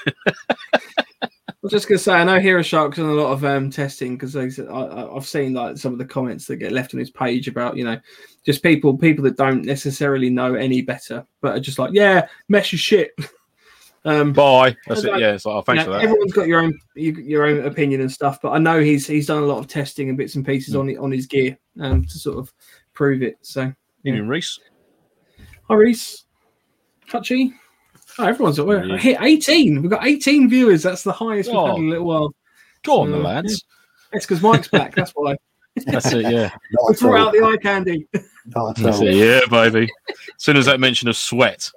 I 1.60 1.64
was 1.64 1.74
just 1.74 1.90
gonna 1.90 2.00
say, 2.00 2.14
I 2.14 2.24
know 2.24 2.40
Hero 2.40 2.62
Shark's 2.62 2.96
done 2.96 3.10
a 3.10 3.14
lot 3.14 3.34
of 3.34 3.44
um, 3.44 3.70
testing 3.70 4.16
because 4.16 4.34
I've 4.38 5.28
seen 5.28 5.54
like 5.54 5.78
some 5.78 5.92
of 5.92 6.00
the 6.00 6.06
comments 6.06 6.46
that 6.46 6.56
get 6.56 6.72
left 6.72 6.94
on 6.94 7.02
his 7.02 7.10
page 7.10 7.50
about 7.50 7.76
you 7.76 7.84
know 7.84 8.00
just 8.46 8.64
people 8.64 8.98
people 8.98 9.26
that 9.26 9.36
don't 9.36 9.66
necessarily 9.66 10.30
know 10.30 10.56
any 10.56 10.82
better, 10.82 11.26
but 11.42 11.58
are 11.58 11.60
just 11.60 11.78
like, 11.78 11.92
yeah, 11.92 12.30
mesh 12.48 12.74
is 12.74 12.80
shit. 12.80 13.12
um, 14.06 14.34
Bye. 14.34 14.76
That's 14.88 15.04
Like, 15.04 15.16
it. 15.16 15.22
Yeah. 15.22 15.38
So 15.38 15.52
oh, 15.52 15.58
you 15.58 15.64
thanks 15.64 15.80
know, 15.80 15.86
for 15.86 15.92
that. 15.92 16.04
everyone's 16.04 16.34
got 16.34 16.48
your 16.48 16.62
own 16.62 16.74
you- 16.96 17.14
your 17.16 17.46
own 17.46 17.66
opinion 17.66 18.02
and 18.02 18.12
stuff, 18.12 18.40
but 18.42 18.52
I 18.52 18.58
know 18.58 18.80
he's 18.82 19.06
he's 19.08 19.28
done 19.28 19.44
a 19.44 19.46
lot 19.46 19.60
of 19.60 19.68
testing 19.68 20.10
and 20.10 20.18
bits 20.18 20.36
and 20.36 20.46
pieces 20.46 20.74
Mm. 20.76 20.80
on 20.80 20.90
it 20.90 20.98
on 20.98 21.12
his 21.12 21.26
gear 21.26 21.58
um, 21.80 22.06
to 22.06 22.18
sort 22.20 22.38
of 22.38 22.54
prove 22.94 23.22
it. 23.24 23.38
So, 23.42 23.74
Evening, 24.06 24.28
Reese. 24.28 24.60
hi 25.68 25.76
Reese, 25.76 26.26
Hutchie. 27.10 27.54
Oh, 28.18 28.26
everyone's 28.26 28.60
we're 28.60 28.84
Yeah. 28.86 28.98
hit 28.98 29.18
18. 29.22 29.82
We've 29.82 29.92
got 29.92 30.06
18 30.06 30.50
viewers. 30.50 30.84
That's 30.84 31.04
the 31.04 31.12
highest 31.14 31.50
we've 31.50 31.60
had 31.60 31.70
Oh. 31.72 31.78
in 31.78 31.86
a 31.86 31.90
little 31.90 32.06
while. 32.06 32.36
Go 32.84 33.02
on, 33.02 33.12
the 33.12 33.18
So, 33.18 33.24
lads. 33.24 33.64
It's 34.14 34.26
because 34.26 34.42
Mike's 34.42 34.68
back. 34.68 34.96
That's 34.96 35.12
why. 35.12 35.36
That's 35.86 36.12
it. 36.12 36.24
Yeah. 36.24 36.50
Not 36.72 36.84
We 36.90 36.94
at 36.94 37.00
threw 37.00 37.18
all. 37.18 37.28
out 37.28 37.34
the 37.34 37.44
eye 37.44 37.58
candy. 37.62 38.08
That's 38.48 39.00
it. 39.02 39.14
Yeah, 39.14 39.40
baby. 39.50 39.88
As 40.10 40.16
soon 40.38 40.58
as 40.58 40.66
that 40.66 40.80
mention 40.80 41.08
of 41.08 41.16
sweat, 41.16 41.70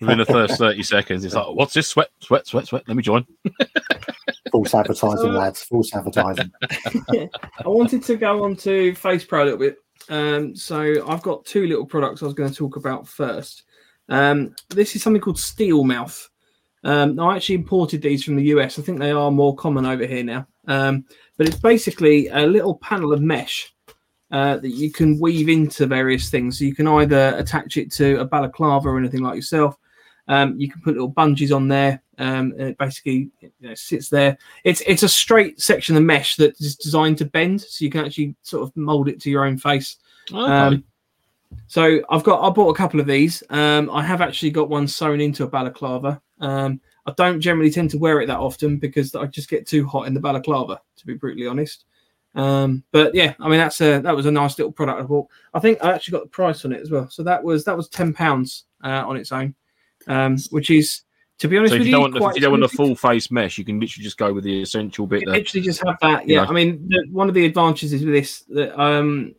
within 0.00 0.18
the 0.18 0.26
first 0.26 0.58
30 0.58 0.82
seconds, 0.82 1.24
it's 1.24 1.34
like, 1.34 1.46
what's 1.54 1.74
this? 1.74 1.88
Sweat, 1.88 2.08
sweat, 2.20 2.46
sweat, 2.46 2.66
sweat. 2.66 2.84
Let 2.86 2.96
me 2.96 3.02
join. 3.02 3.26
False 4.52 4.74
advertising, 4.74 5.32
lads. 5.32 5.62
False 5.62 5.94
advertising. 5.94 6.50
I 7.10 7.28
wanted 7.64 8.02
to 8.04 8.16
go 8.16 8.44
on 8.44 8.56
to 8.56 8.94
Face 8.94 9.24
Pro 9.24 9.42
a 9.42 9.44
little 9.44 9.58
bit. 9.58 9.78
Um, 10.08 10.56
so 10.56 11.06
I've 11.06 11.22
got 11.22 11.44
two 11.44 11.66
little 11.66 11.86
products 11.86 12.22
I 12.22 12.26
was 12.26 12.34
going 12.34 12.50
to 12.50 12.56
talk 12.56 12.76
about 12.76 13.06
first. 13.06 13.64
Um, 14.08 14.54
this 14.70 14.96
is 14.96 15.02
something 15.02 15.20
called 15.20 15.38
Steel 15.38 15.84
Mouth. 15.84 16.28
Um, 16.84 17.18
I 17.18 17.36
actually 17.36 17.56
imported 17.56 18.02
these 18.02 18.24
from 18.24 18.36
the 18.36 18.44
US. 18.44 18.78
I 18.78 18.82
think 18.82 18.98
they 18.98 19.10
are 19.10 19.30
more 19.30 19.54
common 19.56 19.84
over 19.84 20.06
here 20.06 20.24
now. 20.24 20.46
Um, 20.66 21.04
but 21.36 21.46
it's 21.46 21.58
basically 21.58 22.28
a 22.28 22.46
little 22.46 22.76
panel 22.76 23.12
of 23.12 23.20
mesh 23.20 23.74
uh, 24.30 24.58
that 24.58 24.70
you 24.70 24.92
can 24.92 25.18
weave 25.20 25.48
into 25.48 25.86
various 25.86 26.30
things. 26.30 26.58
So 26.58 26.64
you 26.64 26.74
can 26.74 26.86
either 26.86 27.34
attach 27.36 27.76
it 27.76 27.90
to 27.92 28.20
a 28.20 28.24
balaclava 28.24 28.88
or 28.88 28.98
anything 28.98 29.22
like 29.22 29.36
yourself. 29.36 29.76
Um, 30.28 30.58
you 30.58 30.70
can 30.70 30.80
put 30.82 30.94
little 30.94 31.12
bungees 31.12 31.54
on 31.54 31.68
there. 31.68 32.02
Um, 32.18 32.52
and 32.58 32.70
it 32.70 32.78
basically 32.78 33.30
you 33.40 33.50
know, 33.60 33.74
sits 33.74 34.08
there. 34.08 34.36
It's 34.64 34.80
it's 34.86 35.04
a 35.04 35.08
straight 35.08 35.60
section 35.60 35.96
of 35.96 36.02
mesh 36.02 36.36
that 36.36 36.60
is 36.60 36.74
designed 36.74 37.18
to 37.18 37.24
bend, 37.24 37.60
so 37.60 37.84
you 37.84 37.90
can 37.90 38.04
actually 38.04 38.34
sort 38.42 38.64
of 38.64 38.76
mold 38.76 39.08
it 39.08 39.20
to 39.20 39.30
your 39.30 39.44
own 39.44 39.56
face. 39.56 39.98
Okay. 40.32 40.52
Um, 40.52 40.84
so 41.68 42.00
I've 42.10 42.24
got 42.24 42.42
I 42.44 42.50
bought 42.50 42.70
a 42.70 42.76
couple 42.76 43.00
of 43.00 43.06
these. 43.06 43.42
Um, 43.50 43.88
I 43.90 44.02
have 44.02 44.20
actually 44.20 44.50
got 44.50 44.68
one 44.68 44.88
sewn 44.88 45.20
into 45.20 45.44
a 45.44 45.48
balaclava. 45.48 46.20
Um, 46.40 46.80
I 47.06 47.12
don't 47.16 47.40
generally 47.40 47.70
tend 47.70 47.90
to 47.90 47.98
wear 47.98 48.20
it 48.20 48.26
that 48.26 48.38
often 48.38 48.78
because 48.78 49.14
I 49.14 49.26
just 49.26 49.48
get 49.48 49.66
too 49.66 49.86
hot 49.86 50.06
in 50.06 50.14
the 50.14 50.20
balaclava, 50.20 50.80
to 50.96 51.06
be 51.06 51.14
brutally 51.14 51.46
honest. 51.46 51.84
Um, 52.34 52.84
but 52.92 53.14
yeah, 53.14 53.34
I 53.40 53.48
mean 53.48 53.58
that's 53.58 53.80
a 53.80 54.00
that 54.00 54.14
was 54.14 54.26
a 54.26 54.30
nice 54.30 54.58
little 54.58 54.72
product 54.72 55.00
I 55.00 55.04
bought. 55.04 55.28
I 55.54 55.60
think 55.60 55.82
I 55.82 55.92
actually 55.92 56.12
got 56.12 56.24
the 56.24 56.30
price 56.30 56.64
on 56.64 56.72
it 56.72 56.80
as 56.80 56.90
well. 56.90 57.08
So 57.10 57.22
that 57.22 57.42
was 57.42 57.64
that 57.64 57.76
was 57.76 57.88
ten 57.88 58.12
pounds 58.12 58.64
uh, 58.84 59.04
on 59.06 59.16
its 59.16 59.32
own, 59.32 59.54
um, 60.06 60.36
which 60.50 60.70
is 60.70 61.02
to 61.38 61.48
be 61.48 61.56
honest 61.56 61.72
so 61.72 61.76
if 61.76 61.80
with 61.80 61.88
you 61.88 61.96
you, 61.96 62.02
don't 62.02 62.12
want 62.12 62.14
the, 62.14 62.28
if 62.30 62.34
you 62.36 62.40
don't 62.40 62.50
want 62.50 62.62
the 62.62 62.76
full 62.76 62.96
face 62.96 63.30
mesh, 63.30 63.58
you 63.58 63.64
can 63.64 63.78
literally 63.78 64.04
just 64.04 64.18
go 64.18 64.32
with 64.32 64.44
the 64.44 64.62
essential 64.62 65.06
bit. 65.06 65.20
You 65.20 65.26
That, 65.26 65.32
literally 65.32 65.64
just 65.64 65.84
have 65.86 65.96
that. 66.02 66.26
Yeah, 66.26 66.44
know. 66.44 66.50
I 66.50 66.52
mean, 66.52 66.88
the, 66.88 67.06
one 67.10 67.28
of 67.28 67.34
the 67.34 67.44
advantages 67.44 67.92
with 67.92 68.12
this 68.12 68.40
that 68.48 68.80
um, 68.80 69.34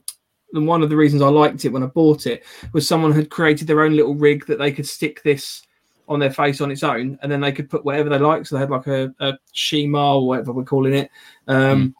and 0.53 0.67
one 0.67 0.81
of 0.81 0.89
the 0.89 0.95
reasons 0.95 1.21
I 1.21 1.27
liked 1.27 1.65
it 1.65 1.69
when 1.69 1.83
I 1.83 1.87
bought 1.87 2.25
it 2.25 2.45
was 2.73 2.87
someone 2.87 3.11
had 3.11 3.29
created 3.29 3.67
their 3.67 3.81
own 3.81 3.95
little 3.95 4.15
rig 4.15 4.45
that 4.47 4.59
they 4.59 4.71
could 4.71 4.87
stick 4.87 5.21
this 5.23 5.63
on 6.07 6.19
their 6.19 6.31
face 6.31 6.61
on 6.61 6.71
its 6.71 6.83
own, 6.83 7.19
and 7.21 7.31
then 7.31 7.41
they 7.41 7.51
could 7.51 7.69
put 7.69 7.85
whatever 7.85 8.09
they 8.09 8.17
like. 8.17 8.45
So 8.45 8.55
they 8.55 8.61
had 8.61 8.71
like 8.71 8.87
a, 8.87 9.13
a 9.19 9.33
shemagh 9.53 10.21
or 10.21 10.27
whatever 10.27 10.53
we're 10.53 10.63
calling 10.63 10.93
it. 10.93 11.11
Um, 11.47 11.95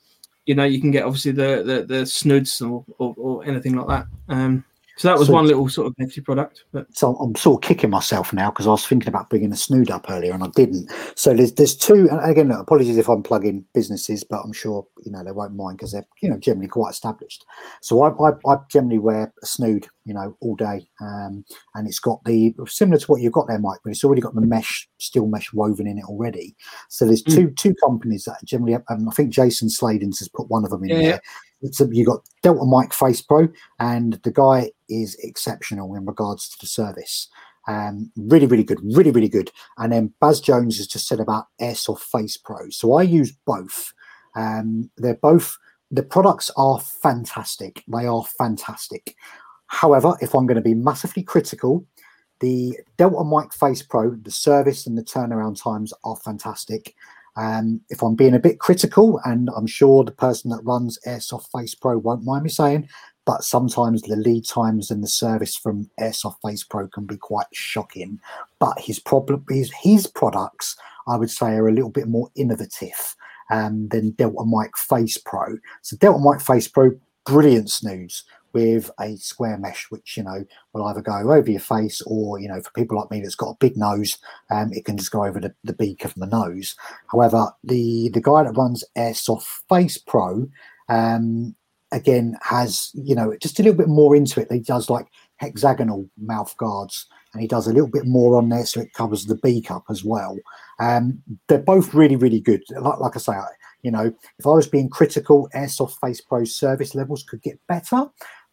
You 0.45 0.55
know, 0.55 0.64
you 0.64 0.82
can 0.82 0.89
get 0.89 1.03
obviously 1.03 1.32
the 1.32 1.62
the, 1.64 1.86
the 1.86 2.05
snoods 2.07 2.60
or, 2.60 2.84
or, 2.97 3.14
or 3.18 3.45
anything 3.45 3.76
like 3.76 3.88
that. 3.88 4.07
Um, 4.30 4.64
so 4.99 5.07
that 5.07 5.17
was 5.17 5.27
So- 5.27 5.33
one 5.33 5.47
little 5.47 5.69
sort 5.69 5.87
of 5.87 5.95
nifty 5.97 6.21
product. 6.21 6.65
But 6.73 6.85
So 6.95 7.15
I'm 7.15 7.33
sort 7.35 7.63
of 7.63 7.67
kicking 7.67 7.89
myself 7.89 8.33
now 8.33 8.49
because 8.51 8.67
I 8.67 8.71
was 8.71 8.85
thinking 8.85 9.07
about 9.07 9.29
bringing 9.29 9.51
a 9.53 9.55
snood 9.55 9.89
up 9.89 10.05
earlier 10.09 10.33
and 10.33 10.43
I 10.43 10.49
didn't. 10.55 10.91
So 11.15 11.33
there's 11.33 11.53
there's 11.53 11.75
two. 11.75 12.09
And 12.11 12.19
again, 12.29 12.49
look, 12.49 12.59
apologies 12.59 12.97
if 12.97 13.07
I'm 13.09 13.23
plugging 13.23 13.63
businesses, 13.73 14.23
but 14.23 14.41
I'm 14.43 14.53
sure 14.53 14.85
you 15.05 15.11
know 15.11 15.23
they 15.23 15.31
won't 15.31 15.55
mind 15.55 15.77
because 15.77 15.93
they're 15.93 16.05
you 16.21 16.29
know 16.29 16.37
generally 16.37 16.67
quite 16.67 16.91
established. 16.91 17.45
So 17.81 18.01
I, 18.03 18.09
I, 18.29 18.31
I 18.45 18.57
generally 18.69 18.99
wear 18.99 19.33
a 19.41 19.45
snood, 19.45 19.87
you 20.05 20.13
know, 20.13 20.35
all 20.41 20.55
day, 20.55 20.87
um, 21.01 21.45
and 21.75 21.87
it's 21.87 21.99
got 21.99 22.21
the 22.25 22.53
similar 22.67 22.99
to 22.99 23.07
what 23.07 23.21
you've 23.21 23.33
got 23.33 23.47
there, 23.47 23.59
Mike, 23.59 23.79
but 23.83 23.91
it's 23.91 24.03
already 24.03 24.21
got 24.21 24.35
the 24.35 24.41
mesh, 24.41 24.87
steel 24.97 25.27
mesh 25.27 25.53
woven 25.53 25.87
in 25.87 25.97
it 25.97 26.05
already. 26.05 26.55
So 26.89 27.05
there's 27.05 27.23
Mm. 27.23 27.35
two 27.35 27.49
two 27.51 27.75
companies 27.75 28.25
that 28.25 28.43
generally, 28.43 28.73
and 28.89 29.07
I 29.07 29.11
think 29.11 29.29
Jason 29.31 29.69
Sladens 29.69 30.19
has 30.19 30.27
put 30.27 30.49
one 30.49 30.65
of 30.65 30.71
them 30.71 30.83
in 30.83 30.89
yeah. 30.89 30.97
there. 31.01 31.21
It's 31.62 31.80
you 31.80 32.05
got 32.05 32.22
Delta 32.41 32.66
Mike 32.66 32.93
Face 32.93 33.22
Pro, 33.22 33.49
and 33.80 34.14
the 34.24 34.32
guy 34.32 34.72
is 34.88 35.16
exceptional 35.22 35.95
in 35.95 36.05
regards 36.05 36.49
to 36.49 36.57
the 36.60 36.68
service. 36.68 37.28
Um, 37.68 38.12
really, 38.16 38.47
really 38.47 38.64
good, 38.64 38.80
really, 38.84 39.12
really 39.12 39.30
good. 39.30 39.51
And 39.78 39.91
then 39.91 40.14
Baz 40.20 40.41
Jones 40.41 40.78
has 40.78 40.88
just 40.88 41.07
said 41.07 41.20
about 41.20 41.45
Airsoft 41.62 41.99
Face 41.99 42.38
Pro. 42.38 42.70
So 42.70 42.93
I 42.93 43.03
use 43.03 43.32
both. 43.45 43.93
Um, 44.36 44.89
they're 44.97 45.16
both 45.16 45.57
the 45.91 46.03
products 46.03 46.51
are 46.55 46.80
fantastic. 46.80 47.84
They 47.88 48.05
are 48.05 48.24
fantastic. 48.38 49.16
However, 49.68 50.16
if 50.22 50.34
I'm 50.34 50.45
going 50.45 50.55
to 50.55 50.62
be 50.62 50.74
massively 50.74 51.24
critical, 51.24 51.86
the 52.39 52.80
Delta 52.97 53.24
Mike 53.24 53.53
Face 53.53 53.82
Pro, 53.82 54.12
the 54.12 54.32
service 54.32 54.88
and 54.88 54.97
the 54.97 55.03
turnaround 55.03 55.62
times 55.62 55.93
are 56.03 56.16
fantastic. 56.16 56.95
Um, 57.39 57.79
if 57.89 58.03
I'm 58.03 58.15
being 58.15 58.33
a 58.33 58.39
bit 58.39 58.59
critical, 58.59 59.21
and 59.23 59.49
I'm 59.55 59.65
sure 59.65 60.03
the 60.03 60.11
person 60.11 60.49
that 60.51 60.65
runs 60.65 60.99
Airsoft 61.07 61.47
Face 61.53 61.73
Pro 61.73 61.97
won't 61.97 62.25
mind 62.25 62.43
me 62.43 62.49
saying, 62.49 62.89
but 63.25 63.45
sometimes 63.45 64.01
the 64.01 64.17
lead 64.17 64.45
times 64.45 64.91
and 64.91 65.01
the 65.01 65.07
service 65.07 65.55
from 65.55 65.89
Airsoft 66.01 66.35
Face 66.45 66.65
Pro 66.65 66.89
can 66.89 67.05
be 67.05 67.15
quite 67.15 67.47
shocking. 67.53 68.19
But 68.59 68.77
his 68.77 68.99
problem, 68.99 69.45
his 69.49 69.71
his 69.71 70.05
products, 70.05 70.75
I 71.07 71.15
would 71.15 71.31
say, 71.31 71.53
are 71.53 71.69
a 71.69 71.73
little 71.73 71.91
bit 71.91 72.09
more 72.09 72.29
innovative 72.35 73.15
um, 73.49 73.87
than 73.87 74.11
Delta 74.11 74.43
Mike 74.43 74.75
Face 74.75 75.17
Pro. 75.17 75.57
So 75.81 75.95
Delta 75.95 76.19
Mike 76.19 76.41
Face 76.41 76.67
Pro, 76.67 76.91
brilliant 77.25 77.71
snoods 77.71 78.25
with 78.53 78.89
a 78.99 79.15
square 79.17 79.57
mesh, 79.57 79.89
which 79.89 80.17
you 80.17 80.23
know 80.23 80.45
will 80.73 80.85
either 80.85 81.01
go 81.01 81.31
over 81.31 81.49
your 81.49 81.59
face 81.59 82.01
or 82.05 82.39
you 82.39 82.47
know 82.47 82.61
for 82.61 82.71
people 82.71 82.97
like 82.97 83.11
me 83.11 83.21
that's 83.21 83.35
got 83.35 83.51
a 83.51 83.57
big 83.59 83.77
nose, 83.77 84.17
um, 84.49 84.71
it 84.73 84.85
can 84.85 84.97
just 84.97 85.11
go 85.11 85.25
over 85.25 85.39
the, 85.39 85.53
the 85.63 85.73
beak 85.73 86.05
of 86.05 86.13
the 86.15 86.25
nose. 86.25 86.75
However, 87.11 87.51
the 87.63 88.09
the 88.09 88.21
guy 88.21 88.43
that 88.43 88.57
runs 88.57 88.83
Airsoft 88.97 89.47
Face 89.69 89.97
Pro, 89.97 90.47
um, 90.89 91.55
again 91.91 92.37
has 92.41 92.91
you 92.93 93.15
know 93.15 93.35
just 93.41 93.59
a 93.59 93.63
little 93.63 93.77
bit 93.77 93.87
more 93.89 94.15
into 94.15 94.41
it. 94.41 94.51
He 94.51 94.59
does 94.59 94.89
like 94.89 95.07
hexagonal 95.37 96.09
mouth 96.17 96.55
guards, 96.57 97.07
and 97.33 97.41
he 97.41 97.47
does 97.47 97.67
a 97.67 97.73
little 97.73 97.89
bit 97.89 98.05
more 98.05 98.37
on 98.37 98.49
there, 98.49 98.65
so 98.65 98.81
it 98.81 98.93
covers 98.93 99.25
the 99.25 99.35
beak 99.35 99.71
up 99.71 99.85
as 99.89 100.03
well. 100.03 100.37
Um, 100.79 101.21
they're 101.47 101.59
both 101.59 101.93
really 101.93 102.15
really 102.15 102.39
good. 102.39 102.63
Like, 102.69 102.99
like 102.99 103.15
I 103.15 103.19
say, 103.19 103.33
I, 103.33 103.47
you 103.81 103.91
know, 103.91 104.13
if 104.37 104.45
I 104.45 104.49
was 104.49 104.67
being 104.67 104.89
critical, 104.89 105.49
Airsoft 105.55 105.99
Face 105.99 106.21
Pro 106.21 106.43
service 106.43 106.95
levels 106.95 107.23
could 107.23 107.41
get 107.41 107.59
better. 107.67 108.09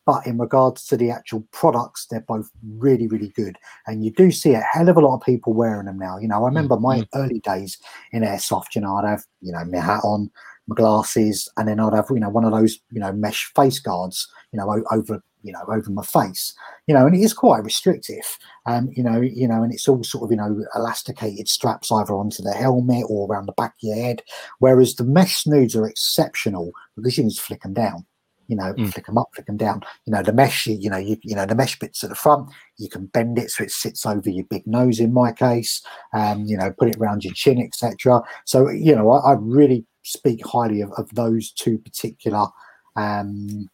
But 0.06 0.26
in 0.26 0.38
regards 0.38 0.86
to 0.86 0.96
the 0.96 1.10
actual 1.10 1.46
products, 1.52 2.06
they're 2.06 2.20
both 2.20 2.48
really, 2.76 3.08
really 3.08 3.28
good. 3.36 3.58
And 3.86 4.04
you 4.04 4.12
do 4.12 4.30
see 4.30 4.54
a 4.54 4.60
hell 4.60 4.88
of 4.88 4.96
a 4.96 5.00
lot 5.00 5.16
of 5.16 5.22
people 5.22 5.52
wearing 5.52 5.86
them 5.86 5.98
now. 5.98 6.16
You 6.18 6.28
know, 6.28 6.44
I 6.44 6.46
remember 6.46 6.78
my 6.78 7.00
Mhm. 7.00 7.08
early 7.14 7.40
days 7.40 7.76
in 8.12 8.22
airsoft. 8.22 8.74
You 8.74 8.82
know, 8.82 8.94
I'd 8.96 9.08
have 9.08 9.24
you 9.42 9.52
know 9.52 9.64
my 9.64 9.78
hat 9.78 10.00
on, 10.04 10.30
my 10.68 10.74
glasses, 10.76 11.48
and 11.56 11.68
then 11.68 11.80
I'd 11.80 11.92
have 11.94 12.06
you 12.10 12.20
know 12.20 12.28
one 12.30 12.44
of 12.44 12.52
those 12.52 12.78
you 12.92 13.00
know 13.00 13.12
mesh 13.12 13.52
face 13.56 13.80
guards. 13.80 14.28
You 14.52 14.58
know, 14.60 14.82
over 14.92 15.20
you 15.42 15.52
know 15.52 15.64
over 15.68 15.90
my 15.90 16.04
face. 16.04 16.54
You 16.86 16.94
know, 16.94 17.06
and 17.06 17.14
it 17.16 17.20
is 17.20 17.34
quite 17.34 17.64
restrictive. 17.64 18.38
Um, 18.66 18.88
you 18.92 19.02
know, 19.02 19.20
you 19.20 19.48
know, 19.48 19.62
and 19.64 19.72
it's 19.72 19.88
all 19.88 20.02
sort 20.04 20.24
of 20.24 20.30
you 20.30 20.36
know 20.36 20.64
elasticated 20.76 21.48
straps 21.48 21.90
either 21.90 22.14
onto 22.14 22.42
the 22.44 22.52
helmet 22.52 23.04
or 23.08 23.26
around 23.28 23.46
the 23.46 23.52
back 23.52 23.72
of 23.72 23.82
your 23.82 23.96
head. 23.96 24.22
Whereas 24.60 24.94
the 24.94 25.04
mesh 25.04 25.42
snoods 25.42 25.74
are 25.74 25.88
exceptional 25.88 26.70
because 26.96 27.16
you 27.18 27.24
can 27.24 27.30
just 27.30 27.42
flick 27.42 27.62
them 27.62 27.74
down. 27.74 28.06
You 28.48 28.56
know, 28.56 28.72
Mm. 28.74 28.92
flick 28.92 29.06
them 29.06 29.18
up, 29.18 29.28
flick 29.34 29.46
them 29.46 29.56
down. 29.56 29.82
You 30.04 30.12
know, 30.12 30.22
the 30.22 30.32
mesh. 30.32 30.66
You, 30.66 30.76
you 30.76 30.90
know, 30.90 30.96
you 30.96 31.16
you 31.22 31.34
know 31.34 31.46
the 31.46 31.54
mesh 31.54 31.78
bits 31.78 32.02
at 32.04 32.10
the 32.10 32.16
front. 32.16 32.50
You 32.78 32.88
can 32.88 33.06
bend 33.06 33.38
it 33.38 33.50
so 33.50 33.64
it 33.64 33.70
sits 33.70 34.06
over 34.06 34.30
your 34.30 34.44
big 34.44 34.66
nose. 34.66 35.00
In 35.00 35.12
my 35.12 35.32
case, 35.32 35.82
um, 36.12 36.44
you 36.44 36.56
know, 36.56 36.72
put 36.78 36.88
it 36.88 36.96
around 36.96 37.24
your 37.24 37.34
chin, 37.34 37.60
etc. 37.60 38.22
So 38.44 38.68
you 38.70 38.94
know, 38.94 39.10
I, 39.10 39.32
I 39.32 39.36
really 39.38 39.84
speak 40.02 40.46
highly 40.46 40.80
of, 40.80 40.92
of 40.92 41.12
those 41.14 41.50
two 41.50 41.78
particular, 41.78 42.46
um, 42.94 43.68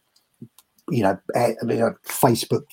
you 0.89 1.03
know, 1.03 1.17
eh, 1.35 1.53
you 1.61 1.77
know, 1.77 1.93
Facebook 2.07 2.63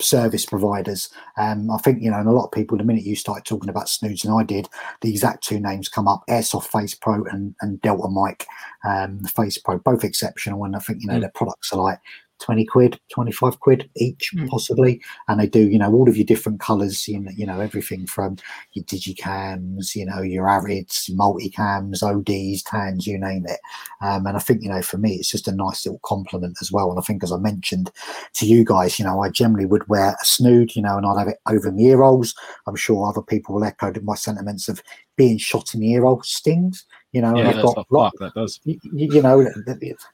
service 0.00 0.46
providers. 0.46 1.08
Um, 1.36 1.70
I 1.70 1.78
think 1.78 2.02
you 2.02 2.10
know, 2.10 2.18
and 2.18 2.28
a 2.28 2.32
lot 2.32 2.46
of 2.46 2.52
people, 2.52 2.78
the 2.78 2.84
minute 2.84 3.04
you 3.04 3.16
start 3.16 3.44
talking 3.44 3.68
about 3.70 3.88
snoods, 3.88 4.24
and 4.24 4.34
I 4.38 4.42
did, 4.44 4.68
the 5.00 5.10
exact 5.10 5.44
two 5.44 5.60
names 5.60 5.88
come 5.88 6.08
up: 6.08 6.24
Airsoft 6.28 6.66
Face 6.66 6.94
Pro 6.94 7.24
and, 7.24 7.54
and 7.60 7.80
Delta 7.82 8.08
Mike 8.08 8.46
um, 8.84 9.20
Face 9.24 9.58
Pro, 9.58 9.78
both 9.78 10.04
exceptional. 10.04 10.64
And 10.64 10.74
I 10.76 10.78
think 10.80 11.02
you 11.02 11.08
know 11.08 11.14
Mm. 11.14 11.20
their 11.20 11.32
products 11.34 11.72
are 11.72 11.80
like. 11.82 11.98
20 12.40 12.64
quid 12.64 13.00
25 13.12 13.60
quid 13.60 13.88
each 13.96 14.30
Mm. 14.34 14.48
possibly. 14.48 15.00
And 15.28 15.40
they 15.40 15.46
do 15.46 15.68
you 15.68 15.78
know 15.78 15.92
all 15.92 16.08
of 16.08 16.16
your 16.16 16.26
different 16.26 16.60
colors 16.60 17.06
you 17.08 17.18
know, 17.20 17.30
you 17.36 17.46
know 17.46 17.60
everything 17.60 18.06
from 18.06 18.36
your 18.72 18.84
digicams 18.84 19.94
you 19.94 20.06
know 20.06 20.22
your 20.22 20.46
arids 20.46 21.10
multicams 21.10 22.02
ods 22.02 22.62
tans 22.62 23.06
you 23.06 23.18
name 23.18 23.44
it. 23.46 23.60
Um, 24.00 24.26
and 24.26 24.36
i 24.36 24.40
think 24.40 24.62
you 24.62 24.68
know 24.68 24.82
for 24.82 24.98
me 24.98 25.14
it's 25.14 25.30
just 25.30 25.48
a 25.48 25.52
nice 25.52 25.84
little 25.86 26.00
compliment 26.04 26.58
as 26.60 26.70
well. 26.72 26.90
And 26.90 26.98
i 26.98 27.02
think 27.02 27.22
as 27.22 27.32
i 27.32 27.36
mentioned 27.38 27.90
to 28.34 28.46
you 28.46 28.64
guys 28.64 28.98
you 28.98 29.04
know 29.04 29.22
i 29.22 29.28
generally 29.28 29.66
would 29.66 29.86
wear 29.88 30.10
a 30.20 30.24
snood 30.24 30.74
you 30.76 30.82
know 30.82 30.96
and 30.96 31.06
i'd 31.06 31.18
have 31.18 31.28
it 31.28 31.38
over 31.48 31.70
my 31.72 31.80
ear 31.80 31.98
rolls. 31.98 32.34
I'm 32.66 32.76
sure 32.76 33.06
other 33.06 33.22
people 33.22 33.54
will 33.54 33.64
echo 33.64 33.92
my 34.02 34.14
sentiments 34.14 34.68
of 34.68 34.82
being 35.16 35.38
shot 35.38 35.74
in 35.74 35.80
the 35.80 35.92
ear 35.92 36.02
roll 36.02 36.22
stings 36.22 36.84
you 37.12 37.20
know 37.20 37.36
Yeah, 37.36 37.48
i've 37.48 37.56
that's 37.56 37.74
got 37.74 37.86
lot, 37.90 38.12
fuck 38.12 38.20
that 38.20 38.34
does. 38.40 38.60
you, 38.64 38.78
you 38.82 39.20
know, 39.22 39.40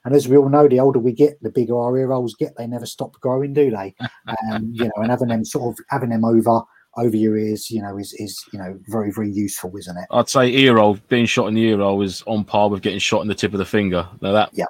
and 0.05 0.15
as 0.15 0.27
we 0.27 0.37
all 0.37 0.49
know, 0.49 0.67
the 0.67 0.79
older 0.79 0.99
we 0.99 1.11
get, 1.11 1.41
the 1.43 1.49
bigger 1.51 1.77
our 1.77 1.97
ear 1.97 2.07
rolls 2.07 2.33
get. 2.35 2.55
They 2.57 2.67
never 2.67 2.85
stop 2.85 3.13
growing, 3.21 3.53
do 3.53 3.69
they? 3.71 3.93
Um, 4.51 4.71
you 4.73 4.85
know, 4.85 4.91
and 4.97 5.09
having 5.09 5.29
them 5.29 5.45
sort 5.45 5.73
of 5.73 5.85
having 5.89 6.09
them 6.09 6.25
over 6.25 6.61
over 6.97 7.15
your 7.15 7.37
ears, 7.37 7.69
you 7.71 7.81
know, 7.81 7.97
is 7.97 8.13
is 8.13 8.43
you 8.51 8.59
know 8.59 8.77
very 8.87 9.11
very 9.11 9.29
useful, 9.31 9.75
isn't 9.77 9.95
it? 9.97 10.05
I'd 10.11 10.27
say 10.29 10.49
ear 10.51 10.75
roll, 10.77 10.97
being 11.09 11.25
shot 11.27 11.47
in 11.47 11.53
the 11.53 11.61
ear 11.63 11.77
roll 11.77 12.01
is 12.01 12.23
on 12.27 12.43
par 12.43 12.69
with 12.69 12.81
getting 12.81 12.99
shot 12.99 13.21
in 13.21 13.27
the 13.27 13.35
tip 13.35 13.53
of 13.53 13.59
the 13.59 13.65
finger. 13.65 14.07
Now 14.21 14.31
that 14.33 14.49
Yeah. 14.53 14.65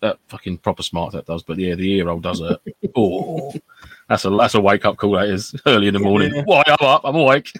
that 0.00 0.18
fucking 0.28 0.58
proper 0.58 0.82
smart 0.82 1.12
that 1.12 1.26
does, 1.26 1.42
but 1.42 1.58
yeah, 1.58 1.74
the 1.74 1.90
ear 1.94 2.06
roll 2.06 2.20
does 2.20 2.40
it. 2.40 2.60
oh, 2.96 3.52
that's 4.08 4.24
a 4.24 4.30
that's 4.30 4.54
a 4.54 4.60
wake 4.60 4.84
up 4.86 4.96
call. 4.96 5.12
That 5.12 5.28
is 5.28 5.54
early 5.66 5.88
in 5.88 5.94
the 5.94 6.00
morning. 6.00 6.32
Yeah. 6.34 6.42
Why 6.46 6.62
I'm 6.66 6.86
up? 6.86 7.02
I'm 7.04 7.16
awake. 7.16 7.52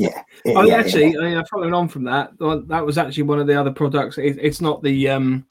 Yeah. 0.00 0.22
Oh, 0.46 0.62
yeah, 0.62 0.76
actually, 0.76 1.14
I 1.18 1.20
mean, 1.20 1.44
following 1.50 1.74
on 1.74 1.86
from 1.86 2.04
that, 2.04 2.30
that 2.38 2.86
was 2.86 2.96
actually 2.96 3.24
one 3.24 3.38
of 3.38 3.46
the 3.46 3.60
other 3.60 3.70
products. 3.70 4.16
It, 4.16 4.38
it's 4.40 4.62
not 4.62 4.82
the 4.82 5.10
um, 5.10 5.44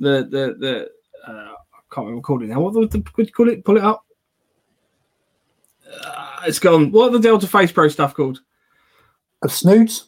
the 0.00 0.26
the 0.30 0.56
the 0.58 0.90
uh, 1.30 1.52
I 1.52 1.94
can't 1.94 2.06
remember 2.06 2.32
what 2.32 2.42
it 2.42 2.48
now. 2.48 2.60
What 2.60 2.72
the, 2.72 2.86
the 2.86 3.02
could 3.02 3.26
you 3.26 3.32
call 3.32 3.50
it? 3.50 3.62
Pull 3.62 3.76
it 3.76 3.84
up. 3.84 4.06
Uh, 6.02 6.40
it's 6.46 6.58
gone. 6.58 6.90
What 6.92 7.08
are 7.08 7.18
the 7.18 7.28
Delta 7.28 7.46
Face 7.46 7.72
Pro 7.72 7.88
stuff 7.88 8.14
called? 8.14 8.40
A 9.42 9.50
snoods. 9.50 10.06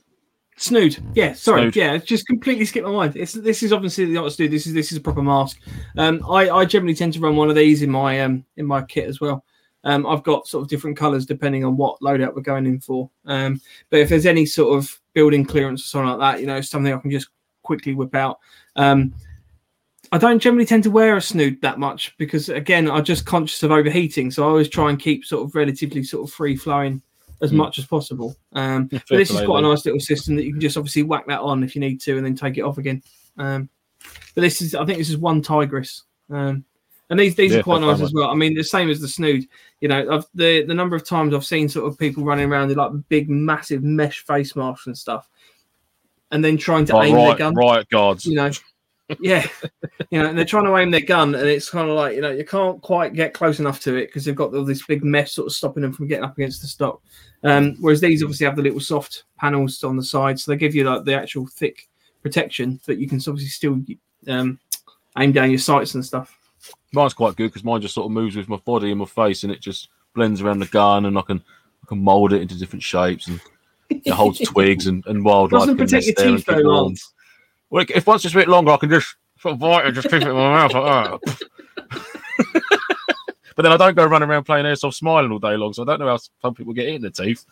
Snood. 0.56 0.96
Yeah, 1.14 1.34
sorry. 1.34 1.64
Snood. 1.64 1.76
Yeah, 1.76 1.92
it's 1.92 2.06
just 2.06 2.26
completely 2.26 2.64
skipped 2.64 2.86
my 2.86 2.92
mind. 2.92 3.14
It's 3.14 3.34
this 3.34 3.62
is 3.62 3.74
obviously 3.74 4.06
not 4.06 4.26
a 4.26 4.30
snood. 4.30 4.52
This 4.52 4.66
is 4.66 4.72
this 4.72 4.90
is 4.90 4.96
a 4.96 5.02
proper 5.02 5.22
mask. 5.22 5.60
Um, 5.98 6.24
I 6.26 6.48
I 6.48 6.64
generally 6.64 6.94
tend 6.94 7.12
to 7.12 7.20
run 7.20 7.36
one 7.36 7.50
of 7.50 7.56
these 7.56 7.82
in 7.82 7.90
my 7.90 8.22
um 8.22 8.46
in 8.56 8.64
my 8.64 8.80
kit 8.80 9.06
as 9.06 9.20
well. 9.20 9.44
Um, 9.86 10.04
I've 10.04 10.24
got 10.24 10.48
sort 10.48 10.62
of 10.62 10.68
different 10.68 10.96
colours 10.96 11.24
depending 11.24 11.64
on 11.64 11.76
what 11.76 12.00
loadout 12.00 12.34
we're 12.34 12.42
going 12.42 12.66
in 12.66 12.80
for. 12.80 13.08
Um, 13.24 13.60
but 13.88 14.00
if 14.00 14.08
there's 14.08 14.26
any 14.26 14.44
sort 14.44 14.76
of 14.76 15.00
building 15.14 15.44
clearance 15.44 15.82
or 15.82 15.86
something 15.86 16.18
like 16.18 16.34
that, 16.34 16.40
you 16.40 16.46
know, 16.48 16.60
something 16.60 16.92
I 16.92 16.98
can 16.98 17.10
just 17.10 17.28
quickly 17.62 17.94
whip 17.94 18.14
out. 18.14 18.38
Um, 18.74 19.14
I 20.12 20.18
don't 20.18 20.40
generally 20.40 20.66
tend 20.66 20.82
to 20.84 20.90
wear 20.90 21.16
a 21.16 21.22
snood 21.22 21.60
that 21.62 21.78
much 21.78 22.16
because 22.18 22.48
again, 22.48 22.90
I'm 22.90 23.04
just 23.04 23.26
conscious 23.26 23.62
of 23.62 23.70
overheating. 23.70 24.30
So 24.30 24.44
I 24.44 24.48
always 24.48 24.68
try 24.68 24.90
and 24.90 24.98
keep 24.98 25.24
sort 25.24 25.48
of 25.48 25.54
relatively 25.54 26.02
sort 26.02 26.28
of 26.28 26.34
free 26.34 26.56
flowing 26.56 27.00
as 27.42 27.52
Mm. 27.52 27.56
much 27.56 27.78
as 27.78 27.86
possible. 27.86 28.34
Um, 28.54 28.86
but 28.86 29.02
this 29.08 29.30
is 29.30 29.44
quite 29.44 29.62
a 29.62 29.68
nice 29.68 29.84
little 29.84 30.00
system 30.00 30.36
that 30.36 30.44
you 30.44 30.52
can 30.52 30.60
just 30.60 30.76
obviously 30.76 31.02
whack 31.04 31.26
that 31.28 31.40
on 31.40 31.62
if 31.62 31.74
you 31.76 31.80
need 31.80 32.00
to, 32.00 32.16
and 32.16 32.26
then 32.26 32.34
take 32.34 32.58
it 32.58 32.62
off 32.62 32.78
again. 32.78 33.02
Um, 33.38 33.68
but 34.34 34.40
this 34.40 34.62
is, 34.62 34.74
I 34.74 34.84
think, 34.84 34.98
this 34.98 35.10
is 35.10 35.16
one 35.16 35.42
Tigris, 35.42 36.02
um, 36.30 36.64
and 37.10 37.18
these 37.20 37.34
these 37.36 37.52
Yeah, 37.52 37.60
are 37.60 37.62
quite 37.62 37.80
nice 37.80 38.00
as 38.00 38.12
well. 38.12 38.30
I 38.30 38.34
mean, 38.34 38.54
the 38.54 38.64
same 38.64 38.90
as 38.90 39.00
the 39.00 39.08
Snood. 39.08 39.46
You 39.80 39.88
know, 39.88 40.10
I've, 40.10 40.26
the 40.34 40.64
the 40.64 40.74
number 40.74 40.96
of 40.96 41.06
times 41.06 41.34
I've 41.34 41.44
seen 41.44 41.68
sort 41.68 41.86
of 41.86 41.98
people 41.98 42.24
running 42.24 42.50
around 42.50 42.70
in 42.70 42.76
like 42.76 42.92
big, 43.08 43.28
massive 43.30 43.82
mesh 43.82 44.24
face 44.24 44.56
masks 44.56 44.86
and 44.86 44.96
stuff, 44.98 45.28
and 46.32 46.44
then 46.44 46.56
trying 46.56 46.84
to 46.86 46.94
Like 46.94 47.06
aim 47.08 47.22
their 47.22 47.34
gun. 47.34 47.54
riot 47.54 47.88
guards. 47.90 48.26
You 48.26 48.34
know, 48.36 48.50
yeah, 49.20 49.46
you 50.10 50.20
know, 50.20 50.28
and 50.28 50.36
they're 50.36 50.44
trying 50.44 50.64
to 50.64 50.76
aim 50.76 50.90
their 50.90 51.00
gun, 51.00 51.34
and 51.34 51.48
it's 51.48 51.70
kind 51.70 51.88
of 51.88 51.94
like 51.96 52.16
you 52.16 52.20
know 52.22 52.30
you 52.32 52.44
can't 52.44 52.80
quite 52.82 53.12
get 53.14 53.34
close 53.34 53.60
enough 53.60 53.80
to 53.80 53.94
it 53.96 54.06
because 54.06 54.24
they've 54.24 54.34
got 54.34 54.54
all 54.54 54.64
this 54.64 54.84
big 54.86 55.04
mesh 55.04 55.32
sort 55.32 55.46
of 55.46 55.52
stopping 55.52 55.82
them 55.82 55.92
from 55.92 56.08
getting 56.08 56.24
up 56.24 56.36
against 56.36 56.60
the 56.60 56.66
stock. 56.68 57.00
Um, 57.44 57.76
whereas 57.80 58.00
these 58.00 58.22
obviously 58.22 58.46
have 58.46 58.56
the 58.56 58.62
little 58.62 58.80
soft 58.80 59.24
panels 59.38 59.84
on 59.84 59.96
the 59.96 60.02
side, 60.02 60.40
so 60.40 60.50
they 60.50 60.56
give 60.56 60.74
you 60.74 60.82
like 60.84 61.04
the 61.04 61.14
actual 61.14 61.46
thick 61.46 61.88
protection, 62.22 62.80
but 62.86 62.98
you 62.98 63.06
can 63.08 63.18
obviously 63.18 63.46
still 63.46 63.80
um, 64.26 64.58
aim 65.18 65.30
down 65.30 65.50
your 65.50 65.60
sights 65.60 65.94
and 65.94 66.04
stuff. 66.04 66.35
Mine's 66.96 67.14
quite 67.14 67.36
good 67.36 67.48
because 67.48 67.64
mine 67.64 67.80
just 67.80 67.94
sort 67.94 68.06
of 68.06 68.12
moves 68.12 68.36
with 68.36 68.48
my 68.48 68.56
body 68.56 68.90
and 68.90 68.98
my 68.98 69.06
face, 69.06 69.44
and 69.44 69.52
it 69.52 69.60
just 69.60 69.88
blends 70.14 70.40
around 70.40 70.58
the 70.58 70.66
gun, 70.66 71.06
and 71.06 71.16
I 71.16 71.22
can 71.22 71.42
I 71.82 71.86
can 71.86 72.02
mold 72.02 72.32
it 72.32 72.42
into 72.42 72.58
different 72.58 72.82
shapes, 72.82 73.28
and 73.28 73.40
it 73.90 74.10
holds 74.10 74.40
twigs 74.44 74.86
and, 74.86 75.06
and 75.06 75.24
wildlife. 75.24 75.62
Doesn't 75.62 75.76
protect 75.76 76.06
your 76.06 76.26
and 76.26 76.38
teeth 76.38 76.46
though. 76.46 76.56
Lance. 76.56 77.12
Well, 77.70 77.84
if 77.94 78.06
once 78.06 78.24
it's 78.24 78.34
a 78.34 78.38
bit 78.38 78.48
longer, 78.48 78.72
I 78.72 78.76
can 78.78 78.90
just 78.90 79.14
sort 79.38 79.52
of 79.52 79.58
bite 79.60 79.86
it, 79.86 79.92
just 79.92 80.08
keep 80.08 80.22
it 80.22 80.28
in 80.28 80.34
my 80.34 80.68
mouth 80.68 80.72
like 80.72 81.20
that. 81.22 81.42
but 83.56 83.62
then 83.62 83.72
I 83.72 83.76
don't 83.76 83.94
go 83.94 84.06
running 84.06 84.28
around 84.28 84.44
playing 84.44 84.66
airsoft 84.66 84.94
smiling 84.94 85.30
all 85.30 85.38
day 85.38 85.56
long, 85.56 85.72
so 85.72 85.82
I 85.82 85.86
don't 85.86 86.00
know 86.00 86.08
how 86.08 86.18
some 86.42 86.54
people 86.54 86.72
get 86.72 86.88
it 86.88 86.94
in 86.94 87.02
the 87.02 87.10
teeth. 87.10 87.44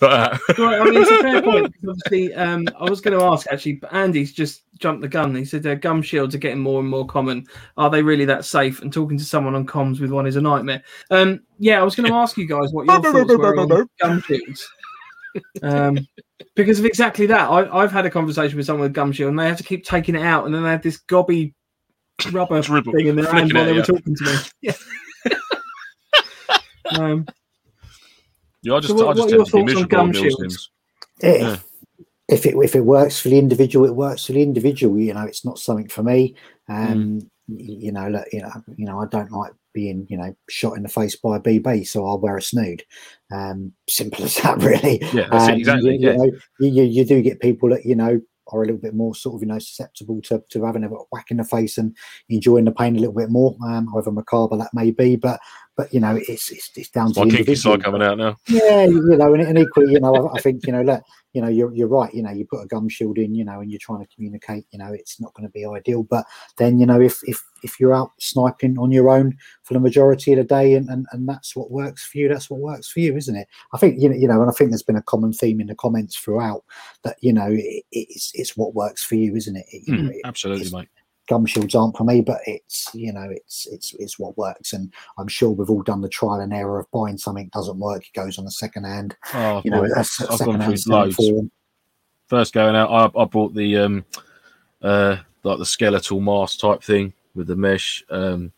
But 0.00 0.12
uh, 0.12 0.38
Right, 0.58 0.80
I 0.80 0.84
mean, 0.84 1.02
it's 1.02 1.10
a 1.10 1.22
fair 1.22 1.42
point. 1.42 1.74
Obviously, 1.88 2.34
um, 2.34 2.66
I 2.78 2.90
was 2.90 3.00
going 3.00 3.18
to 3.18 3.24
ask 3.24 3.46
actually, 3.50 3.80
Andy's 3.92 4.32
just 4.32 4.62
jumped 4.78 5.02
the 5.02 5.08
gun. 5.08 5.34
He 5.34 5.44
said 5.44 5.66
uh, 5.66 5.76
gum 5.76 6.02
shields 6.02 6.34
are 6.34 6.38
getting 6.38 6.60
more 6.60 6.80
and 6.80 6.88
more 6.88 7.06
common. 7.06 7.46
Are 7.76 7.90
they 7.90 8.02
really 8.02 8.24
that 8.24 8.44
safe? 8.44 8.82
And 8.82 8.92
talking 8.92 9.18
to 9.18 9.24
someone 9.24 9.54
on 9.54 9.66
comms 9.66 10.00
with 10.00 10.10
one 10.10 10.26
is 10.26 10.36
a 10.36 10.40
nightmare. 10.40 10.82
Um, 11.10 11.40
yeah, 11.58 11.80
I 11.80 11.84
was 11.84 11.94
going 11.94 12.08
to 12.08 12.16
ask 12.16 12.36
you 12.36 12.46
guys 12.46 12.72
what 12.72 12.86
your 12.86 13.02
thoughts 13.02 13.36
were 13.36 13.58
on 13.58 13.88
gum 14.00 14.20
shields. 14.22 14.68
Um, 15.62 16.06
because 16.54 16.78
of 16.78 16.84
exactly 16.84 17.26
that, 17.26 17.48
I, 17.48 17.82
I've 17.82 17.92
had 17.92 18.06
a 18.06 18.10
conversation 18.10 18.56
with 18.56 18.66
someone 18.66 18.82
with 18.82 18.94
gum 18.94 19.12
shield, 19.12 19.30
and 19.30 19.38
they 19.38 19.46
have 19.46 19.58
to 19.58 19.64
keep 19.64 19.84
taking 19.84 20.14
it 20.14 20.22
out, 20.22 20.46
and 20.46 20.54
then 20.54 20.62
they 20.62 20.70
had 20.70 20.82
this 20.82 20.98
gobby 20.98 21.54
rubber 22.30 22.60
Dribble, 22.62 22.92
thing 22.92 23.06
in 23.08 23.16
their 23.16 23.30
hand 23.32 23.52
while 23.52 23.64
they 23.64 23.72
were 23.72 23.78
you. 23.78 23.84
talking 23.84 24.14
to 24.14 24.24
me. 24.24 24.38
Yeah. 24.60 24.72
um, 26.98 27.26
yeah, 28.64 28.74
I 28.74 28.80
just, 28.80 28.88
So 28.96 29.06
what- 29.06 29.08
I 29.08 29.12
just 29.20 29.26
are 29.26 29.30
tend 29.30 29.36
your 29.36 29.44
to 29.46 29.64
be 29.66 29.72
thoughts 29.74 29.82
on 29.82 29.88
gum 29.88 30.12
those 30.12 30.22
shields? 30.22 30.40
things. 30.40 30.70
Yeah. 31.22 31.56
If 32.26 32.46
it 32.46 32.54
if 32.56 32.74
it 32.74 32.80
works 32.86 33.20
for 33.20 33.28
the 33.28 33.38
individual, 33.38 33.84
it 33.86 33.94
works 33.94 34.24
for 34.24 34.32
the 34.32 34.42
individual. 34.42 34.98
You 34.98 35.12
know, 35.14 35.24
it's 35.26 35.44
not 35.44 35.58
something 35.58 35.88
for 35.88 36.02
me. 36.02 36.34
Um, 36.70 37.18
y- 37.48 37.56
you 37.86 37.92
know, 37.92 38.08
look, 38.08 38.24
you 38.32 38.40
know, 38.40 38.50
you 38.76 38.86
know, 38.86 38.98
I 39.00 39.06
don't 39.06 39.30
like 39.30 39.52
being, 39.74 40.06
you 40.08 40.16
know, 40.16 40.34
shot 40.48 40.76
in 40.78 40.82
the 40.84 40.88
face 40.88 41.16
by 41.16 41.36
a 41.36 41.40
BB, 41.40 41.86
so 41.86 42.06
I'll 42.06 42.18
wear 42.18 42.38
a 42.38 42.42
snood. 42.42 42.82
Um, 43.30 43.72
simple 43.90 44.24
as 44.24 44.36
that, 44.36 44.56
really. 44.62 45.00
Yeah, 45.12 45.28
that's 45.30 45.48
Um, 45.50 45.54
exactly. 45.54 45.96
You, 45.98 46.08
yeah. 46.08 46.12
you, 46.12 46.18
know, 46.18 46.32
you, 46.60 46.68
you, 46.70 46.82
you 46.84 47.04
do 47.04 47.20
get 47.20 47.40
people 47.40 47.68
that 47.70 47.84
you 47.84 47.94
know 47.94 48.18
are 48.48 48.62
a 48.62 48.66
little 48.66 48.80
bit 48.80 48.94
more 48.94 49.14
sort 49.14 49.34
of 49.36 49.40
you 49.42 49.46
know 49.48 49.58
susceptible 49.58 50.20
to, 50.22 50.42
to 50.50 50.64
having 50.64 50.84
a 50.84 50.88
whack 50.88 51.30
in 51.30 51.36
the 51.38 51.44
face 51.44 51.76
and 51.78 51.94
enjoying 52.30 52.64
the 52.64 52.72
pain 52.72 52.96
a 52.96 52.98
little 53.00 53.14
bit 53.14 53.30
more, 53.30 53.54
um, 53.66 53.86
however 53.88 54.10
macabre 54.12 54.56
that 54.56 54.70
may 54.72 54.90
be. 54.90 55.16
But 55.16 55.40
but 55.76 55.92
you 55.92 56.00
know 56.00 56.16
it's 56.16 56.50
it's, 56.50 56.70
it's 56.76 56.90
down 56.90 57.08
It's 57.08 57.14
to 57.18 57.24
my 57.24 57.30
the 57.30 57.36
kinky 57.38 57.54
side 57.54 57.82
coming 57.82 58.02
out 58.02 58.18
now. 58.18 58.36
Yeah, 58.48 58.84
you 58.84 59.16
know, 59.16 59.34
and, 59.34 59.42
and 59.42 59.58
equally, 59.58 59.92
you 59.92 60.00
know, 60.00 60.14
I, 60.28 60.36
I 60.36 60.40
think 60.40 60.66
you 60.66 60.72
know, 60.72 60.82
look, 60.82 61.02
you 61.32 61.42
know, 61.42 61.48
you're 61.48 61.72
you're 61.74 61.88
right. 61.88 62.12
You 62.14 62.22
know, 62.22 62.30
you 62.30 62.44
put 62.46 62.62
a 62.62 62.66
gum 62.66 62.88
shield 62.88 63.18
in, 63.18 63.34
you 63.34 63.44
know, 63.44 63.60
and 63.60 63.70
you're 63.70 63.80
trying 63.80 64.04
to 64.04 64.14
communicate. 64.14 64.66
You 64.70 64.78
know, 64.78 64.92
it's 64.92 65.20
not 65.20 65.34
going 65.34 65.46
to 65.48 65.52
be 65.52 65.66
ideal. 65.66 66.02
But 66.04 66.26
then, 66.58 66.78
you 66.78 66.86
know, 66.86 67.00
if 67.00 67.20
if 67.24 67.42
if 67.62 67.80
you're 67.80 67.94
out 67.94 68.12
sniping 68.18 68.78
on 68.78 68.92
your 68.92 69.08
own 69.10 69.36
for 69.64 69.74
the 69.74 69.80
majority 69.80 70.32
of 70.32 70.38
the 70.38 70.44
day, 70.44 70.74
and 70.74 70.88
and, 70.88 71.06
and 71.12 71.28
that's 71.28 71.56
what 71.56 71.70
works 71.70 72.04
for 72.06 72.18
you, 72.18 72.28
that's 72.28 72.48
what 72.50 72.60
works 72.60 72.88
for 72.88 73.00
you, 73.00 73.16
isn't 73.16 73.36
it? 73.36 73.48
I 73.72 73.78
think 73.78 74.00
you 74.00 74.08
know, 74.08 74.14
you 74.16 74.28
know, 74.28 74.40
and 74.40 74.50
I 74.50 74.54
think 74.54 74.70
there's 74.70 74.82
been 74.82 74.96
a 74.96 75.02
common 75.02 75.32
theme 75.32 75.60
in 75.60 75.66
the 75.66 75.74
comments 75.74 76.16
throughout 76.16 76.62
that 77.02 77.16
you 77.20 77.32
know, 77.32 77.48
it, 77.50 77.84
it's 77.90 78.30
it's 78.34 78.56
what 78.56 78.74
works 78.74 79.04
for 79.04 79.16
you, 79.16 79.34
isn't 79.34 79.56
it? 79.56 79.66
It- 79.72 79.88
you 79.88 79.96
know, 79.96 80.02
Mm, 80.10 80.14
it- 80.14 80.20
absolutely, 80.24 80.70
mate. 80.70 80.88
Gum 81.28 81.46
shields 81.46 81.74
aren't 81.74 81.96
for 81.96 82.04
me, 82.04 82.20
but 82.20 82.40
it's 82.46 82.88
you 82.94 83.12
know 83.12 83.26
it's 83.30 83.66
it's 83.70 83.94
it's 83.98 84.18
what 84.18 84.36
works, 84.38 84.72
and 84.72 84.92
I'm 85.18 85.28
sure 85.28 85.50
we've 85.50 85.70
all 85.70 85.82
done 85.82 86.00
the 86.00 86.08
trial 86.08 86.40
and 86.40 86.52
error 86.52 86.78
of 86.78 86.90
buying 86.90 87.18
something 87.18 87.50
doesn't 87.52 87.78
work, 87.78 88.04
it 88.06 88.12
goes 88.18 88.38
on 88.38 88.46
a 88.46 88.50
second 88.50 88.84
hand, 88.84 89.16
Oh, 89.32 89.62
you 89.64 89.70
know, 89.70 89.82
boy, 89.82 89.88
a, 89.96 90.00
I've 90.00 90.38
gone 90.38 90.60
through 90.60 90.92
loads. 90.92 91.16
form. 91.16 91.50
First 92.28 92.54
going 92.54 92.74
out, 92.74 92.90
I, 92.90 93.20
I 93.20 93.24
bought 93.24 93.54
the 93.54 93.76
um, 93.78 94.04
uh, 94.82 95.16
like 95.42 95.58
the 95.58 95.66
skeletal 95.66 96.20
mask 96.20 96.60
type 96.60 96.82
thing 96.82 97.12
with 97.34 97.46
the 97.46 97.56
mesh. 97.56 98.04
Um, 98.10 98.52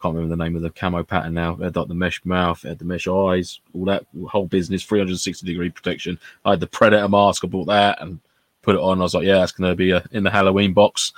can't 0.00 0.14
remember 0.14 0.36
the 0.36 0.44
name 0.44 0.54
of 0.54 0.62
the 0.62 0.70
camo 0.70 1.02
pattern 1.02 1.34
now. 1.34 1.54
It 1.54 1.60
had 1.64 1.76
like 1.76 1.88
the 1.88 1.94
mesh 1.94 2.24
mouth, 2.24 2.64
it 2.64 2.68
had 2.68 2.78
the 2.78 2.84
mesh 2.84 3.08
eyes, 3.08 3.60
all 3.74 3.84
that 3.86 4.06
whole 4.28 4.46
business, 4.46 4.84
360 4.84 5.44
degree 5.44 5.70
protection. 5.70 6.20
I 6.44 6.50
had 6.50 6.60
the 6.60 6.68
predator 6.68 7.08
mask. 7.08 7.44
I 7.44 7.48
bought 7.48 7.66
that 7.66 8.00
and 8.00 8.20
put 8.62 8.74
it 8.74 8.80
on. 8.80 9.00
I 9.00 9.02
was 9.02 9.14
like, 9.14 9.24
yeah, 9.24 9.38
that's 9.38 9.52
going 9.52 9.70
to 9.70 9.76
be 9.76 9.90
a, 9.90 10.02
in 10.12 10.24
the 10.24 10.30
Halloween 10.30 10.72
box. 10.72 11.12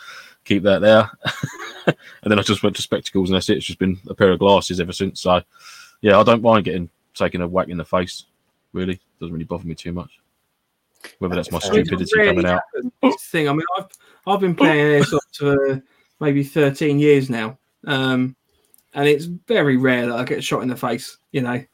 Keep 0.45 0.63
that 0.65 0.81
there. 0.81 1.11
and 1.87 1.97
then 2.31 2.39
I 2.39 2.43
just 2.43 2.63
went 2.63 2.77
to 2.77 2.83
spectacles, 2.83 3.29
and 3.29 3.37
that's 3.37 3.49
it. 3.49 3.59
It's 3.59 3.67
just 3.67 3.79
been 3.79 3.99
a 4.09 4.15
pair 4.15 4.31
of 4.31 4.39
glasses 4.39 4.81
ever 4.81 4.93
since. 4.93 5.21
So, 5.21 5.43
yeah, 6.01 6.19
I 6.19 6.23
don't 6.23 6.43
mind 6.43 6.65
getting 6.65 6.89
taken 7.15 7.43
a 7.43 7.49
whack 7.49 7.69
in 7.69 7.77
the 7.77 7.85
face. 7.85 8.25
Really, 8.73 9.01
doesn't 9.19 9.33
really 9.33 9.45
bother 9.45 9.67
me 9.67 9.75
too 9.75 9.93
much. 9.93 10.21
Whether 11.19 11.35
that's 11.35 11.51
my 11.51 11.59
stupidity 11.59 12.11
Rarely 12.15 12.43
coming 12.43 12.47
out. 12.47 13.21
thing. 13.21 13.49
I 13.49 13.53
mean, 13.53 13.67
I've 13.79 13.87
I've 14.27 14.41
been 14.41 14.55
playing 14.55 15.03
airsoft 15.03 15.37
for 15.39 15.83
maybe 16.21 16.45
13 16.45 16.99
years 16.99 17.31
now, 17.31 17.59
um, 17.87 18.37
and 18.95 19.09
it's 19.09 19.25
very 19.25 19.77
rare 19.77 20.07
that 20.07 20.17
I 20.17 20.25
get 20.25 20.45
shot 20.45 20.63
in 20.63 20.69
the 20.69 20.77
face. 20.77 21.17
You 21.33 21.41
know, 21.41 21.65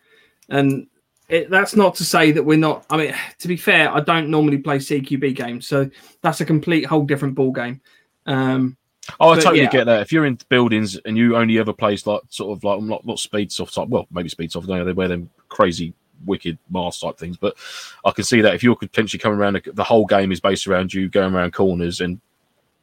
and 0.48 0.86
it, 1.28 1.50
that's 1.50 1.76
not 1.76 1.94
to 1.96 2.04
say 2.04 2.32
that 2.32 2.42
we're 2.42 2.58
not. 2.58 2.86
I 2.90 2.96
mean, 2.96 3.14
to 3.38 3.48
be 3.48 3.56
fair, 3.56 3.90
I 3.90 4.00
don't 4.00 4.30
normally 4.30 4.58
play 4.58 4.78
CQB 4.78 5.34
games, 5.36 5.66
so 5.66 5.90
that's 6.22 6.40
a 6.40 6.44
complete 6.44 6.84
whole 6.84 7.04
different 7.04 7.34
ball 7.34 7.52
game. 7.52 7.80
Um, 8.26 8.76
Oh, 9.20 9.30
I 9.30 9.36
totally 9.36 9.60
yeah. 9.62 9.70
get 9.70 9.84
that. 9.84 10.00
If 10.00 10.12
you're 10.12 10.26
in 10.26 10.38
buildings 10.48 10.96
and 11.04 11.16
you 11.16 11.36
only 11.36 11.58
ever 11.58 11.72
place 11.72 12.06
like 12.06 12.22
sort 12.28 12.56
of 12.56 12.64
like 12.64 12.80
not 12.80 13.06
not 13.06 13.18
speed 13.18 13.52
soft 13.52 13.74
type, 13.74 13.88
well, 13.88 14.06
maybe 14.10 14.28
speed 14.28 14.52
soft. 14.52 14.68
No, 14.68 14.84
they 14.84 14.92
wear 14.92 15.08
them 15.08 15.30
crazy, 15.48 15.94
wicked 16.24 16.58
mask 16.70 17.02
type 17.02 17.18
things. 17.18 17.36
But 17.36 17.56
I 18.04 18.10
can 18.10 18.24
see 18.24 18.40
that 18.40 18.54
if 18.54 18.62
you're 18.62 18.76
potentially 18.76 19.20
coming 19.20 19.38
around, 19.38 19.60
the 19.64 19.84
whole 19.84 20.06
game 20.06 20.32
is 20.32 20.40
based 20.40 20.66
around 20.66 20.92
you 20.92 21.08
going 21.08 21.34
around 21.34 21.52
corners 21.52 22.00
and 22.00 22.20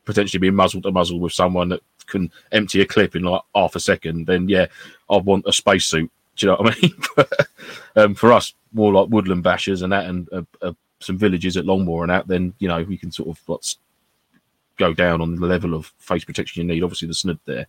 potentially 0.06 0.40
being 0.40 0.56
muzzle 0.56 0.82
to 0.82 0.92
muzzle 0.92 1.20
with 1.20 1.34
someone 1.34 1.70
that 1.70 1.82
can 2.08 2.32
empty 2.52 2.82
a 2.82 2.86
clip 2.86 3.16
in 3.16 3.24
like 3.24 3.42
half 3.56 3.76
a 3.76 3.80
second. 3.80 4.26
Then 4.26 4.48
yeah, 4.48 4.68
I 5.10 5.18
want 5.18 5.46
a 5.48 5.54
spacesuit. 5.54 6.12
Do 6.36 6.46
you 6.46 6.52
know 6.52 6.58
what 6.60 6.76
I 6.76 6.82
mean? 6.82 6.94
But, 7.16 7.48
um, 7.96 8.16
for 8.16 8.32
us, 8.32 8.54
more 8.74 8.92
like 8.92 9.10
woodland 9.10 9.44
bashers 9.44 9.84
and 9.84 9.94
that, 9.94 10.06
and 10.06 10.28
uh, 10.32 10.42
uh, 10.62 10.74
some 11.00 11.18
villages 11.18 11.58
at 11.58 11.66
Longmoor 11.66 12.02
and 12.02 12.10
that, 12.10 12.28
then 12.28 12.54
you 12.60 12.68
know 12.68 12.82
we 12.84 12.98
can 12.98 13.12
sort 13.12 13.30
of 13.30 13.40
like, 13.48 13.62
go 14.78 14.94
down 14.94 15.22
on 15.22 15.36
the 15.36 15.46
level 15.46 15.76
of 15.76 15.94
face 16.00 16.26
protection 16.26 16.62
you 16.68 16.74
need. 16.74 16.84
Obviously, 16.84 17.08
the 17.08 17.14
snood 17.14 17.40
there, 17.46 17.68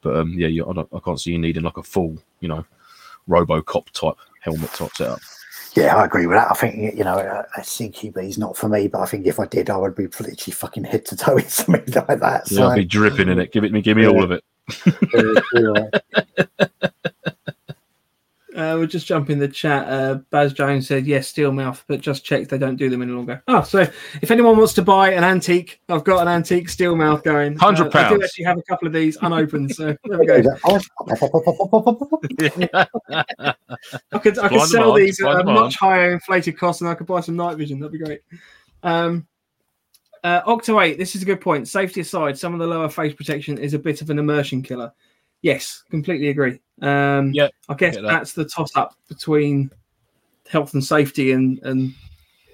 but 0.00 0.16
um, 0.16 0.32
yeah, 0.36 0.46
you, 0.46 0.68
I, 0.68 0.72
don't, 0.72 0.88
I 0.94 1.00
can't 1.00 1.20
see 1.20 1.32
you 1.32 1.38
needing 1.38 1.64
like 1.64 1.76
a 1.76 1.82
full, 1.82 2.16
you 2.40 2.48
know, 2.48 2.64
RoboCop 3.28 3.90
type 3.90 4.16
helmet 4.40 4.70
type 4.70 4.92
setup. 4.94 5.20
Yeah, 5.74 5.96
I 5.96 6.04
agree 6.04 6.26
with 6.28 6.36
that. 6.38 6.52
I 6.52 6.54
think 6.54 6.96
you 6.96 7.02
know 7.02 7.18
a, 7.18 7.60
CQB 7.60 8.16
is 8.28 8.38
not 8.38 8.56
for 8.56 8.68
me, 8.68 8.86
but 8.86 9.00
I 9.00 9.06
think 9.06 9.26
if 9.26 9.40
I 9.40 9.46
did, 9.46 9.70
I 9.70 9.76
would 9.76 9.96
be 9.96 10.04
literally 10.04 10.36
fucking 10.36 10.84
head 10.84 11.04
to 11.06 11.16
toe 11.16 11.36
in 11.38 11.48
something 11.48 11.94
like 12.08 12.20
that. 12.20 12.48
Yeah, 12.50 12.66
I'll 12.68 12.76
be 12.76 12.84
dripping 12.84 13.28
in 13.28 13.40
it. 13.40 13.50
Give 13.50 13.64
it 13.64 13.72
me, 13.72 13.82
give 13.82 13.96
me 13.96 14.04
Yeah. 14.04 14.10
all 14.10 14.22
of 14.22 14.30
it. 14.30 14.44
yeah. 15.52 16.88
uh, 18.54 18.76
we'll 18.78 18.86
just 18.86 19.06
jump 19.06 19.30
in 19.30 19.38
the 19.38 19.48
chat. 19.48 19.88
Uh, 19.88 20.14
Baz 20.30 20.52
Jones 20.52 20.86
said 20.86 21.06
yes, 21.06 21.26
steel 21.28 21.50
mouth, 21.52 21.84
but 21.88 22.00
just 22.00 22.24
check 22.24 22.48
they 22.48 22.58
don't 22.58 22.76
do 22.76 22.88
them 22.88 23.02
any 23.02 23.10
longer. 23.10 23.42
Oh, 23.48 23.62
so 23.62 23.80
if 24.22 24.30
anyone 24.30 24.56
wants 24.56 24.74
to 24.74 24.82
buy 24.82 25.10
an 25.12 25.24
antique, 25.24 25.80
I've 25.88 26.04
got 26.04 26.22
an 26.22 26.28
antique 26.28 26.68
steel 26.68 26.94
mouth 26.94 27.24
going. 27.24 27.56
Uh, 27.58 27.72
£100. 27.72 27.94
I 27.94 28.08
do 28.10 28.22
actually 28.22 28.44
have 28.44 28.58
a 28.58 28.62
couple 28.62 28.86
of 28.86 28.94
these 28.94 29.16
unopened, 29.20 29.74
so 29.74 29.96
there 30.04 30.18
we 30.18 30.26
go. 30.26 30.42
I 34.12 34.18
could 34.18 34.38
I 34.38 34.48
could 34.48 34.60
Supply 34.60 34.66
sell 34.66 34.94
demand, 34.94 34.96
these 34.96 35.20
at 35.20 35.40
a 35.40 35.44
much 35.44 35.76
higher 35.76 36.12
inflated 36.12 36.56
cost, 36.56 36.80
and 36.80 36.88
I 36.88 36.94
could 36.94 37.08
buy 37.08 37.20
some 37.20 37.36
night 37.36 37.56
vision. 37.56 37.80
That'd 37.80 37.92
be 37.92 37.98
great. 37.98 38.20
Um, 38.84 39.26
uh, 40.22 40.42
Octo 40.46 40.80
eight. 40.80 40.96
This 40.96 41.16
is 41.16 41.22
a 41.22 41.26
good 41.26 41.40
point. 41.40 41.66
Safety 41.66 42.02
aside, 42.02 42.38
some 42.38 42.54
of 42.54 42.60
the 42.60 42.66
lower 42.66 42.88
face 42.88 43.14
protection 43.14 43.58
is 43.58 43.74
a 43.74 43.78
bit 43.78 44.00
of 44.00 44.10
an 44.10 44.18
immersion 44.18 44.62
killer. 44.62 44.92
Yes, 45.44 45.84
completely 45.90 46.28
agree. 46.28 46.58
Um, 46.80 47.30
Yeah, 47.34 47.48
I 47.68 47.74
guess 47.74 47.96
that. 47.96 48.02
that's 48.02 48.32
the 48.32 48.46
toss 48.46 48.74
up 48.76 48.96
between 49.10 49.70
health 50.48 50.72
and 50.72 50.82
safety 50.82 51.32
and 51.32 51.58
and 51.64 51.92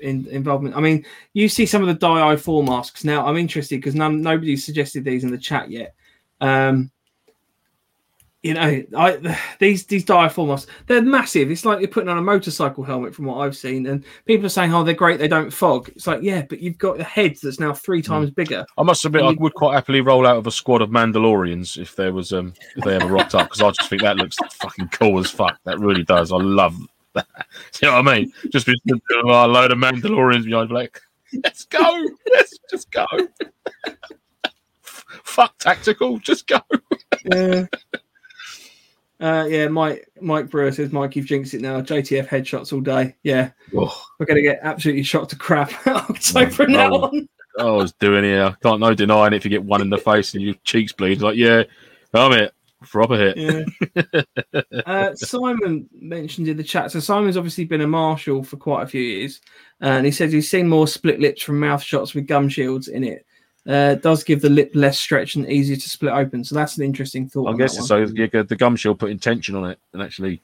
in, 0.02 0.26
involvement. 0.26 0.76
I 0.76 0.80
mean, 0.80 1.06
you 1.32 1.48
see 1.48 1.66
some 1.66 1.82
of 1.82 1.86
the 1.86 1.94
die 1.94 2.34
four 2.34 2.64
masks 2.64 3.04
now. 3.04 3.24
I'm 3.24 3.36
interested 3.36 3.76
because 3.76 3.94
none 3.94 4.20
nobody's 4.20 4.66
suggested 4.66 5.04
these 5.04 5.22
in 5.22 5.30
the 5.30 5.38
chat 5.38 5.70
yet. 5.70 5.94
Um, 6.40 6.90
you 8.42 8.54
know, 8.54 8.82
I 8.96 9.38
these 9.58 9.84
these 9.84 10.04
diaform 10.04 10.48
masks 10.48 10.70
they're 10.86 11.02
massive. 11.02 11.50
It's 11.50 11.66
like 11.66 11.80
you're 11.80 11.88
putting 11.88 12.08
on 12.08 12.16
a 12.16 12.22
motorcycle 12.22 12.82
helmet 12.82 13.14
from 13.14 13.26
what 13.26 13.36
I've 13.36 13.56
seen, 13.56 13.86
and 13.86 14.02
people 14.24 14.46
are 14.46 14.50
saying, 14.50 14.72
"Oh, 14.72 14.82
they're 14.82 14.94
great. 14.94 15.18
They 15.18 15.28
don't 15.28 15.52
fog." 15.52 15.90
It's 15.90 16.06
like, 16.06 16.22
yeah, 16.22 16.42
but 16.48 16.60
you've 16.60 16.78
got 16.78 16.98
a 16.98 17.04
head 17.04 17.36
that's 17.42 17.60
now 17.60 17.74
three 17.74 18.00
times 18.00 18.30
bigger. 18.30 18.64
I 18.78 18.82
must 18.82 19.04
admit, 19.04 19.24
I 19.24 19.32
would 19.32 19.54
quite 19.54 19.74
happily 19.74 20.00
roll 20.00 20.26
out 20.26 20.38
of 20.38 20.46
a 20.46 20.50
squad 20.50 20.80
of 20.80 20.88
Mandalorians 20.88 21.76
if 21.76 21.96
there 21.96 22.14
was 22.14 22.32
um 22.32 22.54
if 22.76 22.84
they 22.84 22.96
ever 22.96 23.08
rocked 23.08 23.34
up 23.34 23.48
because 23.48 23.60
I 23.60 23.70
just 23.72 23.90
think 23.90 24.02
that 24.02 24.16
looks 24.16 24.36
fucking 24.54 24.88
cool 24.88 25.18
as 25.18 25.30
fuck. 25.30 25.58
That 25.64 25.78
really 25.78 26.04
does. 26.04 26.32
I 26.32 26.36
love 26.36 26.78
that. 27.14 27.26
you 27.82 27.88
know 27.88 28.00
what 28.00 28.08
I 28.08 28.20
mean? 28.20 28.32
Just 28.50 28.66
with 28.66 28.78
a 28.86 29.26
load 29.26 29.70
of 29.70 29.78
Mandalorians 29.78 30.44
behind, 30.46 30.70
like, 30.70 30.98
let's 31.44 31.64
go, 31.66 32.06
let's 32.32 32.58
just 32.70 32.90
go. 32.90 33.04
fuck 35.24 35.58
tactical, 35.58 36.18
just 36.18 36.46
go. 36.46 36.60
Yeah. 37.24 37.66
Uh, 39.20 39.46
yeah, 39.48 39.68
Mike 39.68 40.08
Mike 40.20 40.48
Brewer 40.48 40.72
says 40.72 40.92
Mike, 40.92 41.14
you've 41.14 41.26
jinxed 41.26 41.52
it 41.54 41.60
now. 41.60 41.80
JTF 41.80 42.26
headshots 42.28 42.72
all 42.72 42.80
day. 42.80 43.14
Yeah, 43.22 43.50
Oh, 43.76 44.02
we're 44.18 44.26
gonna 44.26 44.40
get 44.42 44.60
absolutely 44.62 45.02
shot 45.02 45.28
to 45.28 45.36
crap 45.36 45.70
so 46.20 46.48
from 46.48 46.72
now 46.72 46.90
Oh. 46.92 47.04
on. 47.08 47.28
I 47.58 47.64
was 47.64 47.92
doing 47.94 48.24
here. 48.24 48.44
I 48.44 48.54
can't 48.62 48.80
no 48.80 48.94
denying 48.94 49.32
it 49.34 49.36
if 49.36 49.44
you 49.44 49.50
get 49.50 49.62
one 49.64 49.82
in 49.82 49.90
the 49.90 49.98
face 49.98 50.32
and 50.34 50.42
your 50.42 50.54
cheeks 50.64 50.92
bleed. 50.92 51.20
Like, 51.20 51.36
yeah, 51.36 51.64
I'm 52.14 52.32
it. 52.32 52.54
Proper 52.88 53.16
hit. 53.34 53.36
Yeah. 53.36 54.22
uh, 54.86 55.14
Simon 55.14 55.86
mentioned 55.92 56.48
in 56.48 56.56
the 56.56 56.64
chat. 56.64 56.90
So 56.90 56.98
Simon's 57.00 57.36
obviously 57.36 57.66
been 57.66 57.82
a 57.82 57.86
marshal 57.86 58.42
for 58.42 58.56
quite 58.56 58.84
a 58.84 58.86
few 58.86 59.02
years, 59.02 59.42
and 59.82 60.06
he 60.06 60.12
says 60.12 60.32
he's 60.32 60.50
seen 60.50 60.66
more 60.66 60.86
split 60.88 61.20
lips 61.20 61.42
from 61.42 61.60
mouth 61.60 61.82
shots 61.82 62.14
with 62.14 62.26
gum 62.26 62.48
shields 62.48 62.88
in 62.88 63.04
it. 63.04 63.26
Uh, 63.70 63.94
does 63.96 64.24
give 64.24 64.40
the 64.40 64.50
lip 64.50 64.70
less 64.74 64.98
stretch 64.98 65.36
and 65.36 65.48
easier 65.48 65.76
to 65.76 65.88
split 65.88 66.12
open. 66.12 66.42
So 66.42 66.54
that's 66.56 66.76
an 66.76 66.82
interesting 66.84 67.28
thought. 67.28 67.54
I 67.54 67.56
guess 67.56 67.74
that 67.76 67.82
it's 67.82 67.90
one. 67.90 68.06
so. 68.08 68.14
You 68.14 68.26
get 68.26 68.48
the 68.48 68.56
gum 68.56 68.74
shield 68.74 68.98
putting 68.98 69.18
tension 69.18 69.54
on 69.54 69.70
it 69.70 69.78
and 69.92 70.02
actually 70.02 70.40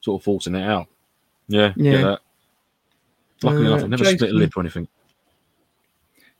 sort 0.00 0.20
of 0.20 0.24
forcing 0.24 0.54
it 0.54 0.62
out. 0.62 0.86
Yeah, 1.48 1.72
Yeah. 1.76 1.92
yeah. 1.92 2.02
That. 2.02 2.20
Luckily 3.42 3.66
Uh, 3.66 3.68
enough, 3.70 3.82
I've 3.84 3.90
never 3.90 4.04
split 4.04 4.30
a 4.30 4.34
lip 4.34 4.56
or 4.56 4.60
anything. 4.60 4.86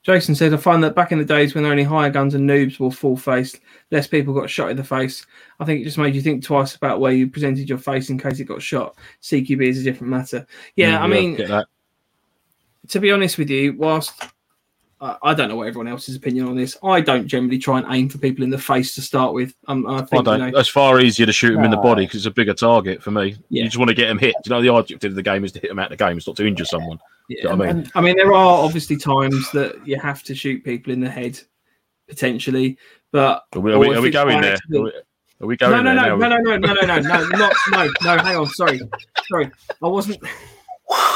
Jason 0.03 0.35
said, 0.35 0.55
I 0.55 0.57
find 0.57 0.83
that 0.85 0.95
back 0.95 1.13
in 1.13 1.19
the 1.19 1.25
days 1.25 1.55
when 1.55 1.63
there 1.65 1.69
were 1.71 1.73
only 1.73 1.83
hire 1.85 2.09
guns 2.09 2.35
and 2.35 2.49
noobs 2.49 2.79
were 2.79 2.91
full 2.91 3.17
faced, 3.17 3.61
less 3.91 4.07
people 4.07 4.33
got 4.33 4.49
shot 4.49 4.71
in 4.71 4.77
the 4.77 4.85
face. 4.85 5.27
I 5.61 5.65
think 5.65 5.81
it 5.81 5.85
just 5.85 5.99
made 5.99 6.15
you 6.15 6.23
think 6.23 6.43
twice 6.45 6.77
about 6.77 7.01
where 7.01 7.13
you 7.13 7.29
presented 7.29 7.69
your 7.69 7.79
face 7.79 8.09
in 8.11 8.19
case 8.19 8.39
it 8.41 8.45
got 8.45 8.63
shot. 8.63 8.97
CQB 9.23 9.67
is 9.69 9.81
a 9.81 9.85
different 9.85 10.11
matter. 10.11 10.47
Yeah, 10.77 11.03
I 11.03 11.09
mean, 11.09 11.35
get 11.35 11.49
that. 11.49 11.67
to 12.89 13.01
be 13.01 13.11
honest 13.11 13.39
with 13.39 13.51
you, 13.51 13.75
whilst 13.77 14.13
I 15.01 15.17
I 15.23 15.35
don't 15.35 15.49
know 15.49 15.57
what 15.57 15.69
everyone 15.69 15.89
else's 15.89 16.17
opinion 16.17 16.47
on 16.47 16.57
this, 16.57 16.77
I 16.83 17.01
don't 17.01 17.27
generally 17.27 17.59
try 17.59 17.79
and 17.79 17.87
aim 17.91 18.09
for 18.09 18.19
people 18.19 18.45
in 18.45 18.51
the 18.51 18.59
face 18.59 18.95
to 18.97 19.03
start 19.03 19.35
with. 19.35 19.55
Um, 19.67 19.87
I 19.87 19.97
I 19.97 19.99
think, 19.99 20.13
you 20.13 20.23
don't. 20.23 20.53
know, 20.53 20.59
It's 20.59 20.69
far 20.69 21.01
easier 21.01 21.27
to 21.27 21.33
shoot 21.33 21.57
him 21.57 21.65
in 21.65 21.71
the 21.71 21.77
body 21.77 22.05
because 22.05 22.19
it's 22.19 22.27
a 22.27 22.31
bigger 22.31 22.55
target 22.55 23.03
for 23.03 23.11
me. 23.11 23.37
Yeah. 23.49 23.63
You 23.63 23.69
just 23.69 23.79
want 23.79 23.89
to 23.89 23.95
get 23.95 24.11
him 24.11 24.19
hit. 24.19 24.35
You 24.45 24.51
know, 24.51 24.63
the 24.63 24.75
objective 24.75 25.13
of 25.13 25.17
the 25.17 25.23
game 25.23 25.45
is 25.45 25.53
to 25.53 25.61
hit 25.61 25.71
him 25.71 25.79
out 25.79 25.93
of 25.93 25.99
the 25.99 26.05
game. 26.05 26.17
It's 26.17 26.27
not 26.27 26.37
to 26.37 26.47
injure 26.47 26.65
someone. 26.65 26.99
yeah. 27.29 27.45
know 27.45 27.57
what 27.57 27.69
I 27.69 27.73
mean? 27.73 27.91
I 27.95 28.01
mean, 28.01 28.17
there 28.17 28.33
are 28.33 28.65
obviously 28.65 28.97
times 28.97 29.51
that 29.53 29.87
you 29.87 29.99
have 30.01 30.23
to 30.25 30.35
shoot 30.35 30.65
people 30.65 30.93
in 30.93 31.01
the 31.01 31.11
head, 31.11 31.41
potentially, 32.09 32.79
but 33.13 33.45
Are 33.55 33.61
we, 33.61 33.73
are 33.73 33.79
we, 33.79 33.95
are 33.95 34.03
we 34.03 34.11
going 34.11 34.41
there? 34.41 34.55
Are 34.75 34.83
we, 34.83 34.93
are 35.41 35.47
we 35.47 35.57
going 35.57 35.73
no, 35.73 35.83
no, 35.83 35.95
there 35.95 36.17
no, 36.17 36.17
now? 36.17 36.29
no, 36.29 36.37
no, 36.37 36.57
no, 36.57 36.75
no, 36.75 36.83
no, 36.83 37.01
no, 37.01 37.29
not, 37.29 37.55
no, 37.71 37.85
no. 38.03 38.23
Hang 38.23 38.37
on, 38.37 38.47
sorry, 38.49 38.81
sorry, 39.29 39.51
I 39.83 39.87
wasn't 39.87 40.19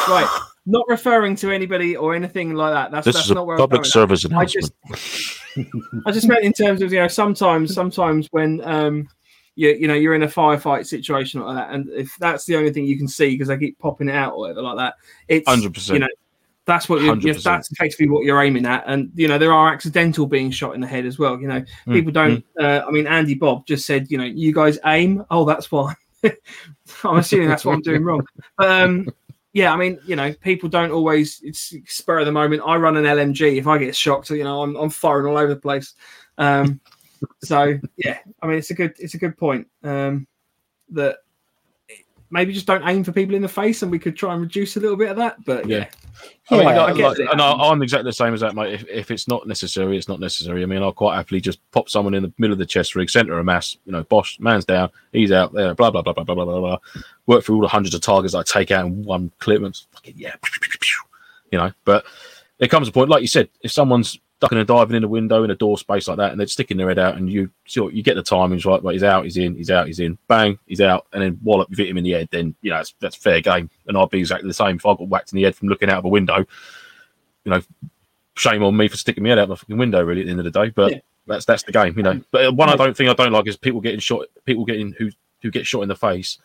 right. 0.09 0.41
Not 0.64 0.84
referring 0.88 1.34
to 1.36 1.50
anybody 1.50 1.96
or 1.96 2.14
anything 2.14 2.54
like 2.54 2.72
that. 2.72 2.92
That's 2.92 3.04
This 3.06 3.14
that's 3.16 3.24
is 3.26 3.30
a 3.32 3.34
not 3.34 3.46
where 3.46 3.56
public 3.56 3.84
service 3.84 4.24
I 4.24 4.28
announcement. 4.28 4.72
just, 4.88 5.38
I 6.06 6.12
just 6.12 6.28
meant 6.28 6.44
in 6.44 6.52
terms 6.52 6.82
of 6.82 6.92
you 6.92 7.00
know 7.00 7.08
sometimes, 7.08 7.74
sometimes 7.74 8.28
when 8.30 8.60
um 8.64 9.08
you 9.56 9.70
you 9.70 9.88
know 9.88 9.94
you're 9.94 10.14
in 10.14 10.22
a 10.22 10.28
firefight 10.28 10.86
situation 10.86 11.40
like 11.40 11.56
that, 11.56 11.74
and 11.74 11.88
if 11.90 12.14
that's 12.20 12.44
the 12.44 12.56
only 12.56 12.72
thing 12.72 12.84
you 12.84 12.96
can 12.96 13.08
see 13.08 13.30
because 13.30 13.48
they 13.48 13.58
keep 13.58 13.78
popping 13.80 14.08
it 14.08 14.14
out 14.14 14.34
or 14.34 14.38
whatever 14.40 14.62
like 14.62 14.76
that, 14.76 14.94
it's 15.26 15.48
Hundred 15.48 15.74
percent. 15.74 15.94
you 15.94 16.00
know 16.00 16.08
that's 16.64 16.88
what 16.88 17.02
you're, 17.02 17.18
you're 17.18 17.34
that's 17.34 17.72
effectively 17.72 18.08
what 18.08 18.24
you're 18.24 18.40
aiming 18.40 18.64
at. 18.66 18.84
And 18.86 19.10
you 19.16 19.26
know 19.26 19.38
there 19.38 19.52
are 19.52 19.72
accidental 19.74 20.26
being 20.28 20.52
shot 20.52 20.76
in 20.76 20.80
the 20.80 20.86
head 20.86 21.06
as 21.06 21.18
well 21.18 21.40
you 21.40 21.48
know. 21.48 21.60
Mm, 21.88 21.92
people 21.92 22.12
don't 22.12 22.44
uh, 22.60 22.82
i 22.86 22.90
mean 22.92 23.08
andy 23.08 23.34
bob 23.34 23.66
just 23.66 23.84
said 23.84 24.08
you 24.12 24.16
know 24.16 24.22
you 24.24 24.52
guys 24.54 24.78
aim? 24.86 25.24
Oh 25.28 25.44
that's 25.44 25.72
why. 25.72 25.94
I'm 27.04 27.16
assuming 27.16 27.48
that's 27.48 27.64
what 27.64 27.72
i'm 27.74 27.82
doing 27.82 28.04
wrong. 28.04 28.24
But 28.56 28.70
um 28.70 29.08
yeah 29.53 29.72
i 29.72 29.76
mean 29.76 29.98
you 30.07 30.16
know 30.16 30.32
people 30.34 30.68
don't 30.68 30.92
always 30.92 31.40
it's 31.42 31.74
spur 31.86 32.20
of 32.20 32.26
the 32.26 32.32
moment. 32.32 32.62
I 32.64 32.76
run 32.76 32.96
an 32.96 33.05
lmg 33.05 33.57
if 33.57 33.66
i 33.66 33.78
get 33.78 33.94
shocked 33.94 34.30
you 34.30 34.44
know 34.44 34.62
i'm, 34.62 34.76
I'm 34.76 34.90
firing 34.90 35.26
all 35.26 35.38
over 35.38 35.55
the 35.55 35.61
place. 35.61 35.94
Um, 36.38 36.80
so 37.42 37.78
yeah, 37.96 38.18
I 38.40 38.46
mean, 38.46 38.59
it's 38.59 38.70
a 38.70 38.74
good 38.74 38.94
it's 38.98 39.14
a 39.14 39.18
good 39.18 39.36
point 39.36 39.66
um, 39.82 40.26
that 40.90 41.18
maybe 42.33 42.53
just 42.53 42.66
don't 42.66 42.83
aim 42.89 43.05
for 43.05 43.12
people 43.12 43.35
in 43.37 43.43
the 43.43 43.49
face, 43.49 43.83
and 43.83 43.91
we 43.93 43.99
could 43.99 44.16
try 44.16 44.33
and 44.33 44.41
reduce 44.43 44.76
a 44.76 44.80
little 44.80 44.97
bit 44.97 45.11
of 45.11 45.16
that. 45.18 45.45
But 45.45 45.68
yeah, 45.68 45.87
I 46.51 46.57
mean, 46.57 46.62
Yeah, 46.68 46.85
I 46.85 46.93
get 46.93 47.09
like- 47.09 47.18
it. 47.20 47.28
and 47.30 47.41
I, 47.41 47.53
I'm 47.53 47.83
exactly 47.83 48.09
the 48.09 48.12
same 48.14 48.35
as 48.35 48.41
that, 48.41 48.55
mate. 48.55 48.72
If, 48.74 48.89
if 48.89 49.11
it's 49.11 49.28
not 49.28 49.47
necessary, 49.47 49.97
it's 49.97 50.09
not 50.09 50.18
necessary. 50.18 50.62
I 50.62 50.66
mean, 50.66 50.83
I'll 50.83 50.93
quite 50.93 51.14
happily 51.16 51.41
just 51.41 51.61
pop 51.70 51.89
someone 51.89 52.14
in 52.14 52.22
the 52.22 52.33
middle 52.39 52.53
of 52.53 52.59
the 52.59 52.66
chest 52.66 52.97
rig, 52.97 53.11
centre 53.11 53.39
of 53.39 53.45
mass, 53.45 53.76
you 53.85 53.93
know, 53.93 54.03
Bosch, 54.05 54.41
man's 54.41 54.64
down, 54.64 54.91
he's 55.12 55.30
out 55.30 55.53
there, 55.53 55.74
blah, 55.74 55.91
blah, 55.91 56.03
blah, 56.03 56.12
blah, 56.14 56.24
blah, 56.24 56.35
blah, 56.35 56.45
blah, 56.45 56.61
blah. 56.61 56.78
Work 57.26 57.45
through 57.45 57.57
all 57.57 57.62
the 57.62 57.68
hundreds 57.68 57.95
of 57.95 58.01
targets 58.01 58.35
I 58.35 58.43
take 58.43 58.70
out 58.70 58.87
in 58.87 59.05
one 59.05 59.30
clip 59.39 59.62
and 59.62 59.76
fucking, 59.93 60.14
yeah, 60.16 60.35
you 61.51 61.59
know. 61.59 61.70
But 61.85 62.05
there 62.59 62.68
comes 62.68 62.89
a 62.89 62.93
point, 62.93 63.11
like 63.11 63.22
you 63.22 63.28
said, 63.28 63.49
if 63.61 63.70
someone's 63.72 64.18
ducking 64.43 64.59
and 64.59 64.68
diving 64.68 64.97
in 64.97 65.05
a 65.05 65.09
window 65.09 65.45
in 65.45 65.51
a 65.51 65.55
door 65.55 65.78
space 65.78 66.09
like 66.09 66.18
that 66.18 66.32
and 66.32 66.38
they're 66.38 66.47
sticking 66.47 66.76
their 66.76 66.88
head 66.88 66.99
out 66.99 67.16
and 67.16 67.30
you 67.30 67.51
what 67.76 67.95
you 67.95 68.03
get 68.03 68.16
the 68.16 68.22
timings 68.22 68.66
right, 68.66 68.82
but 68.82 68.93
he's 68.93 69.03
out, 69.03 69.24
he's 69.24 69.38
in, 69.38 69.55
he's 69.55 69.70
out, 69.70 69.86
he's 69.86 70.01
in, 70.01 70.18
bang, 70.28 70.59
he's 70.66 70.80
out, 70.80 71.07
and 71.12 71.22
then 71.22 71.38
wallop, 71.43 71.68
you 71.70 71.76
hit 71.76 71.88
him 71.88 71.97
in 71.99 72.05
the 72.05 72.12
head, 72.12 72.28
then, 72.30 72.55
you 72.61 72.70
know, 72.70 72.76
that's, 72.76 72.95
that's 73.01 73.16
fair 73.16 73.40
game. 73.40 73.70
And 73.86 73.97
I'd 73.97 74.11
be 74.11 74.18
exactly 74.18 74.49
the 74.49 74.55
same 74.55 74.76
if 74.76 74.84
I 74.84 74.95
got 74.95 75.09
whacked 75.09 75.32
in 75.32 75.36
the 75.36 75.45
head 75.45 75.57
from 75.57 75.68
looking 75.68 75.88
out 75.88 75.99
of 75.99 76.05
a 76.05 76.09
window 76.09 76.45
you 77.45 77.51
know, 77.51 77.61
shame 78.36 78.62
on 78.62 78.76
me 78.76 78.88
for 78.88 78.97
sticking 78.97 79.22
my 79.22 79.30
head 79.30 79.38
out 79.38 79.49
my 79.49 79.55
fucking 79.55 79.76
window. 79.78 80.03
Really, 80.03 80.22
at 80.22 80.24
the 80.26 80.30
end 80.30 80.40
of 80.40 80.45
the 80.45 80.51
day, 80.51 80.70
but 80.70 80.93
Yeah. 80.93 80.99
that's 81.26 81.45
that's 81.45 81.62
the 81.62 81.72
game, 81.72 81.95
you 81.97 82.03
know. 82.03 82.20
But 82.30 82.55
one 82.55 82.68
I 82.68 82.76
don't 82.76 82.97
think 82.97 83.11
I 83.11 83.14
don't 83.14 83.32
like 83.32 83.49
is 83.49 83.57
people 83.57 83.80
getting 83.80 84.01
shot, 84.01 84.26
people 84.45 84.64
getting 84.64 84.93
who 84.93 85.11
who 85.43 85.51
get 85.51 85.66
shot 85.66 85.82
in 85.82 85.88
the 85.88 85.97
face 85.97 86.38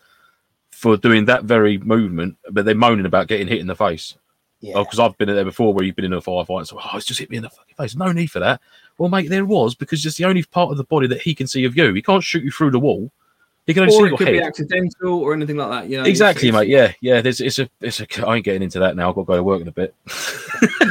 for 0.70 0.96
doing 0.96 1.24
that 1.26 1.44
very 1.44 1.78
movement, 1.78 2.36
but 2.50 2.64
they're 2.64 2.74
moaning 2.74 3.06
about 3.06 3.28
getting 3.28 3.46
hit 3.48 3.60
in 3.60 3.66
the 3.66 3.76
face. 3.76 4.16
Oh, 4.60 4.66
yeah. 4.66 4.74
Oh, 4.76 4.84
because 4.84 4.98
I've 4.98 5.16
been 5.18 5.28
there 5.28 5.44
before 5.44 5.72
where 5.72 5.84
you've 5.84 5.94
been 5.94 6.04
in 6.04 6.12
a 6.12 6.20
firefight, 6.20 6.58
and 6.58 6.68
so 6.68 6.80
oh, 6.82 6.96
it's 6.96 7.06
just 7.06 7.20
hit 7.20 7.30
me 7.30 7.36
in 7.36 7.44
the 7.44 7.50
fucking 7.50 7.76
face. 7.76 7.94
No 7.94 8.10
need 8.10 8.30
for 8.30 8.40
that. 8.40 8.60
Well, 8.98 9.08
mate, 9.08 9.28
there 9.28 9.44
was 9.44 9.76
because 9.76 10.04
it's 10.04 10.16
the 10.16 10.24
only 10.24 10.42
part 10.42 10.72
of 10.72 10.76
the 10.76 10.84
body 10.84 11.06
that 11.06 11.22
he 11.22 11.34
can 11.34 11.46
see 11.46 11.64
of 11.64 11.76
you. 11.76 11.94
He 11.94 12.02
can't 12.02 12.24
shoot 12.24 12.42
you 12.42 12.50
through 12.50 12.72
the 12.72 12.80
wall. 12.80 13.12
He 13.68 13.74
can 13.74 13.82
only 13.84 13.94
or 13.94 13.98
see 13.98 14.04
it 14.06 14.08
your 14.08 14.18
could 14.18 14.26
head. 14.28 14.32
be 14.32 14.40
accidental 14.42 15.14
or 15.20 15.34
anything 15.34 15.56
like 15.56 15.70
that. 15.70 15.88
You 15.90 15.98
know, 15.98 16.04
exactly, 16.04 16.48
it's- 16.48 16.60
mate. 16.62 16.68
Yeah, 16.70 16.92
yeah. 17.02 17.20
There's 17.20 17.40
it's 17.40 17.58
a 17.60 17.68
it's 17.82 18.00
a. 18.00 18.26
I 18.26 18.36
ain't 18.36 18.44
getting 18.44 18.62
into 18.62 18.78
that 18.80 18.96
now. 18.96 19.10
I've 19.10 19.14
got 19.14 19.20
to 19.22 19.26
go 19.26 19.36
to 19.36 19.42
work 19.44 19.60
in 19.60 19.68
a 19.68 19.72
bit. 19.72 19.94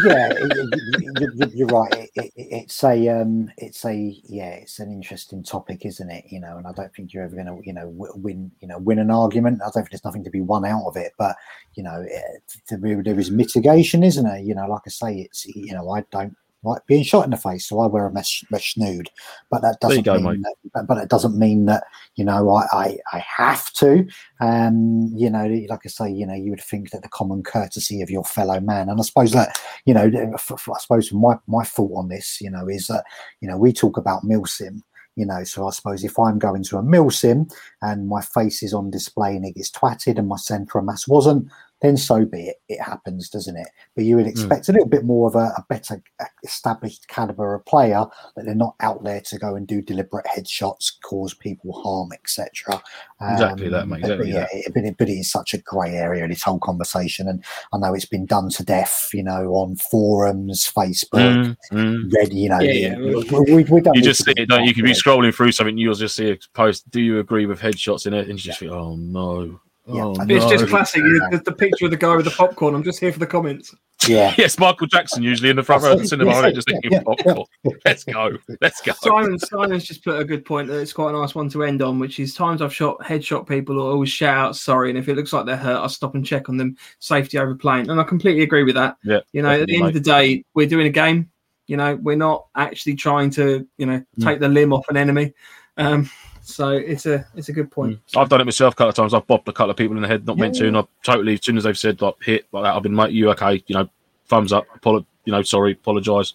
yeah, 0.05 0.30
it- 0.32 0.38
it- 0.39 0.82
you- 1.19 1.32
you- 1.36 1.51
you're 1.55 1.67
right. 1.67 1.91
It, 1.93 2.09
it, 2.15 2.32
it's 2.36 2.84
a, 2.84 3.09
um, 3.09 3.49
it's 3.57 3.84
a, 3.84 3.95
yeah, 4.28 4.49
it's 4.51 4.78
an 4.78 4.91
interesting 4.91 5.41
topic, 5.41 5.86
isn't 5.86 6.09
it? 6.11 6.25
You 6.30 6.39
know, 6.39 6.57
and 6.57 6.67
I 6.67 6.71
don't 6.73 6.93
think 6.93 7.13
you're 7.13 7.23
ever 7.23 7.36
going 7.36 7.47
to, 7.47 7.59
you 7.65 7.73
know, 7.73 7.91
win, 8.15 8.51
you 8.61 8.67
know, 8.67 8.78
win 8.78 8.99
an 8.99 9.09
argument. 9.09 9.61
I 9.61 9.65
don't 9.65 9.73
think 9.73 9.89
there's 9.89 10.05
nothing 10.05 10.23
to 10.25 10.30
be 10.30 10.41
won 10.41 10.63
out 10.63 10.86
of 10.86 10.95
it. 10.97 11.13
But 11.17 11.36
you 11.73 11.82
know, 11.82 12.05
it, 12.07 12.41
there 12.69 13.01
there 13.01 13.19
is 13.19 13.32
mitigation, 13.32 14.03
isn't 14.03 14.23
there? 14.23 14.38
You 14.39 14.53
know, 14.53 14.67
like 14.67 14.84
I 14.86 14.89
say, 14.89 15.15
it's, 15.21 15.47
you 15.47 15.73
know, 15.73 15.89
I 15.89 16.03
don't 16.11 16.36
like 16.64 16.86
being 16.88 17.03
shot 17.03 17.26
in 17.26 17.32
the 17.32 17.38
face, 17.38 17.68
so 17.68 17.80
I 17.80 17.88
wear 17.88 18.05
a 18.05 18.12
mesh, 18.12 18.43
mesh 18.49 18.74
snood. 18.74 19.10
But 19.49 19.62
that 19.62 19.80
doesn't 19.80 20.03
go, 20.03 20.20
mean 20.20 20.41
that, 20.41 20.88
but, 20.88 20.97
it 20.97 21.10
doesn't 21.10 21.38
mean 21.38 21.66
that 21.66 21.84
you 22.16 22.26
know 22.26 22.49
I, 22.49 22.66
I 22.72 22.97
I 23.14 23.20
have 23.20 23.72
to. 23.74 24.08
Um, 24.41 25.12
you 25.16 25.30
know, 25.30 25.45
like 25.70 25.82
I 25.86 25.89
say, 25.89 26.12
you 26.12 26.26
know, 26.26 26.34
you 26.34 26.49
would 26.51 26.62
think 26.62 26.91
that 26.91 27.03
the 27.03 27.10
common 27.10 27.43
courtesy 27.43 28.01
of 28.01 28.10
your 28.10 28.24
fellow 28.24 28.60
man, 28.60 28.89
and 28.89 28.99
I 28.99 29.03
suppose 29.03 29.32
that 29.34 29.60
you 29.86 29.93
know, 29.93 30.12
I 30.34 30.78
suppose 30.80 31.12
my 31.12 31.38
my 31.47 31.64
fault 31.64 31.91
on 31.95 32.10
this, 32.10 32.41
you 32.41 32.49
know, 32.49 32.68
is 32.68 32.88
that 32.88 33.05
you 33.41 33.47
know 33.47 33.58
we 33.58 33.72
talk 33.72 33.97
about 33.97 34.24
milsim. 34.24 34.82
You 35.16 35.26
know, 35.26 35.43
so 35.45 35.68
I 35.68 35.72
suppose 35.72 36.03
if 36.03 36.20
I'm 36.20 36.38
going 36.38 36.62
to 36.66 36.78
a 36.78 36.84
milsim 36.84 37.51
and 37.82 38.08
my 38.08 38.22
face 38.22 38.62
is 38.62 38.72
on 38.72 38.91
display 38.91 39.36
and 39.36 39.43
it 39.45 39.55
gets 39.55 39.72
twatted 39.72 40.20
and 40.20 40.28
my 40.28 40.36
centre 40.36 40.78
of 40.78 40.86
mass 40.86 41.08
wasn't, 41.08 41.49
then 41.82 41.97
so 41.97 42.25
be 42.25 42.47
it. 42.47 42.61
It 42.69 42.82
happens, 42.82 43.30
doesn't 43.30 43.55
it? 43.55 43.67
But 43.95 44.05
you 44.05 44.15
would 44.15 44.28
expect 44.28 44.67
a 44.69 44.71
little 44.71 44.88
bit 44.88 45.03
more 45.03 45.28
of 45.28 45.36
a, 45.36 45.53
a 45.57 45.65
better 45.69 46.01
uh, 46.19 46.25
established 46.43 47.07
caliber 47.07 47.53
of 47.53 47.65
player 47.65 48.05
that 48.36 48.45
they're 48.45 48.55
not 48.55 48.75
out 48.80 49.03
there 49.03 49.21
to 49.21 49.38
go 49.38 49.55
and 49.55 49.67
do 49.67 49.82
deliberate 49.82 50.25
headshots, 50.25 50.91
cause 51.03 51.34
people 51.34 51.73
harm, 51.82 52.09
etc. 52.13 52.82
Exactly 53.21 53.69
that, 53.69 53.88
mate, 53.88 54.01
But, 54.01 54.11
exactly 54.11 54.32
yeah, 54.32 54.47
it, 54.51 54.73
but, 54.73 54.84
it, 54.84 54.95
but 54.97 55.09
it 55.09 55.13
is 55.13 55.32
such 55.32 55.53
a 55.53 55.59
grey 55.59 55.95
area. 55.95 56.23
In 56.23 56.30
this 56.30 56.43
whole 56.43 56.59
conversation, 56.59 57.28
and 57.28 57.43
I 57.73 57.78
know 57.78 57.93
it's 57.93 58.05
been 58.05 58.25
done 58.25 58.49
to 58.49 58.63
death. 58.63 59.09
You 59.13 59.23
know, 59.23 59.53
on 59.53 59.75
forums, 59.75 60.71
Facebook, 60.75 61.28
Mm, 61.38 61.57
mm. 61.71 62.09
Reddit. 62.11 62.34
You 62.34 62.49
know, 62.49 62.59
Yeah, 62.59 62.71
yeah. 62.71 62.97
we, 62.97 63.53
we, 63.53 63.63
we 63.65 63.82
don't 63.82 63.95
you 63.95 64.01
just 64.01 64.23
see 64.23 64.34
it, 64.36 64.49
don't 64.49 64.61
you? 64.63 64.69
You 64.69 64.73
could 64.73 64.84
be 64.84 64.91
scrolling 64.91 65.34
through 65.34 65.51
something, 65.51 65.78
you'll 65.78 65.93
just 65.93 66.15
see 66.15 66.32
a 66.32 66.38
post. 66.53 66.89
Do 66.89 67.01
you 67.01 67.19
agree 67.19 67.45
with 67.45 67.59
headshots 67.59 68.07
in 68.07 68.13
it? 68.13 68.30
And 68.30 68.39
you 68.39 68.51
just 68.51 68.59
think, 68.59 68.71
oh 68.71 68.95
no, 68.95 69.59
Yeah. 69.88 70.04
oh 70.04 70.12
It's 70.12 70.28
no. 70.46 70.50
just 70.50 70.68
classic. 70.68 71.02
The, 71.02 71.42
the 71.46 71.52
picture 71.52 71.86
of 71.86 71.92
the 71.92 71.98
guy 71.98 72.16
with 72.16 72.26
the 72.26 72.32
popcorn. 72.32 72.76
I'm 72.76 72.84
just 72.84 73.00
here 73.00 73.12
for 73.14 73.20
the 73.20 73.28
comments. 73.28 73.74
Yeah, 74.08 74.34
yes, 74.38 74.60
Michael 74.60 74.88
Jackson 74.88 75.24
usually 75.24 75.50
in 75.50 75.56
the 75.56 75.64
front 75.64 75.84
row 75.84 75.94
of 75.94 76.00
the 76.00 76.08
cinema, 76.08 76.32
Yeah, 76.32 76.42
right, 76.42 76.56
just 76.56 76.70
eating 76.70 76.82
yeah, 76.92 77.02
popcorn. 77.04 77.46
Let's 77.84 78.04
go, 78.04 78.38
let's 78.62 78.80
go. 78.82 78.94
Simon 79.02 79.40
Simon's 79.40 79.86
just 79.86 80.04
put 80.04 80.20
a 80.20 80.24
good 80.26 80.46
point. 80.46 80.68
That 80.68 80.80
it's 80.82 80.94
quite 80.94 81.16
a 81.16 81.20
nice 81.20 81.34
one 81.34 81.50
to 81.50 81.64
end 81.64 81.82
on, 81.82 81.98
which 82.00 82.20
is 82.20 82.34
times 82.36 82.62
I've 82.62 82.74
shot 82.74 83.00
headshot 83.00 83.48
people 83.48 83.80
or 83.80 83.92
always 83.92 84.10
shout 84.10 84.38
out 84.38 84.56
sorry, 84.56 84.90
and 84.90 85.00
if 85.00 85.10
it 85.10 85.16
looks 85.16 85.34
like 85.34 85.46
they're 85.46 85.58
hurt, 85.58 85.80
I 85.84 85.88
stop 85.88 86.16
and 86.16 86.26
check 86.26 86.48
on 86.50 86.58
them. 86.58 86.78
Safety 87.00 87.38
over 87.40 87.56
playing, 87.56 87.90
and 87.90 88.00
I 88.00 88.04
completely 88.04 88.44
agree 88.44 88.64
with 88.64 88.76
that. 88.76 88.98
Yeah, 89.04 89.20
You 89.34 89.42
know, 89.42 89.50
at 89.50 89.62
the 89.62 89.66
definitely, 89.66 89.78
end 89.88 89.88
of 89.98 90.04
the 90.04 90.10
day, 90.12 90.44
we're 90.54 90.68
doing 90.68 90.88
a 90.88 90.92
game. 90.92 91.32
You 91.68 91.78
know, 91.78 91.96
we're 91.96 92.16
not 92.18 92.46
actually 92.56 92.96
trying 92.96 93.30
to, 93.32 93.68
you 93.78 93.86
know, 93.86 94.04
Mm. 94.20 94.24
take 94.24 94.40
the 94.40 94.48
limb 94.48 94.74
off 94.74 94.88
an 94.90 94.96
enemy. 94.98 95.34
Um, 95.78 96.10
so 96.48 96.70
it's 96.70 97.06
a 97.06 97.26
it's 97.36 97.50
a 97.50 97.54
good 97.54 97.70
point. 97.70 98.00
Mm. 98.12 98.22
I've 98.22 98.30
done 98.30 98.39
it 98.41 98.45
myself 98.45 98.74
a 98.74 98.78
couple 98.78 98.89
of 98.89 98.95
times. 98.95 99.14
I've 99.14 99.28
bopped 99.28 99.48
a 99.48 99.54
couple 99.54 99.72
of 99.72 99.78
people 99.78 99.95
in 99.98 100.02
the 100.02 100.08
head, 100.08 100.26
not 100.26 100.38
meant 100.38 100.56
to, 100.56 100.62
Yeah. 100.64 100.68
and 100.70 100.78
I've 100.78 100.88
totally, 101.04 101.34
as 101.34 101.43
soon 101.43 101.58
as 101.58 101.64
they've 101.66 101.78
said 101.78 102.02
like 102.02 102.16
hit 102.22 102.48
like 102.54 102.64
that, 102.64 102.76
I've 102.76 102.84
been, 102.84 102.95
mate, 102.95 103.12
you 103.12 103.30
okay? 103.32 103.62
You 103.68 103.76
know, 103.76 103.89
thumbs 104.28 104.54
up, 104.54 104.66
apolo- 104.80 105.06
you 105.26 105.32
know, 105.34 105.41
sorry, 105.41 105.74
apologise. 105.74 106.34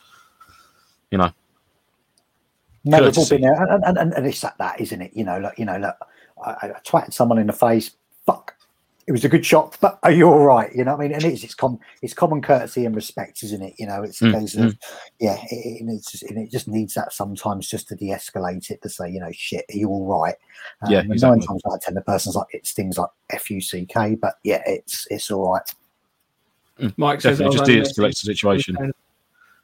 You 1.11 1.19
know, 1.19 1.31
No, 2.85 3.03
we've 3.03 3.17
all 3.17 3.29
been 3.29 3.41
there, 3.43 3.55
and, 3.55 3.85
and, 3.85 3.99
and, 3.99 4.13
and 4.15 4.27
it's 4.27 4.43
like 4.43 4.57
that, 4.59 4.81
isn't 4.81 5.01
it? 5.01 5.13
You 5.15 5.25
know, 5.25 5.39
look, 5.39 5.59
you 5.59 5.65
know, 5.65 5.77
look, 5.79 5.97
I, 6.45 6.51
I 6.75 6.81
twatted 6.87 7.13
someone 7.13 7.39
in 7.39 7.47
the 7.47 7.53
face. 7.53 7.93
Fuck, 8.27 8.55
it 9.07 9.13
was 9.13 9.25
a 9.25 9.29
good 9.29 9.45
shot, 9.45 9.77
but 9.81 9.99
are 10.05 10.13
you 10.13 10.29
all 10.29 10.45
right? 10.45 10.73
You 10.75 10.85
know 10.85 10.93
what 10.97 11.01
I 11.05 11.09
mean? 11.09 11.15
And 11.17 11.25
it's 11.25 11.43
it's 11.43 11.55
com 11.55 11.79
it's 12.03 12.15
common 12.15 12.41
courtesy 12.41 12.85
and 12.87 12.95
respect, 12.95 13.43
isn't 13.43 13.63
it? 13.63 13.75
You 13.79 13.87
know, 13.87 14.03
it's 14.03 14.23
a 14.23 14.27
Mm, 14.27 14.41
case 14.41 14.55
of 14.57 14.77
yeah, 15.21 15.37
it, 15.51 15.83
it, 15.83 15.85
it's 15.89 16.13
just, 16.13 16.23
and 16.25 16.39
it 16.39 16.51
just 16.51 16.69
needs 16.69 16.95
that 16.95 17.13
sometimes 17.13 17.69
just 17.69 17.89
to 17.89 17.97
de-escalate 17.97 18.71
it 18.71 18.81
to 18.83 18.89
say, 18.89 19.11
you 19.11 19.21
know, 19.21 19.31
shit, 19.33 19.65
are 19.73 19.77
you 19.77 19.89
all 19.89 20.07
right? 20.07 20.37
Um, 20.83 20.93
Yeah, 20.93 20.99
and 21.01 21.09
nine 21.09 21.15
exactly. 21.15 21.47
times 21.47 21.63
out 21.67 21.75
of 21.75 21.81
ten, 21.81 21.95
the 21.95 22.01
person's 22.03 22.37
like 22.37 22.47
it's 22.51 22.73
things 22.73 22.97
like 22.99 23.11
f 23.31 23.51
u 23.51 23.61
c 23.61 23.85
k, 23.87 24.15
but 24.15 24.35
yeah, 24.45 24.63
it's 24.67 25.07
it's 25.11 25.31
all 25.31 25.53
right. 25.53 25.75
Mike 26.97 27.21
says 27.21 27.39
definitely 27.39 27.59
I 27.59 27.65
just 27.65 27.77
was 27.77 27.93
de-escalates 27.93 28.23
the 28.23 28.35
situation. 28.35 28.75
messing- 28.75 28.93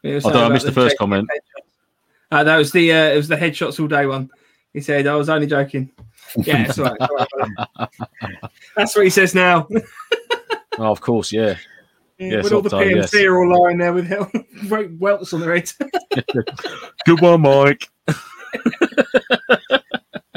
He 0.02 0.14
was 0.14 0.24
I 0.24 0.28
saying 0.28 0.34
don't- 0.34 0.42
I 0.42 0.46
about 0.46 0.54
missed 0.54 0.66
the 0.66 0.72
first 0.72 0.98
comment. 0.98 1.28
Uh, 2.30 2.44
that 2.44 2.56
was 2.56 2.72
the 2.72 2.92
uh, 2.92 3.08
it 3.10 3.16
was 3.16 3.28
the 3.28 3.36
headshots 3.36 3.80
all 3.80 3.86
day 3.88 4.06
one. 4.06 4.30
He 4.74 4.80
said 4.80 5.06
I 5.06 5.14
was 5.14 5.28
only 5.28 5.46
joking. 5.46 5.90
Yeah, 6.36 6.64
it's 6.68 6.78
all 6.78 6.86
right. 6.86 6.96
it's 7.00 7.10
all 7.10 7.16
right, 7.16 7.88
buddy. 8.20 8.38
That's 8.76 8.94
what 8.96 9.04
he 9.04 9.10
says 9.10 9.34
now. 9.34 9.68
Oh, 10.80 10.92
of 10.92 11.00
course, 11.00 11.32
yeah. 11.32 11.56
Yeah, 12.18 12.28
Yes, 12.28 12.44
when 12.44 12.52
all 12.52 12.62
the 12.62 12.68
Octo, 12.74 12.88
PMC 12.88 13.12
yes. 13.12 13.14
are 13.24 13.36
all 13.36 13.62
lying 13.64 13.78
there 13.78 13.92
with 13.92 14.06
hell, 14.06 14.30
welts 14.98 15.32
on 15.32 15.40
their 15.40 15.54
heads. 15.54 15.76
Good 17.04 17.20
one, 17.20 17.40
Mike. 17.40 17.88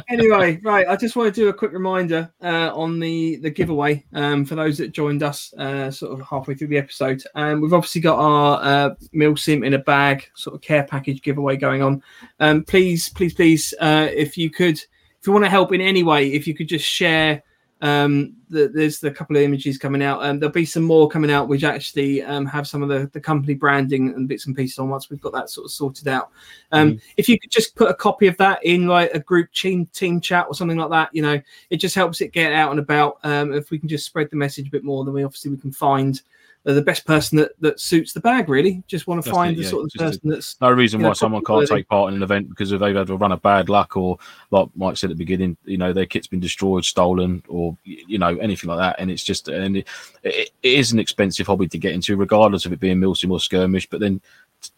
anyway, 0.10 0.60
right. 0.64 0.88
I 0.88 0.96
just 0.96 1.16
want 1.16 1.34
to 1.34 1.42
do 1.42 1.50
a 1.50 1.54
quick 1.54 1.72
reminder 1.72 2.32
uh, 2.44 2.72
on 2.74 3.00
the 3.00 3.38
the 3.38 3.50
giveaway 3.50 4.06
um, 4.14 4.46
for 4.46 4.56
those 4.56 4.78
that 4.78 4.94
joined 4.94 5.24
us 5.24 5.54
uh, 5.58 5.90
sort 5.92 6.20
of 6.20 6.26
halfway 6.26 6.56
through 6.56 6.68
the 6.68 6.78
episode. 6.78 7.24
Um, 7.36 7.62
we've 7.62 7.74
obviously 7.74 8.02
got 8.02 8.20
our 8.20 8.60
uh, 8.64 8.96
milsim 9.14 9.66
in 9.66 9.74
a 9.74 9.80
bag 9.80 10.28
sort 10.36 10.56
of 10.56 10.62
care 10.62 10.84
package 10.84 11.22
giveaway 11.22 11.56
going 11.56 11.82
on. 11.82 12.04
Um, 12.40 12.64
please, 12.64 13.10
please, 13.10 13.34
please, 13.34 13.74
uh, 13.80 14.08
if 14.12 14.38
you 14.38 14.50
could, 14.50 14.80
if 15.22 15.28
you 15.28 15.34
want 15.34 15.46
to 15.46 15.50
help 15.50 15.72
in 15.72 15.82
any 15.82 16.02
way, 16.02 16.32
if 16.34 16.48
you 16.48 16.56
could 16.56 16.68
just 16.68 16.86
share. 16.86 17.44
Um, 17.84 18.36
the, 18.50 18.68
there's 18.68 19.00
the 19.00 19.10
couple 19.10 19.36
of 19.36 19.42
images 19.42 19.80
coming 19.80 20.04
out, 20.04 20.22
and 20.22 20.40
there'll 20.40 20.54
be 20.54 20.66
some 20.66 20.84
more 20.84 21.10
coming 21.10 21.32
out, 21.32 21.48
which 21.48 21.64
actually 21.64 22.22
um, 22.22 22.46
have 22.46 22.68
some 22.68 22.84
of 22.84 22.90
the, 22.90 23.10
the 23.12 23.20
company 23.20 23.56
branding 23.56 24.14
and 24.14 24.28
bits 24.28 24.46
and 24.46 24.56
pieces 24.56 24.78
on 24.78 24.90
once 24.90 25.10
we've 25.10 25.22
got 25.22 25.34
that 25.34 25.50
sort 25.50 25.66
of 25.66 25.72
sorted 25.72 26.08
out. 26.08 26.30
Um, 26.72 27.00
If 27.18 27.28
you 27.28 27.40
could 27.40 27.50
just 27.50 27.76
put 27.76 27.90
a 27.90 27.96
copy 27.96 28.28
of 28.28 28.38
that 28.38 28.64
in 28.64 28.88
like 28.88 29.12
a 29.16 29.20
group 29.20 29.52
team 29.52 29.88
team 29.88 30.22
chat 30.22 30.46
or 30.48 30.54
something 30.54 30.78
like 30.78 30.92
that, 30.92 31.10
you 31.12 31.24
know, 31.24 31.42
it 31.72 31.78
just 31.78 31.96
helps 31.96 32.22
it 32.22 32.34
get 32.34 32.54
out 32.54 32.70
and 32.70 32.80
about. 32.80 33.18
Um, 33.24 33.52
if 33.52 33.72
we 33.72 33.80
can 33.80 33.90
just 33.90 34.06
spread 34.06 34.30
the 34.30 34.38
message 34.38 34.68
a 34.68 34.72
bit 34.72 34.84
more, 34.84 35.04
then 35.04 35.16
we 35.16 35.24
obviously 35.24 35.50
we 35.50 35.58
can 35.58 35.72
find 35.72 36.22
the 36.64 36.82
best 36.82 37.06
person 37.06 37.38
that, 37.38 37.52
that 37.60 37.80
suits 37.80 38.14
the 38.14 38.20
bag. 38.20 38.48
Really, 38.48 38.84
just 38.88 39.08
want 39.08 39.22
to 39.22 39.28
That's 39.28 39.36
find 39.36 39.54
it, 39.54 39.58
the 39.58 39.64
yeah, 39.64 39.70
sort 39.70 39.84
of 39.86 39.92
just 39.92 40.04
person 40.04 40.30
that's 40.30 40.62
No 40.62 40.70
reason 40.70 41.00
You 41.00 41.04
know, 41.04 41.10
why 41.10 41.14
someone 41.14 41.44
can't 41.44 41.68
take 41.68 41.88
part 41.88 42.10
in 42.10 42.18
an 42.18 42.24
event 42.24 42.50
because 42.50 42.72
if 42.72 42.80
they've 42.80 42.96
had 42.96 43.10
a 43.10 43.18
run 43.18 43.32
of 43.32 43.42
bad 43.42 43.70
luck 43.70 43.98
or, 43.98 44.18
like 44.52 44.68
Mike 44.76 44.98
said 44.98 45.10
at 45.10 45.18
the 45.18 45.24
beginning, 45.24 45.58
you 45.66 45.78
know, 45.78 45.94
their 45.94 46.06
kit's 46.06 46.28
been 46.28 46.40
destroyed, 46.40 46.86
stolen, 46.86 47.44
or 47.48 47.76
you 47.84 48.18
know 48.18 48.38
anything 48.38 48.70
like 48.70 48.80
that. 48.80 48.96
And 49.00 49.10
it's 49.10 49.24
just, 49.24 49.48
and 49.48 49.78
it, 49.78 49.88
it, 50.24 50.52
it 50.62 50.74
is 50.74 50.92
an 50.92 51.00
expensive 51.00 51.48
hobby 51.48 51.68
to 51.68 51.78
get 51.78 51.94
into, 51.94 52.16
regardless 52.16 52.66
of 52.66 52.74
it 52.74 52.80
being 52.80 53.00
milsim 53.00 53.32
or 53.32 53.40
skirmish. 53.40 53.90
But 53.90 54.00
then 54.00 54.22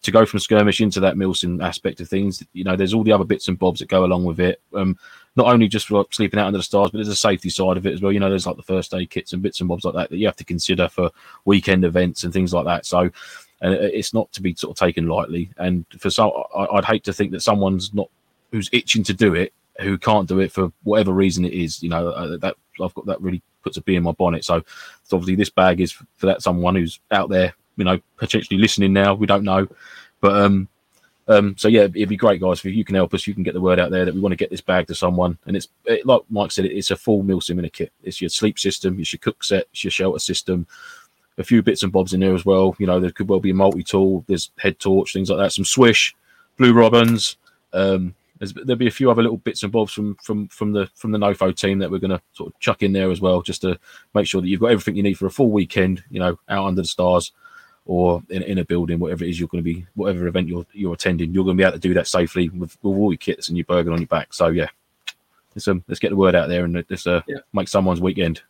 to 0.02 0.10
go 0.10 0.24
from 0.24 0.40
skirmish 0.40 0.80
into 0.80 1.00
that 1.00 1.16
milsim 1.16 1.62
aspect 1.62 2.00
of 2.00 2.08
things, 2.08 2.42
you 2.52 2.64
know, 2.64 2.76
there's 2.76 2.94
all 2.94 3.04
the 3.04 3.12
other 3.12 3.24
bits 3.24 3.48
and 3.48 3.58
bobs 3.58 3.80
that 3.80 3.88
go 3.88 4.04
along 4.04 4.24
with 4.24 4.40
it. 4.40 4.60
Um, 4.74 4.98
not 5.36 5.52
only 5.52 5.66
just 5.66 5.88
for 5.88 6.06
sleeping 6.10 6.38
out 6.38 6.46
under 6.46 6.58
the 6.58 6.62
stars, 6.62 6.90
but 6.90 6.98
there's 6.98 7.08
a 7.08 7.16
safety 7.16 7.50
side 7.50 7.76
of 7.76 7.86
it 7.86 7.92
as 7.92 8.00
well. 8.00 8.12
You 8.12 8.20
know, 8.20 8.28
there's 8.28 8.46
like 8.46 8.56
the 8.56 8.62
first 8.62 8.94
aid 8.94 9.10
kits 9.10 9.32
and 9.32 9.42
bits 9.42 9.60
and 9.60 9.68
bobs 9.68 9.84
like 9.84 9.94
that 9.94 10.10
that 10.10 10.16
you 10.16 10.26
have 10.26 10.36
to 10.36 10.44
consider 10.44 10.88
for 10.88 11.10
weekend 11.44 11.84
events 11.84 12.22
and 12.24 12.32
things 12.32 12.54
like 12.54 12.64
that. 12.66 12.86
So 12.86 13.10
and 13.64 13.74
it's 13.74 14.12
not 14.12 14.30
to 14.32 14.42
be 14.42 14.54
sort 14.54 14.72
of 14.72 14.78
taken 14.78 15.06
lightly. 15.06 15.50
And 15.56 15.86
for 15.98 16.10
so, 16.10 16.46
I'd 16.72 16.84
hate 16.84 17.04
to 17.04 17.12
think 17.12 17.32
that 17.32 17.40
someone's 17.40 17.94
not 17.94 18.10
who's 18.52 18.68
itching 18.72 19.02
to 19.04 19.14
do 19.14 19.34
it, 19.34 19.54
who 19.80 19.96
can't 19.96 20.28
do 20.28 20.40
it 20.40 20.52
for 20.52 20.70
whatever 20.82 21.12
reason 21.12 21.44
it 21.46 21.54
is. 21.54 21.82
You 21.82 21.88
know, 21.88 22.08
uh, 22.08 22.36
that 22.38 22.56
I've 22.80 22.94
got 22.94 23.06
that 23.06 23.22
really 23.22 23.42
puts 23.62 23.78
a 23.78 23.80
bee 23.80 23.96
in 23.96 24.02
my 24.02 24.12
bonnet. 24.12 24.44
So, 24.44 24.62
so 25.04 25.16
obviously, 25.16 25.36
this 25.36 25.50
bag 25.50 25.80
is 25.80 25.92
for 25.92 26.26
that 26.26 26.42
someone 26.42 26.74
who's 26.74 27.00
out 27.10 27.30
there, 27.30 27.54
you 27.76 27.84
know, 27.84 28.00
potentially 28.16 28.58
listening 28.58 28.92
now. 28.92 29.14
We 29.14 29.26
don't 29.26 29.44
know, 29.44 29.66
but 30.20 30.36
um, 30.36 30.68
um, 31.26 31.54
so 31.56 31.68
yeah, 31.68 31.82
it'd 31.82 32.08
be 32.08 32.16
great, 32.16 32.40
guys. 32.40 32.58
If 32.64 32.74
you 32.74 32.84
can 32.84 32.94
help 32.94 33.14
us, 33.14 33.26
you 33.26 33.34
can 33.34 33.42
get 33.42 33.54
the 33.54 33.60
word 33.60 33.80
out 33.80 33.90
there 33.90 34.04
that 34.04 34.14
we 34.14 34.20
want 34.20 34.32
to 34.32 34.36
get 34.36 34.50
this 34.50 34.60
bag 34.60 34.86
to 34.88 34.94
someone. 34.94 35.38
And 35.46 35.56
it's 35.56 35.68
it, 35.86 36.04
like 36.04 36.22
Mike 36.28 36.52
said, 36.52 36.66
it's 36.66 36.90
a 36.90 36.96
full 36.96 37.22
milsim 37.22 37.58
in 37.58 37.64
a 37.64 37.70
kit. 37.70 37.92
It's 38.02 38.20
your 38.20 38.28
sleep 38.28 38.58
system, 38.58 39.00
it's 39.00 39.12
your 39.12 39.20
cook 39.20 39.42
set, 39.42 39.66
it's 39.72 39.84
your 39.84 39.90
shelter 39.90 40.18
system, 40.18 40.66
a 41.38 41.44
few 41.44 41.62
bits 41.62 41.82
and 41.82 41.92
bobs 41.92 42.12
in 42.12 42.20
there 42.20 42.34
as 42.34 42.44
well. 42.44 42.76
You 42.78 42.86
know, 42.86 43.00
there 43.00 43.10
could 43.10 43.28
well 43.28 43.40
be 43.40 43.50
a 43.50 43.54
multi 43.54 43.82
tool. 43.82 44.24
There's 44.26 44.50
head 44.58 44.78
torch, 44.78 45.12
things 45.12 45.30
like 45.30 45.38
that. 45.38 45.52
Some 45.52 45.64
swish, 45.64 46.14
blue 46.58 46.74
robins. 46.74 47.36
Um, 47.72 48.14
there'll 48.40 48.76
be 48.76 48.88
a 48.88 48.90
few 48.90 49.10
other 49.10 49.22
little 49.22 49.38
bits 49.38 49.62
and 49.62 49.72
bobs 49.72 49.92
from 49.92 50.16
from 50.16 50.48
from 50.48 50.72
the 50.72 50.90
from 50.94 51.10
the 51.10 51.18
Nofo 51.18 51.56
team 51.56 51.78
that 51.78 51.90
we're 51.90 51.98
going 51.98 52.10
to 52.10 52.20
sort 52.32 52.52
of 52.52 52.60
chuck 52.60 52.82
in 52.82 52.92
there 52.92 53.10
as 53.10 53.22
well, 53.22 53.40
just 53.40 53.62
to 53.62 53.78
make 54.14 54.26
sure 54.26 54.42
that 54.42 54.48
you've 54.48 54.60
got 54.60 54.72
everything 54.72 54.96
you 54.96 55.02
need 55.02 55.18
for 55.18 55.26
a 55.26 55.30
full 55.30 55.50
weekend. 55.50 56.04
You 56.10 56.20
know, 56.20 56.38
out 56.50 56.66
under 56.66 56.82
the 56.82 56.88
stars 56.88 57.32
or 57.86 58.22
in, 58.30 58.42
in 58.42 58.58
a 58.58 58.64
building, 58.64 58.98
whatever 58.98 59.24
it 59.24 59.30
is 59.30 59.38
you're 59.38 59.48
going 59.48 59.62
to 59.62 59.74
be, 59.74 59.86
whatever 59.94 60.26
event 60.26 60.48
you're 60.48 60.66
you're 60.72 60.94
attending, 60.94 61.32
you're 61.32 61.44
going 61.44 61.56
to 61.56 61.60
be 61.60 61.64
able 61.66 61.72
to 61.74 61.78
do 61.78 61.94
that 61.94 62.06
safely 62.06 62.48
with, 62.48 62.76
with 62.82 62.96
all 62.96 63.12
your 63.12 63.18
kits 63.18 63.48
and 63.48 63.58
your 63.58 63.64
bergen 63.66 63.92
on 63.92 63.98
your 64.00 64.06
back. 64.08 64.32
So 64.32 64.48
yeah, 64.48 64.68
let's 65.54 65.68
um, 65.68 65.84
let's 65.88 66.00
get 66.00 66.10
the 66.10 66.16
word 66.16 66.34
out 66.34 66.48
there 66.48 66.64
and 66.64 66.84
let's 66.88 67.06
uh, 67.06 67.20
Yeah. 67.26 67.38
make 67.52 67.68
someone's 67.68 68.00
weekend. 68.00 68.42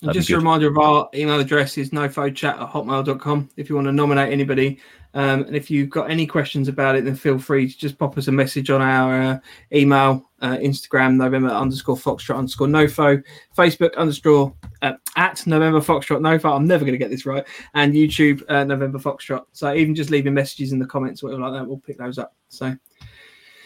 And 0.00 0.10
That'd 0.10 0.22
just 0.22 0.30
a 0.30 0.36
reminder 0.36 0.68
of 0.68 0.78
our 0.78 1.08
email 1.12 1.40
address 1.40 1.76
is 1.76 1.90
nofochat 1.90 2.60
at 2.60 2.70
hotmail.com 2.70 3.50
if 3.56 3.68
you 3.68 3.74
want 3.74 3.86
to 3.88 3.92
nominate 3.92 4.32
anybody. 4.32 4.78
Um, 5.14 5.42
and 5.44 5.56
if 5.56 5.72
you've 5.72 5.90
got 5.90 6.08
any 6.08 6.24
questions 6.24 6.68
about 6.68 6.94
it, 6.94 7.04
then 7.04 7.16
feel 7.16 7.36
free 7.36 7.68
to 7.68 7.76
just 7.76 7.98
pop 7.98 8.16
us 8.16 8.28
a 8.28 8.32
message 8.32 8.70
on 8.70 8.80
our 8.80 9.20
uh, 9.20 9.38
email, 9.72 10.30
uh, 10.40 10.56
Instagram, 10.58 11.16
November 11.16 11.48
underscore 11.48 11.96
Foxtrot 11.96 12.36
underscore 12.36 12.68
Nofo, 12.68 13.20
Facebook 13.56 13.96
underscore 13.96 14.54
uh, 14.82 14.92
at 15.16 15.44
November 15.48 15.80
Foxtrot 15.80 16.20
Nofo. 16.20 16.54
I'm 16.54 16.68
never 16.68 16.84
going 16.84 16.92
to 16.92 16.98
get 16.98 17.10
this 17.10 17.26
right. 17.26 17.44
And 17.74 17.92
YouTube, 17.92 18.44
uh, 18.48 18.62
November 18.62 19.00
Foxtrot. 19.00 19.46
So 19.52 19.74
even 19.74 19.96
just 19.96 20.10
leaving 20.10 20.34
messages 20.34 20.70
in 20.72 20.78
the 20.78 20.86
comments, 20.86 21.24
or 21.24 21.26
whatever 21.26 21.42
like 21.42 21.60
that, 21.60 21.66
we'll 21.66 21.78
pick 21.78 21.98
those 21.98 22.18
up. 22.18 22.36
So 22.50 22.76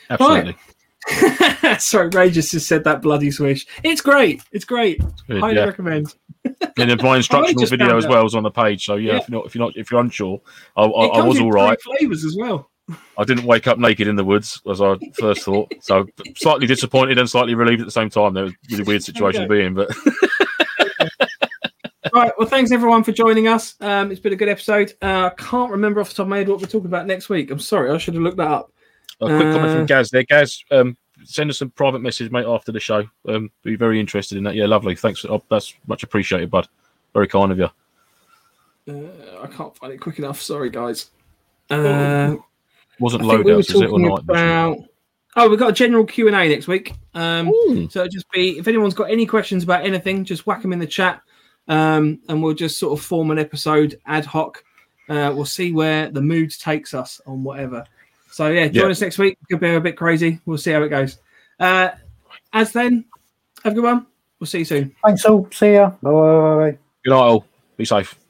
Absolutely. 0.08 0.56
sorry, 1.78 2.08
Ray 2.08 2.30
just 2.30 2.50
said 2.66 2.84
that 2.84 3.02
bloody 3.02 3.30
swish. 3.30 3.66
It's 3.82 4.00
great. 4.00 4.42
It's 4.52 4.64
great. 4.64 5.00
Good, 5.26 5.40
Highly 5.40 5.56
yeah. 5.56 5.64
recommend. 5.64 6.14
And 6.78 6.90
then 6.90 6.98
my 7.02 7.16
instructional 7.18 7.66
video 7.66 7.96
as 7.96 8.06
well 8.06 8.26
is 8.26 8.34
on 8.34 8.42
the 8.42 8.50
page. 8.50 8.84
So 8.86 8.96
yeah, 8.96 9.12
Yeah. 9.12 9.18
if 9.18 9.28
you're 9.28 9.38
not 9.38 9.46
if 9.46 9.54
you're 9.54 9.64
not 9.64 9.76
if 9.76 9.90
you're 9.92 10.00
unsure, 10.00 10.40
I, 10.76 10.82
I, 10.82 11.06
I 11.20 11.22
was 11.24 11.38
all 11.38 11.52
right. 11.52 11.78
flavors 11.80 12.24
as 12.24 12.34
well. 12.36 12.68
I 13.16 13.22
didn't 13.24 13.44
wake 13.44 13.68
up 13.68 13.78
naked 13.78 14.08
in 14.08 14.16
the 14.16 14.24
woods 14.24 14.60
as 14.68 14.80
I 14.80 14.96
first 15.20 15.42
thought. 15.42 15.72
So 15.82 16.06
slightly 16.36 16.66
disappointed 16.66 17.18
and 17.18 17.28
slightly 17.30 17.54
relieved 17.54 17.80
at 17.80 17.84
the 17.86 17.92
same 17.92 18.10
time. 18.10 18.34
That 18.34 18.44
was 18.44 18.52
a 18.52 18.56
really 18.72 18.84
weird 18.84 19.04
situation 19.04 19.42
to 19.42 19.48
be 19.48 19.62
in, 19.62 19.74
but 19.74 19.90
right. 22.12 22.32
Well, 22.38 22.48
thanks 22.48 22.72
everyone 22.72 23.04
for 23.04 23.12
joining 23.12 23.46
us. 23.48 23.74
Um, 23.80 24.10
it's 24.10 24.20
been 24.20 24.32
a 24.32 24.36
good 24.36 24.48
episode. 24.48 24.94
Uh, 25.02 25.30
I 25.30 25.42
can't 25.42 25.70
remember 25.70 26.00
off 26.00 26.08
the 26.08 26.14
top 26.16 26.24
of 26.24 26.28
my 26.28 26.38
head 26.38 26.48
what 26.48 26.60
we're 26.60 26.66
talking 26.66 26.86
about 26.86 27.06
next 27.06 27.28
week. 27.28 27.50
I'm 27.50 27.58
sorry. 27.60 27.90
I 27.90 27.98
should 27.98 28.14
have 28.14 28.22
looked 28.22 28.38
that 28.38 28.48
up. 28.50 28.72
A 29.30 29.36
quick 29.36 29.52
comment 29.52 29.70
Uh, 29.70 29.74
from 29.76 29.86
Gaz 29.86 30.10
there. 30.10 30.22
Gaz, 30.24 30.62
um, 30.70 30.96
send 31.24 31.50
us 31.50 31.58
some 31.58 31.70
private 31.70 32.00
message, 32.00 32.30
mate, 32.30 32.46
after 32.46 32.72
the 32.72 32.80
show. 32.80 33.04
Um, 33.28 33.50
be 33.62 33.76
very 33.76 34.00
interested 34.00 34.38
in 34.38 34.44
that. 34.44 34.54
Yeah, 34.54 34.66
lovely. 34.66 34.94
Thanks. 34.96 35.24
Oh, 35.24 35.42
that's 35.50 35.74
much 35.86 36.02
appreciated, 36.02 36.50
bud. 36.50 36.68
Very 37.14 37.28
kind 37.28 37.52
of 37.52 37.58
you. 37.58 37.68
Uh, 38.88 39.42
I 39.42 39.46
can't 39.46 39.76
find 39.76 39.92
it 39.92 39.98
quick 40.00 40.18
enough. 40.18 40.40
Sorry, 40.40 40.70
guys. 40.70 41.10
Uh, 41.70 42.36
Wasn't 42.98 43.22
I 43.22 43.28
think 43.28 43.46
loadouts, 43.46 43.46
we 43.46 43.52
were 43.54 43.60
it, 43.60 43.90
or 43.90 43.98
talking 44.00 44.02
night? 44.08 44.22
vision? 44.24 44.30
about. 44.30 44.78
Oh, 45.34 45.48
we've 45.48 45.58
got 45.58 45.70
a 45.70 45.72
general 45.72 46.04
Q 46.04 46.26
and 46.26 46.36
A 46.36 46.48
next 46.48 46.68
week. 46.68 46.92
Um, 47.14 47.48
Ooh. 47.48 47.88
so 47.88 48.06
just 48.06 48.30
be 48.32 48.58
if 48.58 48.68
anyone's 48.68 48.92
got 48.94 49.10
any 49.10 49.24
questions 49.24 49.64
about 49.64 49.84
anything, 49.84 50.24
just 50.24 50.46
whack 50.46 50.60
them 50.60 50.72
in 50.74 50.78
the 50.78 50.86
chat, 50.86 51.22
um, 51.68 52.20
and 52.28 52.42
we'll 52.42 52.52
just 52.54 52.78
sort 52.78 52.98
of 52.98 53.04
form 53.04 53.30
an 53.30 53.38
episode 53.38 53.98
ad 54.06 54.26
hoc. 54.26 54.62
Uh, 55.08 55.32
we'll 55.34 55.46
see 55.46 55.72
where 55.72 56.10
the 56.10 56.20
mood 56.20 56.50
takes 56.58 56.92
us 56.92 57.20
on 57.26 57.42
whatever. 57.44 57.84
So 58.32 58.48
yeah, 58.48 58.68
join 58.68 58.84
Yeah. 58.86 58.90
us 58.90 59.00
next 59.00 59.18
week. 59.18 59.38
Could 59.50 59.60
be 59.60 59.74
a 59.74 59.80
bit 59.80 59.96
crazy. 59.96 60.40
We'll 60.46 60.58
see 60.58 60.72
how 60.72 60.82
it 60.82 60.88
goes. 60.88 61.18
Uh, 61.60 61.90
as 62.52 62.72
then, 62.72 63.04
have 63.62 63.72
a 63.72 63.76
good 63.76 63.84
one. 63.84 64.06
We'll 64.40 64.46
see 64.46 64.60
you 64.60 64.64
soon. 64.64 64.94
Thanks 65.04 65.24
all. 65.24 65.48
See 65.52 65.74
ya. 65.74 65.90
Bye. 66.02 66.10
bye, 66.10 66.10
bye, 66.10 66.56
bye. 66.70 66.78
Good 67.04 67.10
night, 67.10 67.16
all. 67.16 67.46
Be 67.76 67.84
safe. 67.84 68.21